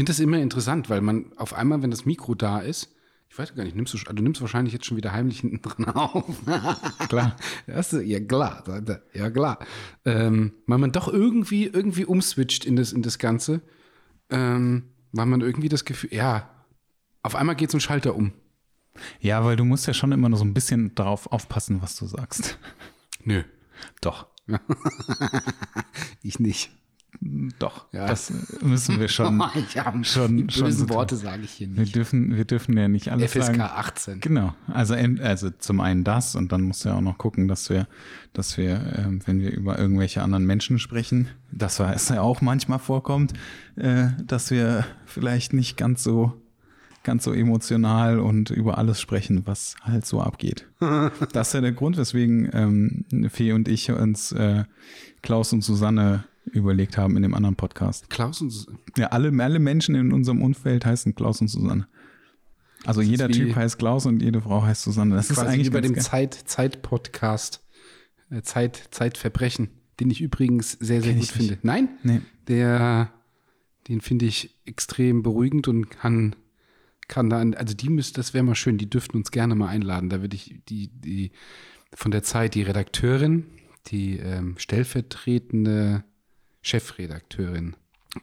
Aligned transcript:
finde 0.00 0.12
das 0.12 0.20
immer 0.20 0.38
interessant, 0.38 0.88
weil 0.88 1.02
man 1.02 1.30
auf 1.36 1.52
einmal, 1.52 1.82
wenn 1.82 1.90
das 1.90 2.06
Mikro 2.06 2.34
da 2.34 2.60
ist, 2.60 2.88
ich 3.28 3.38
weiß 3.38 3.54
gar 3.54 3.64
nicht, 3.64 3.76
nimmst 3.76 3.92
du, 3.92 3.98
du 3.98 4.22
nimmst 4.22 4.40
wahrscheinlich 4.40 4.72
jetzt 4.72 4.86
schon 4.86 4.96
wieder 4.96 5.12
heimlich 5.12 5.40
hinten 5.40 5.60
dran 5.60 5.84
auf. 5.94 6.24
Klar. 7.10 7.36
Das 7.66 7.92
ja, 7.92 8.18
klar, 8.18 8.64
ja, 9.12 9.28
klar. 9.28 9.58
Ähm, 10.06 10.54
weil 10.66 10.78
man 10.78 10.92
doch 10.92 11.06
irgendwie, 11.06 11.66
irgendwie 11.66 12.06
umswitcht 12.06 12.64
in 12.64 12.76
das, 12.76 12.94
in 12.94 13.02
das 13.02 13.18
Ganze, 13.18 13.60
ähm, 14.30 14.84
weil 15.12 15.26
man 15.26 15.42
irgendwie 15.42 15.68
das 15.68 15.84
Gefühl, 15.84 16.14
ja, 16.14 16.48
auf 17.22 17.34
einmal 17.36 17.54
geht 17.54 17.70
so 17.70 17.76
ein 17.76 17.82
Schalter 17.82 18.16
um. 18.16 18.32
Ja, 19.20 19.44
weil 19.44 19.56
du 19.56 19.66
musst 19.66 19.86
ja 19.86 19.92
schon 19.92 20.12
immer 20.12 20.30
noch 20.30 20.38
so 20.38 20.46
ein 20.46 20.54
bisschen 20.54 20.94
darauf 20.94 21.30
aufpassen, 21.30 21.82
was 21.82 21.96
du 21.96 22.06
sagst. 22.06 22.58
Nö. 23.22 23.42
Doch. 24.00 24.28
ich 26.22 26.40
nicht. 26.40 26.70
Doch, 27.58 27.86
ja. 27.92 28.06
das 28.06 28.32
müssen 28.62 28.98
wir 28.98 29.08
schon. 29.08 29.42
ja, 29.74 29.92
schon, 30.02 30.36
die 30.36 30.42
bösen 30.44 30.88
schon 30.88 30.88
Worte 30.90 31.16
sage 31.16 31.42
ich 31.42 31.50
hier 31.50 31.68
nicht. 31.68 31.78
Wir 31.78 31.86
dürfen, 31.86 32.36
wir 32.36 32.44
dürfen 32.44 32.76
ja 32.76 32.88
nicht 32.88 33.10
alles 33.10 33.32
FSK 33.32 33.44
sagen. 33.44 33.60
18. 33.60 34.20
Genau. 34.20 34.54
Also, 34.68 34.94
also 34.94 35.50
zum 35.50 35.80
einen 35.80 36.04
das 36.04 36.34
und 36.34 36.52
dann 36.52 36.62
musst 36.62 36.84
du 36.84 36.90
ja 36.90 36.94
auch 36.94 37.00
noch 37.00 37.18
gucken, 37.18 37.48
dass 37.48 37.68
wir, 37.68 37.86
dass 38.32 38.56
wir, 38.56 38.74
äh, 38.74 39.26
wenn 39.26 39.40
wir 39.40 39.50
über 39.52 39.78
irgendwelche 39.78 40.22
anderen 40.22 40.46
Menschen 40.46 40.78
sprechen, 40.78 41.28
das 41.52 41.80
es 41.80 42.08
ja 42.08 42.22
auch 42.22 42.40
manchmal 42.40 42.78
vorkommt, 42.78 43.34
äh, 43.76 44.08
dass 44.24 44.50
wir 44.50 44.86
vielleicht 45.04 45.52
nicht 45.52 45.76
ganz 45.76 46.02
so 46.02 46.40
ganz 47.02 47.24
so 47.24 47.32
emotional 47.32 48.18
und 48.18 48.50
über 48.50 48.76
alles 48.76 49.00
sprechen, 49.00 49.46
was 49.46 49.74
halt 49.82 50.04
so 50.04 50.20
abgeht. 50.20 50.66
das 51.32 51.48
ist 51.48 51.54
ja 51.54 51.60
der 51.60 51.72
Grund, 51.72 51.96
weswegen 51.96 52.50
ähm, 52.52 53.30
Fee 53.30 53.52
und 53.52 53.68
ich 53.68 53.90
uns 53.90 54.32
äh, 54.32 54.64
Klaus 55.22 55.52
und 55.52 55.62
Susanne 55.62 56.24
überlegt 56.52 56.98
haben 56.98 57.16
in 57.16 57.22
dem 57.22 57.34
anderen 57.34 57.56
Podcast. 57.56 58.10
Klaus 58.10 58.40
und 58.40 58.50
Susanne? 58.50 58.78
Ja, 58.96 59.08
alle, 59.08 59.32
alle 59.42 59.58
Menschen 59.58 59.94
in 59.94 60.12
unserem 60.12 60.42
Umfeld 60.42 60.84
heißen 60.84 61.14
Klaus 61.14 61.40
und 61.40 61.48
Susanne. 61.48 61.86
Also 62.84 63.00
das 63.00 63.10
jeder 63.10 63.28
Typ 63.28 63.54
heißt 63.54 63.78
Klaus 63.78 64.06
und 64.06 64.22
jede 64.22 64.40
Frau 64.40 64.62
heißt 64.62 64.82
Susanne. 64.82 65.14
Das 65.14 65.30
ist 65.30 65.38
eigentlich 65.38 65.66
wie 65.66 65.70
bei 65.70 65.80
dem 65.80 65.98
Zeit, 65.98 66.34
Zeit-Podcast. 66.34 67.62
Äh, 68.30 68.42
Zeit, 68.42 68.88
Zeitverbrechen, 68.90 69.68
den 69.98 70.10
ich 70.10 70.20
übrigens 70.20 70.72
sehr, 70.72 71.02
sehr 71.02 71.12
Kenn 71.12 71.20
gut 71.20 71.30
finde. 71.30 71.58
Nein? 71.62 71.88
Nee. 72.02 72.20
Der, 72.48 73.12
den 73.88 74.00
finde 74.00 74.26
ich 74.26 74.56
extrem 74.64 75.22
beruhigend 75.22 75.68
und 75.68 75.90
kann, 75.90 76.36
kann 77.08 77.28
da, 77.28 77.38
also 77.38 77.74
die 77.74 77.90
müsste, 77.90 78.20
das 78.20 78.32
wäre 78.32 78.44
mal 78.44 78.54
schön, 78.54 78.78
die 78.78 78.88
dürften 78.88 79.16
uns 79.16 79.30
gerne 79.30 79.54
mal 79.54 79.68
einladen. 79.68 80.08
Da 80.08 80.20
würde 80.20 80.36
ich 80.36 80.60
die, 80.68 80.88
die, 80.88 81.32
von 81.92 82.12
der 82.12 82.22
Zeit, 82.22 82.54
die 82.54 82.62
Redakteurin, 82.62 83.46
die 83.88 84.18
ähm, 84.18 84.54
stellvertretende 84.58 86.04
Chefredakteurin 86.62 87.76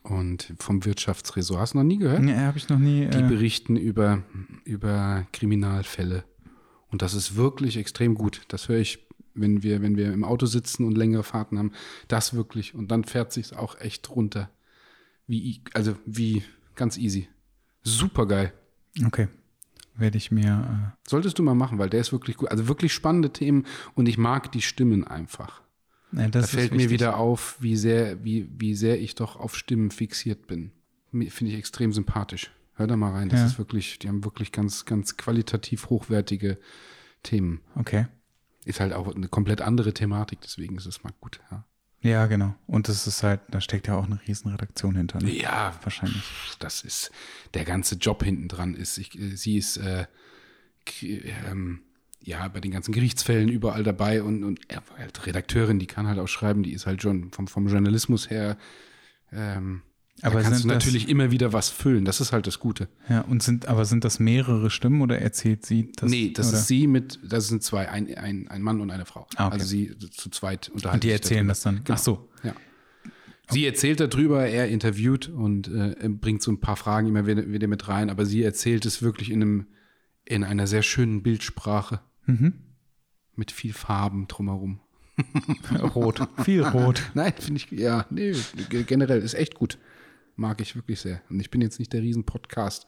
und 0.04 0.54
vom 0.60 0.86
Wirtschaftsressort. 0.86 1.60
Hast 1.60 1.74
du 1.74 1.80
noch 1.80 1.86
nie 1.86 1.98
gehört? 1.98 2.22
Nee, 2.22 2.36
habe 2.36 2.58
ich 2.58 2.70
noch 2.70 2.80
nie. 2.80 3.08
Die 3.08 3.20
äh 3.20 3.28
berichten 3.28 3.76
über, 3.76 4.24
über 4.66 5.26
Kriminalfälle. 5.32 6.24
Und 6.90 7.02
das 7.02 7.14
ist 7.14 7.36
wirklich 7.36 7.78
extrem 7.78 8.16
gut. 8.16 8.42
Das 8.50 8.70
höre 8.70 8.80
ich, 8.80 9.08
wenn 9.34 9.64
wir, 9.64 9.82
wenn 9.82 9.98
wir 9.98 10.12
im 10.14 10.24
Auto 10.24 10.46
sitzen 10.46 10.86
und 10.86 10.98
längere 10.98 11.24
Fahrten 11.24 11.58
haben. 11.58 11.72
Das 12.08 12.34
wirklich. 12.34 12.76
Und 12.76 12.92
dann 12.92 13.04
fährt 13.04 13.32
sich 13.34 13.56
auch 13.56 13.80
echt 13.80 14.10
runter. 14.10 14.50
Wie, 15.26 15.62
also 15.74 15.96
wie 16.06 16.44
ganz 16.76 16.98
easy. 16.98 17.28
Super 17.84 18.26
geil. 18.26 18.54
Okay. 19.06 19.28
Werde 19.96 20.18
ich 20.18 20.32
mir. 20.32 20.94
Äh 20.96 21.10
Solltest 21.10 21.40
du 21.40 21.44
mal 21.44 21.56
machen, 21.56 21.80
weil 21.80 21.90
der 21.90 22.02
ist 22.02 22.12
wirklich 22.12 22.38
gut. 22.38 22.50
Also 22.50 22.68
wirklich 22.68 22.94
spannende 22.94 23.32
Themen 23.32 23.66
und 23.96 24.08
ich 24.08 24.18
mag 24.18 24.52
die 24.52 24.62
Stimmen 24.62 25.06
einfach. 25.06 25.62
Ja, 26.12 26.28
da 26.30 26.42
fällt 26.44 26.74
mir 26.74 26.90
wieder 26.90 27.18
auf, 27.18 27.58
wie 27.60 27.76
sehr, 27.76 28.24
wie, 28.24 28.50
wie 28.58 28.76
sehr 28.76 29.00
ich 29.00 29.16
doch 29.16 29.36
auf 29.36 29.56
Stimmen 29.56 29.92
fixiert 29.92 30.48
bin. 30.48 30.72
Finde 31.12 31.52
ich 31.52 31.58
extrem 31.58 31.92
sympathisch. 31.94 32.52
Hör 32.76 32.88
da 32.88 32.96
mal 32.96 33.12
rein. 33.12 33.30
Das 33.30 33.40
ja. 33.40 33.46
ist 33.48 33.58
wirklich, 33.58 34.00
die 34.00 34.08
haben 34.08 34.24
wirklich 34.24 34.52
ganz, 34.52 34.86
ganz 34.86 35.18
qualitativ 35.18 35.90
hochwertige 35.90 36.58
Themen. 37.24 37.62
Okay. 37.76 38.08
Ist 38.66 38.80
halt 38.80 38.94
auch 38.94 39.14
eine 39.14 39.28
komplett 39.28 39.62
andere 39.62 39.94
Thematik, 39.94 40.42
deswegen 40.42 40.78
ist 40.78 40.86
es 40.86 41.04
mal 41.04 41.14
gut, 41.20 41.40
ja. 41.52 41.66
Ja, 42.02 42.28
genau. 42.28 42.56
Und 42.68 42.90
das 42.90 43.08
ist 43.08 43.24
halt, 43.24 43.42
da 43.50 43.60
steckt 43.60 43.88
ja 43.88 43.96
auch 43.96 44.06
eine 44.06 44.20
Riesenredaktion 44.28 44.96
hinter. 44.96 45.20
Ne? 45.20 45.32
Ja, 45.32 45.74
wahrscheinlich. 45.82 46.24
Das 46.60 46.82
ist 46.82 47.12
der 47.56 47.66
ganze 47.66 47.96
Job 47.96 48.24
hinten 48.24 48.48
dran 48.48 48.76
ist. 48.76 49.00
Ich, 49.00 49.18
sie 49.34 49.58
ist 49.58 49.78
äh, 49.78 50.06
ähm, 51.02 51.82
ja, 52.24 52.48
bei 52.48 52.60
den 52.60 52.72
ganzen 52.72 52.92
Gerichtsfällen 52.92 53.50
überall 53.50 53.84
dabei 53.84 54.22
und, 54.24 54.44
und 54.44 54.60
ja, 54.72 54.82
halt 54.98 55.26
Redakteurin, 55.26 55.80
die 55.80 55.88
kann 55.88 56.08
halt 56.08 56.20
auch 56.20 56.28
schreiben, 56.28 56.64
die 56.64 56.74
ist 56.74 56.86
halt 56.86 57.02
schon 57.02 57.32
vom, 57.32 57.48
vom 57.48 57.68
Journalismus 57.68 58.30
her, 58.30 58.58
ähm, 59.32 59.82
aber 60.22 60.42
kannst 60.42 60.64
du 60.64 60.68
natürlich 60.68 61.04
das, 61.04 61.12
immer 61.12 61.32
wieder 61.32 61.54
was 61.54 61.70
füllen. 61.70 62.04
Das 62.04 62.22
ist 62.22 62.32
halt 62.32 62.48
das 62.48 62.60
Gute. 62.60 62.88
Ja, 63.08 63.22
und 63.22 63.44
sind, 63.44 63.68
aber 63.68 63.86
sind 63.86 64.04
das 64.04 64.20
mehrere 64.20 64.72
Stimmen 64.72 65.02
oder 65.02 65.20
erzählt 65.20 65.66
sie 65.66 65.92
das? 65.96 66.10
Nee, 66.10 66.32
das 66.34 66.50
oder? 66.50 66.58
ist 66.58 66.68
sie 66.68 66.88
mit, 66.88 67.20
das 67.24 67.50
sind 67.50 67.62
zwei, 67.62 67.90
ein, 67.90 68.14
ein, 68.16 68.48
ein 68.48 68.62
Mann 68.64 68.82
und 68.82 68.90
eine 68.90 69.06
Frau. 69.06 69.28
Ah, 69.36 69.48
okay. 69.48 69.54
Also 69.54 69.68
sie 69.68 69.96
zu 70.12 70.30
zweit 70.30 70.70
unterhalten. 70.70 70.98
Und 70.98 71.04
die 71.04 71.12
erzählen 71.12 71.48
das 71.48 71.62
dann. 71.62 71.84
Genau. 71.84 71.94
Ach 71.94 71.98
so. 72.00 72.30
Ja. 72.44 72.56
Sie 73.50 73.66
erzählt 73.66 74.00
darüber, 74.00 74.46
er 74.48 74.68
interviewt 74.70 75.30
und 75.30 75.68
äh, 75.68 76.10
bringt 76.10 76.42
so 76.42 76.52
ein 76.52 76.60
paar 76.60 76.78
Fragen 76.78 77.08
immer 77.08 77.28
wieder, 77.28 77.48
wieder 77.48 77.68
mit 77.68 77.88
rein, 77.88 78.10
aber 78.10 78.26
sie 78.26 78.44
erzählt 78.44 78.86
es 78.86 79.02
wirklich 79.02 79.30
in 79.30 79.42
einem, 79.42 79.68
in 80.26 80.44
einer 80.44 80.68
sehr 80.68 80.84
schönen 80.84 81.22
Bildsprache. 81.22 82.02
Mhm. 82.28 82.54
Mit 83.36 83.52
viel 83.52 83.74
Farben 83.74 84.28
drumherum. 84.28 84.80
rot. 85.96 86.28
Viel 86.44 86.64
rot. 86.64 87.02
Nein, 87.14 87.34
finde 87.38 87.60
ich, 87.62 87.72
ja, 87.72 88.06
nee, 88.10 88.34
generell 88.86 89.22
ist 89.22 89.34
echt 89.34 89.56
gut. 89.56 89.78
Mag 90.36 90.62
ich 90.62 90.76
wirklich 90.76 91.00
sehr. 91.00 91.22
Und 91.30 91.40
ich 91.40 91.50
bin 91.50 91.62
jetzt 91.62 91.80
nicht 91.80 91.92
der 91.94 92.04
riesen 92.04 92.24
Podcast, 92.24 92.86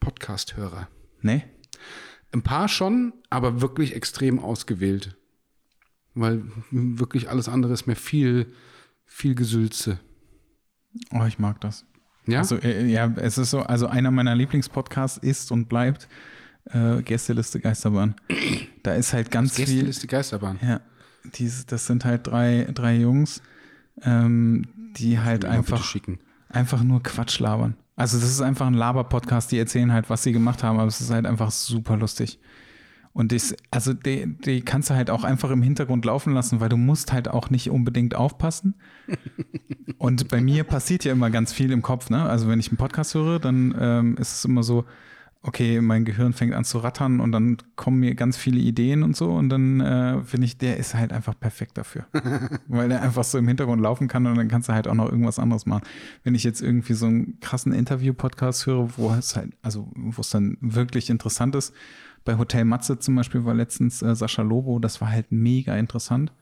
Podcast-Hörer. 0.00 0.88
Nee? 1.20 1.44
Ein 2.32 2.42
paar 2.42 2.68
schon, 2.68 3.12
aber 3.28 3.60
wirklich 3.60 3.94
extrem 3.94 4.40
ausgewählt. 4.40 5.16
Weil 6.14 6.42
wirklich 6.70 7.28
alles 7.28 7.48
andere 7.48 7.72
ist 7.72 7.86
mir 7.86 7.94
viel, 7.94 8.52
viel 9.04 9.36
Gesülze. 9.36 10.00
Oh, 11.12 11.24
ich 11.26 11.38
mag 11.38 11.60
das. 11.60 11.84
Ja? 12.26 12.40
Also, 12.40 12.56
äh, 12.56 12.86
ja, 12.86 13.12
es 13.16 13.38
ist 13.38 13.50
so, 13.50 13.60
also 13.60 13.86
einer 13.86 14.10
meiner 14.10 14.34
Lieblingspodcasts 14.34 15.18
ist 15.18 15.52
und 15.52 15.68
bleibt 15.68 16.08
äh, 16.66 17.02
Gästeliste 17.02 17.60
Geisterbahn. 17.60 18.14
Da 18.82 18.94
ist 18.94 19.12
halt 19.12 19.30
ganz 19.30 19.50
Gästeliste 19.50 19.70
viel. 19.70 19.80
Gästeliste 19.86 20.06
Geisterbahn. 20.06 20.58
Ja. 20.62 20.80
Dies, 21.34 21.66
das 21.66 21.86
sind 21.86 22.04
halt 22.04 22.26
drei, 22.26 22.68
drei 22.72 22.96
Jungs, 22.96 23.42
ähm, 24.02 24.66
die 24.96 25.18
halt 25.18 25.44
einfach, 25.44 25.94
einfach 26.48 26.82
nur 26.82 27.02
Quatsch 27.02 27.38
labern. 27.40 27.76
Also 27.96 28.18
das 28.18 28.30
ist 28.30 28.40
einfach 28.40 28.66
ein 28.66 28.74
Laber-Podcast, 28.74 29.52
die 29.52 29.58
erzählen 29.58 29.92
halt, 29.92 30.08
was 30.08 30.22
sie 30.22 30.32
gemacht 30.32 30.62
haben, 30.62 30.78
aber 30.78 30.88
es 30.88 31.00
ist 31.00 31.10
halt 31.10 31.26
einfach 31.26 31.50
super 31.50 31.98
lustig. 31.98 32.38
Und 33.12 33.32
das, 33.32 33.54
also 33.70 33.92
die, 33.92 34.38
die 34.38 34.62
kannst 34.62 34.88
du 34.88 34.94
halt 34.94 35.10
auch 35.10 35.24
einfach 35.24 35.50
im 35.50 35.62
Hintergrund 35.62 36.04
laufen 36.04 36.32
lassen, 36.32 36.60
weil 36.60 36.68
du 36.68 36.76
musst 36.76 37.12
halt 37.12 37.28
auch 37.28 37.50
nicht 37.50 37.68
unbedingt 37.68 38.14
aufpassen. 38.14 38.74
Und 39.98 40.28
bei 40.28 40.40
mir 40.40 40.64
passiert 40.64 41.04
ja 41.04 41.12
immer 41.12 41.28
ganz 41.28 41.52
viel 41.52 41.72
im 41.72 41.82
Kopf, 41.82 42.08
ne? 42.08 42.22
Also 42.22 42.48
wenn 42.48 42.60
ich 42.60 42.68
einen 42.68 42.78
Podcast 42.78 43.14
höre, 43.14 43.38
dann 43.38 43.74
ähm, 43.78 44.16
ist 44.16 44.32
es 44.32 44.44
immer 44.44 44.62
so, 44.62 44.86
okay, 45.42 45.80
mein 45.80 46.04
Gehirn 46.04 46.34
fängt 46.34 46.54
an 46.54 46.64
zu 46.64 46.78
rattern 46.78 47.18
und 47.20 47.32
dann 47.32 47.56
kommen 47.74 48.00
mir 48.00 48.14
ganz 48.14 48.36
viele 48.36 48.60
Ideen 48.60 49.02
und 49.02 49.16
so 49.16 49.30
und 49.30 49.48
dann 49.48 49.80
äh, 49.80 50.22
finde 50.22 50.46
ich, 50.46 50.58
der 50.58 50.76
ist 50.76 50.94
halt 50.94 51.12
einfach 51.12 51.38
perfekt 51.38 51.78
dafür. 51.78 52.06
Weil 52.68 52.90
der 52.90 53.00
einfach 53.00 53.24
so 53.24 53.38
im 53.38 53.48
Hintergrund 53.48 53.80
laufen 53.80 54.06
kann 54.06 54.26
und 54.26 54.36
dann 54.36 54.48
kannst 54.48 54.68
du 54.68 54.74
halt 54.74 54.86
auch 54.86 54.94
noch 54.94 55.10
irgendwas 55.10 55.38
anderes 55.38 55.64
machen. 55.64 55.84
Wenn 56.24 56.34
ich 56.34 56.44
jetzt 56.44 56.60
irgendwie 56.60 56.92
so 56.92 57.06
einen 57.06 57.40
krassen 57.40 57.72
Interview-Podcast 57.72 58.66
höre, 58.66 58.90
wo 58.98 59.10
es 59.12 59.34
halt, 59.34 59.54
also 59.62 59.90
wo 59.94 60.20
es 60.20 60.28
dann 60.28 60.58
wirklich 60.60 61.08
interessant 61.08 61.54
ist, 61.54 61.74
bei 62.24 62.36
Hotel 62.36 62.66
Matze 62.66 62.98
zum 62.98 63.16
Beispiel 63.16 63.46
war 63.46 63.54
letztens 63.54 64.02
äh, 64.02 64.14
Sascha 64.14 64.42
Lobo, 64.42 64.78
das 64.78 65.00
war 65.00 65.08
halt 65.08 65.32
mega 65.32 65.74
interessant. 65.76 66.32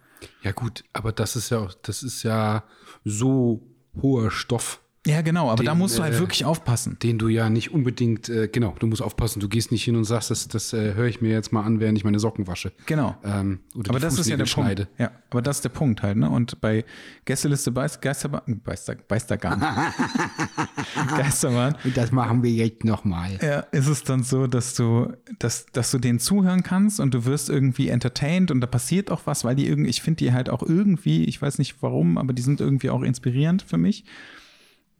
Ja 0.43 0.51
gut, 0.51 0.83
aber 0.93 1.13
das 1.13 1.37
ist 1.37 1.51
ja, 1.51 1.69
das 1.83 2.03
ist 2.03 2.25
ja 2.25 2.65
so 3.05 3.63
hoher 4.03 4.33
Stoff 4.33 4.81
ja, 5.09 5.23
genau, 5.23 5.51
aber 5.51 5.63
den, 5.63 5.67
da 5.67 5.75
musst 5.75 5.99
du 5.99 6.03
halt 6.03 6.15
äh, 6.15 6.19
wirklich 6.19 6.45
aufpassen. 6.45 6.99
Den 7.03 7.19
du 7.19 7.29
ja 7.29 7.49
nicht 7.49 7.73
unbedingt, 7.73 8.29
äh, 8.29 8.49
genau, 8.49 8.75
du 8.79 8.87
musst 8.87 9.01
aufpassen. 9.01 9.41
Du 9.41 9.49
gehst 9.49 9.73
nicht 9.73 9.85
hin 9.85 9.97
und 9.97 10.05
sagst, 10.05 10.31
das, 10.31 10.49
das 10.49 10.73
äh, 10.73 10.95
höre 10.95 11.07
ich 11.07 11.21
mir 11.21 11.31
jetzt 11.31 11.53
mal 11.53 11.63
an, 11.63 11.81
während 11.81 11.97
ich 11.97 12.05
meine 12.05 12.19
Socken 12.19 12.47
wasche. 12.47 12.73
Genau. 12.87 13.17
Ähm, 13.25 13.61
aber 13.89 14.01
das 14.01 14.19
ist 14.19 14.29
ja 14.29 14.37
der 14.37 14.47
schneide. 14.47 14.85
Punkt. 14.85 15.01
Ja, 15.01 15.11
aber 15.31 15.43
das 15.43 15.57
ist 15.57 15.65
der 15.65 15.71
Punkt 15.71 16.03
halt, 16.03 16.19
ne? 16.19 16.29
Und 16.29 16.61
bei 16.61 16.85
Gästeliste 17.25 17.71
Beist, 17.71 18.03
Geisterbahn, 18.03 18.61
Beister, 18.63 18.97
Beistergarn. 18.97 19.61
Geisterbahn. 21.17 21.77
Und 21.85 21.97
das 21.97 22.13
machen 22.13 22.43
wir 22.43 22.51
jetzt 22.51 22.85
nochmal. 22.85 23.39
Ja, 23.41 23.61
ist 23.73 23.89
es 23.89 24.05
dann 24.05 24.23
so, 24.23 24.47
dass 24.47 24.75
du, 24.75 25.13
dass, 25.39 25.67
dass 25.67 25.91
du 25.91 25.99
denen 25.99 26.19
zuhören 26.19 26.63
kannst 26.63 27.01
und 27.01 27.15
du 27.15 27.25
wirst 27.25 27.49
irgendwie 27.49 27.89
entertained 27.89 28.51
und 28.51 28.61
da 28.61 28.67
passiert 28.67 29.11
auch 29.11 29.23
was, 29.25 29.45
weil 29.45 29.57
die 29.57 29.67
irgendwie, 29.67 29.91
ich 29.91 30.03
finde 30.03 30.19
die 30.19 30.33
halt 30.33 30.51
auch 30.51 30.63
irgendwie, 30.63 31.25
ich 31.25 31.41
weiß 31.41 31.59
nicht 31.59 31.77
warum, 31.81 32.19
aber 32.19 32.33
die 32.33 32.43
sind 32.43 32.61
irgendwie 32.61 32.91
auch 32.91 33.03
inspirierend 33.03 33.63
für 33.63 33.79
mich. 33.79 34.05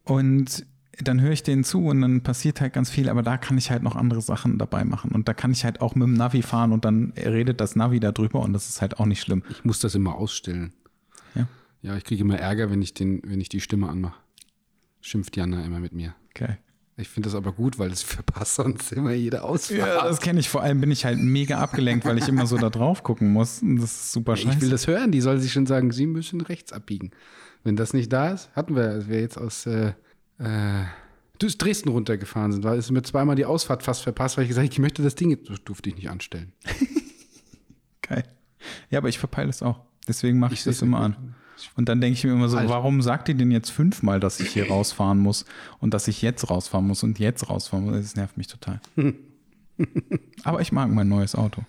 Und 0.03 0.65
dann 1.01 1.21
höre 1.21 1.31
ich 1.31 1.43
denen 1.43 1.63
zu 1.63 1.85
und 1.85 2.01
dann 2.01 2.21
passiert 2.21 2.59
halt 2.61 2.73
ganz 2.73 2.89
viel, 2.89 3.09
aber 3.09 3.23
da 3.23 3.37
kann 3.37 3.57
ich 3.57 3.71
halt 3.71 3.83
noch 3.83 3.95
andere 3.95 4.21
Sachen 4.21 4.57
dabei 4.57 4.83
machen. 4.83 5.11
Und 5.11 5.27
da 5.27 5.33
kann 5.33 5.51
ich 5.51 5.63
halt 5.63 5.81
auch 5.81 5.95
mit 5.95 6.07
dem 6.07 6.13
Navi 6.13 6.41
fahren 6.41 6.71
und 6.71 6.83
dann 6.85 7.13
redet 7.15 7.61
das 7.61 7.75
Navi 7.75 7.99
darüber 7.99 8.41
und 8.41 8.53
das 8.53 8.69
ist 8.69 8.81
halt 8.81 8.99
auch 8.99 9.05
nicht 9.05 9.21
schlimm. 9.21 9.43
Ich 9.49 9.63
muss 9.63 9.79
das 9.79 9.95
immer 9.95 10.15
ausstellen. 10.15 10.73
Ja. 11.35 11.47
Ja, 11.81 11.95
ich 11.95 12.03
kriege 12.03 12.23
immer 12.23 12.37
Ärger, 12.37 12.69
wenn 12.69 12.81
ich 12.81 12.93
den, 12.93 13.21
wenn 13.23 13.39
ich 13.39 13.49
die 13.49 13.61
Stimme 13.61 13.87
anmache. 13.87 14.19
Schimpft 15.01 15.37
Jana 15.37 15.63
immer 15.63 15.79
mit 15.79 15.93
mir. 15.93 16.15
Okay. 16.31 16.57
Ich 16.97 17.07
finde 17.07 17.29
das 17.29 17.35
aber 17.35 17.53
gut, 17.53 17.79
weil 17.79 17.91
es 17.91 18.01
verpasst 18.01 18.55
sonst 18.55 18.91
immer 18.91 19.13
jede 19.13 19.43
Ausfahrt. 19.43 19.79
Ja, 19.79 20.03
das 20.03 20.19
kenne 20.19 20.41
ich. 20.41 20.49
Vor 20.49 20.61
allem 20.61 20.81
bin 20.81 20.91
ich 20.91 21.05
halt 21.05 21.17
mega 21.17 21.57
abgelenkt, 21.57 22.03
weil 22.03 22.17
ich 22.17 22.27
immer 22.27 22.45
so 22.45 22.57
da 22.57 22.69
drauf 22.69 23.03
gucken 23.03 23.31
muss. 23.31 23.61
Und 23.61 23.77
das 23.77 23.91
ist 23.91 24.11
super 24.11 24.35
scheiße. 24.35 24.57
Ich 24.57 24.61
will 24.61 24.69
das 24.69 24.85
hören. 24.85 25.13
Die 25.13 25.21
soll 25.21 25.39
sich 25.39 25.53
schon 25.53 25.65
sagen, 25.65 25.91
sie 25.91 26.07
müssen 26.07 26.41
rechts 26.41 26.73
abbiegen. 26.73 27.11
Wenn 27.63 27.75
das 27.75 27.93
nicht 27.93 28.11
da 28.11 28.29
ist, 28.29 28.49
hatten 28.55 28.75
wir, 28.75 28.89
als 28.89 29.09
wir 29.09 29.19
jetzt 29.19 29.37
aus 29.37 29.65
äh, 29.65 29.93
äh, 30.39 30.85
Dresden 31.37 31.89
runtergefahren 31.89 32.51
sind, 32.51 32.63
weil 32.63 32.77
es 32.77 32.89
mir 32.91 33.01
zweimal 33.01 33.35
die 33.35 33.45
Ausfahrt 33.45 33.83
fast 33.83 34.03
verpasst, 34.03 34.37
weil 34.37 34.43
ich 34.43 34.49
gesagt 34.49 34.65
habe, 34.65 34.73
ich 34.73 34.79
möchte 34.79 35.03
das 35.03 35.15
Ding, 35.15 35.37
das 35.45 35.63
durfte 35.63 35.89
ich 35.89 35.95
nicht 35.95 36.09
anstellen. 36.09 36.53
Geil. 38.01 38.23
Ja, 38.89 38.99
aber 38.99 39.09
ich 39.09 39.19
verpeile 39.19 39.49
es 39.49 39.61
auch. 39.61 39.81
Deswegen 40.07 40.39
mache 40.39 40.53
ich, 40.53 40.59
ich 40.59 40.65
das 40.65 40.81
immer 40.81 40.99
an. 40.99 41.35
Und 41.75 41.89
dann 41.89 42.01
denke 42.01 42.17
ich 42.17 42.23
mir 42.23 42.31
immer 42.31 42.49
so, 42.49 42.57
Alter. 42.57 42.69
warum 42.69 43.01
sagt 43.01 43.29
ihr 43.29 43.35
denn 43.35 43.51
jetzt 43.51 43.69
fünfmal, 43.69 44.19
dass 44.19 44.39
ich 44.39 44.49
hier 44.49 44.67
rausfahren 44.69 45.19
muss 45.19 45.45
und 45.79 45.93
dass 45.93 46.07
ich 46.07 46.21
jetzt 46.21 46.49
rausfahren 46.49 46.87
muss 46.87 47.03
und 47.03 47.19
jetzt 47.19 47.49
rausfahren 47.49 47.85
muss? 47.85 47.95
Das 47.95 48.15
nervt 48.15 48.37
mich 48.37 48.47
total. 48.47 48.79
Aber 50.43 50.61
ich 50.61 50.71
mag 50.71 50.89
mein 50.89 51.07
neues 51.07 51.35
Auto. 51.35 51.63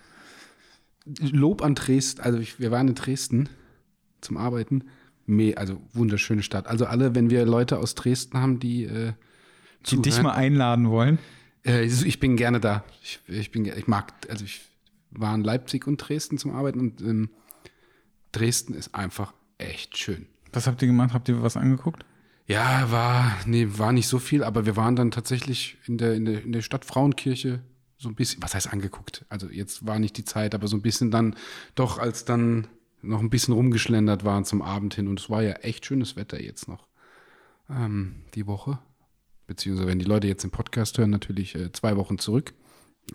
Lob 1.05 1.61
an 1.61 1.75
Dresden, 1.75 2.21
also 2.21 2.39
ich, 2.39 2.59
wir 2.59 2.71
waren 2.71 2.87
in 2.87 2.95
Dresden 2.95 3.49
zum 4.21 4.37
Arbeiten. 4.37 4.85
Also 5.55 5.81
wunderschöne 5.93 6.43
Stadt. 6.43 6.67
Also 6.67 6.85
alle, 6.85 7.15
wenn 7.15 7.29
wir 7.29 7.45
Leute 7.45 7.77
aus 7.77 7.95
Dresden 7.95 8.37
haben, 8.37 8.59
die 8.59 8.83
äh, 8.83 9.13
die 9.89 10.01
dich 10.01 10.21
mal 10.21 10.33
einladen 10.33 10.89
wollen. 10.89 11.19
Äh, 11.65 11.85
ich 11.85 12.19
bin 12.19 12.35
gerne 12.35 12.59
da. 12.59 12.83
Ich, 13.01 13.19
ich, 13.27 13.51
bin, 13.51 13.65
ich 13.65 13.87
mag, 13.87 14.13
also 14.29 14.45
ich 14.45 14.61
war 15.11 15.33
in 15.35 15.43
Leipzig 15.43 15.87
und 15.87 15.97
Dresden 15.97 16.37
zum 16.37 16.51
Arbeiten 16.51 16.79
und 16.79 17.01
ähm, 17.01 17.29
Dresden 18.31 18.73
ist 18.73 18.95
einfach 18.95 19.33
echt 19.57 19.97
schön. 19.97 20.27
Was 20.53 20.67
habt 20.67 20.81
ihr 20.81 20.87
gemacht? 20.87 21.13
Habt 21.13 21.29
ihr 21.29 21.41
was 21.41 21.57
angeguckt? 21.57 22.05
Ja, 22.47 22.91
war, 22.91 23.37
nee, 23.45 23.67
war 23.69 23.93
nicht 23.93 24.07
so 24.07 24.19
viel, 24.19 24.43
aber 24.43 24.65
wir 24.65 24.75
waren 24.75 24.95
dann 24.95 25.11
tatsächlich 25.11 25.77
in 25.85 25.97
der, 25.97 26.15
in 26.15 26.25
der, 26.25 26.43
in 26.43 26.51
der 26.51 26.61
Stadt 26.61 26.85
Frauenkirche 26.85 27.61
so 27.97 28.09
ein 28.09 28.15
bisschen, 28.15 28.41
was 28.41 28.55
heißt 28.55 28.71
angeguckt? 28.71 29.25
Also 29.29 29.47
jetzt 29.47 29.85
war 29.85 29.99
nicht 29.99 30.17
die 30.17 30.25
Zeit, 30.25 30.55
aber 30.55 30.67
so 30.67 30.75
ein 30.75 30.81
bisschen 30.81 31.11
dann 31.11 31.35
doch, 31.75 31.99
als 31.99 32.25
dann 32.25 32.67
noch 33.01 33.19
ein 33.19 33.29
bisschen 33.29 33.53
rumgeschlendert 33.53 34.23
waren 34.23 34.45
zum 34.45 34.61
Abend 34.61 34.93
hin 34.95 35.07
und 35.07 35.19
es 35.19 35.29
war 35.29 35.43
ja 35.43 35.53
echt 35.53 35.85
schönes 35.85 36.15
Wetter 36.15 36.41
jetzt 36.41 36.67
noch 36.67 36.87
ähm, 37.69 38.23
die 38.35 38.47
Woche. 38.47 38.79
Beziehungsweise 39.47 39.87
wenn 39.87 39.99
die 39.99 40.05
Leute 40.05 40.27
jetzt 40.27 40.43
den 40.43 40.51
Podcast 40.51 40.97
hören, 40.97 41.09
natürlich 41.09 41.55
äh, 41.55 41.71
zwei 41.71 41.97
Wochen 41.97 42.19
zurück 42.19 42.53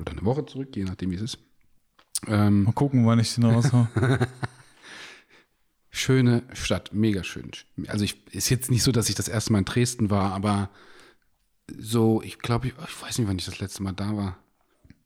oder 0.01 0.13
eine 0.13 0.25
Woche 0.25 0.45
zurück, 0.47 0.77
je 0.77 0.85
nachdem 0.85 1.11
wie 1.11 1.17
es 1.17 1.23
ist. 1.23 1.39
Ähm, 2.27 2.65
Mal 2.65 2.73
gucken, 2.73 3.07
wann 3.07 3.19
ich 3.19 3.35
den 3.35 3.45
raushaue. 3.45 3.89
Schöne 5.91 6.43
Stadt, 6.53 6.93
mega 6.93 7.25
schön. 7.25 7.51
Also 7.87 8.05
ich 8.05 8.27
ist 8.35 8.51
jetzt 8.51 8.71
nicht 8.71 8.83
so, 8.83 8.93
dass 8.93 9.09
ich 9.09 9.15
das 9.15 9.29
erste 9.29 9.53
Mal 9.53 9.61
in 9.61 9.65
Dresden 9.65 10.11
war, 10.11 10.33
aber 10.33 10.69
so, 11.75 12.21
ich 12.21 12.39
glaube, 12.39 12.69
ich, 12.69 12.75
ich 12.75 13.03
weiß 13.03 13.19
nicht, 13.19 13.29
wann 13.29 13.39
ich 13.39 13.47
das 13.47 13.61
letzte 13.61 13.83
Mal 13.83 13.93
da 13.93 14.15
war. 14.15 14.37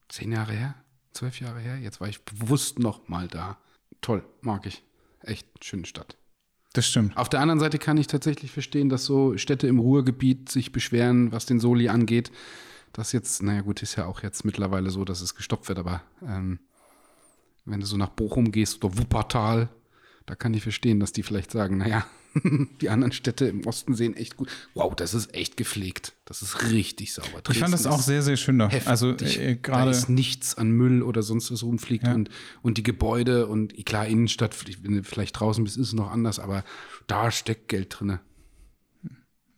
Zehn 0.08 0.32
Jahre 0.32 0.52
her? 0.52 0.74
Zwölf 1.12 1.40
Jahre 1.40 1.60
her? 1.60 1.78
Jetzt 1.78 2.00
war 2.00 2.08
ich 2.08 2.24
bewusst 2.24 2.80
noch 2.80 3.08
mal 3.08 3.28
da. 3.28 3.58
Toll, 4.00 4.24
mag 4.40 4.66
ich. 4.66 4.82
Echt 5.22 5.46
schöne 5.62 5.86
Stadt. 5.86 6.16
Das 6.72 6.86
stimmt. 6.86 7.16
Auf 7.16 7.28
der 7.28 7.40
anderen 7.40 7.58
Seite 7.60 7.78
kann 7.78 7.96
ich 7.96 8.06
tatsächlich 8.06 8.52
verstehen, 8.52 8.88
dass 8.88 9.04
so 9.04 9.36
Städte 9.36 9.66
im 9.66 9.80
Ruhrgebiet 9.80 10.48
sich 10.48 10.72
beschweren, 10.72 11.32
was 11.32 11.46
den 11.46 11.58
Soli 11.58 11.88
angeht. 11.88 12.30
Das 12.92 13.12
jetzt, 13.12 13.42
naja 13.42 13.62
gut, 13.62 13.82
ist 13.82 13.96
ja 13.96 14.06
auch 14.06 14.22
jetzt 14.22 14.44
mittlerweile 14.44 14.90
so, 14.90 15.04
dass 15.04 15.20
es 15.20 15.34
gestoppt 15.34 15.68
wird, 15.68 15.78
aber 15.78 16.02
ähm, 16.22 16.60
wenn 17.64 17.80
du 17.80 17.86
so 17.86 17.96
nach 17.96 18.08
Bochum 18.10 18.52
gehst 18.52 18.84
oder 18.84 18.98
Wuppertal, 18.98 19.68
da 20.30 20.36
kann 20.36 20.54
ich 20.54 20.62
verstehen, 20.62 21.00
dass 21.00 21.10
die 21.10 21.24
vielleicht 21.24 21.50
sagen, 21.50 21.78
naja, 21.78 22.06
die 22.80 22.88
anderen 22.88 23.10
Städte 23.10 23.46
im 23.46 23.66
Osten 23.66 23.94
sehen 23.94 24.14
echt 24.14 24.36
gut. 24.36 24.48
Wow, 24.74 24.94
das 24.94 25.12
ist 25.12 25.34
echt 25.34 25.56
gepflegt. 25.56 26.14
Das 26.24 26.40
ist 26.40 26.70
richtig 26.70 27.12
sauber. 27.12 27.40
Dresden 27.42 27.50
ich 27.50 27.58
fand 27.58 27.74
das 27.74 27.84
auch 27.84 28.00
sehr, 28.00 28.22
sehr 28.22 28.36
schön 28.36 28.56
da. 28.56 28.70
Also 28.84 29.10
äh, 29.10 29.56
gerade 29.56 29.90
da 29.90 29.90
ist 29.90 30.08
nichts 30.08 30.54
an 30.54 30.70
Müll 30.70 31.02
oder 31.02 31.24
sonst 31.24 31.50
was 31.50 31.64
rumfliegt 31.64 32.06
ja. 32.06 32.14
und, 32.14 32.30
und 32.62 32.78
die 32.78 32.84
Gebäude 32.84 33.48
und 33.48 33.74
klar, 33.84 34.06
Innenstadt, 34.06 34.54
wenn 34.84 34.98
du 34.98 35.02
vielleicht 35.02 35.40
draußen 35.40 35.64
bist, 35.64 35.76
ist 35.76 35.88
es 35.88 35.92
noch 35.94 36.12
anders, 36.12 36.38
aber 36.38 36.62
da 37.08 37.32
steckt 37.32 37.66
Geld 37.66 37.96
drin. 37.98 38.20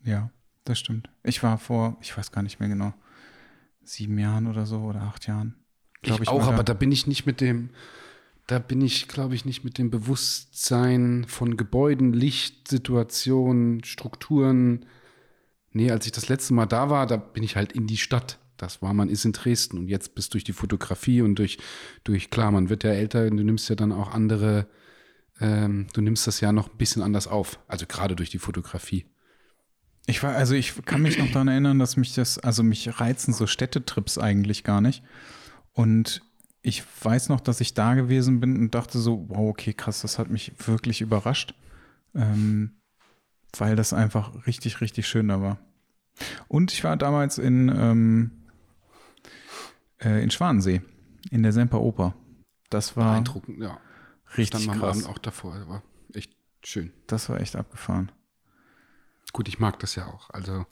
Ja, 0.04 0.30
das 0.64 0.78
stimmt. 0.78 1.10
Ich 1.22 1.42
war 1.42 1.58
vor, 1.58 1.98
ich 2.00 2.16
weiß 2.16 2.32
gar 2.32 2.42
nicht 2.42 2.60
mehr 2.60 2.70
genau, 2.70 2.94
sieben 3.84 4.16
Jahren 4.16 4.46
oder 4.46 4.64
so 4.64 4.78
oder 4.78 5.02
acht 5.02 5.26
Jahren. 5.26 5.54
Ich, 6.00 6.18
ich 6.18 6.28
auch, 6.28 6.46
aber 6.46 6.64
da 6.64 6.72
bin 6.72 6.90
ich 6.90 7.06
nicht 7.06 7.26
mit 7.26 7.42
dem, 7.42 7.68
da 8.46 8.58
bin 8.58 8.80
ich, 8.80 9.08
glaube 9.08 9.34
ich, 9.34 9.44
nicht 9.44 9.64
mit 9.64 9.78
dem 9.78 9.90
Bewusstsein 9.90 11.24
von 11.28 11.56
Gebäuden, 11.56 12.12
Lichtsituationen, 12.12 13.84
Strukturen. 13.84 14.86
Nee, 15.70 15.90
als 15.90 16.06
ich 16.06 16.12
das 16.12 16.28
letzte 16.28 16.54
Mal 16.54 16.66
da 16.66 16.90
war, 16.90 17.06
da 17.06 17.16
bin 17.16 17.42
ich 17.42 17.56
halt 17.56 17.72
in 17.72 17.86
die 17.86 17.96
Stadt. 17.96 18.38
Das 18.56 18.82
war, 18.82 18.94
man 18.94 19.08
ist 19.08 19.24
in 19.24 19.32
Dresden 19.32 19.78
und 19.78 19.88
jetzt 19.88 20.14
bist 20.14 20.34
durch 20.34 20.44
die 20.44 20.52
Fotografie 20.52 21.22
und 21.22 21.36
durch, 21.36 21.58
durch, 22.04 22.30
klar, 22.30 22.50
man 22.50 22.68
wird 22.68 22.84
ja 22.84 22.90
älter, 22.90 23.28
du 23.28 23.42
nimmst 23.42 23.68
ja 23.68 23.74
dann 23.74 23.90
auch 23.90 24.12
andere, 24.12 24.68
ähm, 25.40 25.86
du 25.94 26.00
nimmst 26.00 26.26
das 26.26 26.40
ja 26.40 26.52
noch 26.52 26.70
ein 26.70 26.76
bisschen 26.76 27.02
anders 27.02 27.26
auf. 27.26 27.58
Also 27.66 27.86
gerade 27.86 28.14
durch 28.14 28.30
die 28.30 28.38
Fotografie. 28.38 29.06
Ich 30.06 30.22
war, 30.22 30.34
also 30.34 30.54
ich 30.54 30.74
kann 30.84 31.02
mich 31.02 31.18
noch 31.18 31.30
daran 31.30 31.48
erinnern, 31.48 31.78
dass 31.78 31.96
mich 31.96 32.14
das, 32.14 32.38
also 32.38 32.62
mich 32.62 33.00
reizen 33.00 33.32
so 33.32 33.46
Städtetrips 33.46 34.18
eigentlich 34.18 34.64
gar 34.64 34.80
nicht. 34.80 35.02
Und 35.72 36.22
ich 36.62 36.84
weiß 37.04 37.28
noch, 37.28 37.40
dass 37.40 37.60
ich 37.60 37.74
da 37.74 37.94
gewesen 37.94 38.40
bin 38.40 38.56
und 38.56 38.74
dachte 38.74 38.98
so, 38.98 39.26
wow, 39.28 39.50
okay, 39.50 39.72
krass, 39.72 40.02
das 40.02 40.18
hat 40.18 40.30
mich 40.30 40.52
wirklich 40.66 41.00
überrascht, 41.00 41.54
ähm, 42.14 42.76
weil 43.56 43.76
das 43.76 43.92
einfach 43.92 44.46
richtig, 44.46 44.80
richtig 44.80 45.06
schön 45.08 45.28
da 45.28 45.40
war. 45.40 45.58
Und 46.48 46.72
ich 46.72 46.84
war 46.84 46.96
damals 46.96 47.38
in, 47.38 47.68
ähm, 47.68 48.30
äh, 49.98 50.22
in 50.22 50.30
Schwanensee, 50.30 50.82
in 51.30 51.42
der 51.42 51.52
Semper 51.52 51.80
Oper. 51.80 52.14
Das 52.70 52.96
war 52.96 53.12
beeindruckend, 53.12 53.58
ja. 53.60 53.78
Richtig 54.36 54.62
Stand 54.62 54.80
krass. 54.80 55.04
auch 55.04 55.18
davor, 55.18 55.68
war 55.68 55.82
echt 56.14 56.32
schön. 56.64 56.92
Das 57.06 57.28
war 57.28 57.40
echt 57.40 57.56
abgefahren. 57.56 58.12
Gut, 59.32 59.48
ich 59.48 59.58
mag 59.58 59.78
das 59.80 59.94
ja 59.94 60.06
auch. 60.06 60.30
Also 60.30 60.66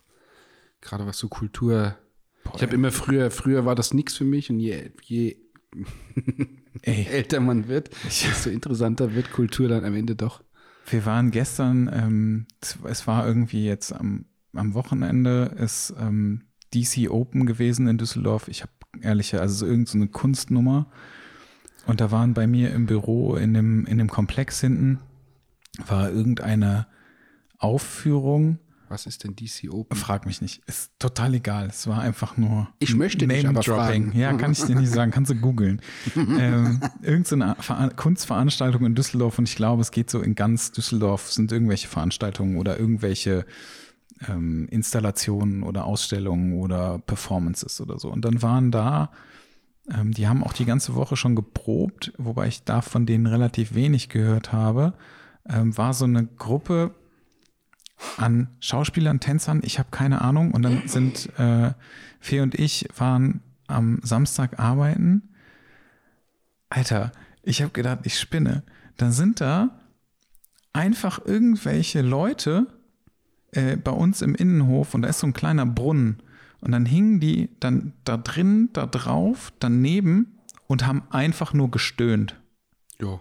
gerade 0.81 1.07
was 1.07 1.19
so 1.19 1.29
Kultur. 1.29 1.97
Boah, 2.45 2.55
ich 2.55 2.63
habe 2.63 2.75
immer 2.75 2.93
früher, 2.93 3.31
früher 3.31 3.65
war 3.67 3.75
das 3.75 3.93
nichts 3.93 4.17
für 4.17 4.25
mich 4.25 4.51
und 4.51 4.61
je, 4.61 4.93
je. 5.03 5.37
älter 6.83 7.41
man 7.41 7.69
wird, 7.69 7.91
desto 8.05 8.51
interessanter 8.51 9.15
wird 9.15 9.33
Kultur 9.33 9.69
dann 9.69 9.85
am 9.85 9.95
Ende 9.95 10.17
doch. 10.17 10.43
Wir 10.87 11.07
waren 11.07 11.31
gestern, 11.31 11.91
ähm, 11.93 12.47
es 12.61 13.07
war 13.07 13.27
irgendwie 13.27 13.65
jetzt 13.65 13.93
am, 13.93 14.25
am 14.55 14.75
Wochenende, 14.75 15.55
ist 15.57 15.95
ähm, 15.99 16.43
DC 16.75 17.11
Open 17.11 17.47
gewesen 17.47 17.87
in 17.87 17.99
Düsseldorf. 17.99 18.49
Ich 18.49 18.63
habe 18.63 18.73
ehrliche, 19.01 19.41
also 19.41 19.55
so 19.55 19.67
irgendeine 19.67 20.07
so 20.07 20.11
Kunstnummer. 20.11 20.91
Und 21.87 22.01
da 22.01 22.11
waren 22.11 22.35
bei 22.35 22.47
mir 22.47 22.73
im 22.73 22.87
Büro 22.87 23.37
in 23.37 23.55
dem, 23.55 23.87
in 23.87 23.99
dem 23.99 24.09
Komplex 24.09 24.61
hinten, 24.61 25.01
war 25.87 26.11
irgendeine 26.11 26.87
Aufführung 27.59 28.59
was 28.91 29.07
ist 29.07 29.23
denn 29.25 29.37
DC 29.37 29.73
Open? 29.73 29.97
Frag 29.97 30.27
mich 30.27 30.43
nicht. 30.43 30.63
Ist 30.67 30.91
total 30.99 31.35
egal. 31.35 31.69
Es 31.69 31.87
war 31.87 32.01
einfach 32.01 32.37
nur. 32.37 32.69
Ich 32.81 32.95
möchte 32.95 33.27
Name 33.27 33.49
aber 33.49 33.61
Dropping. 33.61 34.13
Ja, 34.13 34.33
kann 34.33 34.53
ich 34.53 34.63
dir 34.65 34.75
nicht 34.75 34.91
sagen. 34.91 35.13
Kannst 35.13 35.31
du 35.31 35.37
googeln. 35.37 35.81
ähm, 36.17 36.81
irgendeine 37.01 37.57
Kunstveranstaltung 37.95 38.85
in 38.85 38.95
Düsseldorf 38.97 39.39
und 39.39 39.49
ich 39.49 39.55
glaube, 39.55 39.81
es 39.83 39.93
geht 39.93 40.11
so 40.11 40.21
in 40.21 40.35
ganz 40.35 40.73
Düsseldorf 40.73 41.31
sind 41.31 41.53
irgendwelche 41.53 41.87
Veranstaltungen 41.87 42.59
oder 42.59 42.79
irgendwelche 42.79 43.47
ähm, 44.29 44.67
Installationen 44.71 45.63
oder 45.63 45.85
Ausstellungen 45.85 46.55
oder 46.55 46.99
Performances 46.99 47.81
oder 47.81 47.99
so. 47.99 48.11
Und 48.11 48.25
dann 48.25 48.43
waren 48.43 48.73
da, 48.73 49.13
ähm, 49.89 50.13
die 50.13 50.27
haben 50.27 50.43
auch 50.43 50.53
die 50.53 50.67
ganze 50.67 50.97
Woche 50.97 51.17
schon 51.17 51.37
geprobt, 51.37 52.13
wobei 52.19 52.49
ich 52.49 52.65
da 52.65 52.83
von 52.83 53.07
denen 53.07 53.27
relativ 53.27 53.75
wenig 53.75 54.09
gehört 54.09 54.53
habe. 54.53 54.95
Ähm, 55.49 55.77
war 55.77 55.95
so 55.95 56.05
eine 56.05 56.27
Gruppe 56.27 56.95
an 58.17 58.49
Schauspielern, 58.61 59.21
Tänzern, 59.21 59.61
ich 59.63 59.79
habe 59.79 59.91
keine 59.91 60.21
Ahnung. 60.23 60.53
Und 60.53 60.63
dann 60.63 60.87
sind 60.87 61.29
äh, 61.39 61.73
Fee 62.21 62.41
und 62.41 62.55
ich 62.55 62.89
waren 62.97 63.41
am 63.67 64.01
Samstag 64.03 64.59
arbeiten. 64.59 65.35
Alter, 66.69 67.13
ich 67.43 67.63
habe 67.63 67.73
gedacht, 67.73 68.01
ich 68.05 68.19
spinne. 68.19 68.63
Dann 68.97 69.13
sind 69.13 69.41
da 69.41 69.81
einfach 70.73 71.25
irgendwelche 71.25 72.03
Leute 72.03 72.67
äh, 73.53 73.77
bei 73.77 73.93
uns 73.93 74.23
im 74.23 74.35
Innenhof 74.35 74.95
und 74.95 75.03
da 75.03 75.09
ist 75.09 75.21
so 75.21 75.27
ein 75.27 75.33
kleiner 75.33 75.67
Brunnen. 75.67 76.23
Und 76.61 76.73
dann 76.73 76.85
hingen 76.85 77.21
die 77.21 77.49
dann 77.59 77.95
da 78.05 78.19
drin, 78.19 78.69
da 78.73 78.87
drauf, 78.87 79.53
daneben 79.59 80.39
und 80.67 80.87
haben 80.87 81.03
einfach 81.11 81.55
nur 81.55 81.71
gestöhnt. 81.71 82.37
Ja. 83.01 83.21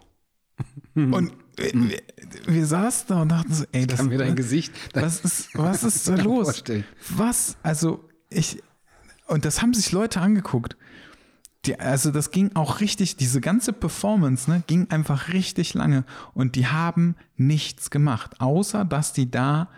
Und 0.93 1.31
wir, 1.60 2.01
wir, 2.46 2.66
saßen 2.66 3.08
da 3.08 3.22
und 3.22 3.30
dachten 3.30 3.54
so, 3.54 3.66
ey, 3.72 3.86
das, 3.86 4.00
das 4.00 4.08
mir 4.08 4.18
dein 4.18 4.36
Gesicht. 4.36 4.74
Was 4.94 5.20
ist, 5.22 5.50
was 5.58 5.84
ist 5.84 6.08
da 6.08 6.16
los? 6.16 6.48
Vorstellen. 6.48 6.86
Was? 7.10 7.58
Also, 7.63 8.08
ich, 8.30 8.62
und 9.28 9.46
das 9.46 9.62
haben 9.62 9.74
sich 9.74 9.92
Leute 9.92 10.22
angeguckt. 10.22 10.78
Die, 11.66 11.78
also 11.80 12.12
das 12.12 12.32
ging 12.32 12.56
auch 12.56 12.80
richtig, 12.80 13.18
diese 13.18 13.42
ganze 13.42 13.74
Performance, 13.74 14.50
ne, 14.50 14.63
ging 14.66 14.89
einfach 14.89 15.34
richtig 15.34 15.74
lange 15.74 16.06
und 16.34 16.56
die 16.56 16.68
haben 16.68 17.16
nichts 17.36 17.89
gemacht, 17.89 18.39
außer 18.39 18.86
dass 18.86 19.12
die 19.12 19.30
da 19.30 19.70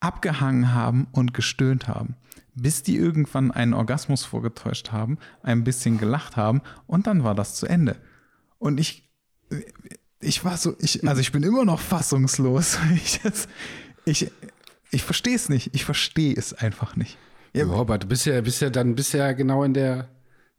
abgehangen 0.00 0.74
haben 0.74 1.08
und 1.12 1.32
gestöhnt 1.32 1.88
haben. 1.88 2.16
bis 2.58 2.82
die 2.82 2.96
irgendwann 2.96 3.50
einen 3.50 3.74
Orgasmus 3.74 4.24
vorgetäuscht 4.24 4.90
haben, 4.90 5.18
ein 5.42 5.62
bisschen 5.62 5.98
gelacht 5.98 6.36
haben 6.36 6.62
und 6.86 7.06
dann 7.06 7.22
war 7.22 7.34
das 7.34 7.54
zu 7.54 7.66
Ende. 7.66 7.96
Und 8.58 8.80
ich, 8.80 9.10
ich 10.20 10.44
war 10.44 10.56
so, 10.56 10.74
ich, 10.78 11.06
also 11.06 11.20
ich 11.20 11.32
bin 11.32 11.42
immer 11.42 11.64
noch 11.64 11.80
fassungslos. 11.80 12.78
Ich, 14.08 14.22
ich, 14.22 14.32
ich 14.92 15.02
verstehe 15.02 15.34
es 15.34 15.48
nicht. 15.48 15.74
Ich 15.74 15.84
verstehe 15.84 16.34
es 16.34 16.52
einfach 16.52 16.94
nicht. 16.94 17.18
Ja, 17.52 17.68
aber 17.68 17.98
du 17.98 18.06
bist 18.06 18.24
ja, 18.26 18.40
bist 18.40 18.60
ja 18.60 18.70
dann 18.70 18.94
bist 18.94 19.14
ja 19.14 19.32
genau 19.32 19.64
in 19.64 19.74
der, 19.74 20.08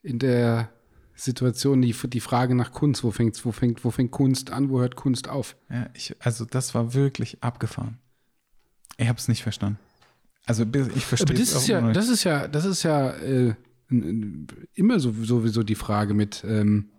in 0.04 0.20
der 0.20 0.70
Situation, 1.16 1.82
die, 1.82 1.94
die 1.94 2.20
Frage 2.20 2.56
nach 2.56 2.72
Kunst, 2.72 3.04
wo 3.04 3.12
fängt, 3.12 3.44
wo, 3.46 3.52
fängt, 3.52 3.86
wo 3.86 3.92
fängt 3.92 4.12
Kunst 4.12 4.52
an, 4.52 4.70
wo 4.70 4.80
hört 4.80 4.96
Kunst 4.96 5.30
auf? 5.30 5.56
Ja, 5.70 5.90
ich, 5.94 6.16
also 6.20 6.44
das 6.46 6.76
war 6.76 6.94
wirklich 6.94 7.42
abgefahren. 7.42 7.98
Ich 8.98 9.08
habe 9.08 9.18
es 9.18 9.28
nicht 9.28 9.44
verstanden. 9.44 9.80
Also 10.46 10.66
ich 10.96 11.06
verstehe 11.06 11.36
es 11.36 11.52
das 11.52 11.62
ist 11.64 11.68
ja, 11.68 11.92
das 11.92 12.10
ist 12.10 12.24
ja, 12.24 12.48
das 12.48 12.66
ist 12.66 12.84
ja 12.84 13.12
äh, 13.12 13.54
immer 14.74 15.00
so, 15.00 15.14
sowieso 15.24 15.64
die 15.64 15.76
Frage 15.76 16.14
mit, 16.14 16.44
ähm, 16.48 16.90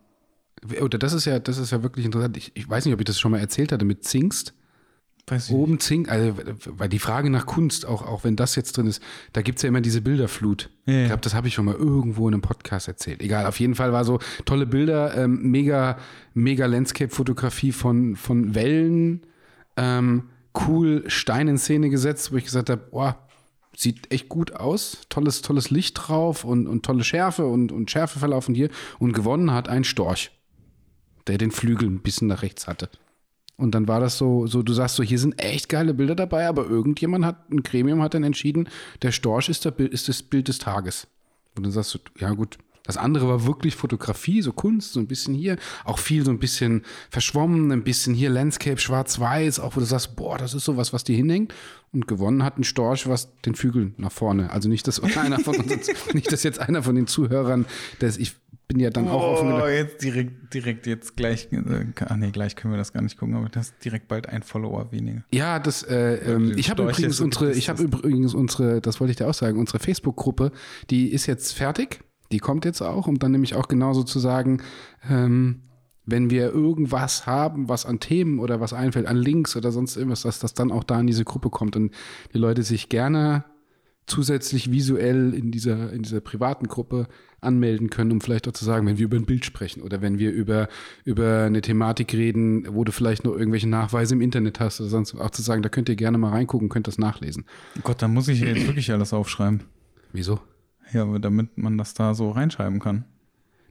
oder 0.80 0.98
das 0.98 1.12
ist 1.12 1.24
ja, 1.24 1.38
das 1.38 1.58
ist 1.58 1.72
ja 1.72 1.82
wirklich 1.82 2.04
interessant. 2.04 2.36
Ich, 2.36 2.52
ich 2.54 2.68
weiß 2.68 2.84
nicht, 2.84 2.94
ob 2.94 3.00
ich 3.00 3.06
das 3.06 3.18
schon 3.18 3.30
mal 3.30 3.38
erzählt 3.38 3.72
hatte 3.72 3.84
mit 3.84 4.04
Zingst. 4.04 4.54
Weiß 5.30 5.50
Oben 5.50 5.78
Zink, 5.78 6.10
also 6.10 6.34
weil 6.66 6.88
die 6.88 6.98
Frage 6.98 7.28
nach 7.28 7.44
Kunst, 7.44 7.84
auch, 7.86 8.02
auch 8.02 8.24
wenn 8.24 8.34
das 8.34 8.54
jetzt 8.56 8.76
drin 8.76 8.86
ist, 8.86 9.02
da 9.34 9.42
gibt 9.42 9.58
es 9.58 9.62
ja 9.62 9.68
immer 9.68 9.80
diese 9.80 10.00
Bilderflut. 10.00 10.70
Ja, 10.86 11.02
ich 11.02 11.06
glaube, 11.08 11.20
das 11.20 11.34
habe 11.34 11.48
ich 11.48 11.54
schon 11.54 11.66
mal 11.66 11.74
irgendwo 11.74 12.28
in 12.28 12.34
einem 12.34 12.40
Podcast 12.40 12.88
erzählt. 12.88 13.22
Egal, 13.22 13.46
auf 13.46 13.60
jeden 13.60 13.74
Fall 13.74 13.92
war 13.92 14.04
so 14.04 14.20
tolle 14.46 14.66
Bilder, 14.66 15.14
ähm, 15.16 15.50
mega, 15.50 15.98
mega 16.34 16.66
Landscape-Fotografie 16.66 17.72
von, 17.72 18.16
von 18.16 18.54
Wellen, 18.54 19.26
ähm, 19.76 20.30
cool 20.66 21.04
Stein 21.08 21.48
in 21.48 21.58
Szene 21.58 21.90
gesetzt, 21.90 22.32
wo 22.32 22.36
ich 22.36 22.44
gesagt 22.44 22.70
habe, 22.70 22.88
boah, 22.90 23.28
sieht 23.76 24.10
echt 24.12 24.28
gut 24.28 24.56
aus, 24.56 25.02
tolles, 25.08 25.42
tolles 25.42 25.70
Licht 25.70 25.94
drauf 25.94 26.44
und, 26.44 26.66
und 26.66 26.84
tolle 26.84 27.04
Schärfe 27.04 27.46
und, 27.46 27.70
und 27.70 27.90
Schärfeverlauf 27.90 28.46
von 28.46 28.54
hier. 28.54 28.70
Und 28.98 29.12
gewonnen 29.12 29.52
hat 29.52 29.68
ein 29.68 29.84
Storch, 29.84 30.32
der 31.28 31.38
den 31.38 31.50
Flügel 31.50 31.88
ein 31.88 32.00
bisschen 32.00 32.28
nach 32.28 32.42
rechts 32.42 32.66
hatte. 32.66 32.88
Und 33.56 33.74
dann 33.74 33.88
war 33.88 34.00
das 34.00 34.18
so, 34.18 34.46
so, 34.46 34.62
du 34.62 34.72
sagst 34.72 34.96
so, 34.96 35.02
hier 35.02 35.18
sind 35.18 35.40
echt 35.40 35.68
geile 35.68 35.92
Bilder 35.92 36.14
dabei, 36.14 36.46
aber 36.46 36.66
irgendjemand 36.66 37.24
hat, 37.24 37.50
ein 37.50 37.62
Gremium 37.62 38.00
hat 38.02 38.14
dann 38.14 38.22
entschieden, 38.22 38.68
der 39.02 39.10
Storch 39.10 39.48
ist, 39.48 39.64
der, 39.64 39.78
ist 39.78 40.08
das 40.08 40.22
Bild 40.22 40.48
des 40.48 40.58
Tages. 40.58 41.08
Und 41.56 41.64
dann 41.64 41.72
sagst 41.72 41.94
du, 41.94 41.98
ja 42.20 42.30
gut, 42.30 42.56
das 42.88 42.96
andere 42.96 43.28
war 43.28 43.46
wirklich 43.46 43.76
Fotografie, 43.76 44.40
so 44.40 44.52
Kunst, 44.52 44.94
so 44.94 45.00
ein 45.00 45.08
bisschen 45.08 45.34
hier, 45.34 45.58
auch 45.84 45.98
viel 45.98 46.24
so 46.24 46.30
ein 46.30 46.38
bisschen 46.38 46.86
verschwommen, 47.10 47.70
ein 47.70 47.84
bisschen 47.84 48.14
hier 48.14 48.30
Landscape, 48.30 48.78
schwarz-weiß, 48.78 49.60
auch 49.60 49.76
wo 49.76 49.80
du 49.80 49.86
sagst, 49.86 50.16
boah, 50.16 50.38
das 50.38 50.54
ist 50.54 50.64
sowas, 50.64 50.94
was 50.94 51.04
dir 51.04 51.14
hinhängt. 51.14 51.52
Und 51.92 52.08
gewonnen 52.08 52.42
hat 52.42 52.58
ein 52.58 52.64
Storch, 52.64 53.06
was 53.06 53.28
den 53.42 53.54
Flügel 53.54 53.92
nach 53.98 54.12
vorne. 54.12 54.50
Also 54.52 54.70
nicht, 54.70 54.88
dass 54.88 55.02
einer 55.18 55.38
von 55.40 55.56
uns, 55.56 55.90
nicht, 56.14 56.32
dass 56.32 56.44
jetzt 56.44 56.60
einer 56.60 56.82
von 56.82 56.94
den 56.94 57.06
Zuhörern, 57.06 57.66
das, 57.98 58.16
ich 58.16 58.36
bin 58.68 58.80
ja 58.80 58.90
dann 58.90 59.08
oh, 59.08 59.12
auch 59.12 59.32
offen. 59.32 59.50
Oh, 59.50 59.66
jetzt 59.66 60.02
direkt, 60.04 60.52
direkt 60.52 60.86
jetzt 60.86 61.16
gleich, 61.16 61.48
äh, 61.50 62.16
nee, 62.16 62.30
gleich 62.30 62.54
können 62.54 62.74
wir 62.74 62.78
das 62.78 62.92
gar 62.92 63.02
nicht 63.02 63.18
gucken, 63.18 63.34
aber 63.34 63.48
das 63.48 63.70
ist 63.70 63.84
direkt 63.84 64.08
bald 64.08 64.28
ein 64.28 64.42
Follower 64.42 64.92
weniger. 64.92 65.24
Ja, 65.32 65.58
das, 65.58 65.82
äh, 65.82 66.16
ähm, 66.16 66.52
ich 66.56 66.70
habe 66.70 66.82
übrigens 66.82 67.18
unsere, 67.20 67.52
ich 67.52 67.70
habe 67.70 67.82
übrigens 67.82 68.34
unsere, 68.34 68.82
das 68.82 69.00
wollte 69.00 69.12
ich 69.12 69.16
dir 69.16 69.26
auch 69.26 69.34
sagen, 69.34 69.58
unsere 69.58 69.78
Facebook-Gruppe, 69.78 70.52
die 70.90 71.10
ist 71.10 71.26
jetzt 71.26 71.52
fertig. 71.52 72.04
Die 72.30 72.38
kommt 72.40 72.66
jetzt 72.66 72.82
auch, 72.82 73.06
um 73.06 73.18
dann 73.18 73.32
nämlich 73.32 73.54
auch 73.54 73.68
genauso 73.68 74.02
zu 74.02 74.18
sagen, 74.18 74.62
ähm, 75.08 75.62
wenn 76.04 76.28
wir 76.28 76.52
irgendwas 76.52 77.26
haben, 77.26 77.70
was 77.70 77.86
an 77.86 78.00
Themen 78.00 78.38
oder 78.38 78.60
was 78.60 78.74
einfällt, 78.74 79.06
an 79.06 79.16
Links 79.16 79.56
oder 79.56 79.72
sonst 79.72 79.96
irgendwas, 79.96 80.22
dass 80.22 80.38
das 80.38 80.52
dann 80.52 80.72
auch 80.72 80.84
da 80.84 81.00
in 81.00 81.06
diese 81.06 81.24
Gruppe 81.24 81.48
kommt 81.48 81.74
und 81.74 81.94
die 82.34 82.38
Leute 82.38 82.62
sich 82.62 82.90
gerne 82.90 83.44
zusätzlich 84.06 84.70
visuell 84.70 85.34
in 85.34 85.50
dieser, 85.50 85.92
in 85.92 86.02
dieser 86.02 86.20
privaten 86.20 86.66
Gruppe 86.66 87.08
anmelden 87.40 87.90
können, 87.90 88.10
um 88.10 88.20
vielleicht 88.20 88.48
auch 88.48 88.52
zu 88.52 88.64
sagen, 88.64 88.86
wenn 88.86 88.98
wir 88.98 89.04
über 89.04 89.16
ein 89.16 89.26
Bild 89.26 89.44
sprechen 89.44 89.82
oder 89.82 90.02
wenn 90.02 90.18
wir 90.18 90.32
über, 90.32 90.68
über 91.04 91.44
eine 91.44 91.60
Thematik 91.60 92.12
reden, 92.12 92.66
wo 92.74 92.84
du 92.84 92.92
vielleicht 92.92 93.24
noch 93.24 93.36
irgendwelche 93.36 93.68
Nachweise 93.68 94.14
im 94.14 94.20
Internet 94.20 94.60
hast 94.60 94.80
oder 94.80 94.90
sonst 94.90 95.14
auch 95.14 95.30
zu 95.30 95.42
sagen, 95.42 95.62
da 95.62 95.68
könnt 95.68 95.88
ihr 95.88 95.96
gerne 95.96 96.18
mal 96.18 96.30
reingucken, 96.30 96.68
könnt 96.68 96.88
das 96.88 96.98
nachlesen. 96.98 97.44
Gott, 97.82 98.02
da 98.02 98.08
muss 98.08 98.28
ich 98.28 98.40
jetzt 98.40 98.66
wirklich 98.66 98.90
alles 98.90 99.12
aufschreiben. 99.12 99.62
Wieso? 100.12 100.40
Ja, 100.92 101.06
damit 101.18 101.58
man 101.58 101.78
das 101.78 101.94
da 101.94 102.14
so 102.14 102.30
reinschreiben 102.30 102.80
kann. 102.80 103.04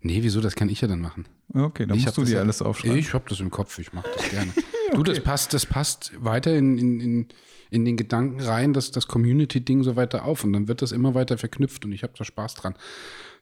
Nee, 0.01 0.19
wieso? 0.21 0.39
Das 0.39 0.55
kann 0.55 0.69
ich 0.69 0.81
ja 0.81 0.87
dann 0.87 1.01
machen. 1.01 1.25
Okay, 1.53 1.85
dann 1.85 1.97
ich 1.97 2.05
musst 2.05 2.17
du 2.17 2.23
dir 2.23 2.39
alles 2.39 2.61
aufschreiben. 2.61 2.97
Ich 2.97 3.13
habe 3.13 3.25
das 3.27 3.39
im 3.39 3.49
Kopf, 3.49 3.79
ich 3.79 3.91
mache 3.93 4.07
das 4.15 4.29
gerne. 4.29 4.51
okay. 4.51 4.63
Du, 4.93 5.03
das 5.03 5.19
passt, 5.19 5.53
das 5.53 5.65
passt 5.65 6.13
weiter 6.17 6.55
in, 6.55 6.77
in, 6.77 6.99
in, 7.01 7.27
in 7.69 7.83
den 7.83 7.97
Gedanken 7.97 8.39
rein, 8.39 8.71
dass 8.71 8.89
das 8.89 9.09
Community-Ding 9.09 9.83
so 9.83 9.97
weiter 9.97 10.23
auf 10.23 10.45
und 10.45 10.53
dann 10.53 10.69
wird 10.69 10.81
das 10.81 10.93
immer 10.93 11.13
weiter 11.13 11.37
verknüpft 11.37 11.83
und 11.83 11.91
ich 11.91 12.03
habe 12.03 12.13
da 12.17 12.23
Spaß 12.23 12.53
dran. 12.53 12.73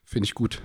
Finde 0.05 0.25
ich 0.25 0.35
gut. 0.35 0.61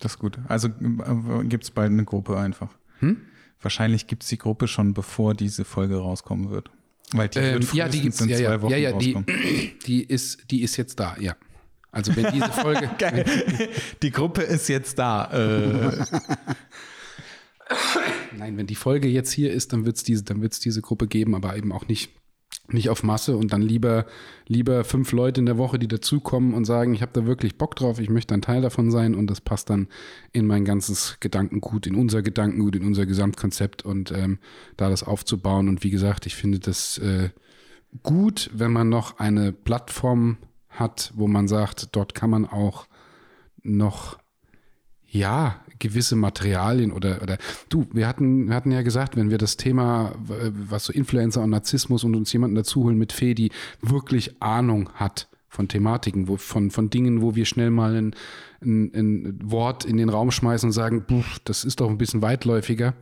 Das 0.00 0.12
ist 0.12 0.18
gut. 0.18 0.38
Also 0.48 0.68
äh, 0.68 1.44
gibt 1.44 1.64
es 1.64 1.70
bald 1.70 1.90
eine 1.90 2.04
Gruppe 2.04 2.38
einfach. 2.38 2.70
Hm? 3.00 3.18
Wahrscheinlich 3.60 4.06
gibt 4.06 4.22
es 4.22 4.28
die 4.28 4.38
Gruppe 4.38 4.68
schon, 4.68 4.94
bevor 4.94 5.34
diese 5.34 5.64
Folge 5.64 5.96
rauskommen 5.96 6.50
wird. 6.50 6.70
Weil 7.12 7.28
die 7.28 7.38
ähm, 7.40 7.54
wird 7.54 7.74
ja, 7.74 7.88
die 7.88 8.02
gibt's, 8.02 8.20
in 8.20 8.28
ja, 8.28 8.36
zwei 8.36 8.42
ja, 8.42 8.62
Wochen 8.62 8.72
ja, 8.72 8.78
ja, 8.78 8.92
die, 8.92 9.16
die, 9.86 10.04
ist, 10.04 10.50
die 10.50 10.62
ist 10.62 10.76
jetzt 10.76 11.00
da, 11.00 11.16
ja. 11.18 11.36
Also 11.90 12.14
wenn 12.14 12.32
diese 12.32 12.52
Folge. 12.52 12.90
Geil. 12.98 13.24
Die 14.02 14.10
Gruppe 14.10 14.42
ist 14.42 14.68
jetzt 14.68 14.98
da. 14.98 15.24
Äh. 15.32 16.04
Nein, 18.36 18.56
wenn 18.56 18.66
die 18.66 18.74
Folge 18.74 19.08
jetzt 19.08 19.32
hier 19.32 19.52
ist, 19.52 19.72
dann 19.72 19.84
wird 19.84 19.96
es 19.96 20.02
diese, 20.04 20.22
diese 20.24 20.82
Gruppe 20.82 21.06
geben, 21.08 21.34
aber 21.34 21.56
eben 21.56 21.72
auch 21.72 21.88
nicht 21.88 22.10
nicht 22.72 22.90
auf 22.90 23.02
Masse 23.02 23.36
und 23.36 23.52
dann 23.52 23.62
lieber, 23.62 24.06
lieber 24.46 24.84
fünf 24.84 25.12
Leute 25.12 25.40
in 25.40 25.46
der 25.46 25.58
Woche, 25.58 25.78
die 25.78 25.88
dazukommen 25.88 26.54
und 26.54 26.64
sagen, 26.64 26.94
ich 26.94 27.02
habe 27.02 27.12
da 27.14 27.26
wirklich 27.26 27.56
Bock 27.56 27.76
drauf, 27.76 27.98
ich 27.98 28.10
möchte 28.10 28.34
ein 28.34 28.42
Teil 28.42 28.60
davon 28.60 28.90
sein 28.90 29.14
und 29.14 29.28
das 29.28 29.40
passt 29.40 29.70
dann 29.70 29.88
in 30.32 30.46
mein 30.46 30.64
ganzes 30.64 31.16
Gedankengut, 31.20 31.86
in 31.86 31.94
unser 31.94 32.22
Gedankengut, 32.22 32.76
in 32.76 32.84
unser 32.84 33.06
Gesamtkonzept 33.06 33.84
und 33.84 34.12
ähm, 34.12 34.38
da 34.76 34.90
das 34.90 35.02
aufzubauen. 35.02 35.68
Und 35.68 35.82
wie 35.82 35.90
gesagt, 35.90 36.26
ich 36.26 36.36
finde 36.36 36.58
das 36.58 36.98
äh, 36.98 37.30
gut, 38.02 38.50
wenn 38.52 38.72
man 38.72 38.88
noch 38.88 39.18
eine 39.18 39.52
Plattform 39.52 40.36
hat, 40.68 41.12
wo 41.14 41.26
man 41.26 41.48
sagt, 41.48 41.96
dort 41.96 42.14
kann 42.14 42.30
man 42.30 42.44
auch 42.44 42.86
noch 43.62 44.18
ja, 45.10 45.62
gewisse 45.78 46.16
Materialien 46.16 46.92
oder, 46.92 47.22
oder 47.22 47.38
du, 47.68 47.86
wir 47.92 48.06
hatten, 48.06 48.48
wir 48.48 48.54
hatten 48.54 48.72
ja 48.72 48.82
gesagt, 48.82 49.16
wenn 49.16 49.30
wir 49.30 49.38
das 49.38 49.56
Thema, 49.56 50.14
was 50.18 50.86
so 50.86 50.92
Influencer 50.92 51.42
und 51.42 51.50
Narzissmus 51.50 52.04
und 52.04 52.14
uns 52.14 52.32
jemanden 52.32 52.56
dazuholen 52.56 52.98
mit 52.98 53.12
Fee, 53.12 53.34
die 53.34 53.50
wirklich 53.80 54.40
Ahnung 54.40 54.90
hat 54.94 55.28
von 55.48 55.68
Thematiken, 55.68 56.28
wo, 56.28 56.36
von, 56.36 56.70
von 56.70 56.90
Dingen, 56.90 57.22
wo 57.22 57.34
wir 57.34 57.46
schnell 57.46 57.70
mal 57.70 57.96
ein, 57.96 58.14
ein, 58.62 58.92
ein 58.94 59.38
Wort 59.42 59.84
in 59.84 59.96
den 59.96 60.08
Raum 60.08 60.30
schmeißen 60.30 60.68
und 60.68 60.72
sagen, 60.72 61.04
das 61.44 61.64
ist 61.64 61.80
doch 61.80 61.88
ein 61.88 61.98
bisschen 61.98 62.22
weitläufiger 62.22 62.94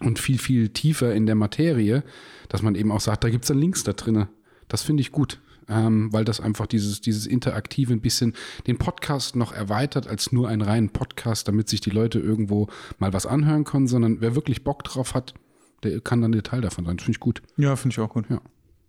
und 0.00 0.18
viel, 0.18 0.38
viel 0.38 0.70
tiefer 0.70 1.14
in 1.14 1.26
der 1.26 1.34
Materie, 1.34 2.02
dass 2.48 2.62
man 2.62 2.74
eben 2.74 2.90
auch 2.90 3.00
sagt, 3.00 3.24
da 3.24 3.30
gibt 3.30 3.44
es 3.44 3.48
dann 3.48 3.58
Links 3.58 3.84
da 3.84 3.92
drinne. 3.92 4.28
Das 4.68 4.82
finde 4.82 5.02
ich 5.02 5.12
gut 5.12 5.40
ähm, 5.70 6.12
weil 6.12 6.24
das 6.24 6.40
einfach 6.40 6.66
dieses, 6.66 7.00
dieses 7.00 7.26
Interaktive 7.26 7.92
ein 7.92 8.00
bisschen 8.00 8.34
den 8.66 8.76
Podcast 8.76 9.36
noch 9.36 9.52
erweitert 9.52 10.08
als 10.08 10.32
nur 10.32 10.48
einen 10.48 10.62
reinen 10.62 10.90
Podcast, 10.90 11.48
damit 11.48 11.68
sich 11.68 11.80
die 11.80 11.90
Leute 11.90 12.18
irgendwo 12.18 12.68
mal 12.98 13.12
was 13.12 13.24
anhören 13.24 13.64
können, 13.64 13.86
sondern 13.86 14.20
wer 14.20 14.34
wirklich 14.34 14.64
Bock 14.64 14.82
drauf 14.84 15.14
hat, 15.14 15.34
der 15.82 16.00
kann 16.00 16.20
dann 16.20 16.32
Teil 16.42 16.60
davon 16.60 16.84
sein. 16.84 16.98
Finde 16.98 17.12
ich 17.12 17.20
gut. 17.20 17.42
Ja, 17.56 17.76
finde 17.76 17.94
ich 17.94 18.00
auch 18.00 18.10
gut. 18.10 18.28
Ja. 18.28 18.40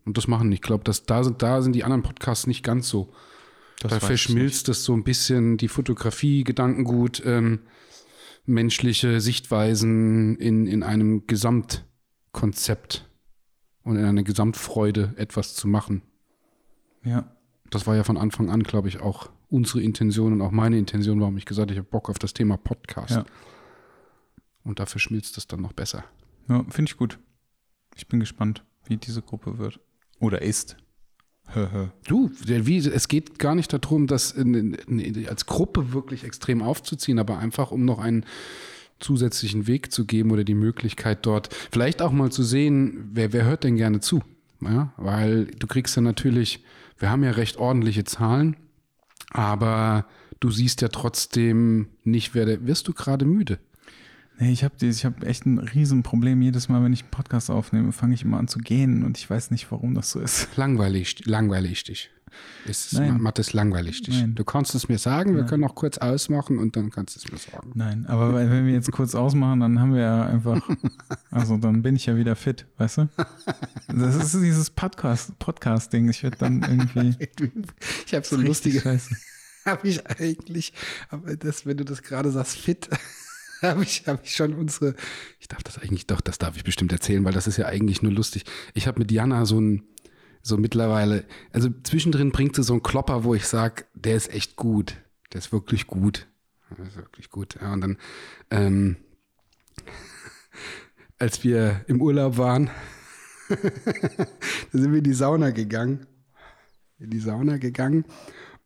Und 0.06 0.18
das 0.18 0.28
machen, 0.28 0.52
ich 0.52 0.62
glaube, 0.62 0.84
da 0.84 1.24
sind, 1.24 1.42
da 1.42 1.62
sind 1.62 1.74
die 1.74 1.84
anderen 1.84 2.04
Podcasts 2.04 2.48
nicht 2.48 2.64
ganz 2.64 2.90
so. 2.90 3.14
Das 3.80 3.92
da 3.92 4.00
verschmilzt 4.00 4.68
das 4.68 4.84
so 4.84 4.94
ein 4.94 5.04
bisschen 5.04 5.58
die 5.58 5.68
Fotografie, 5.68 6.44
Gedankengut, 6.44 7.22
ähm, 7.26 7.60
menschliche 8.46 9.22
Sichtweisen 9.22 10.36
in, 10.38 10.68
in 10.68 10.84
einem 10.84 11.28
Gesamtkonzept 11.28 13.08
und 13.84 13.96
in 13.96 14.06
einer 14.06 14.24
Gesamtfreude 14.24 15.14
etwas 15.18 15.56
zu 15.56 15.68
machen. 15.68 16.02
Ja. 17.04 17.30
Das 17.70 17.88
war 17.88 17.96
ja 17.96 18.04
von 18.04 18.18
Anfang 18.18 18.50
an, 18.50 18.64
glaube 18.64 18.88
ich, 18.88 19.00
auch 19.00 19.30
unsere 19.50 19.82
Intention 19.82 20.34
und 20.34 20.42
auch 20.42 20.52
meine 20.52 20.78
Intention, 20.78 21.20
warum 21.20 21.38
ich 21.38 21.46
gesagt 21.46 21.70
habe, 21.70 21.74
ich 21.74 21.80
habe 21.80 21.90
Bock 21.90 22.10
auf 22.10 22.20
das 22.20 22.34
Thema 22.34 22.58
Podcast. 22.58 23.12
Ja. 23.12 23.26
Und 24.64 24.80
dafür 24.80 25.00
schmilzt 25.00 25.38
es 25.38 25.48
dann 25.48 25.62
noch 25.62 25.74
besser. 25.74 26.04
Ja, 26.48 26.64
finde 26.70 26.90
ich 26.90 26.98
gut. 26.98 27.20
Ich 27.96 28.08
bin 28.08 28.20
gespannt, 28.20 28.64
wie 28.86 28.98
diese 28.98 29.22
Gruppe 29.22 29.58
wird. 29.58 29.80
Oder 30.20 30.42
ist. 30.42 30.78
du, 32.08 32.32
wie, 32.46 32.78
es 32.78 33.08
geht 33.08 33.40
gar 33.40 33.56
nicht 33.56 33.74
darum, 33.74 34.08
das 34.08 34.32
in, 34.32 34.74
in, 34.74 35.28
als 35.28 35.46
Gruppe 35.46 35.92
wirklich 35.92 36.24
extrem 36.24 36.62
aufzuziehen, 36.62 37.20
aber 37.20 37.40
einfach, 37.40 37.72
um 37.72 37.84
noch 37.84 38.00
einen 38.00 38.26
zusätzlichen 39.00 39.68
Weg 39.68 39.92
zu 39.92 40.06
geben 40.06 40.32
oder 40.32 40.44
die 40.44 40.54
Möglichkeit 40.54 41.26
dort 41.26 41.54
vielleicht 41.72 42.02
auch 42.02 42.12
mal 42.12 42.32
zu 42.32 42.44
sehen, 42.44 43.10
wer, 43.14 43.34
wer 43.34 43.46
hört 43.46 43.64
denn 43.64 43.76
gerne 43.76 44.00
zu? 44.00 44.22
Ja, 44.62 44.94
weil 44.98 45.46
du 45.46 45.68
kriegst 45.68 45.96
ja 45.96 46.04
natürlich 46.04 46.64
wir 47.02 47.10
haben 47.10 47.24
ja 47.24 47.32
recht 47.32 47.58
ordentliche 47.58 48.04
Zahlen, 48.04 48.56
aber 49.32 50.06
du 50.40 50.52
siehst 50.52 50.82
ja 50.82 50.88
trotzdem 50.90 51.88
nicht, 52.04 52.36
wer 52.36 52.46
der, 52.46 52.66
wirst 52.66 52.88
du 52.88 52.94
gerade 52.94 53.26
müde? 53.26 53.60
Nee, 54.40 54.52
ich 54.52 54.64
habe 54.64 54.76
hab 54.80 55.24
echt 55.24 55.46
ein 55.46 55.60
Riesenproblem. 55.60 56.42
Jedes 56.42 56.68
Mal, 56.70 56.84
wenn 56.84 56.94
ich 56.94 57.02
einen 57.02 57.12
Podcast 57.12 57.52
aufnehme, 57.52 57.92
fange 57.92 58.16
ich 58.16 58.24
immer 58.24 58.40
an 58.40 58.48
zu 58.48 58.60
gehen 58.60 59.04
und 59.04 59.18
ich 59.18 59.30
weiß 59.30 59.52
nicht, 59.52 59.72
warum 59.72 59.94
das 59.94 60.12
so 60.12 60.20
ist. 60.20 60.48
Langweilig, 60.58 61.26
langweilig 61.26 61.84
dich. 61.84 62.10
Ist 62.66 62.94
Mathe 63.00 63.42
ist 63.42 63.54
langweilig. 63.54 64.04
Nein. 64.08 64.36
Du 64.36 64.44
kannst 64.44 64.76
es 64.76 64.88
mir 64.90 64.98
sagen, 64.98 65.34
wir 65.34 65.42
Nein. 65.42 65.50
können 65.50 65.64
auch 65.64 65.76
kurz 65.76 65.98
ausmachen 65.98 66.60
und 66.60 66.76
dann 66.76 66.90
kannst 66.90 67.16
du 67.16 67.20
es 67.20 67.32
mir 67.32 67.38
sagen. 67.38 67.72
Nein, 67.76 68.06
aber 68.08 68.34
wenn 68.34 68.66
wir 68.66 68.74
jetzt 68.74 68.92
kurz 68.92 69.16
ausmachen, 69.16 69.60
dann 69.60 69.80
haben 69.80 69.94
wir 69.94 70.02
ja 70.02 70.26
einfach, 70.26 70.62
also 71.32 71.58
dann 71.58 71.82
bin 71.82 71.96
ich 71.96 72.06
ja 72.06 72.16
wieder 72.16 72.36
fit, 72.36 72.66
weißt 72.78 72.98
du? 73.00 73.10
Das 73.88 74.16
ist 74.16 74.34
dieses 74.36 74.70
Podcast, 74.70 75.38
Podcast-Ding. 75.40 76.10
Ich 76.10 76.24
werde 76.24 76.38
dann 76.38 76.62
irgendwie. 76.62 77.16
ich 78.06 78.14
habe 78.14 78.26
so 78.26 78.38
lustige. 78.38 78.82
Habe 79.66 79.88
ich 79.88 80.04
eigentlich, 80.08 80.74
aber 81.10 81.36
das, 81.38 81.68
wenn 81.68 81.78
du 81.78 81.86
das 81.86 82.02
gerade 82.02 82.32
sagst, 82.32 82.58
fit, 82.58 82.90
habe 83.62 83.84
ich, 83.84 84.04
hab 84.08 84.24
ich 84.24 84.36
schon 84.36 84.54
unsere, 84.56 84.96
ich 85.40 85.48
darf 85.48 85.64
das 85.64 85.78
eigentlich 85.78 86.08
doch, 86.08 86.22
das 86.22 86.38
darf 86.38 86.58
ich 86.58 86.64
bestimmt 86.64 86.92
erzählen, 86.92 87.24
weil 87.24 87.34
das 87.34 87.48
ist 87.48 87.58
ja 87.58 87.68
eigentlich 87.68 88.02
nur 88.02 88.12
lustig. 88.12 88.44
Ich 88.74 88.88
habe 88.88 89.00
mit 89.00 89.12
Jana 89.12 89.46
so 89.46 89.60
ein, 89.60 89.84
so 90.42 90.58
mittlerweile, 90.58 91.26
also 91.52 91.70
zwischendrin 91.84 92.32
bringt 92.32 92.56
sie 92.56 92.64
so 92.64 92.74
einen 92.74 92.84
Klopper, 92.84 93.24
wo 93.24 93.36
ich 93.36 93.48
sage, 93.48 93.86
der 93.94 94.16
ist 94.16 94.34
echt 94.34 94.56
gut. 94.56 94.98
Der 95.34 95.40
ist 95.40 95.52
wirklich 95.52 95.88
gut. 95.88 96.28
Der 96.78 96.86
ist 96.86 96.96
wirklich 96.96 97.30
gut. 97.30 97.58
Ja, 97.62 97.74
und 97.74 97.82
dann, 97.82 97.98
ähm, 98.50 98.98
als 101.20 101.44
wir 101.44 101.86
im 101.88 102.02
Urlaub 102.02 102.38
waren, 102.38 102.70
da 103.50 103.58
sind 104.72 104.92
wir 104.92 105.00
in 105.00 105.04
die 105.04 105.14
Sauna 105.14 105.52
gegangen. 105.52 106.08
In 107.00 107.10
die 107.10 107.20
Sauna 107.20 107.58
gegangen 107.58 108.06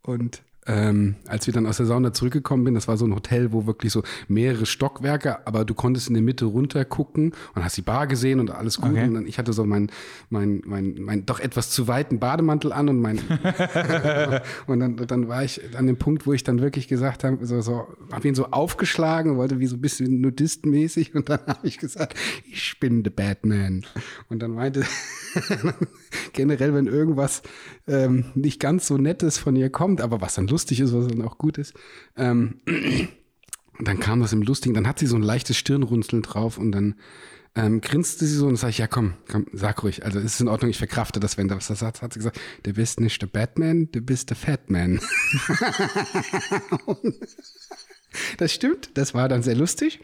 und 0.01 0.44
ähm, 0.67 1.15
als 1.27 1.45
wir 1.45 1.53
dann 1.53 1.65
aus 1.67 1.77
der 1.77 1.86
Sauna 1.86 2.13
zurückgekommen 2.13 2.65
sind, 2.65 2.74
das 2.74 2.88
war 2.88 2.98
so 2.98 3.05
ein 3.05 3.13
Hotel, 3.13 3.51
wo 3.51 3.67
wirklich 3.67 3.91
so 3.91 4.03
mehrere 4.27 4.65
Stockwerke, 4.65 5.45
aber 5.45 5.63
du 5.63 5.74
konntest 5.74 6.07
in 6.07 6.15
der 6.15 6.24
Mitte 6.24 6.45
runter 6.45 6.86
gucken 6.86 7.34
und 7.53 7.63
hast 7.63 7.77
die 7.77 7.81
Bar 7.81 8.07
gesehen 8.07 8.39
und 8.39 8.50
alles 8.50 8.77
gut. 8.77 8.91
Okay. 8.91 9.03
Und 9.03 9.13
dann, 9.13 9.27
ich 9.27 9.38
hatte 9.38 9.53
so 9.53 9.63
meinen 9.65 9.91
mein, 10.29 10.62
mein, 10.65 10.95
mein 11.00 11.25
doch 11.25 11.39
etwas 11.39 11.69
zu 11.69 11.88
weiten 11.88 12.19
Bademantel 12.19 12.74
an 12.74 12.89
und 12.89 13.00
mein 13.00 13.19
und 14.67 14.79
dann, 14.79 14.98
dann 14.98 15.27
war 15.27 15.43
ich 15.43 15.62
an 15.77 15.88
dem 15.88 15.98
Punkt, 15.98 16.25
wo 16.25 16.34
ich 16.34 16.43
dann 16.43 16.62
wirklich 16.62 16.88
gesagt 16.88 17.24
habe, 17.24 17.45
so, 17.45 17.62
so 17.62 17.88
habe 18.12 18.27
ihn 18.27 18.36
so 18.36 18.48
aufgeschlagen, 18.48 19.38
wollte 19.38 19.60
wie 19.60 19.67
so 19.67 19.75
ein 19.75 19.81
bisschen 19.81 20.22
nudistmäßig 20.22 21.13
und 21.15 21.29
dann 21.29 21.39
habe 21.45 21.67
ich 21.67 21.77
gesagt, 21.77 22.17
ich 22.51 22.79
bin 22.79 23.03
der 23.03 23.12
Batman. 23.12 23.86
Und 24.29 24.39
dann 24.39 24.51
meinte 24.51 24.84
generell, 26.34 26.74
wenn 26.74 26.88
irgendwas 26.88 27.43
ähm, 27.88 28.25
nicht 28.36 28.60
ganz 28.60 28.88
so 28.88 28.98
Nettes 28.98 29.38
von 29.38 29.55
ihr 29.55 29.69
kommt, 29.69 30.01
aber 30.01 30.22
was 30.22 30.36
dann 30.36 30.48
lustig 30.55 30.79
ist, 30.79 30.93
was 30.93 31.07
dann 31.07 31.21
auch 31.21 31.38
gut 31.38 31.57
ist, 31.57 31.74
ähm, 32.15 32.62
dann 33.79 34.00
kam 34.00 34.21
das 34.21 34.31
im 34.31 34.41
Lustigen, 34.41 34.74
dann 34.74 34.88
hat 34.88 35.00
sie 35.00 35.05
so 35.05 35.17
ein 35.17 35.21
leichtes 35.21 35.57
Stirnrunzeln 35.57 36.21
drauf 36.21 36.57
und 36.57 36.71
dann 36.71 36.95
ähm, 37.57 37.81
grinste 37.81 38.25
sie 38.25 38.35
so 38.35 38.47
und 38.47 38.55
sage 38.55 38.71
ich, 38.71 38.77
ja 38.77 38.88
komm, 38.88 39.15
komm, 39.29 39.47
sag 39.51 39.83
ruhig, 39.83 40.05
also 40.05 40.19
es 40.19 40.35
ist 40.35 40.39
in 40.41 40.47
Ordnung, 40.47 40.69
ich 40.69 40.77
verkrafte 40.77 41.19
das, 41.19 41.38
wenn 41.38 41.50
da 41.50 41.57
was 41.57 41.67
das 41.67 41.81
hat, 41.81 42.01
hat 42.01 42.13
sie 42.13 42.19
gesagt, 42.19 42.39
du 42.63 42.74
bist 42.74 43.01
nicht 43.01 43.21
der 43.21 43.27
Batman, 43.27 43.89
du 43.91 44.00
bist 44.00 44.29
der 44.29 44.38
Fatman. 44.38 45.01
das 48.38 48.53
stimmt, 48.53 48.91
das 48.93 49.13
war 49.13 49.27
dann 49.27 49.43
sehr 49.43 49.55
lustig. 49.55 50.00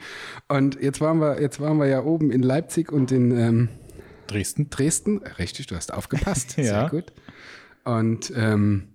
Und 0.49 0.81
jetzt 0.81 0.99
waren 0.99 1.19
wir, 1.19 1.41
jetzt 1.41 1.61
waren 1.61 1.77
wir 1.77 1.87
ja 1.87 2.03
oben 2.03 2.29
in 2.29 2.43
Leipzig 2.43 2.91
und 2.91 3.11
in 3.13 3.31
ähm, 3.31 3.69
Dresden. 4.27 4.69
Dresden, 4.69 5.21
richtig, 5.39 5.67
du 5.67 5.75
hast 5.75 5.93
aufgepasst. 5.93 6.53
ja. 6.57 6.63
Sehr 6.63 6.89
gut. 6.89 7.13
Und 7.83 8.31
ähm, 8.35 8.90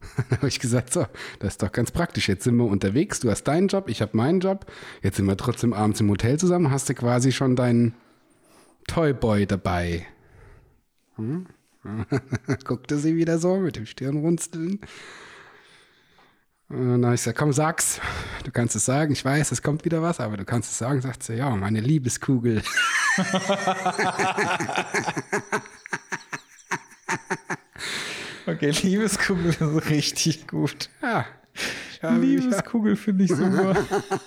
habe 0.30 0.48
ich 0.48 0.60
gesagt, 0.60 0.92
so, 0.92 1.06
das 1.38 1.54
ist 1.54 1.62
doch 1.62 1.72
ganz 1.72 1.90
praktisch. 1.90 2.28
Jetzt 2.28 2.44
sind 2.44 2.56
wir 2.56 2.64
unterwegs, 2.64 3.20
du 3.20 3.30
hast 3.30 3.44
deinen 3.44 3.68
Job, 3.68 3.88
ich 3.88 4.02
habe 4.02 4.16
meinen 4.16 4.40
Job. 4.40 4.66
Jetzt 5.02 5.16
sind 5.16 5.26
wir 5.26 5.36
trotzdem 5.36 5.72
abends 5.72 6.00
im 6.00 6.10
Hotel 6.10 6.38
zusammen, 6.38 6.70
hast 6.70 6.88
du 6.88 6.94
quasi 6.94 7.32
schon 7.32 7.56
deinen 7.56 7.94
Toyboy 8.86 9.46
dabei. 9.46 10.06
Hm? 11.16 11.46
Guckte 12.64 12.98
sie 12.98 13.16
wieder 13.16 13.38
so 13.38 13.56
mit 13.56 13.76
dem 13.76 13.86
Stirnrunzeln. 13.86 14.80
Und 16.68 16.90
dann 16.90 17.04
habe 17.04 17.14
ich 17.14 17.20
gesagt, 17.20 17.38
komm, 17.38 17.52
sag's. 17.52 18.00
Du 18.44 18.50
kannst 18.50 18.74
es 18.74 18.84
sagen. 18.84 19.12
Ich 19.12 19.24
weiß, 19.24 19.52
es 19.52 19.62
kommt 19.62 19.84
wieder 19.84 20.02
was, 20.02 20.18
aber 20.18 20.36
du 20.36 20.44
kannst 20.44 20.72
es 20.72 20.78
sagen. 20.78 21.00
Sagt 21.00 21.22
sie, 21.22 21.34
ja, 21.34 21.54
meine 21.54 21.80
Liebeskugel. 21.80 22.62
okay, 28.46 28.70
Liebeskugel 28.70 29.46
ist 29.46 29.60
richtig 29.90 30.46
gut. 30.46 30.90
Ja. 31.02 31.26
Liebeskugel 32.02 32.96
finde 32.96 33.24
ich 33.24 33.30
super. 33.30 33.76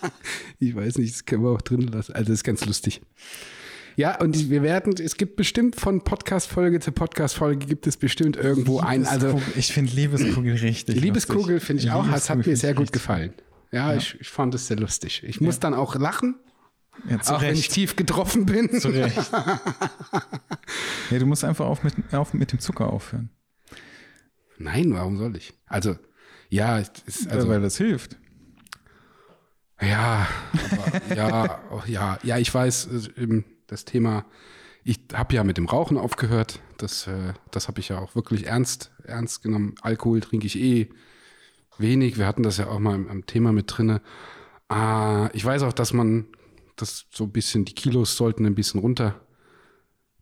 ich 0.60 0.76
weiß 0.76 0.98
nicht, 0.98 1.14
das 1.14 1.26
können 1.26 1.44
wir 1.44 1.52
auch 1.52 1.62
drin 1.62 1.82
lassen. 1.82 2.14
Also, 2.14 2.26
das 2.26 2.40
ist 2.40 2.44
ganz 2.44 2.66
lustig. 2.66 3.02
Ja, 3.96 4.18
und 4.20 4.50
wir 4.50 4.64
werden, 4.64 4.94
es 4.94 5.18
gibt 5.18 5.36
bestimmt 5.36 5.76
von 5.76 6.02
Podcast-Folge 6.02 6.80
zu 6.80 6.94
Podcast-Folge 6.94 7.66
gibt 7.66 7.86
es 7.86 7.98
bestimmt 7.98 8.38
irgendwo 8.38 8.80
ein. 8.80 9.06
Also 9.06 9.42
ich 9.58 9.74
finde 9.74 9.92
Liebeskugel 9.94 10.54
richtig. 10.54 11.02
Liebeskugel 11.02 11.60
finde 11.60 11.84
ich 11.84 11.92
auch, 11.92 12.08
es 12.14 12.30
hat 12.30 12.46
mir 12.46 12.56
sehr 12.56 12.74
gut 12.74 12.94
gefallen. 12.94 13.34
Ja, 13.72 13.92
ja. 13.92 13.98
Ich, 13.98 14.18
ich, 14.20 14.30
fand 14.30 14.56
es 14.56 14.68
sehr 14.68 14.78
lustig. 14.78 15.24
Ich 15.26 15.42
ja. 15.42 15.46
muss 15.46 15.60
dann 15.60 15.74
auch 15.74 15.96
lachen. 15.96 16.36
Ja, 17.10 17.18
auch 17.18 17.42
Recht. 17.42 17.42
wenn 17.42 17.56
ich 17.56 17.68
tief 17.68 17.96
getroffen 17.98 18.46
bin. 18.46 18.80
Zu 18.80 18.88
Recht. 18.88 19.32
ja, 21.12 21.20
du 21.20 21.26
musst 21.26 21.44
einfach 21.44 21.66
auf 21.66 21.84
mit, 21.84 21.94
auf 22.14 22.34
mit 22.34 22.54
dem 22.54 22.60
Zucker 22.60 22.92
aufhören. 22.92 23.30
Nein, 24.60 24.94
warum 24.94 25.18
soll 25.18 25.36
ich? 25.36 25.54
Also, 25.66 25.98
ja, 26.50 26.78
ist, 26.78 27.28
also, 27.30 27.48
weil 27.48 27.62
das 27.62 27.78
hilft. 27.78 28.18
Ja, 29.82 30.28
aber, 30.54 31.16
ja, 31.16 31.64
oh, 31.72 31.82
ja, 31.88 32.20
ja, 32.24 32.38
ich 32.38 32.54
weiß, 32.54 32.90
das 33.68 33.86
Thema, 33.86 34.26
ich 34.84 35.00
habe 35.14 35.34
ja 35.34 35.44
mit 35.44 35.58
dem 35.58 35.66
Rauchen 35.66 35.98
aufgehört. 35.98 36.60
Das, 36.78 37.08
äh, 37.08 37.34
das 37.52 37.68
habe 37.68 37.80
ich 37.80 37.90
ja 37.90 38.00
auch 38.00 38.16
wirklich 38.16 38.48
ernst, 38.48 38.92
ernst 39.04 39.42
genommen. 39.42 39.76
Alkohol 39.82 40.20
trinke 40.20 40.48
ich 40.48 40.60
eh 40.60 40.90
wenig. 41.78 42.18
Wir 42.18 42.28
hatten 42.28 42.44
das 42.44 42.58
ja 42.58 42.68
auch 42.68 42.80
mal 42.80 42.96
im, 42.96 43.10
im 43.10 43.26
Thema 43.26 43.54
mit 43.54 43.66
drinne. 43.68 44.02
Äh, 44.72 45.36
ich 45.36 45.46
weiß 45.46 45.64
auch, 45.64 45.74
dass 45.74 45.94
man 45.94 46.28
das 46.76 47.06
so 47.12 47.26
ein 47.26 47.32
bisschen, 47.32 47.66
die 47.66 47.76
Kilos 47.76 48.18
sollten 48.18 48.46
ein 48.46 48.56
bisschen 48.56 48.80
runter. 48.80 49.22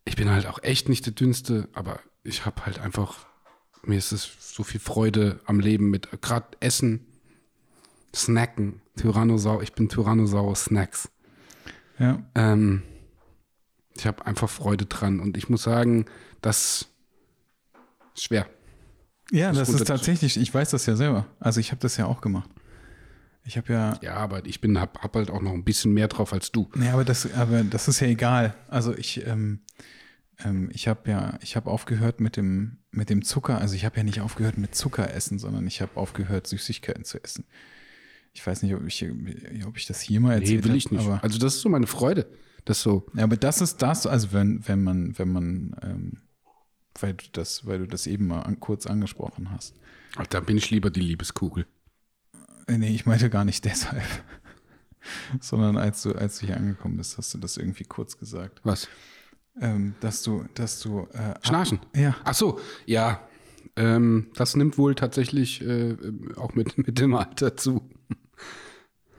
Ich 0.04 0.16
bin 0.16 0.30
halt 0.30 0.46
auch 0.46 0.62
echt 0.62 0.88
nicht 0.88 1.06
der 1.06 1.12
Dünnste, 1.12 1.68
aber 1.72 2.00
ich 2.22 2.46
habe 2.46 2.64
halt 2.66 2.78
einfach, 2.78 3.27
mir 3.88 3.98
ist 3.98 4.12
es 4.12 4.30
so 4.38 4.62
viel 4.62 4.80
Freude 4.80 5.40
am 5.46 5.60
Leben 5.60 5.90
mit 5.90 6.08
gerade 6.20 6.46
Essen, 6.60 7.06
Snacken, 8.14 8.80
Tyrannosaurus, 8.96 9.62
ich 9.62 9.72
bin 9.72 9.88
Tyrannosaurus 9.88 10.64
Snacks. 10.64 11.10
Ja. 11.98 12.22
Ähm, 12.34 12.82
ich 13.96 14.06
habe 14.06 14.26
einfach 14.26 14.48
Freude 14.48 14.86
dran 14.86 15.20
und 15.20 15.36
ich 15.36 15.48
muss 15.48 15.62
sagen, 15.62 16.06
das 16.40 16.86
ist 18.14 18.24
schwer. 18.24 18.46
Ja, 19.30 19.52
das, 19.52 19.68
das 19.68 19.80
ist 19.80 19.86
tatsächlich, 19.86 20.38
ich 20.38 20.52
weiß 20.52 20.70
das 20.70 20.86
ja 20.86 20.96
selber. 20.96 21.26
Also 21.40 21.60
ich 21.60 21.70
habe 21.70 21.80
das 21.80 21.96
ja 21.96 22.06
auch 22.06 22.20
gemacht. 22.20 22.48
Ich 23.44 23.56
habe 23.56 23.72
ja. 23.72 23.98
Ja, 24.02 24.14
aber 24.14 24.44
ich 24.46 24.60
bin, 24.60 24.78
hab, 24.80 25.02
hab 25.02 25.16
halt 25.16 25.30
auch 25.30 25.42
noch 25.42 25.52
ein 25.52 25.64
bisschen 25.64 25.92
mehr 25.92 26.08
drauf 26.08 26.32
als 26.32 26.52
du. 26.52 26.70
Nee, 26.74 26.90
aber 26.90 27.04
das, 27.04 27.32
aber 27.34 27.64
das 27.64 27.88
ist 27.88 28.00
ja 28.00 28.06
egal. 28.06 28.54
Also 28.68 28.94
ich, 28.94 29.26
ähm, 29.26 29.60
ähm, 30.44 30.70
ich 30.72 30.88
habe 30.88 31.10
ja, 31.10 31.38
ich 31.42 31.56
habe 31.56 31.70
aufgehört 31.70 32.20
mit 32.20 32.36
dem, 32.36 32.78
mit 32.90 33.10
dem 33.10 33.24
Zucker. 33.24 33.58
Also 33.58 33.74
ich 33.74 33.84
habe 33.84 33.96
ja 33.96 34.02
nicht 34.02 34.20
aufgehört 34.20 34.58
mit 34.58 34.74
Zucker 34.74 35.12
essen, 35.12 35.38
sondern 35.38 35.66
ich 35.66 35.80
habe 35.80 35.96
aufgehört, 35.96 36.46
Süßigkeiten 36.46 37.04
zu 37.04 37.22
essen. 37.22 37.44
Ich 38.32 38.46
weiß 38.46 38.62
nicht, 38.62 38.74
ob 38.74 38.86
ich, 38.86 39.04
ob 39.66 39.76
ich 39.76 39.86
das 39.86 40.00
hier 40.00 40.20
mal 40.20 40.34
erzählt. 40.34 40.64
Nee, 40.64 40.70
will 40.70 40.76
ich 40.76 40.90
nicht. 40.90 41.08
also 41.08 41.38
das 41.38 41.56
ist 41.56 41.60
so 41.62 41.68
meine 41.68 41.86
Freude. 41.86 42.30
Das 42.64 42.82
so. 42.82 43.06
Ja, 43.14 43.24
aber 43.24 43.36
das 43.36 43.60
ist 43.60 43.78
das, 43.82 44.06
also 44.06 44.32
wenn, 44.32 44.66
wenn 44.68 44.84
man, 44.84 45.18
wenn 45.18 45.32
man, 45.32 45.76
ähm, 45.82 46.22
weil 47.00 47.14
du 47.14 47.24
das, 47.32 47.66
weil 47.66 47.78
du 47.78 47.86
das 47.86 48.06
eben 48.06 48.26
mal 48.26 48.42
an, 48.42 48.60
kurz 48.60 48.86
angesprochen 48.86 49.50
hast. 49.50 49.74
Ach, 50.16 50.26
da 50.26 50.40
bin 50.40 50.56
ich 50.56 50.70
lieber 50.70 50.90
die 50.90 51.00
Liebeskugel. 51.00 51.66
Nee, 52.68 52.94
ich 52.94 53.06
meinte 53.06 53.30
gar 53.30 53.44
nicht 53.44 53.64
deshalb. 53.64 54.04
Sondern 55.40 55.76
als 55.76 56.02
du, 56.02 56.12
als 56.12 56.38
du 56.38 56.46
hier 56.46 56.56
angekommen 56.56 56.96
bist, 56.96 57.16
hast 57.16 57.32
du 57.32 57.38
das 57.38 57.56
irgendwie 57.56 57.84
kurz 57.84 58.18
gesagt. 58.18 58.60
Was? 58.64 58.88
Ähm, 59.60 59.94
dass 60.00 60.22
du, 60.22 60.44
dass 60.54 60.80
du 60.80 61.08
äh, 61.12 61.34
Schnarchen. 61.42 61.80
Ja. 61.94 62.16
Ach 62.24 62.34
so, 62.34 62.60
ja. 62.86 63.20
Ähm, 63.76 64.28
das 64.34 64.56
nimmt 64.56 64.78
wohl 64.78 64.94
tatsächlich 64.94 65.64
äh, 65.64 65.96
auch 66.36 66.54
mit, 66.54 66.78
mit 66.78 66.98
dem 66.98 67.14
Alter 67.14 67.56
zu. 67.56 67.82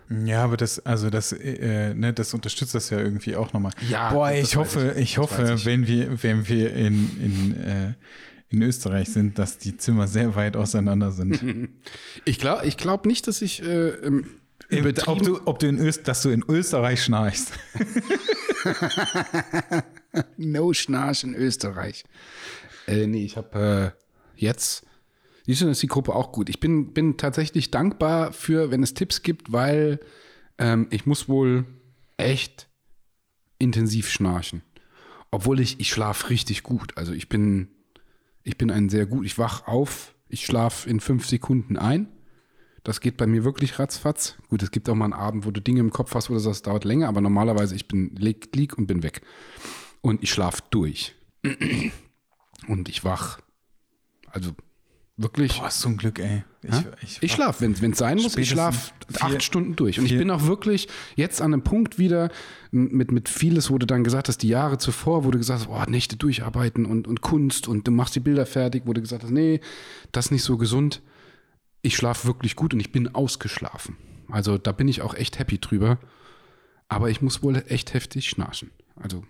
Ja, 0.10 0.44
aber 0.44 0.58
das, 0.58 0.86
also 0.86 1.10
das, 1.10 1.34
äh, 1.34 1.94
ne, 1.94 2.14
das 2.14 2.34
unterstützt 2.34 2.74
das 2.74 2.90
ja 2.90 3.00
irgendwie 3.00 3.36
auch 3.36 3.54
nochmal. 3.54 3.72
Ja, 3.90 4.12
Boah, 4.12 4.32
ich 4.32 4.56
hoffe, 4.56 4.94
ich, 4.96 5.02
ich 5.02 5.18
hoffe, 5.18 5.54
ich. 5.56 5.66
wenn 5.66 5.88
wir, 5.88 6.24
wenn 6.24 6.48
wir 6.48 6.74
in, 6.74 7.10
in 7.22 7.64
äh, 7.64 7.94
in 8.50 8.64
Österreich 8.64 9.10
sind, 9.10 9.38
dass 9.38 9.58
die 9.60 9.78
Zimmer 9.78 10.08
sehr 10.08 10.36
weit 10.36 10.56
auseinander 10.56 11.12
sind. 11.12 11.40
Ich 12.26 12.40
glaube 12.40 12.66
ich 12.66 12.78
glaub 12.78 13.06
nicht, 13.06 13.28
dass 13.28 13.42
ich 13.42 13.64
äh, 13.64 13.94
ob 15.06 15.24
du, 15.24 15.40
ob 15.46 15.60
du 15.60 15.68
in 15.68 15.80
Öst, 15.80 16.08
dass 16.08 16.22
du 16.22 16.30
in 16.30 16.44
Österreich 16.48 17.04
schnarchst. 17.04 17.54
no 20.38 20.74
Schnarch 20.74 21.24
in 21.24 21.36
Österreich. 21.36 22.04
Äh, 22.88 23.08
nee, 23.08 23.24
ich 23.24 23.38
habe 23.38 23.96
äh, 23.96 24.42
jetzt, 24.42 24.86
siehst 25.46 25.62
du, 25.62 25.70
ist 25.70 25.84
die 25.84 25.88
Gruppe 25.88 26.16
auch 26.16 26.32
gut. 26.32 26.50
Ich 26.50 26.60
bin, 26.60 26.94
bin 26.94 27.18
tatsächlich 27.18 27.72
dankbar 27.72 28.34
für, 28.34 28.72
wenn 28.72 28.84
es 28.84 28.94
Tipps 28.94 29.22
gibt, 29.22 29.52
weil 29.52 30.00
ähm, 30.58 30.88
ich 30.90 31.06
muss 31.06 31.30
wohl 31.30 31.66
echt 32.18 32.68
intensiv 33.58 34.10
schnarchen. 34.10 34.62
Obwohl 35.32 35.60
ich, 35.60 35.80
ich 35.80 35.90
schlafe 35.90 36.30
richtig 36.30 36.64
gut. 36.64 36.98
Also 36.98 37.14
ich 37.14 37.30
bin 37.30 37.68
ich 38.50 38.58
bin 38.58 38.72
ein 38.72 38.90
sehr 38.90 39.06
gut, 39.06 39.26
ich 39.26 39.38
wach 39.38 39.68
auf 39.68 40.16
Ich 40.28 40.46
schlafe 40.46 40.90
in 40.90 41.00
fünf 41.00 41.28
Sekunden 41.28 41.78
ein. 41.78 42.08
Das 42.84 43.02
geht 43.02 43.18
bei 43.18 43.28
mir 43.28 43.44
wirklich 43.44 43.78
ratzfatz. 43.78 44.38
Gut, 44.50 44.64
es 44.64 44.72
gibt 44.72 44.90
auch 44.90 44.96
mal 44.96 45.06
einen 45.06 45.14
Abend, 45.14 45.46
wo 45.46 45.52
du 45.52 45.62
Dinge 45.62 45.82
im 45.82 45.92
Kopf 45.92 46.16
hast, 46.16 46.30
wo 46.30 46.34
du 46.34 46.40
sagst, 46.40 46.62
das 46.62 46.72
dauert 46.72 46.86
länger, 46.86 47.08
aber 47.10 47.22
normalerweise 47.22 47.76
ich 47.76 47.88
bin 47.88 48.16
lieg, 48.16 48.56
lieg 48.56 48.78
und 48.78 48.88
bin 48.88 49.04
weg. 49.04 49.22
Und 50.02 50.24
ich 50.24 50.32
schlafe 50.32 50.62
durch. 50.70 51.16
Und 52.68 52.90
ich 52.90 53.04
wach. 53.04 53.40
Also 54.28 54.52
wirklich. 55.18 55.60
Boah, 55.60 55.68
ist 55.68 55.82
so 55.82 55.90
ein 55.90 55.98
Glück, 55.98 56.20
ey. 56.20 56.44
Ich, 56.62 56.74
ich, 57.02 57.24
ich 57.24 57.32
schlafe, 57.32 57.62
wenn 57.62 57.92
es 57.92 57.98
sein 57.98 58.18
muss, 58.18 58.36
ich 58.36 58.50
schlafe 58.50 58.92
acht 59.22 59.44
Stunden 59.44 59.76
durch. 59.76 60.00
Und 60.00 60.06
ich 60.06 60.18
bin 60.18 60.30
auch 60.30 60.44
wirklich 60.44 60.90
jetzt 61.16 61.42
an 61.42 61.54
einem 61.54 61.64
Punkt 61.64 61.98
wieder 61.98 62.30
mit, 62.72 63.12
mit 63.12 63.30
vieles, 63.30 63.70
wo 63.70 63.78
du 63.78 63.86
dann 63.86 64.04
gesagt 64.04 64.28
hast, 64.28 64.40
die 64.40 64.50
Jahre 64.50 64.78
zuvor, 64.78 65.24
wo 65.24 65.32
du 65.32 65.38
gesagt 65.38 65.62
hast, 65.62 65.70
oh, 65.70 65.90
Nächte 65.90 66.18
durcharbeiten 66.18 66.86
und, 66.86 67.08
und 67.08 67.22
Kunst 67.22 67.68
und 67.68 67.88
du 67.88 67.92
machst 67.92 68.16
die 68.16 68.20
Bilder 68.20 68.46
fertig, 68.46 68.84
wo 68.86 68.94
du 68.94 69.02
gesagt 69.02 69.24
hast, 69.24 69.32
nee, 69.32 69.62
das 70.12 70.26
ist 70.26 70.32
nicht 70.32 70.44
so 70.44 70.58
gesund. 70.58 71.02
Ich 71.82 71.96
schlafe 71.96 72.28
wirklich 72.28 72.58
gut 72.58 72.74
und 72.74 72.82
ich 72.82 72.92
bin 72.92 73.14
ausgeschlafen. 73.16 73.96
Also 74.30 74.58
da 74.58 74.74
bin 74.74 74.88
ich 74.88 75.02
auch 75.02 75.14
echt 75.14 75.40
happy 75.40 75.60
drüber. 75.60 75.98
Aber 76.90 77.10
ich 77.10 77.22
muss 77.22 77.42
wohl 77.42 77.64
echt 77.68 77.94
heftig 77.94 78.30
schnarchen. 78.30 78.72
Also. 78.96 79.24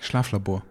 Schlaflabor. 0.00 0.62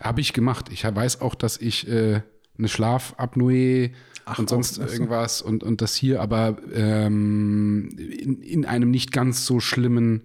Habe 0.00 0.20
ich 0.20 0.32
gemacht. 0.32 0.70
Ich 0.70 0.84
weiß 0.84 1.20
auch, 1.20 1.34
dass 1.34 1.56
ich 1.56 1.88
äh, 1.88 2.22
eine 2.58 2.68
Schlafapnoe 2.68 3.90
und 4.36 4.48
sonst 4.48 4.80
auch, 4.80 4.86
irgendwas 4.86 5.42
und, 5.42 5.64
und 5.64 5.80
das 5.80 5.94
hier 5.94 6.20
aber 6.20 6.58
ähm, 6.72 7.88
in, 7.98 8.40
in 8.40 8.64
einem 8.64 8.90
nicht 8.90 9.12
ganz 9.12 9.46
so 9.46 9.60
schlimmen 9.60 10.22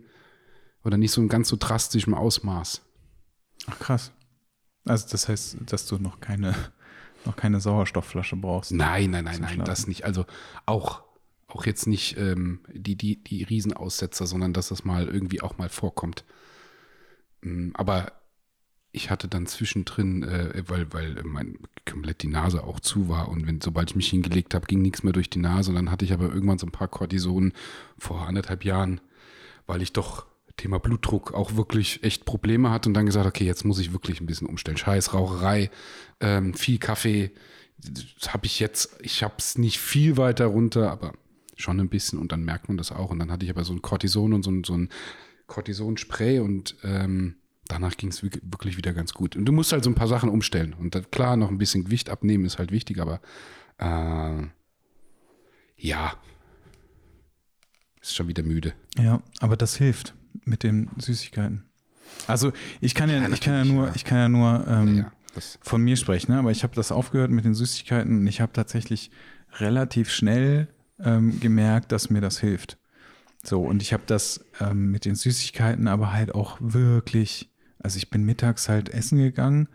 oder 0.83 0.97
nicht 0.97 1.11
so 1.11 1.21
ein 1.21 1.29
ganz 1.29 1.49
so 1.49 1.57
drastischen 1.59 2.13
Ausmaß. 2.13 2.81
Ach 3.67 3.79
krass. 3.79 4.11
Also 4.85 5.07
das 5.09 5.27
heißt, 5.27 5.57
dass 5.65 5.85
du 5.85 5.97
noch 5.97 6.19
keine, 6.19 6.53
noch 7.25 7.35
keine 7.35 7.59
Sauerstoffflasche 7.59 8.35
brauchst. 8.35 8.71
Nein, 8.71 9.11
nein, 9.11 9.25
nein, 9.25 9.41
nein, 9.41 9.63
das 9.65 9.87
nicht. 9.87 10.05
Also 10.05 10.25
auch, 10.65 11.03
auch 11.47 11.65
jetzt 11.65 11.87
nicht 11.87 12.17
ähm, 12.17 12.61
die, 12.71 12.95
die, 12.95 13.21
die 13.21 13.43
Riesenaussetzer, 13.43 14.27
sondern 14.27 14.53
dass 14.53 14.69
das 14.69 14.85
mal 14.85 15.07
irgendwie 15.07 15.41
auch 15.41 15.57
mal 15.57 15.69
vorkommt. 15.69 16.23
Mm, 17.41 17.71
aber 17.73 18.11
ich 18.91 19.09
hatte 19.09 19.27
dann 19.27 19.45
zwischendrin, 19.45 20.23
äh, 20.23 20.63
weil, 20.67 20.91
weil 20.93 21.21
mein 21.23 21.59
komplett 21.85 22.23
die 22.23 22.27
Nase 22.27 22.63
auch 22.63 22.79
zu 22.79 23.09
war 23.09 23.29
und 23.29 23.47
wenn, 23.47 23.61
sobald 23.61 23.91
ich 23.91 23.95
mich 23.95 24.09
hingelegt 24.09 24.53
habe, 24.53 24.65
ging 24.65 24.81
nichts 24.81 25.03
mehr 25.03 25.13
durch 25.13 25.29
die 25.29 25.39
Nase. 25.39 25.69
Und 25.69 25.75
dann 25.75 25.91
hatte 25.91 26.05
ich 26.05 26.13
aber 26.13 26.31
irgendwann 26.31 26.57
so 26.57 26.67
ein 26.67 26.71
paar 26.71 26.87
Cortison 26.87 27.53
vor 27.97 28.27
anderthalb 28.27 28.65
Jahren, 28.65 29.01
weil 29.65 29.81
ich 29.81 29.93
doch 29.93 30.25
Thema 30.57 30.79
Blutdruck 30.79 31.33
auch 31.33 31.55
wirklich 31.55 32.03
echt 32.03 32.25
Probleme 32.25 32.71
hatte 32.71 32.89
und 32.89 32.95
dann 32.95 33.05
gesagt, 33.05 33.27
okay, 33.27 33.45
jetzt 33.45 33.63
muss 33.63 33.79
ich 33.79 33.93
wirklich 33.93 34.19
ein 34.19 34.25
bisschen 34.25 34.47
umstellen. 34.47 34.77
Scheiß 34.77 35.13
Raucherei, 35.13 35.69
ähm, 36.19 36.55
viel 36.55 36.79
Kaffee, 36.79 37.31
habe 38.27 38.47
ich 38.47 38.59
jetzt, 38.59 38.97
ich 39.01 39.21
habe 39.21 39.35
es 39.37 39.59
nicht 39.59 39.77
viel 39.77 40.17
weiter 40.17 40.47
runter, 40.47 40.91
aber 40.91 41.13
schon 41.55 41.79
ein 41.79 41.89
bisschen 41.89 42.19
und 42.19 42.31
dann 42.31 42.43
merkt 42.43 42.67
man 42.67 42.77
das 42.77 42.91
auch. 42.91 43.11
Und 43.11 43.19
dann 43.19 43.31
hatte 43.31 43.45
ich 43.45 43.51
aber 43.51 43.63
so 43.63 43.73
ein 43.73 43.83
Cortison 43.83 44.33
und 44.33 44.43
so 44.43 44.51
ein, 44.51 44.63
so 44.63 44.73
ein 44.73 44.89
Cortisonspray 45.47 46.39
und 46.39 46.75
ähm, 46.83 47.35
danach 47.67 47.97
ging 47.97 48.09
es 48.09 48.23
wirklich 48.23 48.77
wieder 48.77 48.93
ganz 48.93 49.13
gut. 49.13 49.35
Und 49.35 49.45
du 49.45 49.51
musst 49.51 49.71
halt 49.71 49.83
so 49.83 49.89
ein 49.89 49.95
paar 49.95 50.07
Sachen 50.07 50.29
umstellen. 50.29 50.73
Und 50.73 50.95
da, 50.95 51.01
klar, 51.01 51.37
noch 51.37 51.49
ein 51.49 51.57
bisschen 51.57 51.85
Gewicht 51.85 52.09
abnehmen 52.09 52.45
ist 52.45 52.59
halt 52.59 52.71
wichtig, 52.71 52.99
aber 52.99 53.21
äh, 53.77 54.47
ja, 55.77 56.13
ist 58.01 58.15
schon 58.15 58.27
wieder 58.27 58.43
müde. 58.43 58.73
Ja, 58.97 59.21
aber 59.39 59.57
das 59.57 59.75
hilft 59.75 60.13
mit 60.45 60.63
den 60.63 60.89
Süßigkeiten. 60.97 61.63
Also 62.25 62.51
ich 62.81 62.95
kann 62.95 63.09
ja, 63.09 63.21
ja 63.21 63.29
ich 63.29 63.41
kann 63.41 63.53
ja 63.53 63.65
nur, 63.65 63.91
ich 63.95 64.05
kann 64.05 64.17
ja 64.17 64.29
nur 64.29 64.65
ähm, 64.67 64.97
ja, 64.97 65.11
von 65.61 65.81
mir 65.83 65.97
sprechen, 65.97 66.31
ne? 66.31 66.39
aber 66.39 66.51
ich 66.51 66.63
habe 66.63 66.73
das 66.73 66.91
aufgehört 66.91 67.31
mit 67.31 67.45
den 67.45 67.53
Süßigkeiten 67.53 68.19
und 68.19 68.27
ich 68.27 68.41
habe 68.41 68.53
tatsächlich 68.53 69.11
relativ 69.59 70.09
schnell 70.09 70.67
ähm, 71.03 71.39
gemerkt, 71.39 71.91
dass 71.91 72.09
mir 72.09 72.21
das 72.21 72.39
hilft. 72.39 72.77
So, 73.43 73.61
und 73.61 73.81
ich 73.81 73.93
habe 73.93 74.03
das 74.05 74.43
ähm, 74.59 74.91
mit 74.91 75.05
den 75.05 75.15
Süßigkeiten 75.15 75.87
aber 75.87 76.13
halt 76.13 76.35
auch 76.35 76.57
wirklich 76.59 77.49
also 77.79 77.97
ich 77.97 78.09
bin 78.09 78.23
mittags 78.23 78.69
halt 78.69 78.89
essen 78.89 79.17
gegangen 79.17 79.69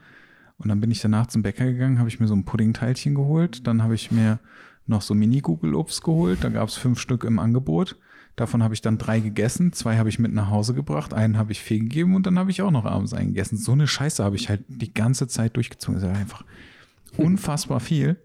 und 0.58 0.68
dann 0.68 0.80
bin 0.80 0.90
ich 0.90 1.00
danach 1.00 1.26
zum 1.26 1.42
Bäcker 1.42 1.64
gegangen, 1.64 1.98
habe 1.98 2.08
ich 2.08 2.20
mir 2.20 2.28
so 2.28 2.34
ein 2.34 2.44
Puddingteilchen 2.44 3.14
geholt. 3.14 3.66
Dann 3.66 3.82
habe 3.82 3.94
ich 3.94 4.12
mir 4.12 4.38
noch 4.86 5.02
so 5.02 5.14
Mini-Google-Obst 5.14 6.04
geholt. 6.04 6.44
Da 6.44 6.50
gab 6.50 6.68
es 6.68 6.76
fünf 6.76 7.00
Stück 7.00 7.24
im 7.24 7.38
Angebot. 7.38 7.98
Davon 8.36 8.62
habe 8.62 8.74
ich 8.74 8.80
dann 8.80 8.98
drei 8.98 9.20
gegessen. 9.20 9.72
Zwei 9.72 9.98
habe 9.98 10.08
ich 10.08 10.18
mit 10.18 10.32
nach 10.32 10.50
Hause 10.50 10.72
gebracht. 10.72 11.14
Einen 11.14 11.36
habe 11.36 11.52
ich 11.52 11.60
Fee 11.60 11.80
gegeben 11.80 12.14
und 12.14 12.26
dann 12.26 12.38
habe 12.38 12.50
ich 12.50 12.62
auch 12.62 12.70
noch 12.70 12.84
abends 12.84 13.12
eingegessen. 13.12 13.58
So 13.58 13.72
eine 13.72 13.86
Scheiße 13.86 14.22
habe 14.22 14.36
ich 14.36 14.48
halt 14.48 14.62
die 14.68 14.94
ganze 14.94 15.26
Zeit 15.26 15.56
durchgezogen. 15.56 16.00
Das 16.00 16.10
ist 16.10 16.16
einfach 16.16 16.44
unfassbar 17.16 17.80
viel. 17.80 18.16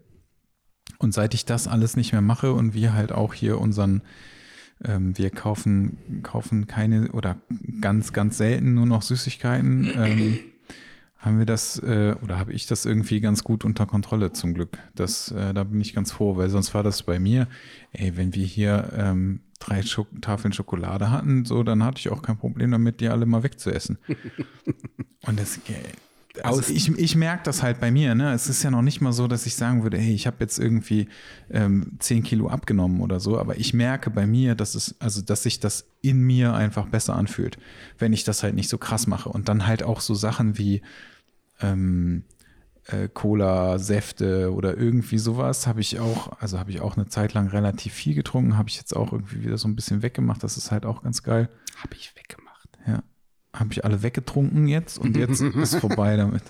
Und 0.98 1.14
seit 1.14 1.34
ich 1.34 1.44
das 1.44 1.66
alles 1.66 1.96
nicht 1.96 2.12
mehr 2.12 2.22
mache 2.22 2.52
und 2.52 2.72
wir 2.72 2.92
halt 2.92 3.10
auch 3.10 3.34
hier 3.34 3.60
unseren 3.60 4.02
ähm, 4.84 5.16
wir 5.16 5.30
kaufen, 5.30 6.22
kaufen 6.22 6.66
keine 6.66 7.12
oder 7.12 7.36
ganz, 7.80 8.12
ganz 8.12 8.38
selten 8.38 8.74
nur 8.74 8.86
noch 8.86 9.02
Süßigkeiten. 9.02 9.90
Ähm, 9.96 10.38
haben 11.18 11.38
wir 11.38 11.46
das 11.46 11.78
äh, 11.80 12.14
oder 12.22 12.38
habe 12.38 12.52
ich 12.52 12.66
das 12.66 12.86
irgendwie 12.86 13.20
ganz 13.20 13.42
gut 13.42 13.64
unter 13.64 13.86
Kontrolle 13.86 14.32
zum 14.32 14.54
Glück. 14.54 14.78
Das, 14.94 15.32
äh, 15.32 15.52
da 15.52 15.64
bin 15.64 15.80
ich 15.80 15.92
ganz 15.92 16.12
froh, 16.12 16.36
weil 16.36 16.48
sonst 16.48 16.74
war 16.74 16.84
das 16.84 17.02
bei 17.02 17.18
mir, 17.18 17.48
ey, 17.92 18.16
wenn 18.16 18.34
wir 18.34 18.46
hier 18.46 18.92
ähm, 18.96 19.40
drei 19.58 19.82
Schok 19.82 20.06
Tafeln 20.22 20.52
Schokolade 20.52 21.10
hatten, 21.10 21.44
so, 21.44 21.64
dann 21.64 21.82
hatte 21.82 21.98
ich 21.98 22.10
auch 22.10 22.22
kein 22.22 22.38
Problem 22.38 22.70
damit, 22.70 23.00
die 23.00 23.08
alle 23.08 23.26
mal 23.26 23.42
wegzuessen. 23.42 23.98
Und 25.26 25.40
das, 25.40 25.58
also 26.42 26.72
ich, 26.72 26.88
ich 26.96 27.16
merke 27.16 27.44
das 27.44 27.62
halt 27.62 27.80
bei 27.80 27.90
mir. 27.90 28.14
Ne? 28.14 28.32
Es 28.32 28.48
ist 28.48 28.62
ja 28.62 28.70
noch 28.70 28.82
nicht 28.82 29.00
mal 29.00 29.12
so, 29.12 29.26
dass 29.26 29.46
ich 29.46 29.56
sagen 29.56 29.82
würde, 29.82 29.98
hey, 29.98 30.14
ich 30.14 30.26
habe 30.26 30.36
jetzt 30.40 30.58
irgendwie 30.58 31.08
ähm, 31.50 31.96
10 31.98 32.22
Kilo 32.22 32.48
abgenommen 32.48 33.00
oder 33.00 33.20
so. 33.20 33.38
Aber 33.38 33.56
ich 33.56 33.74
merke 33.74 34.10
bei 34.10 34.26
mir, 34.26 34.54
dass 34.54 34.74
es, 34.74 34.94
also 35.00 35.22
dass 35.22 35.42
sich 35.42 35.60
das 35.60 35.86
in 36.00 36.20
mir 36.20 36.54
einfach 36.54 36.86
besser 36.86 37.16
anfühlt, 37.16 37.58
wenn 37.98 38.12
ich 38.12 38.24
das 38.24 38.42
halt 38.42 38.54
nicht 38.54 38.68
so 38.68 38.78
krass 38.78 39.06
mache. 39.06 39.28
Und 39.28 39.48
dann 39.48 39.66
halt 39.66 39.82
auch 39.82 40.00
so 40.00 40.14
Sachen 40.14 40.58
wie 40.58 40.82
ähm, 41.60 42.24
äh, 42.84 43.08
Cola, 43.08 43.78
Säfte 43.78 44.52
oder 44.52 44.76
irgendwie 44.76 45.18
sowas 45.18 45.66
habe 45.66 45.80
ich 45.80 46.00
auch, 46.00 46.40
also 46.40 46.58
habe 46.58 46.70
ich 46.70 46.80
auch 46.80 46.96
eine 46.96 47.08
Zeit 47.08 47.34
lang 47.34 47.48
relativ 47.48 47.92
viel 47.92 48.14
getrunken, 48.14 48.56
habe 48.56 48.68
ich 48.68 48.76
jetzt 48.76 48.96
auch 48.96 49.12
irgendwie 49.12 49.44
wieder 49.44 49.58
so 49.58 49.68
ein 49.68 49.76
bisschen 49.76 50.02
weggemacht. 50.02 50.42
Das 50.42 50.56
ist 50.56 50.70
halt 50.70 50.86
auch 50.86 51.02
ganz 51.02 51.22
geil. 51.22 51.48
Habe 51.76 51.94
ich 51.94 52.14
weggemacht. 52.16 52.68
Ja 52.86 53.02
habe 53.58 53.72
ich 53.72 53.84
alle 53.84 54.02
weggetrunken 54.02 54.68
jetzt 54.68 54.98
und 54.98 55.16
jetzt 55.16 55.40
ist 55.42 55.76
vorbei 55.76 56.16
damit. 56.16 56.42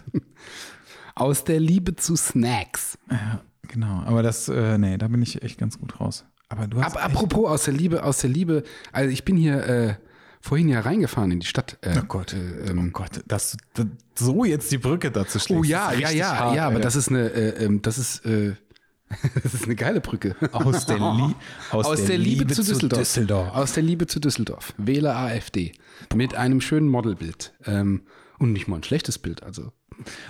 Aus 1.14 1.44
der 1.44 1.60
Liebe 1.60 1.96
zu 1.96 2.16
Snacks. 2.16 2.98
Ja, 3.10 3.40
genau. 3.66 4.02
Aber 4.04 4.22
das, 4.22 4.48
äh, 4.48 4.78
nee, 4.78 4.98
da 4.98 5.08
bin 5.08 5.22
ich 5.22 5.42
echt 5.42 5.58
ganz 5.58 5.78
gut 5.78 6.00
raus. 6.00 6.24
Aber 6.48 6.66
du 6.66 6.82
hast. 6.82 6.96
Aber 6.96 7.04
apropos 7.04 7.48
aus 7.48 7.64
der 7.64 7.74
Liebe, 7.74 8.02
aus 8.02 8.18
der 8.18 8.30
Liebe, 8.30 8.62
also 8.92 9.10
ich 9.10 9.24
bin 9.24 9.36
hier 9.36 9.66
äh, 9.66 9.94
vorhin 10.40 10.68
ja 10.68 10.80
reingefahren 10.80 11.30
in 11.30 11.40
die 11.40 11.46
Stadt. 11.46 11.78
Äh, 11.82 11.98
oh 11.98 12.04
Gott, 12.06 12.32
äh, 12.32 12.70
ähm, 12.70 12.88
oh 12.88 12.90
Gott, 12.92 13.22
dass 13.26 13.56
das, 13.74 13.86
so 14.14 14.44
jetzt 14.44 14.70
die 14.70 14.78
Brücke 14.78 15.10
dazu 15.10 15.38
schließt. 15.38 15.60
Oh 15.60 15.64
ja, 15.64 15.92
ja, 15.92 16.10
ja, 16.10 16.38
hart, 16.38 16.56
ja, 16.56 16.66
aber 16.66 16.80
das 16.80 16.96
ist 16.96 17.08
eine, 17.08 17.28
äh, 17.30 17.64
ähm, 17.64 17.82
das 17.82 17.98
ist, 17.98 18.24
äh, 18.24 18.54
das 19.42 19.54
ist 19.54 19.64
eine 19.64 19.74
geile 19.74 20.00
Brücke. 20.00 20.36
Aus 20.52 20.86
der, 20.86 20.98
Lie 20.98 21.34
aus 21.70 21.86
aus 21.86 21.98
der, 21.98 22.08
der 22.08 22.18
Liebe, 22.18 22.44
Liebe, 22.44 22.54
zu, 22.54 22.62
Düsseldorf. 22.62 23.00
Düsseldorf. 23.00 23.54
Aus 23.54 23.72
der 23.72 23.82
Liebe 23.82 24.06
zu 24.06 24.20
Düsseldorf. 24.20 24.74
Wähle 24.76 25.14
AfD. 25.14 25.72
Mit 26.14 26.34
einem 26.34 26.60
schönen 26.60 26.88
Modelbild. 26.88 27.54
Ähm, 27.64 28.02
und 28.38 28.52
nicht 28.52 28.68
mal 28.68 28.76
ein 28.76 28.84
schlechtes 28.84 29.18
Bild. 29.18 29.42
Also 29.42 29.72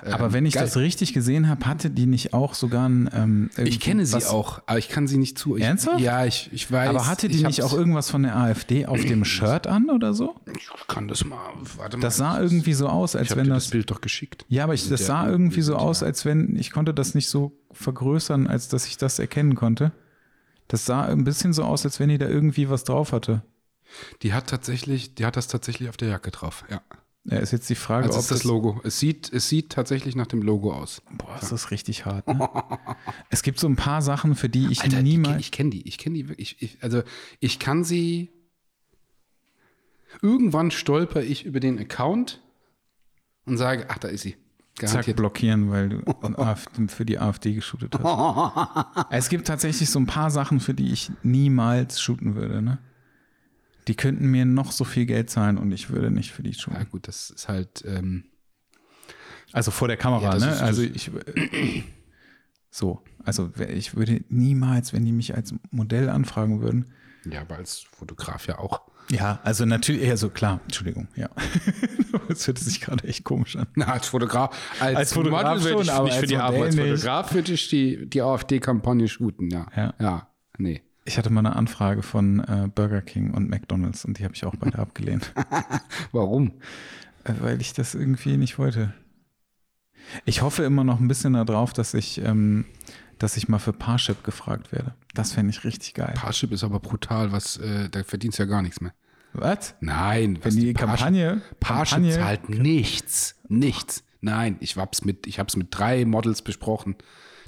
aber 0.02 0.26
ähm, 0.26 0.32
wenn 0.32 0.46
ich 0.46 0.54
geil. 0.54 0.64
das 0.64 0.76
richtig 0.76 1.12
gesehen 1.12 1.48
habe, 1.48 1.66
hatte 1.66 1.90
die 1.90 2.06
nicht 2.06 2.32
auch 2.32 2.54
sogar 2.54 2.88
ein. 2.88 3.10
Ähm, 3.12 3.50
ich 3.56 3.80
kenne 3.80 4.06
sie 4.06 4.28
auch, 4.28 4.62
aber 4.66 4.78
ich 4.78 4.88
kann 4.88 5.06
sie 5.06 5.18
nicht 5.18 5.38
zu. 5.38 5.56
Ich, 5.56 5.64
Ernsthaft? 5.64 6.00
Ja, 6.00 6.24
ich, 6.24 6.50
ich 6.52 6.70
weiß. 6.70 6.88
Aber 6.88 7.06
hatte 7.06 7.28
die 7.28 7.44
nicht 7.44 7.62
auch 7.62 7.72
irgendwas 7.72 8.10
von 8.10 8.22
der 8.22 8.36
AfD 8.36 8.86
auf 8.86 9.00
dem 9.00 9.24
Shirt 9.26 9.66
an 9.66 9.90
oder 9.90 10.14
so? 10.14 10.36
Ich 10.56 10.68
kann 10.86 11.08
das 11.08 11.24
mal. 11.24 11.38
Warte 11.76 11.96
mal. 11.96 12.02
Das 12.02 12.16
sah 12.16 12.40
irgendwie 12.40 12.72
so 12.72 12.88
aus, 12.88 13.16
als 13.16 13.36
wenn 13.36 13.48
das. 13.48 13.64
das 13.64 13.70
Bild 13.70 13.90
doch 13.90 14.00
geschickt. 14.00 14.44
Ja, 14.48 14.64
aber 14.64 14.74
ich, 14.74 14.88
das 14.88 15.06
sah 15.06 15.28
irgendwie 15.28 15.62
so 15.62 15.76
aus, 15.76 16.02
als 16.02 16.24
wenn. 16.24 16.56
Ich 16.56 16.70
konnte 16.70 16.94
das 16.94 17.14
nicht 17.14 17.28
so 17.28 17.52
vergrößern, 17.72 18.46
als 18.46 18.68
dass 18.68 18.86
ich 18.86 18.96
das 18.96 19.18
erkennen 19.18 19.54
konnte. 19.54 19.92
Das 20.68 20.84
sah 20.84 21.04
ein 21.04 21.24
bisschen 21.24 21.52
so 21.52 21.64
aus, 21.64 21.84
als 21.84 22.00
wenn 22.00 22.08
die 22.08 22.18
da 22.18 22.28
irgendwie 22.28 22.68
was 22.68 22.84
drauf 22.84 23.12
hatte. 23.12 23.42
Die 24.22 24.32
hat 24.32 24.48
tatsächlich, 24.48 25.14
die 25.14 25.24
hat 25.24 25.36
das 25.36 25.48
tatsächlich 25.48 25.88
auf 25.88 25.96
der 25.96 26.08
Jacke 26.08 26.30
drauf, 26.30 26.64
ja. 26.70 26.82
Ja, 27.30 27.38
ist 27.38 27.52
jetzt 27.52 27.68
die 27.68 27.74
Frage, 27.74 28.06
also 28.06 28.16
ob 28.16 28.22
ist 28.22 28.30
das, 28.30 28.38
das 28.38 28.44
Logo. 28.44 28.80
Es 28.84 28.98
sieht, 28.98 29.30
es 29.32 29.48
sieht 29.48 29.70
tatsächlich 29.70 30.16
nach 30.16 30.26
dem 30.26 30.40
Logo 30.40 30.72
aus. 30.72 31.02
Boah, 31.12 31.38
ist 31.40 31.52
das 31.52 31.70
richtig 31.70 32.06
hart. 32.06 32.26
Ne? 32.26 32.48
es 33.28 33.42
gibt 33.42 33.60
so 33.60 33.68
ein 33.68 33.76
paar 33.76 34.00
Sachen, 34.00 34.34
für 34.34 34.48
die 34.48 34.68
ich 34.70 34.82
Alter, 34.82 35.02
niemals. 35.02 35.38
Ich 35.40 35.52
kenne 35.52 35.70
die, 35.70 35.86
ich 35.86 35.98
kenne 35.98 36.14
die 36.14 36.28
wirklich. 36.28 36.56
Ich, 36.62 36.78
also 36.80 37.02
ich 37.40 37.58
kann 37.58 37.84
sie. 37.84 38.30
Irgendwann 40.22 40.70
stolper 40.70 41.22
ich 41.22 41.44
über 41.44 41.60
den 41.60 41.78
Account 41.78 42.40
und 43.44 43.58
sage, 43.58 43.86
ach, 43.88 43.98
da 43.98 44.08
ist 44.08 44.22
sie. 44.22 44.36
Garantiert. 44.78 45.04
Zack, 45.04 45.16
blockieren, 45.16 45.70
weil 45.70 45.88
du 45.90 46.88
für 46.88 47.04
die 47.04 47.18
AfD 47.18 47.52
geshootet 47.52 47.94
hast. 47.98 49.06
es 49.10 49.28
gibt 49.28 49.48
tatsächlich 49.48 49.90
so 49.90 49.98
ein 49.98 50.06
paar 50.06 50.30
Sachen, 50.30 50.60
für 50.60 50.72
die 50.72 50.92
ich 50.92 51.10
niemals 51.22 52.00
shooten 52.00 52.36
würde, 52.36 52.62
ne? 52.62 52.78
Die 53.88 53.94
könnten 53.94 54.26
mir 54.26 54.44
noch 54.44 54.70
so 54.70 54.84
viel 54.84 55.06
Geld 55.06 55.30
zahlen 55.30 55.58
und 55.58 55.72
ich 55.72 55.90
würde 55.90 56.10
nicht 56.10 56.32
für 56.32 56.42
die 56.42 56.52
tun. 56.52 56.74
Ja, 56.76 56.84
gut, 56.84 57.08
das 57.08 57.30
ist 57.30 57.48
halt. 57.48 57.84
Ähm 57.86 58.24
also 59.52 59.70
vor 59.70 59.88
der 59.88 59.96
Kamera, 59.96 60.34
ja, 60.34 60.46
ne? 60.46 60.52
Ist, 60.52 60.62
also 60.62 60.82
ich. 60.82 61.10
So. 62.70 63.02
Also 63.24 63.50
ich 63.66 63.96
würde 63.96 64.22
niemals, 64.28 64.92
wenn 64.92 65.04
die 65.04 65.10
mich 65.10 65.34
als 65.34 65.54
Modell 65.70 66.10
anfragen 66.10 66.60
würden. 66.60 66.92
Ja, 67.24 67.40
aber 67.40 67.56
als 67.56 67.80
Fotograf 67.80 68.46
ja 68.46 68.58
auch. 68.58 68.82
Ja, 69.10 69.40
also 69.42 69.64
natürlich, 69.64 70.02
eher 70.02 70.18
so 70.18 70.28
klar, 70.28 70.60
Entschuldigung, 70.64 71.08
ja. 71.16 71.30
das 72.28 72.46
hört 72.46 72.58
sich 72.58 72.82
gerade 72.82 73.08
echt 73.08 73.24
komisch 73.24 73.56
an. 73.56 73.66
Na, 73.74 73.86
als 73.86 74.08
Fotograf, 74.08 74.54
als, 74.80 74.96
als 74.96 75.12
Fotograf 75.14 75.58
Model 75.58 75.72
schon, 75.72 75.82
ich, 75.82 75.90
aber 75.90 76.04
nicht 76.04 76.18
für 76.18 76.26
die 76.26 76.36
Arbeit. 76.36 76.62
Als. 76.62 76.76
Fotograf 76.76 77.34
würde 77.34 77.52
ich 77.54 77.68
die, 77.68 78.08
die 78.08 78.20
AfD-Kampagne 78.20 79.08
shooten, 79.08 79.50
ja. 79.50 79.66
Ja. 79.74 79.94
Ja, 79.98 80.28
nee. 80.58 80.82
Ich 81.08 81.16
hatte 81.16 81.30
mal 81.30 81.40
eine 81.40 81.56
Anfrage 81.56 82.02
von 82.02 82.40
äh, 82.40 82.68
Burger 82.74 83.00
King 83.00 83.32
und 83.32 83.48
McDonalds 83.48 84.04
und 84.04 84.18
die 84.18 84.24
habe 84.24 84.34
ich 84.34 84.44
auch 84.44 84.54
beide 84.56 84.78
abgelehnt. 84.78 85.32
Warum? 86.12 86.52
Äh, 87.24 87.32
weil 87.40 87.60
ich 87.62 87.72
das 87.72 87.94
irgendwie 87.94 88.36
nicht 88.36 88.58
wollte. 88.58 88.92
Ich 90.26 90.42
hoffe 90.42 90.64
immer 90.64 90.84
noch 90.84 91.00
ein 91.00 91.08
bisschen 91.08 91.32
darauf, 91.32 91.72
dass 91.72 91.94
ich, 91.94 92.20
ähm, 92.22 92.66
dass 93.18 93.38
ich 93.38 93.48
mal 93.48 93.58
für 93.58 93.72
Parship 93.72 94.22
gefragt 94.22 94.70
werde. 94.70 94.94
Das 95.14 95.32
fände 95.32 95.50
ich 95.50 95.64
richtig 95.64 95.94
geil. 95.94 96.12
Parship 96.14 96.52
ist 96.52 96.62
aber 96.62 96.78
brutal, 96.78 97.32
was, 97.32 97.56
äh, 97.56 97.88
da 97.88 98.04
verdienst 98.04 98.38
du 98.38 98.42
ja 98.42 98.48
gar 98.48 98.60
nichts 98.60 98.82
mehr. 98.82 98.92
Was? 99.32 99.76
Nein, 99.80 100.38
Wenn 100.42 100.56
die 100.56 100.74
Kampagne, 100.74 101.40
Parship 101.58 101.96
Kampagne 101.96 102.14
zahlt 102.18 102.48
nichts. 102.50 103.34
Nichts. 103.48 104.04
Nein, 104.20 104.56
ich 104.60 104.76
hab's 104.76 105.06
mit, 105.06 105.26
ich 105.26 105.38
hab's 105.38 105.56
mit 105.56 105.68
drei 105.70 106.04
Models 106.04 106.42
besprochen, 106.42 106.96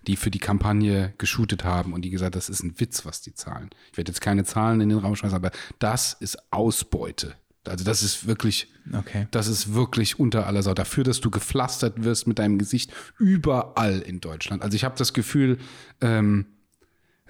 die 0.07 0.17
für 0.17 0.31
die 0.31 0.39
Kampagne 0.39 1.15
geshootet 1.19 1.65
haben 1.65 1.93
und 1.93 2.03
die 2.03 2.11
gesagt, 2.11 2.35
das 2.35 2.49
ist 2.49 2.63
ein 2.63 2.79
Witz, 2.81 3.05
was 3.05 3.21
die 3.21 3.35
zahlen. 3.35 3.71
Ich 3.93 3.99
werde 3.99 4.11
jetzt 4.11 4.21
keine 4.21 4.45
Zahlen 4.45 4.81
in 4.81 4.89
den 4.89 4.99
Raum 4.99 5.17
schmeißen, 5.17 5.37
aber 5.37 5.51
das 5.79 6.15
ist 6.15 6.39
Ausbeute. 6.53 7.35
Also 7.67 7.85
das 7.85 8.03
ist 8.03 8.27
wirklich, 8.27 8.73
Okay. 8.93 9.29
das 9.31 9.47
ist 9.47 9.75
wirklich 9.75 10.19
unter 10.19 10.47
aller 10.47 10.63
Sau. 10.63 10.73
Dafür, 10.73 11.05
dass 11.05 11.21
du 11.21 11.31
gepflastert 11.31 12.03
wirst 12.03 12.27
mit 12.27 12.39
deinem 12.39 12.59
Gesicht 12.59 12.91
überall 13.19 14.01
in 14.01 14.21
Deutschland. 14.21 14.63
Also 14.63 14.75
ich 14.77 14.85
habe 14.85 14.97
das 14.97 15.13
Gefühl, 15.13 15.59
ähm, 16.01 16.47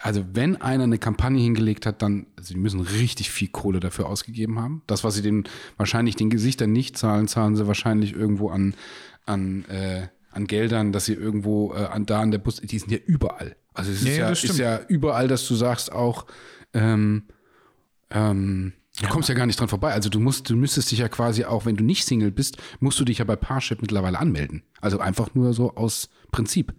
also 0.03 0.25
wenn 0.33 0.57
einer 0.57 0.85
eine 0.85 0.99
Kampagne 0.99 1.43
hingelegt 1.43 1.85
hat, 1.85 2.01
dann, 2.01 2.27
also 2.37 2.55
die 2.55 2.61
müssen 2.61 2.81
richtig 2.81 3.31
viel 3.31 3.49
Kohle 3.49 3.81
dafür 3.81 4.07
ausgegeben 4.07 4.59
haben. 4.59 4.83
Das, 4.87 5.05
was 5.05 5.15
sie 5.15 5.23
den 5.23 5.45
wahrscheinlich 5.77 6.17
den 6.17 6.31
Gesichtern 6.31 6.73
nicht 6.73 6.97
zahlen, 6.97 7.29
zahlen 7.29 7.57
sie 7.57 7.67
wahrscheinlich 7.67 8.15
irgendwo 8.15 8.49
an, 8.51 8.75
an, 9.27 9.65
äh, 9.67 10.09
an 10.31 10.47
Geldern, 10.47 10.93
dass 10.93 11.05
sie 11.07 11.15
irgendwo 11.15 11.73
äh, 11.75 11.87
an 11.87 12.07
da 12.07 12.21
an 12.21 12.31
der 12.31 12.39
Bus, 12.39 12.57
die 12.57 12.79
sind 12.79 12.91
ja 12.91 12.99
überall. 12.99 13.57
Also 13.75 13.91
es 13.91 14.03
ist 14.03 14.09
Ja, 14.09 14.13
ja, 14.13 14.21
ja, 14.21 14.31
ist 14.31 14.59
ja 14.59 14.81
überall, 14.89 15.29
dass 15.29 15.47
du 15.47 15.55
sagst 15.55 15.93
auch, 15.93 16.27
ähm, 16.73 17.25
ähm, 18.11 18.73
du 19.01 19.09
kommst 19.09 19.29
ja 19.29 19.35
gar 19.35 19.47
nicht 19.47 19.59
dran 19.59 19.69
vorbei. 19.69 19.93
Also 19.93 20.09
du 20.09 20.21
musst, 20.21 20.51
du 20.51 20.57
müsstest 20.57 20.91
dich 20.91 20.99
ja 20.99 21.09
quasi 21.09 21.45
auch, 21.45 21.67
wenn 21.67 21.77
du 21.77 21.85
nicht 21.85 22.07
Single 22.07 22.31
bist, 22.31 22.57
musst 22.81 22.99
du 23.01 23.05
dich 23.05 23.19
ja 23.19 23.25
bei 23.25 23.37
Parship 23.37 23.81
mittlerweile 23.81 24.19
anmelden. 24.19 24.63
Also 24.81 24.99
einfach 24.99 25.35
nur 25.35 25.53
so 25.53 25.75
aus 25.75 26.11
Prinzip. 26.31 26.75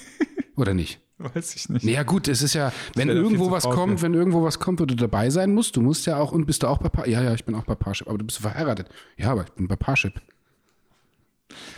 Oder 0.56 0.74
nicht? 0.74 1.00
Weiß 1.18 1.54
ich 1.54 1.68
nicht. 1.68 1.84
Naja, 1.84 2.02
gut, 2.02 2.28
es 2.28 2.42
ist 2.42 2.54
ja, 2.54 2.72
wenn 2.94 3.08
irgendwo 3.08 3.50
was 3.50 3.64
kommt, 3.64 4.02
wenn 4.02 4.14
irgendwo 4.14 4.42
was 4.42 4.58
kommt, 4.58 4.80
wo 4.80 4.84
du 4.84 4.96
dabei 4.96 5.30
sein 5.30 5.54
musst, 5.54 5.76
du 5.76 5.80
musst 5.80 6.06
ja 6.06 6.16
auch, 6.18 6.32
und 6.32 6.44
bist 6.46 6.62
du 6.62 6.66
auch 6.66 6.78
bei 6.78 6.88
Parship? 6.88 7.12
Ja, 7.12 7.22
ja, 7.22 7.34
ich 7.34 7.44
bin 7.44 7.54
auch 7.54 7.64
bei 7.64 7.74
Parship, 7.74 8.08
aber 8.08 8.18
du 8.18 8.24
bist 8.24 8.38
verheiratet. 8.38 8.88
Ja, 9.16 9.30
aber 9.30 9.44
ich 9.44 9.52
bin 9.52 9.68
bei 9.68 9.76
Parship. 9.76 10.20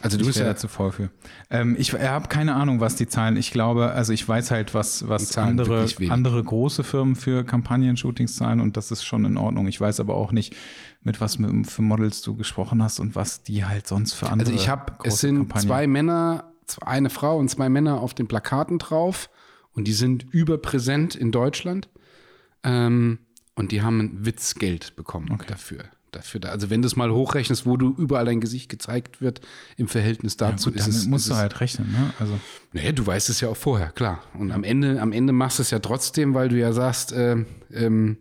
Also 0.02 0.16
du 0.16 0.22
Ich 0.22 0.28
bist 0.28 0.38
ja, 0.38 0.46
da 0.46 0.56
zu 0.56 0.68
faul 0.68 0.92
für. 0.92 1.10
Ähm, 1.50 1.76
ich 1.78 1.92
habe 1.92 2.28
keine 2.28 2.54
Ahnung, 2.54 2.80
was 2.80 2.96
die 2.96 3.06
zahlen. 3.06 3.36
Ich 3.36 3.50
glaube, 3.50 3.90
also 3.90 4.12
ich 4.12 4.26
weiß 4.26 4.50
halt, 4.50 4.74
was, 4.74 5.08
was 5.08 5.36
andere, 5.38 5.86
andere 6.08 6.42
große 6.42 6.84
Firmen 6.84 7.16
für 7.16 7.44
Kampagnen-Shootings 7.44 8.36
zahlen 8.36 8.60
und 8.60 8.76
das 8.76 8.90
ist 8.90 9.04
schon 9.04 9.24
in 9.24 9.36
Ordnung. 9.36 9.66
Ich 9.66 9.80
weiß 9.80 10.00
aber 10.00 10.14
auch 10.14 10.32
nicht, 10.32 10.54
mit 11.02 11.20
was 11.20 11.36
für 11.36 11.82
Models 11.82 12.22
du 12.22 12.36
gesprochen 12.36 12.82
hast 12.82 13.00
und 13.00 13.14
was 13.14 13.42
die 13.42 13.64
halt 13.64 13.86
sonst 13.86 14.12
für 14.12 14.28
andere 14.28 14.50
also 14.50 14.60
ich 14.60 14.68
habe, 14.68 14.92
es 15.04 15.20
sind 15.20 15.38
Kampagnen- 15.38 15.68
zwei 15.68 15.86
Männer, 15.86 16.52
eine 16.80 17.10
Frau 17.10 17.38
und 17.38 17.48
zwei 17.48 17.68
Männer 17.68 18.00
auf 18.00 18.14
den 18.14 18.26
Plakaten 18.26 18.78
drauf 18.78 19.30
und 19.72 19.86
die 19.86 19.92
sind 19.92 20.26
überpräsent 20.32 21.14
in 21.14 21.30
Deutschland 21.30 21.88
ähm, 22.64 23.20
und 23.54 23.72
die 23.72 23.82
haben 23.82 24.00
ein 24.00 24.26
Witzgeld 24.26 24.96
bekommen 24.96 25.38
dafür. 25.46 25.84
Dafür, 26.16 26.40
da- 26.40 26.48
also 26.48 26.70
wenn 26.70 26.82
du 26.82 26.86
es 26.86 26.96
mal 26.96 27.10
hochrechnest, 27.10 27.66
wo 27.66 27.76
du 27.76 27.94
überall 27.96 28.24
dein 28.24 28.40
Gesicht 28.40 28.68
gezeigt 28.68 29.20
wird 29.20 29.40
im 29.76 29.86
Verhältnis 29.88 30.36
Ja, 30.40 30.50
dazu, 30.50 30.70
gut, 30.70 30.80
ist 30.80 30.86
es, 30.86 31.06
musst 31.06 31.26
ist 31.26 31.32
du 31.32 31.36
halt 31.36 31.60
rechnen, 31.60 31.92
ne? 31.92 32.12
Also 32.18 32.38
Naja, 32.72 32.92
du 32.92 33.06
weißt 33.06 33.28
es 33.30 33.40
ja 33.40 33.48
auch 33.48 33.56
vorher, 33.56 33.90
klar. 33.90 34.22
Und 34.38 34.50
am 34.52 34.64
Ende, 34.64 35.00
am 35.00 35.12
Ende 35.12 35.32
machst 35.32 35.58
du 35.58 35.62
es 35.62 35.70
ja 35.70 35.78
trotzdem, 35.78 36.34
weil 36.34 36.48
du 36.48 36.56
ja 36.58 36.72
sagst, 36.72 37.12
ähm, 37.16 37.46
ähm, 37.72 38.18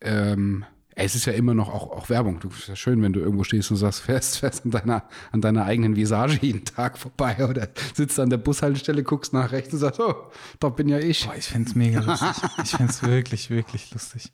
ähm, 0.00 0.64
es 0.98 1.14
ist 1.14 1.26
ja 1.26 1.34
immer 1.34 1.52
noch 1.52 1.68
auch, 1.68 1.90
auch 1.90 2.08
Werbung. 2.08 2.40
Du 2.40 2.48
ist 2.48 2.68
ja 2.68 2.76
schön, 2.76 3.02
wenn 3.02 3.12
du 3.12 3.20
irgendwo 3.20 3.44
stehst 3.44 3.70
und 3.70 3.76
sagst, 3.76 4.00
fährst, 4.06 4.38
fährst 4.38 4.64
an 4.64 4.70
deiner, 4.70 5.04
an 5.30 5.42
deiner 5.42 5.64
eigenen 5.64 5.94
Visage 5.94 6.38
jeden 6.40 6.64
Tag 6.64 6.96
vorbei 6.96 7.46
oder 7.46 7.68
sitzt 7.94 8.18
an 8.18 8.30
der 8.30 8.38
Bushaltestelle, 8.38 9.02
guckst 9.02 9.34
nach 9.34 9.52
rechts 9.52 9.74
und 9.74 9.80
sagst, 9.80 10.00
oh, 10.00 10.14
da 10.58 10.70
bin 10.70 10.88
ja 10.88 10.98
ich. 10.98 11.26
boah, 11.26 11.36
ich 11.36 11.44
find's 11.46 11.74
mega 11.74 12.00
lustig. 12.00 12.28
ich 12.64 12.70
find's 12.70 13.02
wirklich, 13.02 13.50
wirklich 13.50 13.92
lustig. 13.92 14.32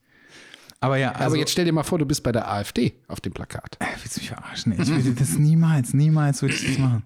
Aber 0.83 0.97
ja, 0.97 1.13
also, 1.13 1.25
Aber 1.27 1.37
jetzt 1.37 1.53
stell 1.53 1.65
dir 1.65 1.73
mal 1.73 1.85
vor, 1.85 2.01
du 2.01 2.05
bist 2.05 2.25
bei 2.25 2.33
der 2.33 2.51
AfD 2.51 2.95
auf 3.07 3.21
dem 3.21 3.33
Plakat. 3.33 3.77
Äh, 3.79 3.87
willst 4.03 4.17
du 4.17 4.21
mich 4.21 4.31
verarschen? 4.31 4.73
Ich 4.73 4.89
würde 4.89 5.13
das 5.13 5.39
niemals, 5.39 5.95
niemals 5.95 6.43
würde 6.43 6.57
ich 6.57 6.67
das 6.67 6.79
machen. 6.79 7.05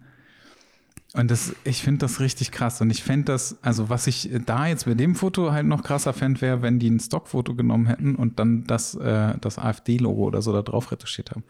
Und 1.13 1.31
das, 1.31 1.55
ich 1.65 1.83
finde 1.83 1.99
das 1.99 2.21
richtig 2.21 2.53
krass. 2.53 2.81
Und 2.81 2.89
ich 2.89 3.03
fände 3.03 3.27
das, 3.27 3.59
also 3.61 3.91
was 3.91 4.07
ich 4.07 4.31
da 4.47 4.67
jetzt 4.67 4.87
bei 4.87 4.95
dem 4.95 5.15
Foto 5.15 5.53
halt 5.53 5.67
noch 5.67 5.83
krasser 5.83 6.15
fände, 6.15 6.41
wäre, 6.41 6.63
wenn 6.63 6.79
die 6.79 6.89
ein 6.89 6.99
Stockfoto 7.01 7.55
genommen 7.55 7.85
hätten 7.85 8.15
und 8.15 8.39
dann 8.39 8.65
das, 8.65 8.95
äh, 8.95 9.35
das 9.43 9.59
AfD-Logo 9.59 10.25
oder 10.25 10.41
so 10.41 10.55
da 10.55 10.63
drauf 10.63 10.91
retuschiert 10.91 11.33
haben. 11.33 11.45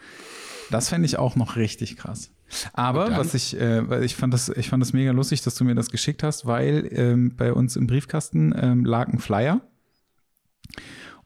Das 0.73 0.89
fände 0.89 1.07
ich 1.07 1.19
auch 1.19 1.37
noch 1.37 1.55
richtig 1.55 1.97
krass. 1.97 2.33
Aber 2.73 3.17
was 3.17 3.35
ich, 3.35 3.57
äh, 3.57 3.89
weil 3.89 4.03
ich 4.03 4.17
fand 4.17 4.35
das, 4.35 4.49
ich 4.49 4.69
fand 4.69 4.81
das 4.81 4.93
mega 4.93 5.13
lustig, 5.13 5.43
dass 5.43 5.55
du 5.55 5.63
mir 5.63 5.77
das 5.77 5.91
geschickt 5.91 6.25
hast, 6.25 6.45
weil 6.45 6.89
ähm, 6.91 7.37
bei 7.37 7.53
uns 7.53 7.77
im 7.77 7.87
Briefkasten 7.87 8.53
ähm, 8.61 8.85
lag 8.85 9.07
ein 9.09 9.21
Flyer. 9.21 9.61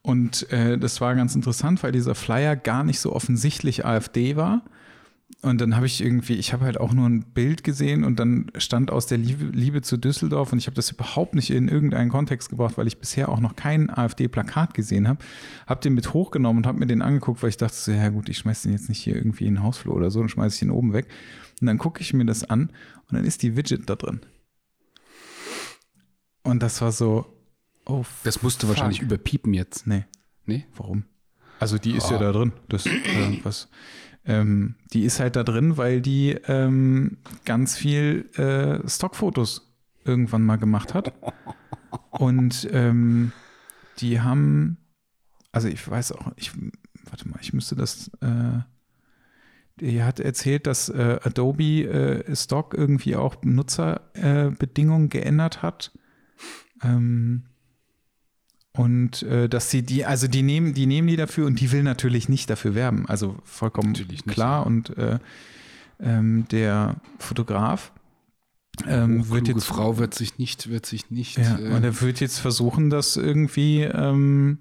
Und 0.03 0.51
äh, 0.51 0.79
das 0.79 1.01
war 1.01 1.15
ganz 1.15 1.35
interessant, 1.35 1.83
weil 1.83 1.93
dieser 1.93 2.15
Flyer 2.15 2.57
gar 2.57 2.85
nicht 2.85 3.01
so 3.01 3.13
offensichtlich 3.13 3.85
AfD 3.85 4.37
war. 4.37 4.63
Und 5.43 5.61
dann 5.61 5.75
habe 5.75 5.87
ich 5.87 6.03
irgendwie, 6.03 6.35
ich 6.35 6.53
habe 6.53 6.65
halt 6.65 6.79
auch 6.79 6.93
nur 6.93 7.09
ein 7.09 7.23
Bild 7.23 7.65
gesehen 7.65 8.05
und 8.05 8.19
dann 8.19 8.51
stand 8.59 8.91
aus 8.91 9.07
der 9.07 9.17
Liebe, 9.17 9.47
Liebe 9.47 9.81
zu 9.81 9.97
Düsseldorf 9.97 10.53
und 10.53 10.59
ich 10.59 10.67
habe 10.67 10.75
das 10.75 10.91
überhaupt 10.91 11.35
nicht 11.35 11.51
in 11.51 11.69
irgendeinen 11.69 12.11
Kontext 12.11 12.51
gebracht, 12.51 12.77
weil 12.77 12.87
ich 12.87 12.99
bisher 12.99 13.31
auch 13.31 13.41
noch 13.41 13.57
kein 13.57 13.89
AfD-Plakat 13.89 14.75
gesehen 14.75 15.09
habe. 15.09 15.25
Habe 15.67 15.81
den 15.81 15.95
mit 15.95 16.13
hochgenommen 16.13 16.59
und 16.59 16.67
habe 16.67 16.79
mir 16.79 16.87
den 16.87 17.01
angeguckt, 17.01 17.43
weil 17.43 17.49
ich 17.49 17.57
dachte 17.57 17.75
so, 17.75 17.93
ja 17.93 18.11
gut, 18.11 18.29
ich 18.29 18.39
schmeiß 18.39 18.63
den 18.63 18.73
jetzt 18.73 18.91
nicht 18.91 19.01
hier 19.01 19.17
irgendwie 19.17 19.47
in 19.47 19.55
den 19.55 19.63
Hausflur 19.63 19.95
oder 19.95 20.11
so, 20.11 20.21
dann 20.21 20.29
schmeiße 20.29 20.57
ich 20.57 20.61
den 20.61 20.71
oben 20.71 20.93
weg. 20.93 21.07
Und 21.61 21.69
dann 21.69 21.79
gucke 21.79 22.03
ich 22.03 22.13
mir 22.13 22.27
das 22.27 22.45
an 22.45 22.71
und 23.09 23.17
dann 23.17 23.25
ist 23.25 23.43
die 23.43 23.57
Widget 23.57 23.89
da 23.89 23.95
drin. 23.95 24.21
Und 26.43 26.63
das 26.63 26.83
war 26.83 26.93
so, 26.93 27.25
oh, 27.91 28.05
Das 28.25 28.43
musst 28.43 28.63
du 28.63 28.67
fuck. 28.67 28.77
wahrscheinlich 28.77 29.01
überpiepen 29.03 29.55
jetzt. 29.55 29.87
Nee, 29.87 30.05
Nee? 30.47 30.67
warum? 30.77 31.05
Also 31.59 31.77
die 31.79 31.93
ist 31.95 32.07
Oh. 32.09 32.13
ja 32.13 32.19
da 32.19 32.33
drin. 32.33 32.53
Das, 32.69 32.87
äh, 32.87 33.39
was, 33.43 33.69
ähm, 34.25 34.77
die 34.93 35.05
ist 35.05 35.21
halt 35.21 35.37
da 35.37 35.43
drin, 35.45 35.77
weil 35.77 36.01
die 36.01 36.31
ähm, 36.47 37.19
ganz 37.45 37.77
viel 37.77 38.31
äh, 38.37 38.87
Stockfotos 38.89 39.73
irgendwann 40.05 40.43
mal 40.43 40.57
gemacht 40.57 40.95
hat. 40.95 41.13
Und 42.11 42.69
ähm, 42.73 43.33
die 43.99 44.21
haben, 44.21 44.79
also 45.53 45.69
ich 45.69 45.87
weiß 45.89 46.13
auch, 46.13 46.33
ich, 46.37 46.53
warte 47.09 47.29
mal, 47.29 47.39
ich 47.43 47.53
müsste 47.53 47.77
das, 47.77 48.09
äh, 48.21 48.61
die 49.81 50.03
hat 50.03 50.21
erzählt, 50.21 50.67
dass 50.67 50.89
äh, 50.89 51.19
Adobe 51.23 51.85
äh, 51.85 52.37
Stock 52.37 52.75
irgendwie 52.75 53.17
auch 53.17 53.37
Nutzerbedingungen 53.43 55.07
äh, 55.07 55.09
geändert 55.09 55.63
hat. 55.63 55.93
Ähm, 56.83 57.45
und 58.73 59.23
äh, 59.23 59.49
dass 59.49 59.71
sie 59.71 59.83
die, 59.83 60.05
also 60.05 60.29
die 60.29 60.43
nehmen, 60.43 60.75
die 60.75 60.87
nehmen 60.87 61.09
die 61.09 61.17
dafür 61.17 61.47
und 61.47 61.61
die 61.61 61.73
will 61.73 61.83
natürlich 61.83 62.29
nicht 62.29 62.49
dafür 62.51 62.75
werben. 62.75 63.07
Also 63.09 63.37
vollkommen 63.45 63.95
klar. 64.27 64.65
Und 64.67 64.97
äh, 64.97 65.19
ähm, 65.99 66.47
der 66.51 66.97
Fotograf 67.19 67.93
ähm, 68.87 69.29
wird 69.29 69.45
Kluge 69.45 69.59
jetzt 69.59 69.67
Frau 69.67 69.99
wird 69.99 70.15
sich 70.15 70.39
nicht, 70.39 70.71
wird 70.71 70.87
sich 70.87 71.11
nicht. 71.11 71.37
ja, 71.37 71.59
äh, 71.59 71.75
und 71.75 71.85
er 71.85 72.01
wird 72.01 72.21
jetzt 72.21 72.39
versuchen, 72.39 72.91
das 72.91 73.17
irgendwie, 73.17 73.83
ähm, 73.83 74.59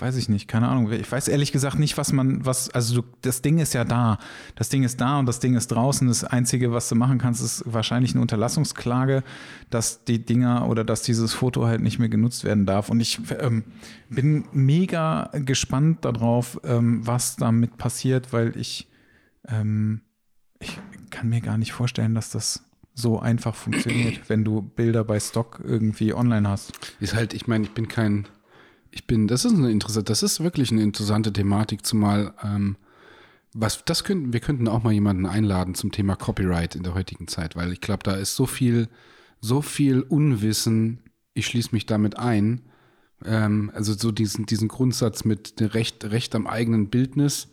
weiß 0.00 0.16
ich 0.16 0.28
nicht, 0.28 0.48
keine 0.48 0.68
Ahnung. 0.68 0.90
Ich 0.92 1.10
weiß 1.10 1.28
ehrlich 1.28 1.52
gesagt 1.52 1.78
nicht, 1.78 1.98
was 1.98 2.12
man, 2.12 2.44
was, 2.44 2.70
also 2.70 3.02
du, 3.02 3.08
das 3.22 3.42
Ding 3.42 3.58
ist 3.58 3.74
ja 3.74 3.84
da. 3.84 4.18
Das 4.54 4.68
Ding 4.68 4.82
ist 4.82 5.00
da 5.00 5.18
und 5.18 5.26
das 5.26 5.40
Ding 5.40 5.54
ist 5.54 5.68
draußen. 5.68 6.08
Das 6.08 6.24
Einzige, 6.24 6.72
was 6.72 6.88
du 6.88 6.94
machen 6.94 7.18
kannst, 7.18 7.42
ist 7.42 7.62
wahrscheinlich 7.66 8.12
eine 8.12 8.22
Unterlassungsklage, 8.22 9.22
dass 9.70 10.04
die 10.04 10.24
Dinger 10.24 10.68
oder 10.68 10.84
dass 10.84 11.02
dieses 11.02 11.32
Foto 11.32 11.66
halt 11.66 11.80
nicht 11.80 11.98
mehr 11.98 12.08
genutzt 12.08 12.44
werden 12.44 12.66
darf. 12.66 12.88
Und 12.88 13.00
ich 13.00 13.20
ähm, 13.38 13.64
bin 14.08 14.44
mega 14.52 15.30
gespannt 15.34 16.04
darauf, 16.04 16.60
ähm, 16.64 17.06
was 17.06 17.36
damit 17.36 17.76
passiert, 17.76 18.32
weil 18.32 18.56
ich, 18.56 18.88
ähm, 19.48 20.02
ich 20.60 20.78
kann 21.10 21.28
mir 21.28 21.40
gar 21.40 21.58
nicht 21.58 21.72
vorstellen, 21.72 22.14
dass 22.14 22.30
das 22.30 22.64
so 22.94 23.18
einfach 23.18 23.54
funktioniert, 23.54 24.28
wenn 24.28 24.44
du 24.44 24.62
Bilder 24.62 25.04
bei 25.04 25.18
Stock 25.20 25.60
irgendwie 25.64 26.14
online 26.14 26.48
hast. 26.48 26.72
Ist 27.00 27.14
halt, 27.14 27.34
ich 27.34 27.46
meine, 27.46 27.64
ich 27.64 27.70
bin 27.72 27.88
kein, 27.88 28.26
ich 28.90 29.06
bin, 29.06 29.28
das 29.28 29.44
ist 29.44 29.54
eine 29.54 29.70
interessante, 29.70 30.08
das 30.10 30.22
ist 30.22 30.40
wirklich 30.40 30.70
eine 30.72 30.82
interessante 30.82 31.32
Thematik, 31.32 31.86
zumal, 31.86 32.34
ähm, 32.42 32.76
was, 33.52 33.84
das 33.84 34.04
könnten, 34.04 34.32
wir 34.32 34.40
könnten 34.40 34.68
auch 34.68 34.82
mal 34.82 34.92
jemanden 34.92 35.26
einladen 35.26 35.74
zum 35.74 35.92
Thema 35.92 36.16
Copyright 36.16 36.76
in 36.76 36.82
der 36.82 36.94
heutigen 36.94 37.28
Zeit, 37.28 37.56
weil 37.56 37.72
ich 37.72 37.80
glaube, 37.80 38.02
da 38.02 38.14
ist 38.14 38.36
so 38.36 38.46
viel, 38.46 38.88
so 39.40 39.62
viel 39.62 40.02
Unwissen, 40.02 41.00
ich 41.34 41.46
schließe 41.46 41.70
mich 41.72 41.86
damit 41.86 42.18
ein. 42.18 42.62
Ähm, 43.24 43.70
also 43.74 43.92
so 43.94 44.12
diesen, 44.12 44.46
diesen 44.46 44.68
Grundsatz 44.68 45.24
mit 45.24 45.54
Recht, 45.74 46.04
Recht 46.04 46.34
am 46.34 46.46
eigenen 46.46 46.88
Bildnis, 46.90 47.48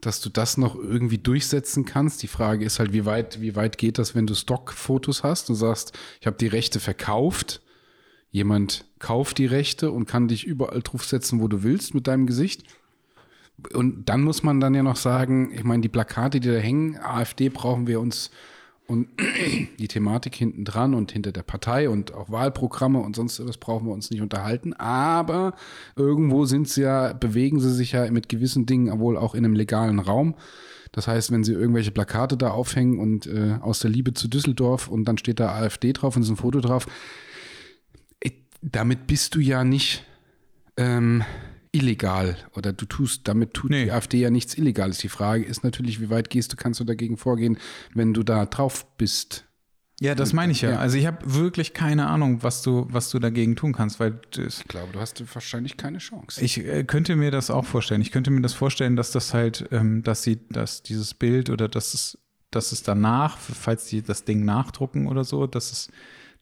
dass 0.00 0.20
du 0.20 0.30
das 0.30 0.56
noch 0.56 0.76
irgendwie 0.76 1.18
durchsetzen 1.18 1.84
kannst. 1.84 2.22
Die 2.22 2.28
Frage 2.28 2.64
ist 2.64 2.78
halt, 2.78 2.92
wie 2.92 3.04
weit, 3.04 3.40
wie 3.40 3.56
weit 3.56 3.78
geht 3.78 3.98
das, 3.98 4.14
wenn 4.14 4.26
du 4.26 4.34
Stockfotos 4.34 5.22
hast 5.22 5.50
und 5.50 5.56
sagst, 5.56 5.96
ich 6.20 6.26
habe 6.26 6.36
die 6.36 6.46
Rechte 6.46 6.80
verkauft. 6.80 7.60
Jemand 8.30 8.84
kauft 8.98 9.38
die 9.38 9.46
Rechte 9.46 9.90
und 9.90 10.06
kann 10.06 10.28
dich 10.28 10.46
überall 10.46 10.80
draufsetzen, 10.82 11.40
wo 11.40 11.48
du 11.48 11.62
willst 11.62 11.94
mit 11.94 12.06
deinem 12.06 12.26
Gesicht. 12.26 12.64
Und 13.74 14.08
dann 14.08 14.22
muss 14.22 14.42
man 14.42 14.60
dann 14.60 14.74
ja 14.74 14.82
noch 14.82 14.96
sagen, 14.96 15.52
ich 15.54 15.64
meine, 15.64 15.82
die 15.82 15.88
Plakate, 15.88 16.40
die 16.40 16.48
da 16.48 16.54
hängen, 16.54 16.96
AfD 16.96 17.48
brauchen 17.48 17.86
wir 17.86 18.00
uns 18.00 18.30
und 18.90 19.08
die 19.78 19.88
Thematik 19.88 20.34
hinten 20.34 20.64
dran 20.64 20.94
und 20.94 21.12
hinter 21.12 21.32
der 21.32 21.42
Partei 21.42 21.88
und 21.88 22.12
auch 22.12 22.30
Wahlprogramme 22.30 22.98
und 23.00 23.16
sonst 23.16 23.46
was 23.46 23.56
brauchen 23.56 23.86
wir 23.86 23.92
uns 23.92 24.10
nicht 24.10 24.20
unterhalten. 24.20 24.72
Aber 24.74 25.54
irgendwo 25.96 26.44
sind 26.44 26.68
sie 26.68 26.82
ja, 26.82 27.12
bewegen 27.12 27.60
sie 27.60 27.72
sich 27.72 27.92
ja 27.92 28.10
mit 28.10 28.28
gewissen 28.28 28.66
Dingen 28.66 28.98
wohl 28.98 29.16
auch 29.16 29.34
in 29.34 29.44
einem 29.44 29.54
legalen 29.54 29.98
Raum. 29.98 30.34
Das 30.92 31.06
heißt, 31.06 31.30
wenn 31.30 31.44
sie 31.44 31.52
irgendwelche 31.52 31.92
Plakate 31.92 32.36
da 32.36 32.50
aufhängen 32.50 32.98
und 32.98 33.26
äh, 33.26 33.58
aus 33.60 33.78
der 33.78 33.90
Liebe 33.90 34.12
zu 34.12 34.26
Düsseldorf 34.26 34.88
und 34.88 35.04
dann 35.04 35.18
steht 35.18 35.38
da 35.38 35.54
AfD 35.54 35.92
drauf 35.92 36.16
und 36.16 36.22
ist 36.22 36.30
ein 36.30 36.36
Foto 36.36 36.60
drauf, 36.60 36.86
damit 38.62 39.06
bist 39.06 39.34
du 39.34 39.40
ja 39.40 39.64
nicht 39.64 40.04
ähm, 40.76 41.24
illegal 41.72 42.36
oder 42.54 42.72
du 42.72 42.84
tust, 42.84 43.28
damit 43.28 43.54
tut 43.54 43.70
nee. 43.70 43.84
die 43.84 43.92
AfD 43.92 44.18
ja 44.18 44.30
nichts 44.30 44.54
Illegales. 44.56 44.98
Die 44.98 45.08
Frage 45.08 45.44
ist 45.44 45.62
natürlich, 45.62 46.00
wie 46.00 46.10
weit 46.10 46.30
gehst 46.30 46.52
du, 46.52 46.56
kannst 46.56 46.80
du 46.80 46.84
dagegen 46.84 47.16
vorgehen, 47.16 47.58
wenn 47.94 48.12
du 48.12 48.22
da 48.22 48.46
drauf 48.46 48.86
bist. 48.96 49.46
Ja, 50.02 50.14
das 50.14 50.32
meine 50.32 50.52
ich 50.52 50.62
ja. 50.62 50.70
ja. 50.70 50.78
Also 50.78 50.96
ich 50.96 51.06
habe 51.06 51.18
wirklich 51.34 51.74
keine 51.74 52.06
Ahnung, 52.06 52.42
was 52.42 52.62
du, 52.62 52.86
was 52.88 53.10
du 53.10 53.18
dagegen 53.18 53.54
tun 53.54 53.74
kannst, 53.74 54.00
weil 54.00 54.18
ich 54.34 54.64
glaube, 54.64 54.92
du 54.94 54.98
hast 54.98 55.22
wahrscheinlich 55.34 55.76
keine 55.76 55.98
Chance. 55.98 56.42
Ich 56.42 56.58
äh, 56.58 56.84
könnte 56.84 57.16
mir 57.16 57.30
das 57.30 57.50
auch 57.50 57.66
vorstellen. 57.66 58.00
Ich 58.00 58.10
könnte 58.10 58.30
mir 58.30 58.40
das 58.40 58.54
vorstellen, 58.54 58.96
dass 58.96 59.10
das 59.10 59.34
halt, 59.34 59.68
ähm, 59.72 60.02
dass 60.02 60.22
sie, 60.22 60.40
dass 60.48 60.82
dieses 60.82 61.12
Bild 61.12 61.50
oder 61.50 61.68
dass 61.68 61.92
es, 61.92 62.18
dass 62.50 62.72
es 62.72 62.82
danach, 62.82 63.36
falls 63.36 63.86
die 63.88 64.00
das 64.00 64.24
Ding 64.24 64.42
nachdrucken 64.46 65.06
oder 65.06 65.22
so, 65.22 65.46
dass 65.46 65.70
es 65.70 65.90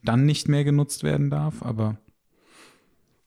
dann 0.05 0.25
nicht 0.25 0.49
mehr 0.49 0.63
genutzt 0.63 1.03
werden 1.03 1.29
darf. 1.29 1.61
Aber 1.63 1.99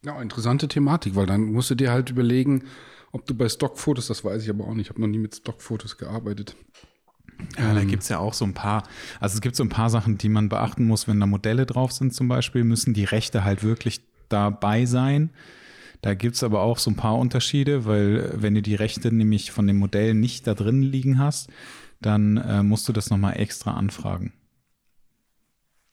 ja, 0.04 0.22
interessante 0.22 0.68
Thematik, 0.68 1.16
weil 1.16 1.26
dann 1.26 1.52
musst 1.52 1.70
du 1.70 1.76
dir 1.76 1.92
halt 1.92 2.10
überlegen, 2.10 2.64
ob 3.12 3.26
du 3.26 3.36
bei 3.36 3.50
Stockfotos, 3.50 4.08
das 4.08 4.24
weiß 4.24 4.44
ich 4.44 4.50
aber 4.50 4.66
auch 4.66 4.74
nicht, 4.74 4.88
ich 4.88 4.90
habe 4.90 5.02
noch 5.02 5.08
nie 5.08 5.20
mit 5.20 5.36
Stockfotos 5.36 5.98
gearbeitet. 5.98 6.56
Ja, 7.58 7.70
ähm, 7.70 7.76
da 7.76 7.84
gibt 7.84 8.04
es 8.04 8.10
ja 8.10 8.20
auch 8.20 8.34
so 8.34 8.46
ein 8.46 8.54
paar, 8.54 8.84
also 9.20 9.36
es 9.36 9.42
gibt 9.42 9.56
so 9.56 9.64
ein 9.64 9.70
paar 9.70 9.90
Sachen, 9.90 10.18
die 10.18 10.30
man 10.30 10.50
beachten 10.50 10.86
muss, 10.86 11.08
wenn 11.08 11.20
da 11.20 11.26
Modelle 11.26 11.66
drauf 11.66 11.92
sind 11.92 12.14
zum 12.14 12.28
Beispiel, 12.28 12.64
müssen 12.64 12.94
die 12.94 13.04
Rechte 13.04 13.44
halt 13.44 13.64
wirklich 13.64 14.02
dabei 14.30 14.86
sein. 14.86 15.32
Da 16.02 16.16
gibt 16.16 16.36
es 16.36 16.44
aber 16.44 16.62
auch 16.62 16.80
so 16.80 16.90
ein 16.90 16.96
paar 16.96 17.18
Unterschiede, 17.18 17.86
weil 17.86 18.32
wenn 18.36 18.56
du 18.56 18.62
die 18.62 18.76
Rechte 18.76 19.12
nämlich 19.12 19.52
von 19.52 19.68
dem 19.68 19.78
Modell 19.78 20.16
nicht 20.16 20.48
da 20.48 20.56
drin 20.56 20.82
liegen 20.82 21.20
hast, 21.20 21.50
dann 22.02 22.38
äh, 22.38 22.64
musst 22.64 22.90
du 22.90 22.94
das 22.94 23.12
nochmal 23.12 23.40
extra 23.40 23.74
anfragen. 23.74 24.34